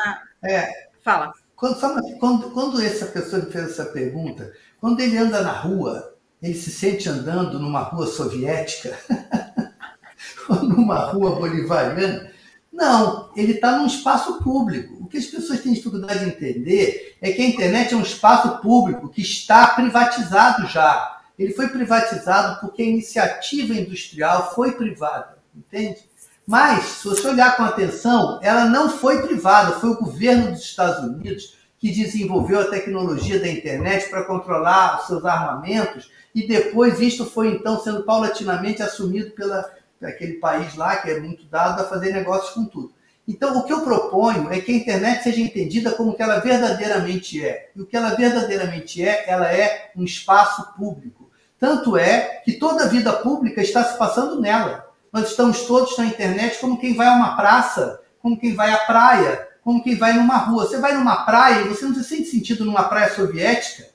É, 0.43 0.89
Fala. 1.03 1.33
Quando, 1.55 2.19
quando, 2.19 2.51
quando 2.51 2.81
essa 2.81 3.07
pessoa 3.07 3.43
fez 3.43 3.71
essa 3.71 3.85
pergunta, 3.87 4.53
quando 4.81 4.99
ele 5.01 5.17
anda 5.17 5.43
na 5.43 5.53
rua, 5.53 6.12
ele 6.43 6.55
se 6.55 6.71
sente 6.71 7.09
andando 7.09 7.59
numa 7.59 7.81
rua 7.81 8.07
soviética 8.07 8.99
ou 10.49 10.63
numa 10.65 10.99
rua 10.99 11.37
bolivariana, 11.37 12.33
não, 12.73 13.31
ele 13.37 13.53
está 13.53 13.77
num 13.77 13.87
espaço 13.87 14.43
público. 14.43 14.97
O 15.01 15.07
que 15.07 15.19
as 15.19 15.27
pessoas 15.27 15.61
têm 15.61 15.75
dificuldade 15.75 16.21
de 16.21 16.31
entender 16.31 17.17
é 17.21 17.31
que 17.31 17.43
a 17.43 17.47
internet 17.47 17.93
é 17.93 17.97
um 17.97 18.03
espaço 18.03 18.59
público 18.61 19.09
que 19.09 19.21
está 19.21 19.69
privatizado 19.69 20.67
já. 20.67 21.21
Ele 21.39 21.53
foi 21.53 21.69
privatizado 21.69 22.61
porque 22.61 22.83
a 22.83 22.87
iniciativa 22.87 23.75
industrial 23.75 24.55
foi 24.55 24.73
privada, 24.73 25.39
entende? 25.55 25.99
Mas, 26.47 26.85
se 26.85 27.09
você 27.09 27.29
olhar 27.29 27.57
com 27.57 27.63
atenção, 27.63 28.41
ela 28.43 28.65
não 28.65 28.91
foi 28.91 29.23
privada, 29.23 29.79
foi 29.79 29.91
o 29.91 29.99
governo 29.99 30.53
dos 30.53 30.63
Estados 30.63 31.05
Unidos 31.05 31.57
que 31.79 31.91
desenvolveu 31.91 32.61
a 32.61 32.71
tecnologia 32.71 33.39
da 33.39 33.49
internet 33.49 34.09
para 34.09 34.25
controlar 34.25 35.01
os 35.01 35.07
seus 35.07 35.25
armamentos 35.25 36.11
e 36.35 36.47
depois 36.47 37.01
isto 37.01 37.25
foi 37.25 37.49
então 37.49 37.81
sendo 37.81 38.03
paulatinamente 38.05 38.83
assumido 38.83 39.33
pela 39.33 39.71
aquele 40.03 40.35
país 40.35 40.75
lá 40.75 40.97
que 40.97 41.11
é 41.11 41.21
muito 41.21 41.45
dado 41.47 41.81
a 41.81 41.85
fazer 41.85 42.13
negócios 42.13 42.55
com 42.55 42.65
tudo. 42.65 42.93
Então, 43.27 43.57
o 43.57 43.63
que 43.63 43.73
eu 43.73 43.83
proponho 43.83 44.53
é 44.53 44.61
que 44.61 44.73
a 44.73 44.77
internet 44.77 45.23
seja 45.23 45.41
entendida 45.41 45.93
como 45.93 46.15
que 46.15 46.23
ela 46.23 46.41
verdadeiramente 46.41 47.45
é. 47.45 47.71
E 47.75 47.81
o 47.81 47.87
que 47.87 47.97
ela 47.97 48.17
verdadeiramente 48.17 49.03
é, 49.05 49.25
ela 49.29 49.53
é 49.53 49.93
um 49.97 50.03
espaço 50.03 50.75
público. 50.77 51.31
Tanto 51.59 51.97
é 51.97 52.41
que 52.45 52.55
toda 52.55 52.85
a 52.85 52.89
vida 52.89 53.13
pública 53.13 53.61
está 53.61 53.85
se 53.85 53.97
passando 53.97 54.41
nela. 54.41 54.89
Nós 55.13 55.31
estamos 55.31 55.63
todos 55.67 55.97
na 55.97 56.07
internet 56.07 56.59
como 56.59 56.81
quem 56.81 56.97
vai 56.97 57.07
a 57.07 57.15
uma 57.15 57.37
praça, 57.37 58.01
como 58.21 58.39
quem 58.39 58.55
vai 58.55 58.73
à 58.73 58.79
praia, 58.79 59.49
como 59.63 59.83
quem 59.83 59.95
vai 59.95 60.15
numa 60.15 60.39
rua. 60.39 60.67
Você 60.67 60.79
vai 60.79 60.95
numa 60.95 61.25
praia 61.25 61.61
e 61.61 61.69
você 61.69 61.85
não 61.85 61.95
se 61.95 62.03
sente 62.03 62.25
sentido 62.25 62.65
numa 62.65 62.85
praia 62.85 63.15
soviética. 63.15 63.89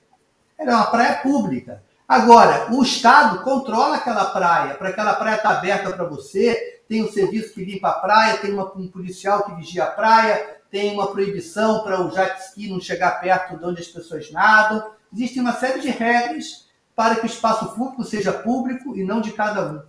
Ela 0.57 0.71
é 0.71 0.75
uma 0.75 0.85
praia 0.85 1.15
pública. 1.15 1.83
Agora, 2.07 2.73
o 2.73 2.81
Estado 2.81 3.43
controla 3.43 3.97
aquela 3.97 4.25
praia, 4.25 4.75
para 4.75 4.89
aquela 4.89 5.13
praia 5.15 5.35
estar 5.35 5.49
tá 5.49 5.57
aberta 5.57 5.91
para 5.91 6.05
você, 6.05 6.79
tem 6.87 7.03
um 7.03 7.11
serviço 7.11 7.53
que 7.53 7.65
limpa 7.65 7.89
a 7.89 7.99
praia, 7.99 8.37
tem 8.37 8.53
uma, 8.53 8.71
um 8.77 8.87
policial 8.87 9.43
que 9.43 9.55
vigia 9.55 9.83
a 9.83 9.91
praia, 9.91 10.57
tem 10.71 10.93
uma 10.93 11.11
proibição 11.11 11.83
para 11.83 12.01
o 12.01 12.09
jet 12.09 12.39
ski 12.39 12.69
não 12.69 12.79
chegar 12.79 13.19
perto 13.19 13.57
de 13.57 13.65
onde 13.65 13.81
as 13.81 13.89
pessoas 13.89 14.31
nadam. 14.31 14.89
Existe 15.13 15.37
uma 15.41 15.51
série 15.51 15.81
de 15.81 15.89
regras 15.89 16.69
para 16.95 17.15
que 17.15 17.25
o 17.25 17.25
espaço 17.25 17.75
público 17.75 18.05
seja 18.05 18.31
público 18.31 18.95
e 18.95 19.03
não 19.03 19.19
de 19.19 19.33
cada 19.33 19.69
um. 19.69 19.81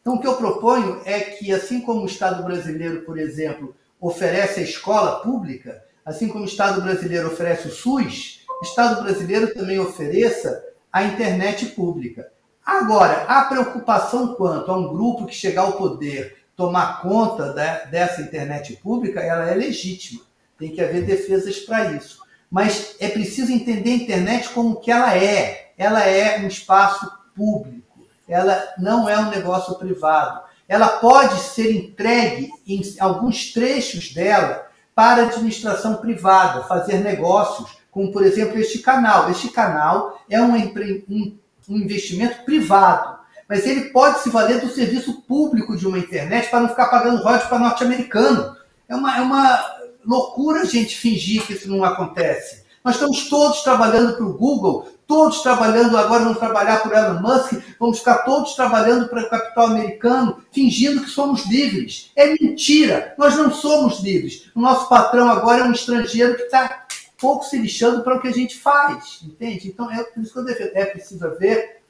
Então, 0.00 0.14
o 0.14 0.20
que 0.20 0.26
eu 0.26 0.36
proponho 0.36 1.02
é 1.04 1.20
que, 1.20 1.52
assim 1.52 1.80
como 1.80 2.02
o 2.02 2.06
Estado 2.06 2.42
brasileiro, 2.42 3.02
por 3.02 3.16
exemplo, 3.16 3.76
oferece 4.00 4.58
a 4.58 4.64
escola 4.64 5.20
pública, 5.20 5.84
assim 6.04 6.28
como 6.28 6.42
o 6.42 6.48
Estado 6.48 6.82
brasileiro 6.82 7.28
oferece 7.28 7.68
o 7.68 7.70
SUS, 7.70 8.44
o 8.60 8.64
Estado 8.64 9.04
brasileiro 9.04 9.54
também 9.54 9.78
ofereça 9.78 10.73
a 10.94 11.02
internet 11.02 11.66
pública. 11.66 12.30
Agora, 12.64 13.24
a 13.24 13.46
preocupação 13.46 14.36
quanto 14.36 14.70
a 14.70 14.78
um 14.78 14.86
grupo 14.86 15.26
que 15.26 15.34
chegar 15.34 15.62
ao 15.62 15.72
poder 15.72 16.44
tomar 16.54 17.02
conta 17.02 17.52
da, 17.52 17.78
dessa 17.86 18.22
internet 18.22 18.76
pública, 18.76 19.18
ela 19.18 19.50
é 19.50 19.54
legítima. 19.56 20.20
Tem 20.56 20.70
que 20.70 20.80
haver 20.80 21.04
defesas 21.04 21.58
para 21.58 21.90
isso. 21.90 22.20
Mas 22.48 22.94
é 23.00 23.08
preciso 23.08 23.50
entender 23.50 23.90
a 23.90 23.96
internet 23.96 24.50
como 24.50 24.76
que 24.76 24.88
ela 24.88 25.18
é. 25.18 25.72
Ela 25.76 26.04
é 26.04 26.38
um 26.38 26.46
espaço 26.46 27.10
público. 27.34 28.06
Ela 28.28 28.64
não 28.78 29.08
é 29.08 29.18
um 29.18 29.30
negócio 29.30 29.74
privado. 29.74 30.42
Ela 30.68 30.86
pode 30.86 31.40
ser 31.40 31.74
entregue 31.74 32.52
em 32.68 32.80
alguns 33.00 33.52
trechos 33.52 34.14
dela 34.14 34.68
para 34.94 35.24
administração 35.24 35.96
privada, 35.96 36.62
fazer 36.62 36.98
negócios, 36.98 37.78
como 37.94 38.12
por 38.12 38.22
exemplo 38.26 38.58
este 38.58 38.80
canal. 38.80 39.30
Este 39.30 39.48
canal 39.48 40.20
é 40.28 40.42
um, 40.42 40.54
um, 40.58 41.38
investimento 41.68 42.44
privado 42.44 43.14
mas 43.48 43.66
ele 43.66 43.90
pode 43.90 44.20
se 44.20 44.30
valer 44.30 44.60
do 44.60 44.70
serviço 44.70 45.20
público 45.22 45.76
de 45.76 45.86
uma 45.86 45.98
internet 45.98 46.48
para 46.48 46.60
não 46.60 46.68
ficar 46.68 46.86
pagando 46.86 47.22
royalties 47.22 47.48
para 47.48 47.58
norte-americano. 47.58 48.56
É 48.88 48.96
uma, 48.96 49.16
é 49.16 49.20
uma 49.20 49.60
loucura 50.04 50.62
a 50.62 50.64
gente 50.64 50.96
fingir 50.96 51.46
que 51.46 51.52
isso 51.52 51.68
não 51.68 51.84
acontece. 51.84 52.64
Nós 52.82 52.96
estamos 52.96 53.28
todos 53.28 53.62
trabalhando 53.62 54.14
para 54.16 54.26
o 54.26 54.36
Google, 54.36 54.86
todos 55.06 55.40
trabalhando, 55.40 55.96
agora 55.96 56.24
vamos 56.24 56.38
trabalhar 56.38 56.82
por 56.82 56.92
Elon 56.92 57.20
Musk, 57.20 57.52
vamos 57.80 57.98
ficar 57.98 58.18
todos 58.18 58.54
trabalhando 58.54 59.08
para 59.08 59.22
o 59.22 59.30
capital 59.30 59.66
americano, 59.68 60.44
fingindo 60.52 61.02
que 61.02 61.08
somos 61.08 61.46
livres. 61.46 62.10
É 62.14 62.34
mentira, 62.38 63.14
nós 63.16 63.36
não 63.36 63.50
somos 63.52 64.00
livres. 64.00 64.50
O 64.54 64.60
nosso 64.60 64.86
patrão 64.88 65.30
agora 65.30 65.62
é 65.62 65.64
um 65.64 65.72
estrangeiro 65.72 66.36
que 66.36 66.42
está 66.42 66.83
pouco 67.18 67.44
se 67.44 67.58
lixando 67.58 68.02
para 68.02 68.16
o 68.16 68.20
que 68.20 68.28
a 68.28 68.32
gente 68.32 68.58
faz, 68.58 69.20
entende? 69.22 69.68
Então, 69.68 69.90
é 69.90 70.02
por 70.02 70.22
isso 70.22 70.32
que 70.32 70.38
eu 70.38 70.44
defendo. 70.44 70.72
É 70.74 70.86
preciso 70.86 71.30
ver 71.38 71.84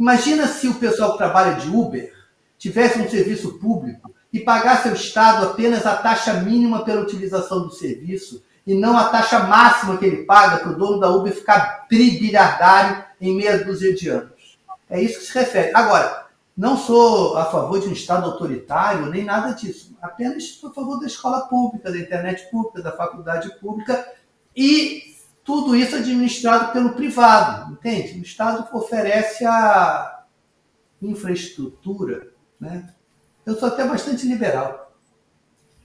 Imagina 0.00 0.46
se 0.46 0.66
o 0.66 0.76
pessoal 0.76 1.12
que 1.12 1.18
trabalha 1.18 1.56
de 1.56 1.68
Uber 1.68 2.10
tivesse 2.58 2.98
um 2.98 3.08
serviço 3.08 3.58
público 3.58 4.10
e 4.32 4.40
pagasse 4.40 4.88
ao 4.88 4.94
Estado 4.94 5.44
apenas 5.44 5.84
a 5.84 5.94
taxa 5.94 6.32
mínima 6.34 6.84
pela 6.86 7.02
utilização 7.02 7.66
do 7.66 7.70
serviço 7.70 8.42
e 8.66 8.74
não 8.74 8.96
a 8.96 9.10
taxa 9.10 9.40
máxima 9.40 9.98
que 9.98 10.06
ele 10.06 10.24
paga 10.24 10.56
para 10.56 10.70
o 10.70 10.78
dono 10.78 10.98
da 10.98 11.10
Uber 11.10 11.34
ficar 11.34 11.86
tribilhardário 11.86 13.04
em 13.20 13.36
meia 13.36 13.62
dúzia 13.62 13.94
de 13.94 14.08
anos. 14.08 14.58
É 14.88 15.02
isso 15.02 15.18
que 15.18 15.26
se 15.26 15.38
refere. 15.38 15.70
Agora, 15.74 16.28
não 16.56 16.78
sou 16.78 17.36
a 17.36 17.44
favor 17.44 17.78
de 17.78 17.88
um 17.88 17.92
Estado 17.92 18.24
autoritário, 18.24 19.04
nem 19.04 19.24
nada 19.24 19.52
disso. 19.52 19.94
Apenas 20.00 20.44
sou 20.44 20.70
a 20.70 20.72
favor 20.72 20.98
da 20.98 21.06
escola 21.06 21.42
pública, 21.42 21.90
da 21.90 21.98
internet 21.98 22.50
pública, 22.50 22.80
da 22.80 22.92
faculdade 22.92 23.50
pública 23.60 24.06
e 24.56 25.14
tudo 25.44 25.74
isso 25.74 25.96
administrado 25.96 26.72
pelo 26.72 26.94
privado, 26.94 27.72
entende? 27.72 28.18
O 28.18 28.22
Estado 28.22 28.68
oferece 28.76 29.44
a 29.44 30.24
infraestrutura, 31.02 32.32
né? 32.60 32.88
Eu 33.44 33.56
sou 33.56 33.68
até 33.68 33.84
bastante 33.84 34.26
liberal. 34.26 34.94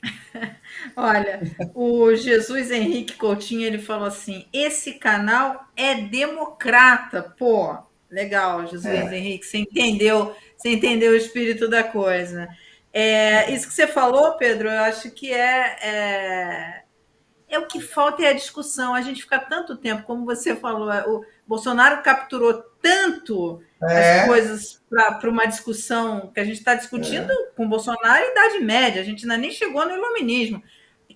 Olha, 0.95 1.41
o 1.73 2.13
Jesus 2.13 2.69
Henrique 2.69 3.13
Coutinho 3.13 3.65
ele 3.65 3.79
falou 3.79 4.07
assim: 4.07 4.45
esse 4.53 4.93
canal 4.93 5.65
é 5.75 5.95
democrata, 5.95 7.23
pô. 7.23 7.77
Legal, 8.09 8.67
Jesus 8.67 8.85
é. 8.85 9.17
Henrique, 9.17 9.45
você 9.45 9.57
entendeu, 9.57 10.35
você 10.55 10.73
entendeu 10.73 11.11
o 11.11 11.15
espírito 11.15 11.67
da 11.67 11.83
coisa. 11.83 12.47
É, 12.93 13.51
isso 13.51 13.67
que 13.67 13.73
você 13.73 13.87
falou, 13.87 14.37
Pedro, 14.37 14.69
eu 14.69 14.79
acho 14.81 15.11
que 15.11 15.33
é, 15.33 15.77
é 15.81 16.84
é 17.49 17.59
o 17.59 17.67
que 17.67 17.79
falta 17.79 18.23
é 18.23 18.29
a 18.29 18.33
discussão. 18.33 18.93
A 18.93 19.01
gente 19.01 19.21
fica 19.21 19.39
tanto 19.39 19.77
tempo, 19.77 20.03
como 20.03 20.25
você 20.25 20.55
falou, 20.55 20.89
o 21.07 21.25
Bolsonaro 21.47 22.01
capturou 22.01 22.63
tanto 22.81 23.61
é. 23.81 24.21
as 24.21 24.27
coisas 24.27 24.81
para 24.89 25.29
uma 25.29 25.45
discussão 25.45 26.31
que 26.33 26.39
a 26.39 26.43
gente 26.43 26.57
está 26.57 26.75
discutindo 26.75 27.31
é. 27.31 27.47
com 27.55 27.67
Bolsonaro 27.67 28.23
em 28.23 28.31
Idade 28.31 28.59
Média, 28.59 29.01
a 29.01 29.05
gente 29.05 29.23
ainda 29.23 29.37
nem 29.37 29.51
chegou 29.51 29.85
no 29.85 29.95
iluminismo. 29.95 30.61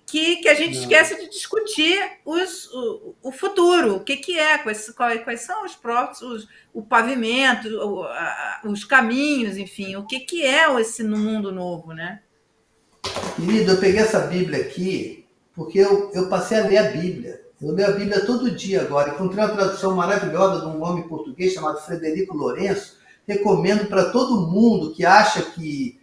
Que, 0.06 0.36
que 0.36 0.48
a 0.48 0.54
gente 0.54 0.74
Não. 0.74 0.82
esquece 0.82 1.16
de 1.20 1.30
discutir 1.30 1.96
os, 2.24 2.66
o, 2.72 3.14
o 3.22 3.30
futuro, 3.30 3.96
o 3.96 4.00
que, 4.00 4.16
que 4.16 4.36
é, 4.36 4.58
quais, 4.58 4.90
quais, 4.90 5.22
quais 5.22 5.40
são 5.42 5.64
os 5.64 5.76
próximos, 5.76 6.48
o 6.74 6.82
pavimento, 6.82 7.68
o, 7.68 8.02
a, 8.02 8.60
os 8.64 8.84
caminhos, 8.84 9.56
enfim, 9.56 9.94
o 9.94 10.04
que, 10.04 10.18
que 10.18 10.44
é 10.44 10.68
esse 10.80 11.04
mundo 11.04 11.52
novo, 11.52 11.92
né? 11.92 12.22
Querido, 13.36 13.72
eu 13.72 13.78
peguei 13.78 14.00
essa 14.00 14.20
Bíblia 14.20 14.62
aqui, 14.62 15.19
porque 15.60 15.78
eu, 15.78 16.10
eu 16.14 16.26
passei 16.30 16.58
a 16.58 16.66
ler 16.66 16.78
a 16.78 16.90
Bíblia. 16.90 17.38
Eu 17.60 17.74
leio 17.74 17.90
a 17.90 17.92
Bíblia 17.92 18.24
todo 18.24 18.50
dia 18.50 18.80
agora. 18.80 19.10
Encontrei 19.10 19.44
uma 19.44 19.54
tradução 19.54 19.94
maravilhosa 19.94 20.60
de 20.60 20.74
um 20.74 20.82
homem 20.82 21.06
português 21.06 21.52
chamado 21.52 21.82
Frederico 21.82 22.34
Lourenço. 22.34 22.96
Recomendo 23.28 23.84
para 23.84 24.06
todo 24.06 24.48
mundo 24.48 24.94
que 24.94 25.04
acha 25.04 25.42
que 25.42 26.00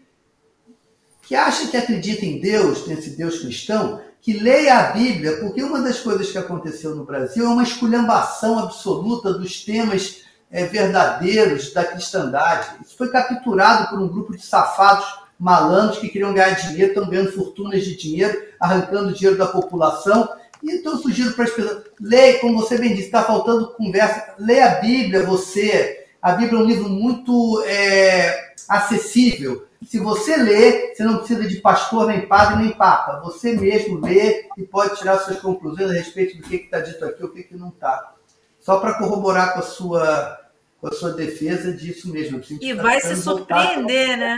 que 1.23 1.33
acha 1.33 1.69
que 1.69 1.75
acredita 1.75 2.23
em 2.23 2.39
Deus, 2.39 2.85
nesse 2.85 3.17
Deus 3.17 3.39
cristão, 3.39 3.99
que 4.21 4.33
leia 4.33 4.77
a 4.77 4.91
Bíblia, 4.91 5.39
porque 5.39 5.63
uma 5.63 5.81
das 5.81 5.99
coisas 5.99 6.31
que 6.31 6.37
aconteceu 6.37 6.95
no 6.95 7.03
Brasil 7.03 7.43
é 7.43 7.49
uma 7.49 7.63
esculhambação 7.63 8.59
absoluta 8.59 9.33
dos 9.33 9.65
temas 9.65 10.21
é, 10.51 10.65
verdadeiros 10.65 11.73
da 11.73 11.83
cristandade. 11.83 12.77
Isso 12.85 12.95
foi 12.95 13.09
capturado 13.09 13.89
por 13.89 13.99
um 13.99 14.07
grupo 14.07 14.37
de 14.37 14.45
safados 14.45 15.26
malandros 15.39 15.99
que 15.99 16.09
queriam 16.09 16.33
ganhar 16.33 16.51
dinheiro, 16.51 16.91
estão 16.91 17.09
ganhando 17.09 17.31
fortunas 17.31 17.83
de 17.83 17.95
dinheiro, 17.95 18.41
arrancando 18.59 19.13
dinheiro 19.13 19.37
da 19.37 19.47
população. 19.47 20.29
E 20.63 20.71
então 20.71 20.93
eu 20.93 20.99
sugiro 20.99 21.33
para 21.33 21.45
as 21.45 21.51
pessoas, 21.51 21.83
leia, 21.99 22.39
como 22.39 22.59
você 22.59 22.77
bem 22.77 22.89
disse, 22.89 23.05
está 23.05 23.23
faltando 23.23 23.73
conversa, 23.73 24.35
leia 24.39 24.71
a 24.71 24.75
Bíblia 24.75 25.23
você. 25.23 26.05
A 26.21 26.31
Bíblia 26.31 26.59
é 26.59 26.63
um 26.63 26.65
livro 26.65 26.89
muito 26.89 27.63
é, 27.65 28.53
acessível. 28.67 29.67
Se 29.85 29.99
você 29.99 30.35
lê, 30.35 30.93
você 30.93 31.03
não 31.03 31.19
precisa 31.19 31.47
de 31.47 31.57
pastor, 31.57 32.07
nem 32.07 32.27
padre, 32.27 32.63
nem 32.63 32.71
papa. 32.71 33.21
Você 33.23 33.53
mesmo 33.53 33.99
lê 33.99 34.47
e 34.57 34.63
pode 34.63 34.97
tirar 34.97 35.19
suas 35.19 35.39
conclusões 35.39 35.91
a 35.91 35.93
respeito 35.93 36.35
do 36.37 36.43
que 36.43 36.55
está 36.55 36.79
dito 36.79 37.05
aqui 37.05 37.21
ou 37.21 37.29
o 37.29 37.31
que, 37.31 37.43
que 37.43 37.55
não 37.55 37.69
está. 37.69 38.15
Só 38.59 38.79
para 38.79 38.95
corroborar 38.95 39.53
com 39.53 39.59
a 39.59 39.63
sua 39.63 40.47
com 40.81 40.87
a 40.87 40.91
sua 40.91 41.11
defesa 41.11 41.73
disso 41.73 42.11
mesmo. 42.11 42.41
E 42.61 42.73
vai 42.73 43.01
se 43.01 43.15
surpreender, 43.15 44.17
né? 44.17 44.37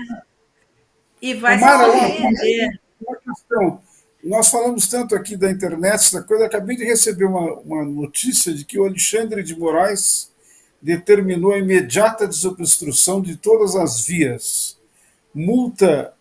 E 1.21 1.33
vai 1.33 1.59
Mara, 1.59 1.91
se 1.91 1.99
surpreender. 1.99 2.79
Uma 3.05 3.15
questão. 3.17 3.81
Nós 4.23 4.49
falamos 4.49 4.87
tanto 4.87 5.15
aqui 5.15 5.37
da 5.37 5.49
internet, 5.49 5.95
essa 5.95 6.21
coisa. 6.21 6.45
Acabei 6.45 6.75
de 6.75 6.83
receber 6.83 7.25
uma, 7.25 7.53
uma 7.59 7.85
notícia 7.85 8.53
de 8.53 8.65
que 8.65 8.77
o 8.77 8.85
Alexandre 8.85 9.43
de 9.43 9.57
Moraes 9.57 10.29
determinou 10.81 11.53
a 11.53 11.59
imediata 11.59 12.27
desobstrução 12.27 13.21
de 13.21 13.35
todas 13.35 13.75
as 13.75 14.05
vias, 14.05 14.77
multa, 15.33 16.13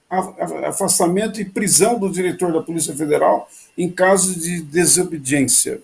afastamento 0.65 1.41
e 1.41 1.45
prisão 1.45 1.99
do 1.99 2.11
diretor 2.11 2.53
da 2.53 2.63
Polícia 2.63 2.95
Federal 2.95 3.49
em 3.77 3.91
caso 3.91 4.39
de 4.39 4.63
desobediência. 4.63 5.81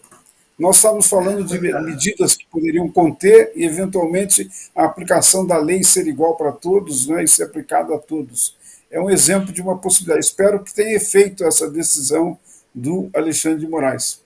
Nós 0.58 0.76
estávamos 0.76 1.08
falando 1.08 1.44
de 1.44 1.58
medidas 1.60 2.36
que 2.36 2.46
poderiam 2.46 2.88
conter 2.88 3.52
e, 3.56 3.64
eventualmente, 3.64 4.48
a 4.74 4.84
aplicação 4.84 5.44
da 5.44 5.58
lei 5.58 5.82
ser 5.82 6.06
igual 6.06 6.36
para 6.36 6.52
todos 6.52 7.08
né, 7.08 7.24
e 7.24 7.28
ser 7.28 7.44
aplicada 7.44 7.94
a 7.94 7.98
todos 7.98 8.54
é 8.94 9.00
um 9.00 9.10
exemplo 9.10 9.52
de 9.52 9.60
uma 9.60 9.76
possibilidade. 9.76 10.24
Espero 10.24 10.62
que 10.62 10.72
tenha 10.72 10.94
efeito 10.94 11.44
essa 11.44 11.68
decisão 11.68 12.38
do 12.72 13.10
Alexandre 13.12 13.58
de 13.58 13.68
Moraes. 13.68 14.22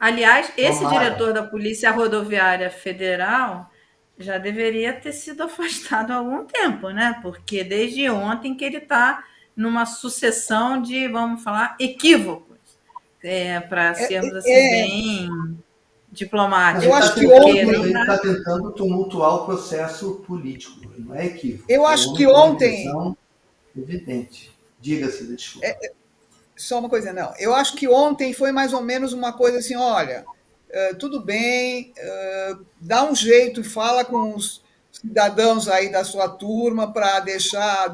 Aliás, 0.00 0.50
esse 0.56 0.84
diretor 0.88 1.34
da 1.34 1.42
Polícia 1.42 1.90
Rodoviária 1.90 2.70
Federal 2.70 3.70
já 4.18 4.38
deveria 4.38 4.94
ter 4.94 5.12
sido 5.12 5.42
afastado 5.44 6.10
há 6.10 6.16
algum 6.16 6.46
tempo, 6.46 6.88
né? 6.88 7.18
Porque 7.20 7.62
desde 7.62 8.08
ontem 8.08 8.54
que 8.54 8.64
ele 8.64 8.78
está 8.78 9.22
numa 9.54 9.84
sucessão 9.84 10.80
de, 10.80 11.06
vamos 11.08 11.42
falar, 11.42 11.76
equívocos, 11.78 12.56
é, 13.22 13.60
para 13.60 13.90
é, 13.90 13.94
sermos 13.94 14.34
assim 14.36 14.50
é, 14.50 14.70
bem 14.70 15.28
diplomáticos. 16.10 16.84
Eu 16.84 16.94
acho 16.94 17.14
que 17.14 17.26
ontem 17.26 17.58
ele 17.58 17.98
está 17.98 18.16
tentando 18.16 18.72
tumultuar 18.72 19.34
o 19.34 19.44
processo 19.44 20.14
político, 20.26 20.80
não 20.98 21.14
é 21.14 21.26
equívoco. 21.26 21.64
Eu 21.68 21.86
acho 21.86 22.14
que 22.14 22.26
ontem 22.26 22.90
evidente. 23.76 24.52
Diga-se, 24.80 25.24
desculpa. 25.26 25.66
É, 25.66 25.86
é, 25.86 25.92
só 26.56 26.78
uma 26.78 26.88
coisa, 26.88 27.12
não. 27.12 27.32
Eu 27.38 27.54
acho 27.54 27.76
que 27.76 27.88
ontem 27.88 28.32
foi 28.32 28.52
mais 28.52 28.72
ou 28.72 28.82
menos 28.82 29.12
uma 29.12 29.32
coisa 29.32 29.58
assim, 29.58 29.76
olha, 29.76 30.24
uh, 30.68 30.96
tudo 30.96 31.20
bem, 31.20 31.92
uh, 31.98 32.64
dá 32.80 33.04
um 33.04 33.14
jeito 33.14 33.60
e 33.60 33.64
fala 33.64 34.04
com 34.04 34.34
os 34.34 34.62
cidadãos 34.92 35.68
aí 35.68 35.90
da 35.90 36.04
sua 36.04 36.28
turma 36.28 36.92
para 36.92 37.20
deixar, 37.20 37.92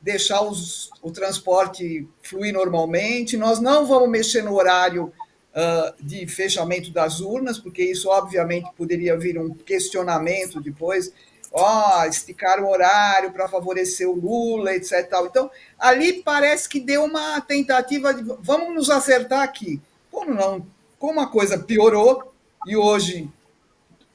deixar 0.00 0.40
os, 0.42 0.90
o 1.02 1.10
transporte 1.10 2.08
fluir 2.22 2.54
normalmente. 2.54 3.36
Nós 3.36 3.60
não 3.60 3.86
vamos 3.86 4.08
mexer 4.08 4.42
no 4.42 4.54
horário 4.54 5.12
uh, 5.54 6.04
de 6.04 6.26
fechamento 6.26 6.90
das 6.90 7.20
urnas, 7.20 7.58
porque 7.58 7.82
isso, 7.82 8.08
obviamente, 8.08 8.70
poderia 8.76 9.16
vir 9.16 9.38
um 9.38 9.52
questionamento 9.54 10.60
depois. 10.60 11.12
Ó, 11.52 12.04
esticar 12.04 12.62
o 12.62 12.68
horário 12.68 13.32
para 13.32 13.48
favorecer 13.48 14.08
o 14.08 14.14
Lula, 14.14 14.74
etc. 14.74 15.10
Então, 15.24 15.50
ali 15.78 16.22
parece 16.22 16.68
que 16.68 16.78
deu 16.78 17.04
uma 17.04 17.40
tentativa 17.40 18.14
de 18.14 18.22
vamos 18.40 18.74
nos 18.74 18.90
acertar 18.90 19.42
aqui. 19.42 19.80
Como 20.10 20.32
não? 20.32 20.64
Como 20.98 21.20
a 21.20 21.26
coisa 21.26 21.58
piorou, 21.58 22.32
e 22.66 22.76
hoje, 22.76 23.28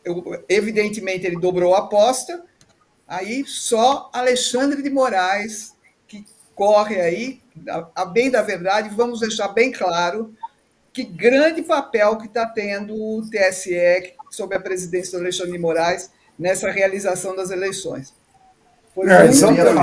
eu, 0.04 0.44
evidentemente, 0.48 1.26
ele 1.26 1.38
dobrou 1.38 1.76
a 1.76 1.80
aposta, 1.80 2.44
aí 3.08 3.44
só 3.46 4.10
Alexandre 4.14 4.82
de 4.82 4.90
Moraes, 4.90 5.76
que 6.08 6.26
corre 6.54 7.02
aí, 7.02 7.42
a, 7.68 8.04
a 8.04 8.06
bem 8.06 8.30
da 8.30 8.42
verdade, 8.42 8.90
vamos 8.90 9.20
deixar 9.20 9.50
bem 9.50 9.72
claro, 9.72 10.34
que 10.94 11.04
grande 11.04 11.62
papel 11.62 12.18
que 12.18 12.28
está 12.28 12.46
tendo 12.46 12.96
o 12.96 13.30
TSE 13.30 14.14
sob 14.30 14.56
a 14.56 14.60
presidência 14.60 15.18
do 15.18 15.24
Alexandre 15.24 15.52
de 15.52 15.60
Moraes 15.60 16.10
nessa 16.38 16.72
realização 16.72 17.36
das 17.36 17.50
eleições. 17.52 18.14
Pois 18.94 19.10
é, 19.10 19.26
exatamente. 19.26 19.80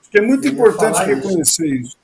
Acho 0.00 0.10
que 0.10 0.18
é 0.18 0.22
muito 0.22 0.46
importante 0.46 1.02
reconhecer 1.02 1.66
isso. 1.66 1.96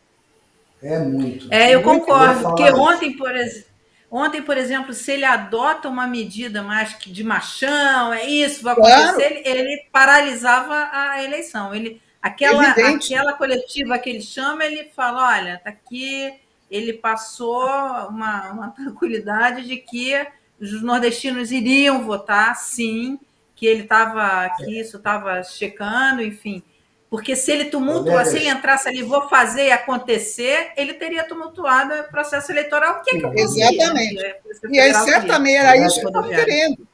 É 0.82 0.98
muito. 0.98 1.53
É, 1.53 1.74
eu 1.74 1.82
concordo, 1.82 2.43
porque 2.43 2.70
ontem, 2.73 3.16
por 3.16 3.35
exemplo, 3.35 3.66
Ontem, 4.09 4.40
por 4.40 4.57
exemplo, 4.57 4.94
se 4.94 5.11
ele 5.12 5.24
adota 5.24 5.89
uma 5.89 6.07
medida 6.07 6.62
mais 6.62 6.97
de 7.05 7.24
machão, 7.24 8.15
é 8.15 8.24
isso, 8.24 8.62
vai 8.62 8.73
acontecer, 8.73 8.94
claro. 8.94 9.20
ele, 9.20 9.43
ele, 9.44 9.86
paralisava 9.90 10.89
a 10.93 11.24
eleição. 11.24 11.74
Ele, 11.74 12.01
aquela, 12.23 12.70
aquela 12.70 13.32
coletiva 13.32 13.98
que 13.98 14.09
ele 14.09 14.23
chama, 14.23 14.65
ele 14.65 14.85
fala: 14.94 15.36
olha, 15.36 15.61
tá 15.62 15.70
aqui 15.70 16.32
ele 16.70 16.93
passou 16.93 17.65
uma, 18.09 18.53
uma 18.53 18.70
tranquilidade 18.70 19.66
de 19.66 19.77
que 19.77 20.27
os 20.61 20.83
nordestinos 20.83 21.53
iriam 21.53 22.05
votar, 22.05 22.57
sim, 22.57 23.19
que 23.55 23.66
ele 23.66 23.83
estava, 23.83 24.49
que 24.57 24.81
isso 24.81 24.97
estava 24.99 25.43
checando, 25.43 26.23
enfim. 26.23 26.62
Porque 27.09 27.37
se 27.37 27.53
ele 27.53 27.66
tumultua, 27.66 28.24
se 28.24 28.37
ele 28.37 28.49
entrasse 28.49 28.89
ali, 28.89 29.03
vou 29.03 29.28
fazer 29.28 29.70
acontecer, 29.70 30.73
ele 30.77 30.95
teria 30.95 31.27
tumultuado 31.27 31.95
o 31.95 32.11
processo 32.11 32.51
eleitoral, 32.51 33.01
que 33.03 33.16
é 33.16 33.31
que 33.31 33.41
Exatamente. 33.41 34.15
Né? 34.15 34.35
E 34.70 34.81
aí, 34.81 34.93
certamente, 34.93 35.57
era 35.57 35.77
isso 35.77 36.01
que 36.01 36.07
estava 36.07 36.28
querendo. 36.28 36.89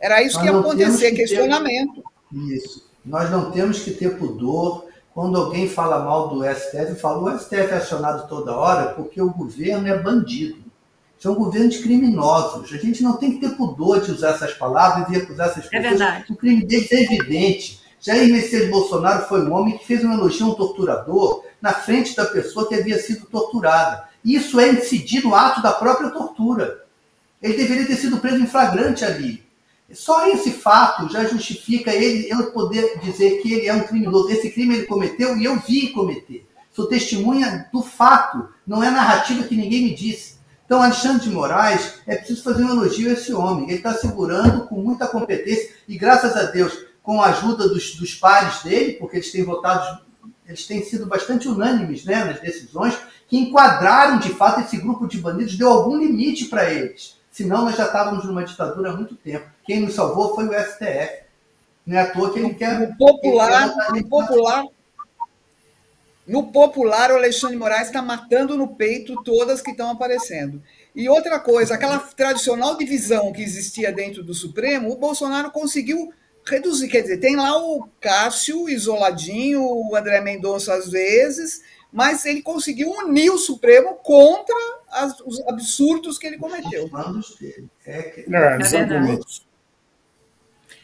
Era 0.00 0.22
isso 0.22 0.38
que 0.38 0.46
ia 0.46 0.58
acontecer, 0.58 1.10
que 1.10 1.16
questionamento. 1.18 2.02
Ter... 2.30 2.54
Isso. 2.54 2.88
Nós 3.04 3.30
não 3.30 3.50
temos 3.50 3.80
que 3.80 3.92
ter 3.92 4.18
pudor 4.18 4.88
quando 5.14 5.38
alguém 5.38 5.68
fala 5.68 6.04
mal 6.04 6.28
do 6.28 6.44
STF, 6.44 6.94
fala 7.00 7.34
o 7.34 7.38
STF 7.38 7.72
é 7.72 7.76
acionado 7.76 8.28
toda 8.28 8.56
hora 8.56 8.94
porque 8.94 9.20
o 9.20 9.30
governo 9.30 9.88
é 9.88 9.98
bandido. 9.98 10.67
Isso 11.18 11.26
é 11.26 11.30
um 11.30 11.34
governo 11.34 11.68
de 11.68 11.80
criminosos. 11.80 12.72
A 12.72 12.76
gente 12.76 13.02
não 13.02 13.16
tem 13.16 13.32
que 13.32 13.40
ter 13.40 13.56
pudor 13.56 14.00
de 14.00 14.12
usar 14.12 14.30
essas 14.30 14.54
palavras 14.54 15.08
e 15.10 15.16
acusar 15.20 15.48
essas 15.48 15.66
é 15.66 15.68
pessoas. 15.68 15.84
É 15.84 15.88
verdade. 15.88 16.32
O 16.32 16.36
crime 16.36 16.64
deles 16.64 16.92
é 16.92 17.02
evidente. 17.02 17.80
Jair 18.00 18.32
Messias 18.32 18.70
Bolsonaro 18.70 19.26
foi 19.26 19.42
um 19.42 19.52
homem 19.52 19.76
que 19.76 19.84
fez 19.84 20.04
um 20.04 20.12
elogio 20.12 20.46
a 20.46 20.50
um 20.50 20.54
torturador 20.54 21.44
na 21.60 21.72
frente 21.72 22.14
da 22.14 22.24
pessoa 22.24 22.68
que 22.68 22.74
havia 22.76 22.98
sido 22.98 23.26
torturada. 23.26 24.08
Isso 24.24 24.60
é 24.60 24.70
incidir 24.70 25.24
no 25.24 25.34
ato 25.34 25.60
da 25.60 25.72
própria 25.72 26.10
tortura. 26.10 26.84
Ele 27.42 27.54
deveria 27.54 27.86
ter 27.86 27.96
sido 27.96 28.18
preso 28.18 28.38
em 28.38 28.46
flagrante 28.46 29.04
ali. 29.04 29.42
Só 29.92 30.28
esse 30.28 30.52
fato 30.52 31.10
já 31.10 31.24
justifica 31.24 31.92
ele 31.92 32.28
eu 32.30 32.52
poder 32.52 33.00
dizer 33.00 33.42
que 33.42 33.52
ele 33.52 33.66
é 33.66 33.74
um 33.74 33.82
criminoso. 33.82 34.30
Esse 34.30 34.50
crime 34.50 34.76
ele 34.76 34.86
cometeu 34.86 35.36
e 35.36 35.44
eu 35.44 35.58
vi 35.58 35.88
cometer. 35.88 36.46
Sou 36.72 36.86
testemunha 36.86 37.68
do 37.72 37.82
fato, 37.82 38.48
não 38.64 38.84
é 38.84 38.90
narrativa 38.90 39.42
que 39.42 39.56
ninguém 39.56 39.82
me 39.82 39.94
disse. 39.94 40.37
Então, 40.68 40.82
Alexandre 40.82 41.22
de 41.22 41.30
Moraes, 41.30 41.94
é 42.06 42.14
preciso 42.14 42.42
fazer 42.42 42.62
um 42.62 42.68
elogio 42.68 43.08
a 43.08 43.14
esse 43.14 43.32
homem. 43.32 43.64
Ele 43.64 43.78
está 43.78 43.94
segurando 43.94 44.66
com 44.66 44.74
muita 44.74 45.06
competência 45.06 45.70
e, 45.88 45.96
graças 45.96 46.36
a 46.36 46.42
Deus, 46.42 46.84
com 47.02 47.22
a 47.22 47.28
ajuda 47.28 47.66
dos, 47.70 47.94
dos 47.94 48.14
pares 48.14 48.62
dele, 48.62 48.92
porque 48.92 49.16
eles 49.16 49.32
têm 49.32 49.44
votado, 49.44 50.02
eles 50.46 50.66
têm 50.66 50.84
sido 50.84 51.06
bastante 51.06 51.48
unânimes 51.48 52.04
né, 52.04 52.22
nas 52.22 52.38
decisões, 52.38 52.98
que 53.26 53.38
enquadraram 53.38 54.18
de 54.18 54.28
fato 54.34 54.60
esse 54.60 54.76
grupo 54.76 55.08
de 55.08 55.16
bandidos, 55.16 55.56
deu 55.56 55.70
algum 55.70 55.96
limite 55.96 56.44
para 56.44 56.70
eles. 56.70 57.16
Senão 57.32 57.64
nós 57.64 57.74
já 57.74 57.86
estávamos 57.86 58.26
numa 58.26 58.44
ditadura 58.44 58.90
há 58.90 58.94
muito 58.94 59.14
tempo. 59.14 59.48
Quem 59.64 59.80
nos 59.80 59.94
salvou 59.94 60.34
foi 60.34 60.48
o 60.48 60.52
STF. 60.52 61.22
Não 61.86 61.96
é 61.96 62.02
à 62.02 62.12
toa 62.12 62.30
que 62.30 62.40
ele 62.40 62.52
quer. 62.52 62.78
No 62.78 62.94
popular, 62.94 63.74
no 63.90 64.06
popular, 64.06 64.64
no 66.28 66.52
popular, 66.52 67.10
o 67.10 67.16
Alexandre 67.16 67.56
de 67.56 67.60
Moraes 67.60 67.86
está 67.86 68.02
matando 68.02 68.54
no 68.54 68.68
peito 68.74 69.22
todas 69.22 69.62
que 69.62 69.70
estão 69.70 69.90
aparecendo. 69.90 70.62
E 70.94 71.08
outra 71.08 71.40
coisa, 71.40 71.74
aquela 71.74 71.98
tradicional 71.98 72.76
divisão 72.76 73.32
que 73.32 73.42
existia 73.42 73.90
dentro 73.90 74.22
do 74.22 74.34
Supremo, 74.34 74.92
o 74.92 74.98
Bolsonaro 74.98 75.50
conseguiu 75.50 76.12
reduzir. 76.44 76.88
Quer 76.88 77.00
dizer, 77.00 77.16
tem 77.16 77.34
lá 77.34 77.56
o 77.56 77.88
Cássio 77.98 78.68
isoladinho, 78.68 79.62
o 79.62 79.96
André 79.96 80.20
Mendonça 80.20 80.74
às 80.74 80.90
vezes, 80.90 81.62
mas 81.90 82.26
ele 82.26 82.42
conseguiu 82.42 82.90
unir 82.90 83.30
o 83.30 83.38
Supremo 83.38 83.94
contra 83.94 84.54
as, 84.90 85.18
os 85.20 85.40
absurdos 85.48 86.18
que 86.18 86.26
ele 86.26 86.36
cometeu. 86.36 86.90
É, 87.86 88.02
que... 88.02 88.34
é, 88.34 88.60
exatamente. 88.60 89.48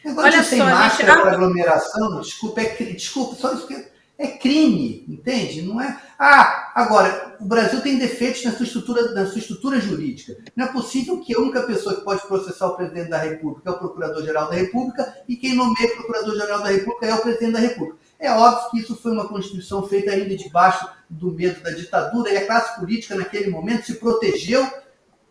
Negócio 0.03 0.31
Olha 0.31 0.43
sem 0.43 0.59
só, 0.59 0.65
máscara 0.65 1.13
gente... 1.13 1.23
para 1.23 1.33
aglomeração, 1.33 2.21
desculpa, 2.21 2.61
é, 2.61 2.67
desculpa, 2.93 3.37
só 3.37 3.55
isso 3.55 3.67
que 3.67 3.94
é 4.17 4.29
crime, 4.29 5.05
entende? 5.09 5.63
Não 5.63 5.81
é. 5.81 6.01
Ah, 6.19 6.73
agora, 6.75 7.37
o 7.41 7.45
Brasil 7.45 7.81
tem 7.81 7.99
defeitos 7.99 8.45
na 8.45 8.53
sua 8.53 8.65
estrutura, 8.65 9.13
na 9.13 9.27
sua 9.27 9.39
estrutura 9.39 9.81
jurídica. 9.81 10.37
Não 10.55 10.67
é 10.67 10.73
possível 10.73 11.21
que 11.21 11.35
a 11.35 11.41
única 11.41 11.63
pessoa 11.63 11.97
que 11.97 12.03
pode 12.03 12.27
processar 12.27 12.69
o 12.69 12.77
presidente 12.77 13.11
da 13.11 13.19
República 13.19 13.71
é 13.71 13.73
o 13.73 13.79
Procurador-Geral 13.79 14.49
da 14.49 14.55
República 14.55 15.17
e 15.29 15.37
quem 15.37 15.55
nomeia 15.55 15.89
o 15.89 15.97
Procurador-Geral 15.97 16.63
da 16.63 16.69
República 16.71 17.07
é 17.07 17.15
o 17.15 17.23
presidente 17.23 17.53
da 17.53 17.59
República. 17.59 17.99
É 18.19 18.31
óbvio 18.31 18.71
que 18.71 18.79
isso 18.81 18.97
foi 18.97 19.13
uma 19.13 19.29
Constituição 19.29 19.87
feita 19.89 20.13
ainda 20.13 20.37
debaixo 20.37 20.89
do 21.11 21.33
medo 21.33 21.61
da 21.63 21.71
ditadura 21.71 22.31
e 22.31 22.37
a 22.37 22.47
classe 22.47 22.79
política, 22.79 23.17
naquele 23.17 23.51
momento, 23.51 23.87
se 23.87 23.95
protegeu 23.95 24.67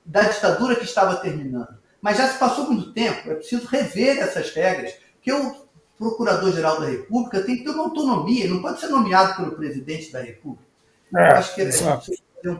da 0.06 0.24
ditadura 0.24 0.76
que 0.76 0.84
estava 0.84 1.16
terminando. 1.16 1.78
Mas 2.02 2.18
já 2.18 2.28
se 2.28 2.38
passou 2.38 2.70
muito 2.70 2.92
tempo, 2.92 3.32
é 3.32 3.36
preciso 3.36 3.66
rever 3.66 4.20
essas 4.20 4.52
regras, 4.52 4.94
porque 5.16 5.32
o 5.32 5.63
Procurador-Geral 5.98 6.80
da 6.80 6.88
República 6.88 7.42
tem 7.42 7.58
que 7.58 7.64
ter 7.64 7.70
uma 7.70 7.84
autonomia, 7.84 8.48
não 8.48 8.62
pode 8.62 8.80
ser 8.80 8.88
nomeado 8.88 9.36
pelo 9.36 9.56
presidente 9.56 10.12
da 10.12 10.22
República. 10.22 10.66
É, 11.16 11.32
Eu 11.32 11.36
acho 11.36 11.56
que 11.56 11.62
é, 11.62 12.50
um, 12.50 12.60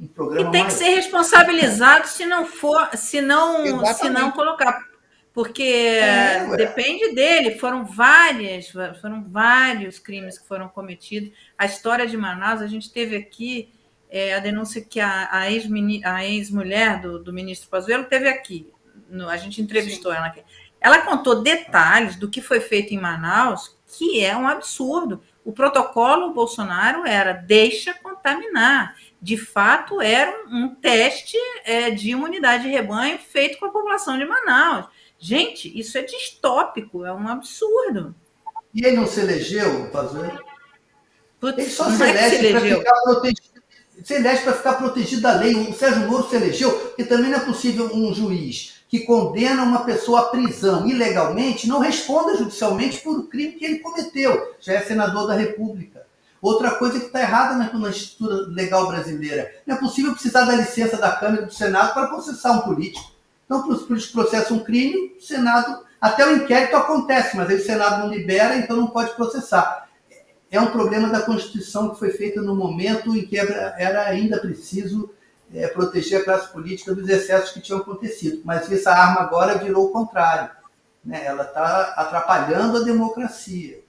um 0.00 0.06
programa 0.06 0.48
e 0.48 0.52
tem 0.52 0.62
mais... 0.62 0.74
que 0.74 0.78
ser 0.78 0.90
responsabilizado 0.90 2.06
se 2.06 2.26
não 2.26 2.46
for, 2.46 2.90
se 2.96 3.20
não, 3.20 3.84
se 3.94 4.10
não 4.10 4.30
colocar 4.30 4.90
porque 5.32 5.62
é, 5.62 6.56
depende 6.56 7.14
dele. 7.14 7.58
Foram 7.58 7.84
várias, 7.84 8.68
foram 9.00 9.24
vários 9.28 9.98
crimes 9.98 10.38
que 10.38 10.46
foram 10.46 10.68
cometidos. 10.68 11.30
A 11.56 11.66
história 11.66 12.06
de 12.06 12.16
Manaus, 12.16 12.60
a 12.60 12.66
gente 12.66 12.92
teve 12.92 13.16
aqui 13.16 13.72
é, 14.10 14.34
a 14.34 14.40
denúncia 14.40 14.82
que 14.82 14.98
a, 14.98 15.28
a 15.30 15.50
ex-mulher 15.50 16.94
ex 16.94 17.02
do, 17.02 17.22
do 17.22 17.32
ministro 17.32 17.68
Pazuello 17.68 18.04
teve 18.04 18.28
aqui. 18.28 18.72
No, 19.08 19.28
a 19.28 19.36
gente 19.36 19.62
entrevistou 19.62 20.12
Sim. 20.12 20.18
ela 20.18 20.26
aqui. 20.26 20.42
Ela 20.80 21.02
contou 21.02 21.42
detalhes 21.42 22.16
do 22.16 22.30
que 22.30 22.40
foi 22.40 22.58
feito 22.58 22.94
em 22.94 22.98
Manaus, 22.98 23.76
que 23.86 24.24
é 24.24 24.34
um 24.34 24.48
absurdo. 24.48 25.20
O 25.44 25.52
protocolo 25.52 26.32
Bolsonaro 26.32 27.06
era 27.06 27.32
deixa 27.32 27.92
contaminar. 27.92 28.96
De 29.20 29.36
fato, 29.36 30.00
era 30.00 30.44
um, 30.46 30.74
teste 30.74 31.36
é, 31.64 31.90
de 31.90 32.10
imunidade 32.10 32.62
de 32.62 32.70
rebanho 32.70 33.18
feito 33.18 33.58
com 33.58 33.66
a 33.66 33.70
população 33.70 34.16
de 34.16 34.24
Manaus. 34.24 34.86
Gente, 35.18 35.78
isso 35.78 35.98
é 35.98 36.02
distópico, 36.02 37.04
é 37.04 37.12
um 37.12 37.28
absurdo. 37.28 38.14
E 38.74 38.86
ele 38.86 38.96
não 38.96 39.06
se 39.06 39.20
elegeu, 39.20 39.90
Pazuello? 39.90 40.40
Ele 41.42 41.68
só 41.68 41.90
se 41.90 42.02
elege 42.02 42.46
é 42.46 42.52
para 42.52 42.60
ficar 42.60 43.02
protegido. 43.02 43.60
Se 44.02 44.14
elege 44.14 44.42
para 44.42 44.52
ficar 44.54 44.72
protegido 44.74 45.22
da 45.22 45.32
lei. 45.32 45.54
O 45.54 45.74
Sérgio 45.74 46.08
Moro 46.08 46.28
se 46.28 46.36
elegeu, 46.36 46.70
porque 46.70 47.04
também 47.04 47.30
não 47.30 47.38
é 47.38 47.40
possível 47.40 47.90
um 47.94 48.14
juiz 48.14 48.79
que 48.90 49.00
condena 49.06 49.62
uma 49.62 49.84
pessoa 49.84 50.20
à 50.20 50.24
prisão 50.24 50.84
ilegalmente 50.84 51.68
não 51.68 51.78
responda 51.78 52.36
judicialmente 52.36 53.00
por 53.00 53.16
o 53.16 53.28
crime 53.28 53.52
que 53.52 53.64
ele 53.64 53.78
cometeu. 53.78 54.56
Já 54.60 54.72
é 54.72 54.80
senador 54.80 55.28
da 55.28 55.34
República. 55.34 56.04
Outra 56.42 56.72
coisa 56.72 56.98
que 56.98 57.06
está 57.06 57.20
errada 57.20 57.54
na, 57.54 57.90
estrutura 57.90 58.48
legal 58.48 58.88
brasileira. 58.88 59.48
Não 59.64 59.76
é 59.76 59.78
possível 59.78 60.12
precisar 60.12 60.44
da 60.44 60.56
licença 60.56 60.96
da 60.96 61.12
Câmara 61.12 61.42
e 61.42 61.46
do 61.46 61.54
Senado 61.54 61.94
para 61.94 62.08
processar 62.08 62.50
um 62.50 62.62
político. 62.62 63.12
Então, 63.44 63.62
para 63.62 63.74
os 63.74 63.82
políticos 63.82 64.12
processam 64.12 64.56
um 64.56 64.64
crime, 64.64 65.14
o 65.16 65.22
Senado, 65.22 65.84
até 66.00 66.26
o 66.26 66.36
inquérito 66.38 66.74
acontece, 66.74 67.36
mas 67.36 67.48
aí 67.48 67.56
o 67.56 67.64
Senado 67.64 68.00
não 68.00 68.12
libera, 68.12 68.56
então 68.56 68.76
não 68.76 68.88
pode 68.88 69.14
processar. 69.14 69.88
É 70.50 70.60
um 70.60 70.72
problema 70.72 71.08
da 71.08 71.22
Constituição 71.22 71.90
que 71.90 71.98
foi 71.98 72.10
feita 72.10 72.42
no 72.42 72.56
momento 72.56 73.16
em 73.16 73.24
que 73.24 73.38
era 73.38 74.08
ainda 74.08 74.40
preciso 74.40 75.10
é, 75.54 75.66
proteger 75.68 76.20
a 76.20 76.24
classe 76.24 76.52
política 76.52 76.94
dos 76.94 77.08
excessos 77.08 77.52
que 77.52 77.60
tinham 77.60 77.80
acontecido. 77.80 78.40
Mas 78.44 78.70
essa 78.70 78.92
arma 78.92 79.22
agora 79.22 79.58
virou 79.58 79.86
o 79.86 79.90
contrário. 79.90 80.50
Né? 81.04 81.24
Ela 81.24 81.44
está 81.44 81.94
atrapalhando 81.96 82.78
a 82.78 82.84
democracia. 82.84 83.80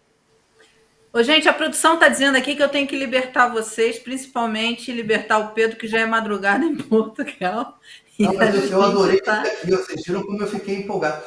Ô, 1.13 1.21
gente, 1.21 1.47
a 1.49 1.53
produção 1.53 1.95
está 1.95 2.07
dizendo 2.07 2.37
aqui 2.37 2.55
que 2.55 2.63
eu 2.63 2.69
tenho 2.69 2.87
que 2.87 2.97
libertar 2.97 3.49
vocês, 3.49 3.99
principalmente 3.99 4.93
libertar 4.93 5.39
o 5.39 5.49
Pedro, 5.49 5.77
que 5.77 5.87
já 5.87 5.99
é 5.99 6.05
madrugada 6.05 6.63
em 6.63 6.75
Portugal. 6.77 7.77
Não, 8.17 8.33
mas 8.33 8.71
eu, 8.71 8.81
adorei 8.81 9.19
tá... 9.19 9.41
aqui, 9.41 9.71
vocês 9.71 10.03
viram 10.05 10.23
como 10.23 10.41
eu 10.41 10.47
fiquei 10.47 10.77
empolgado. 10.77 11.21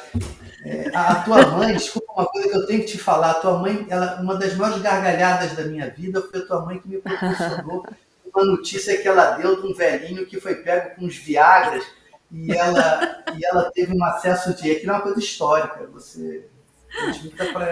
É, 0.63 0.89
a, 0.95 1.15
tua 1.15 1.45
mãe, 1.51 1.73
desculpa 1.77 2.13
uma 2.13 2.25
coisa 2.25 2.49
que 2.49 2.55
eu 2.55 2.65
tenho 2.65 2.79
que 2.79 2.87
te 2.87 2.97
falar, 2.97 3.31
a 3.31 3.35
tua 3.35 3.59
mãe, 3.59 3.85
ela, 3.89 4.19
uma 4.21 4.35
das 4.35 4.55
maiores 4.55 4.81
gargalhadas 4.81 5.53
da 5.53 5.63
minha 5.65 5.89
vida 5.91 6.21
foi 6.21 6.39
a 6.39 6.45
tua 6.45 6.65
mãe 6.65 6.79
que 6.79 6.87
me 6.87 6.97
proporcionou 6.97 7.85
uma 8.35 8.45
notícia 8.45 8.97
que 9.01 9.07
ela 9.07 9.31
deu 9.31 9.61
de 9.61 9.67
um 9.67 9.73
velhinho 9.73 10.25
que 10.25 10.39
foi 10.39 10.55
pego 10.55 10.95
com 10.95 11.05
uns 11.05 11.15
Viagras 11.15 11.85
e 12.31 12.51
ela, 12.51 13.23
e 13.37 13.45
ela 13.45 13.71
teve 13.71 13.95
um 13.95 14.03
acesso 14.03 14.53
de. 14.55 14.71
Aquilo 14.71 14.91
é 14.91 14.95
uma 14.95 15.01
coisa 15.01 15.19
histórica, 15.19 15.87
você. 15.91 16.47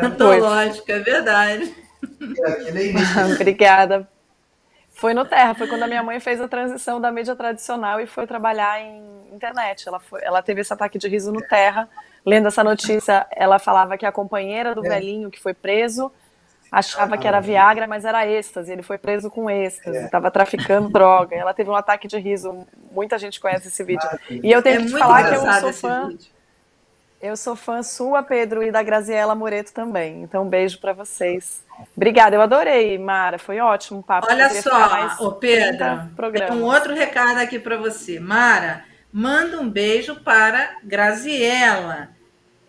Antológica, 0.03 0.93
é 0.93 0.99
verdade. 0.99 1.75
É 2.01 3.33
Obrigada. 3.33 4.07
Foi 4.91 5.13
no 5.13 5.25
Terra, 5.25 5.55
foi 5.55 5.67
quando 5.67 5.83
a 5.83 5.87
minha 5.87 6.03
mãe 6.03 6.19
fez 6.19 6.39
a 6.39 6.47
transição 6.47 7.01
da 7.01 7.11
mídia 7.11 7.35
tradicional 7.35 7.99
e 7.99 8.05
foi 8.05 8.27
trabalhar 8.27 8.79
em 8.79 9.33
internet. 9.33 9.87
Ela, 9.87 9.99
foi, 9.99 10.21
ela 10.23 10.41
teve 10.41 10.61
esse 10.61 10.71
ataque 10.71 10.99
de 10.99 11.07
riso 11.07 11.31
no 11.31 11.41
Terra. 11.41 11.89
Lendo 12.25 12.47
essa 12.47 12.63
notícia, 12.63 13.25
ela 13.31 13.59
falava 13.59 13.97
que 13.97 14.05
a 14.05 14.11
companheira 14.11 14.75
do 14.75 14.85
é. 14.85 14.89
velhinho 14.89 15.31
que 15.31 15.41
foi 15.41 15.53
preso 15.53 16.11
achava 16.73 17.17
que 17.17 17.27
era 17.27 17.39
Viagra, 17.39 17.85
mas 17.85 18.03
era 18.03 18.27
êxtase. 18.27 18.71
Ele 18.71 18.81
foi 18.81 18.97
preso 18.97 19.29
com 19.29 19.49
êxtase, 19.49 20.05
estava 20.05 20.27
é. 20.27 20.31
traficando 20.31 20.89
droga. 20.91 21.35
Ela 21.35 21.53
teve 21.53 21.69
um 21.69 21.75
ataque 21.75 22.07
de 22.07 22.17
riso. 22.17 22.65
Muita 22.91 23.19
gente 23.19 23.39
conhece 23.39 23.67
esse 23.67 23.83
vídeo. 23.83 24.07
E 24.29 24.51
eu 24.51 24.61
tenho 24.61 24.81
é 24.81 24.83
que 24.83 24.87
te 24.87 24.97
falar 24.97 25.29
que 25.29 25.35
eu 25.35 25.71
sou 25.71 25.73
fã. 25.73 26.13
Eu 27.21 27.37
sou 27.37 27.55
fã 27.55 27.81
sua, 27.81 28.21
Pedro, 28.21 28.61
e 28.61 28.69
da 28.69 28.83
Graziela 28.83 29.33
Moreto 29.33 29.71
também. 29.71 30.23
Então, 30.23 30.43
um 30.43 30.49
beijo 30.49 30.77
para 30.81 30.91
vocês. 30.91 31.63
Obrigada, 31.95 32.35
eu 32.35 32.41
adorei, 32.41 32.97
Mara. 32.97 33.39
Foi 33.39 33.59
ótimo 33.61 33.99
o 33.99 34.03
papo. 34.03 34.27
Olha 34.29 34.49
só, 34.61 35.15
o 35.21 35.31
Pedro, 35.31 36.09
tem 36.45 36.51
um 36.51 36.63
outro 36.63 36.93
recado 36.93 37.37
aqui 37.37 37.57
para 37.57 37.77
você. 37.77 38.19
Mara, 38.19 38.83
manda 39.11 39.57
um 39.57 39.69
beijo 39.69 40.15
para 40.17 40.75
Graziela. 40.83 42.09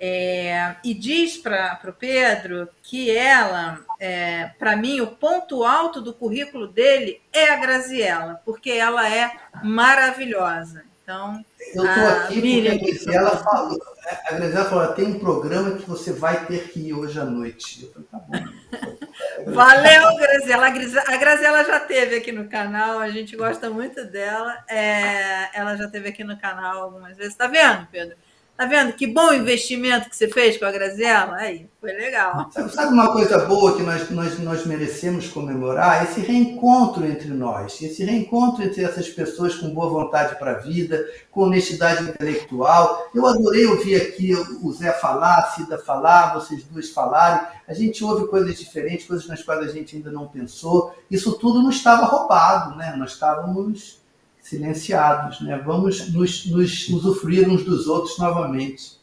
É, 0.07 0.77
e 0.85 0.93
diz 0.93 1.39
para 1.39 1.81
o 1.89 1.93
Pedro 1.95 2.69
que 2.83 3.11
ela, 3.11 3.81
é, 3.99 4.51
para 4.59 4.77
mim, 4.77 5.01
o 5.01 5.07
ponto 5.07 5.65
alto 5.65 6.03
do 6.03 6.13
currículo 6.13 6.69
dele 6.69 7.23
é 7.33 7.51
a 7.51 7.57
Graziela, 7.57 8.39
porque 8.45 8.71
ela 8.71 9.09
é 9.09 9.33
maravilhosa. 9.63 10.85
Então, 11.03 11.43
eu 11.75 11.87
estou 11.87 12.07
aqui 12.07 12.43
Miriam, 12.43 12.77
porque 12.77 12.91
a 12.91 12.95
Graziela 12.95 13.37
falou, 13.39 13.79
a 14.27 14.35
Graziela 14.35 14.65
falou, 14.67 14.87
tem 14.89 15.07
um 15.07 15.19
programa 15.19 15.77
que 15.79 15.89
você 15.89 16.13
vai 16.13 16.45
ter 16.45 16.69
que 16.69 16.81
ir 16.81 16.93
hoje 16.93 17.19
à 17.19 17.25
noite. 17.25 17.85
Eu 17.85 17.91
falei, 17.91 18.09
tá 18.11 18.19
bom. 18.19 19.53
Valeu, 19.53 20.17
Graziela. 20.19 20.67
A 20.67 21.17
Graziela 21.17 21.65
já 21.65 21.81
teve 21.81 22.17
aqui 22.17 22.31
no 22.31 22.47
canal, 22.47 22.99
a 22.99 23.09
gente 23.09 23.35
gosta 23.37 23.71
muito 23.71 24.05
dela. 24.05 24.63
É, 24.69 25.49
ela 25.59 25.77
já 25.77 25.89
teve 25.89 26.11
aqui 26.11 26.25
no 26.25 26.39
canal 26.39 26.83
algumas 26.83 27.17
vezes. 27.17 27.35
Tá 27.35 27.47
vendo, 27.47 27.87
Pedro? 27.91 28.17
Tá 28.57 28.67
vendo 28.67 28.93
que 28.93 29.09
bom 29.09 29.33
investimento 29.33 30.09
que 30.09 30.17
você 30.17 30.29
fez 30.29 30.57
com 30.57 30.65
a 30.65 30.71
Graziella? 30.71 31.35
Aí, 31.35 31.67
foi 31.81 31.93
legal. 31.93 32.49
Sabe 32.53 32.93
uma 32.93 33.13
coisa 33.13 33.41
boa 33.47 33.77
que 33.77 33.83
nós, 33.83 34.09
nós, 34.11 34.39
nós 34.39 34.65
merecemos 34.65 35.27
comemorar? 35.27 36.05
Esse 36.05 36.21
reencontro 36.21 37.05
entre 37.05 37.29
nós, 37.31 37.83
esse 37.83 38.05
reencontro 38.05 38.63
entre 38.63 38.85
essas 38.85 39.09
pessoas 39.09 39.57
com 39.57 39.75
boa 39.75 39.89
vontade 39.89 40.39
para 40.39 40.53
a 40.53 40.59
vida, 40.59 41.05
com 41.33 41.43
honestidade 41.43 42.05
intelectual. 42.05 43.11
Eu 43.13 43.27
adorei 43.27 43.67
ouvir 43.67 43.97
aqui 43.97 44.33
o 44.63 44.73
Zé 44.73 44.93
falar, 44.93 45.39
a 45.39 45.47
Cida 45.51 45.77
falar, 45.77 46.35
vocês 46.35 46.63
duas 46.63 46.91
falarem. 46.91 47.45
A 47.67 47.75
gente 47.75 48.05
ouve 48.05 48.29
coisas 48.29 48.57
diferentes, 48.57 49.05
coisas 49.05 49.27
nas 49.27 49.43
quais 49.43 49.69
a 49.69 49.73
gente 49.73 49.97
ainda 49.97 50.13
não 50.13 50.29
pensou. 50.29 50.95
Isso 51.11 51.33
tudo 51.41 51.61
não 51.61 51.71
estava 51.71 52.07
roubado, 52.07 52.77
né? 52.77 52.95
Nós 52.97 53.15
estávamos 53.15 54.04
silenciados, 54.45 55.41
né? 55.41 55.57
Vamos 55.65 56.13
nos, 56.13 56.47
nos 56.47 56.89
usufruir 56.91 57.49
uns 57.49 57.65
dos 57.65 57.87
outros 57.87 58.19
novamente. 58.19 59.01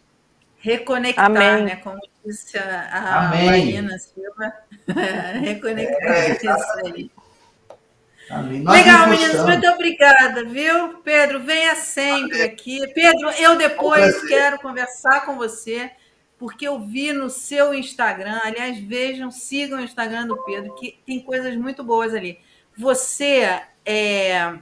Reconectar, 0.59 1.25
Amém. 1.25 1.63
né? 1.63 1.75
Como 1.77 1.99
disse 2.23 2.59
a, 2.59 3.27
a 3.27 3.29
Marina 3.29 3.97
Silva. 3.97 4.53
Reconectar 5.41 6.11
é, 6.11 6.31
isso 6.33 6.85
aí. 6.85 7.11
Legal, 8.65 9.09
meninos, 9.09 9.43
muito 9.43 9.67
obrigada, 9.67 10.45
viu? 10.45 10.99
Pedro, 11.03 11.41
venha 11.41 11.75
sempre 11.75 12.43
aqui. 12.43 12.87
Pedro, 12.93 13.29
eu 13.31 13.57
depois 13.57 14.21
quero 14.27 14.59
conversar 14.59 15.25
com 15.25 15.35
você, 15.35 15.91
porque 16.37 16.67
eu 16.67 16.79
vi 16.79 17.11
no 17.11 17.31
seu 17.31 17.73
Instagram. 17.73 18.39
Aliás, 18.43 18.79
vejam, 18.79 19.31
sigam 19.31 19.79
o 19.79 19.83
Instagram 19.83 20.27
do 20.27 20.37
Pedro, 20.45 20.75
que 20.75 20.99
tem 21.03 21.19
coisas 21.19 21.55
muito 21.57 21.83
boas 21.83 22.13
ali. 22.13 22.37
Você 22.77 23.59
é 23.83 24.59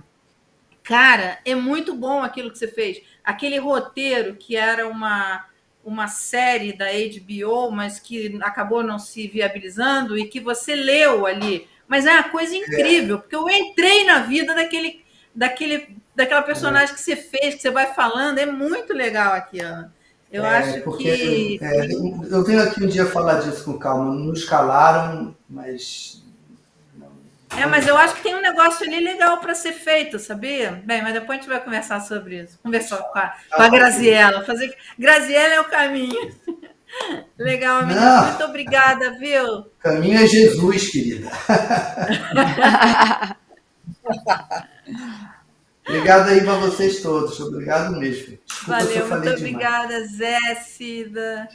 Cara, 0.89 1.37
é 1.45 1.53
muito 1.53 1.93
bom 1.93 2.23
aquilo 2.23 2.49
que 2.49 2.57
você 2.57 2.67
fez. 2.67 2.99
Aquele 3.23 3.59
roteiro 3.59 4.35
que 4.35 4.55
era 4.55 4.87
uma, 4.87 5.45
uma 5.85 6.07
série 6.07 6.75
da 6.75 6.87
HBO, 6.87 7.69
mas 7.69 7.99
que 7.99 8.39
acabou 8.41 8.81
não 8.81 8.97
se 8.97 9.27
viabilizando 9.27 10.17
e 10.17 10.25
que 10.25 10.39
você 10.39 10.73
leu 10.73 11.27
ali. 11.27 11.67
Mas 11.87 12.07
é 12.07 12.13
uma 12.13 12.29
coisa 12.29 12.55
incrível, 12.55 13.17
é. 13.17 13.19
porque 13.19 13.35
eu 13.35 13.47
entrei 13.47 14.03
na 14.03 14.21
vida 14.21 14.55
daquele, 14.55 15.05
daquele, 15.35 15.95
daquela 16.15 16.41
personagem 16.41 16.95
que 16.95 17.01
você 17.01 17.15
fez, 17.15 17.53
que 17.53 17.61
você 17.61 17.69
vai 17.69 17.93
falando. 17.93 18.39
É 18.39 18.47
muito 18.47 18.91
legal 18.91 19.33
aquilo. 19.33 19.91
Eu 20.31 20.43
é, 20.43 20.57
acho 20.57 20.97
que. 20.97 21.59
É, 21.61 21.85
eu 21.85 22.43
venho 22.43 22.63
aqui 22.63 22.83
um 22.83 22.87
dia 22.87 23.05
falar 23.05 23.41
disso 23.41 23.63
com 23.63 23.77
calma. 23.77 24.11
Não 24.11 24.33
escalaram, 24.33 25.37
mas 25.47 26.18
é, 27.57 27.65
mas 27.65 27.87
eu 27.87 27.97
acho 27.97 28.15
que 28.15 28.23
tem 28.23 28.35
um 28.35 28.41
negócio 28.41 28.85
ali 28.85 28.99
legal 28.99 29.39
para 29.39 29.55
ser 29.55 29.73
feito, 29.73 30.19
sabia? 30.19 30.81
Bem, 30.85 31.01
mas 31.01 31.13
depois 31.13 31.39
a 31.39 31.41
gente 31.41 31.49
vai 31.49 31.63
conversar 31.63 31.99
sobre 32.01 32.43
isso. 32.43 32.59
Conversar 32.61 32.97
com 32.97 33.17
a, 33.17 33.33
com 33.51 33.61
a 33.61 33.69
Graziella. 33.69 34.45
Fazer... 34.45 34.75
Graziella 34.97 35.55
é 35.55 35.61
o 35.61 35.65
caminho. 35.65 36.31
Legal, 37.37 37.85
menina. 37.85 38.23
Muito 38.23 38.43
obrigada, 38.45 39.17
viu? 39.17 39.65
Caminho 39.79 40.19
é 40.19 40.27
Jesus, 40.27 40.89
querida. 40.89 41.29
Obrigado 45.87 46.29
aí 46.29 46.41
para 46.41 46.55
vocês 46.55 47.01
todos. 47.01 47.39
Obrigado 47.39 47.97
mesmo. 47.97 48.37
Desculpa 48.45 48.83
Valeu, 48.83 49.07
muito 49.07 49.29
obrigada, 49.29 50.07
Zé, 50.07 50.55
Cida, 50.63 51.47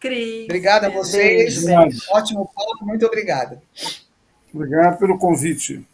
Cris. 0.00 0.44
Obrigada 0.44 0.86
a 0.86 0.90
vocês. 0.90 1.62
Ótimo 2.10 2.50
papo, 2.54 2.86
muito 2.86 3.04
obrigada. 3.04 3.60
Obrigado 4.54 4.98
pelo 4.98 5.18
convite. 5.18 5.84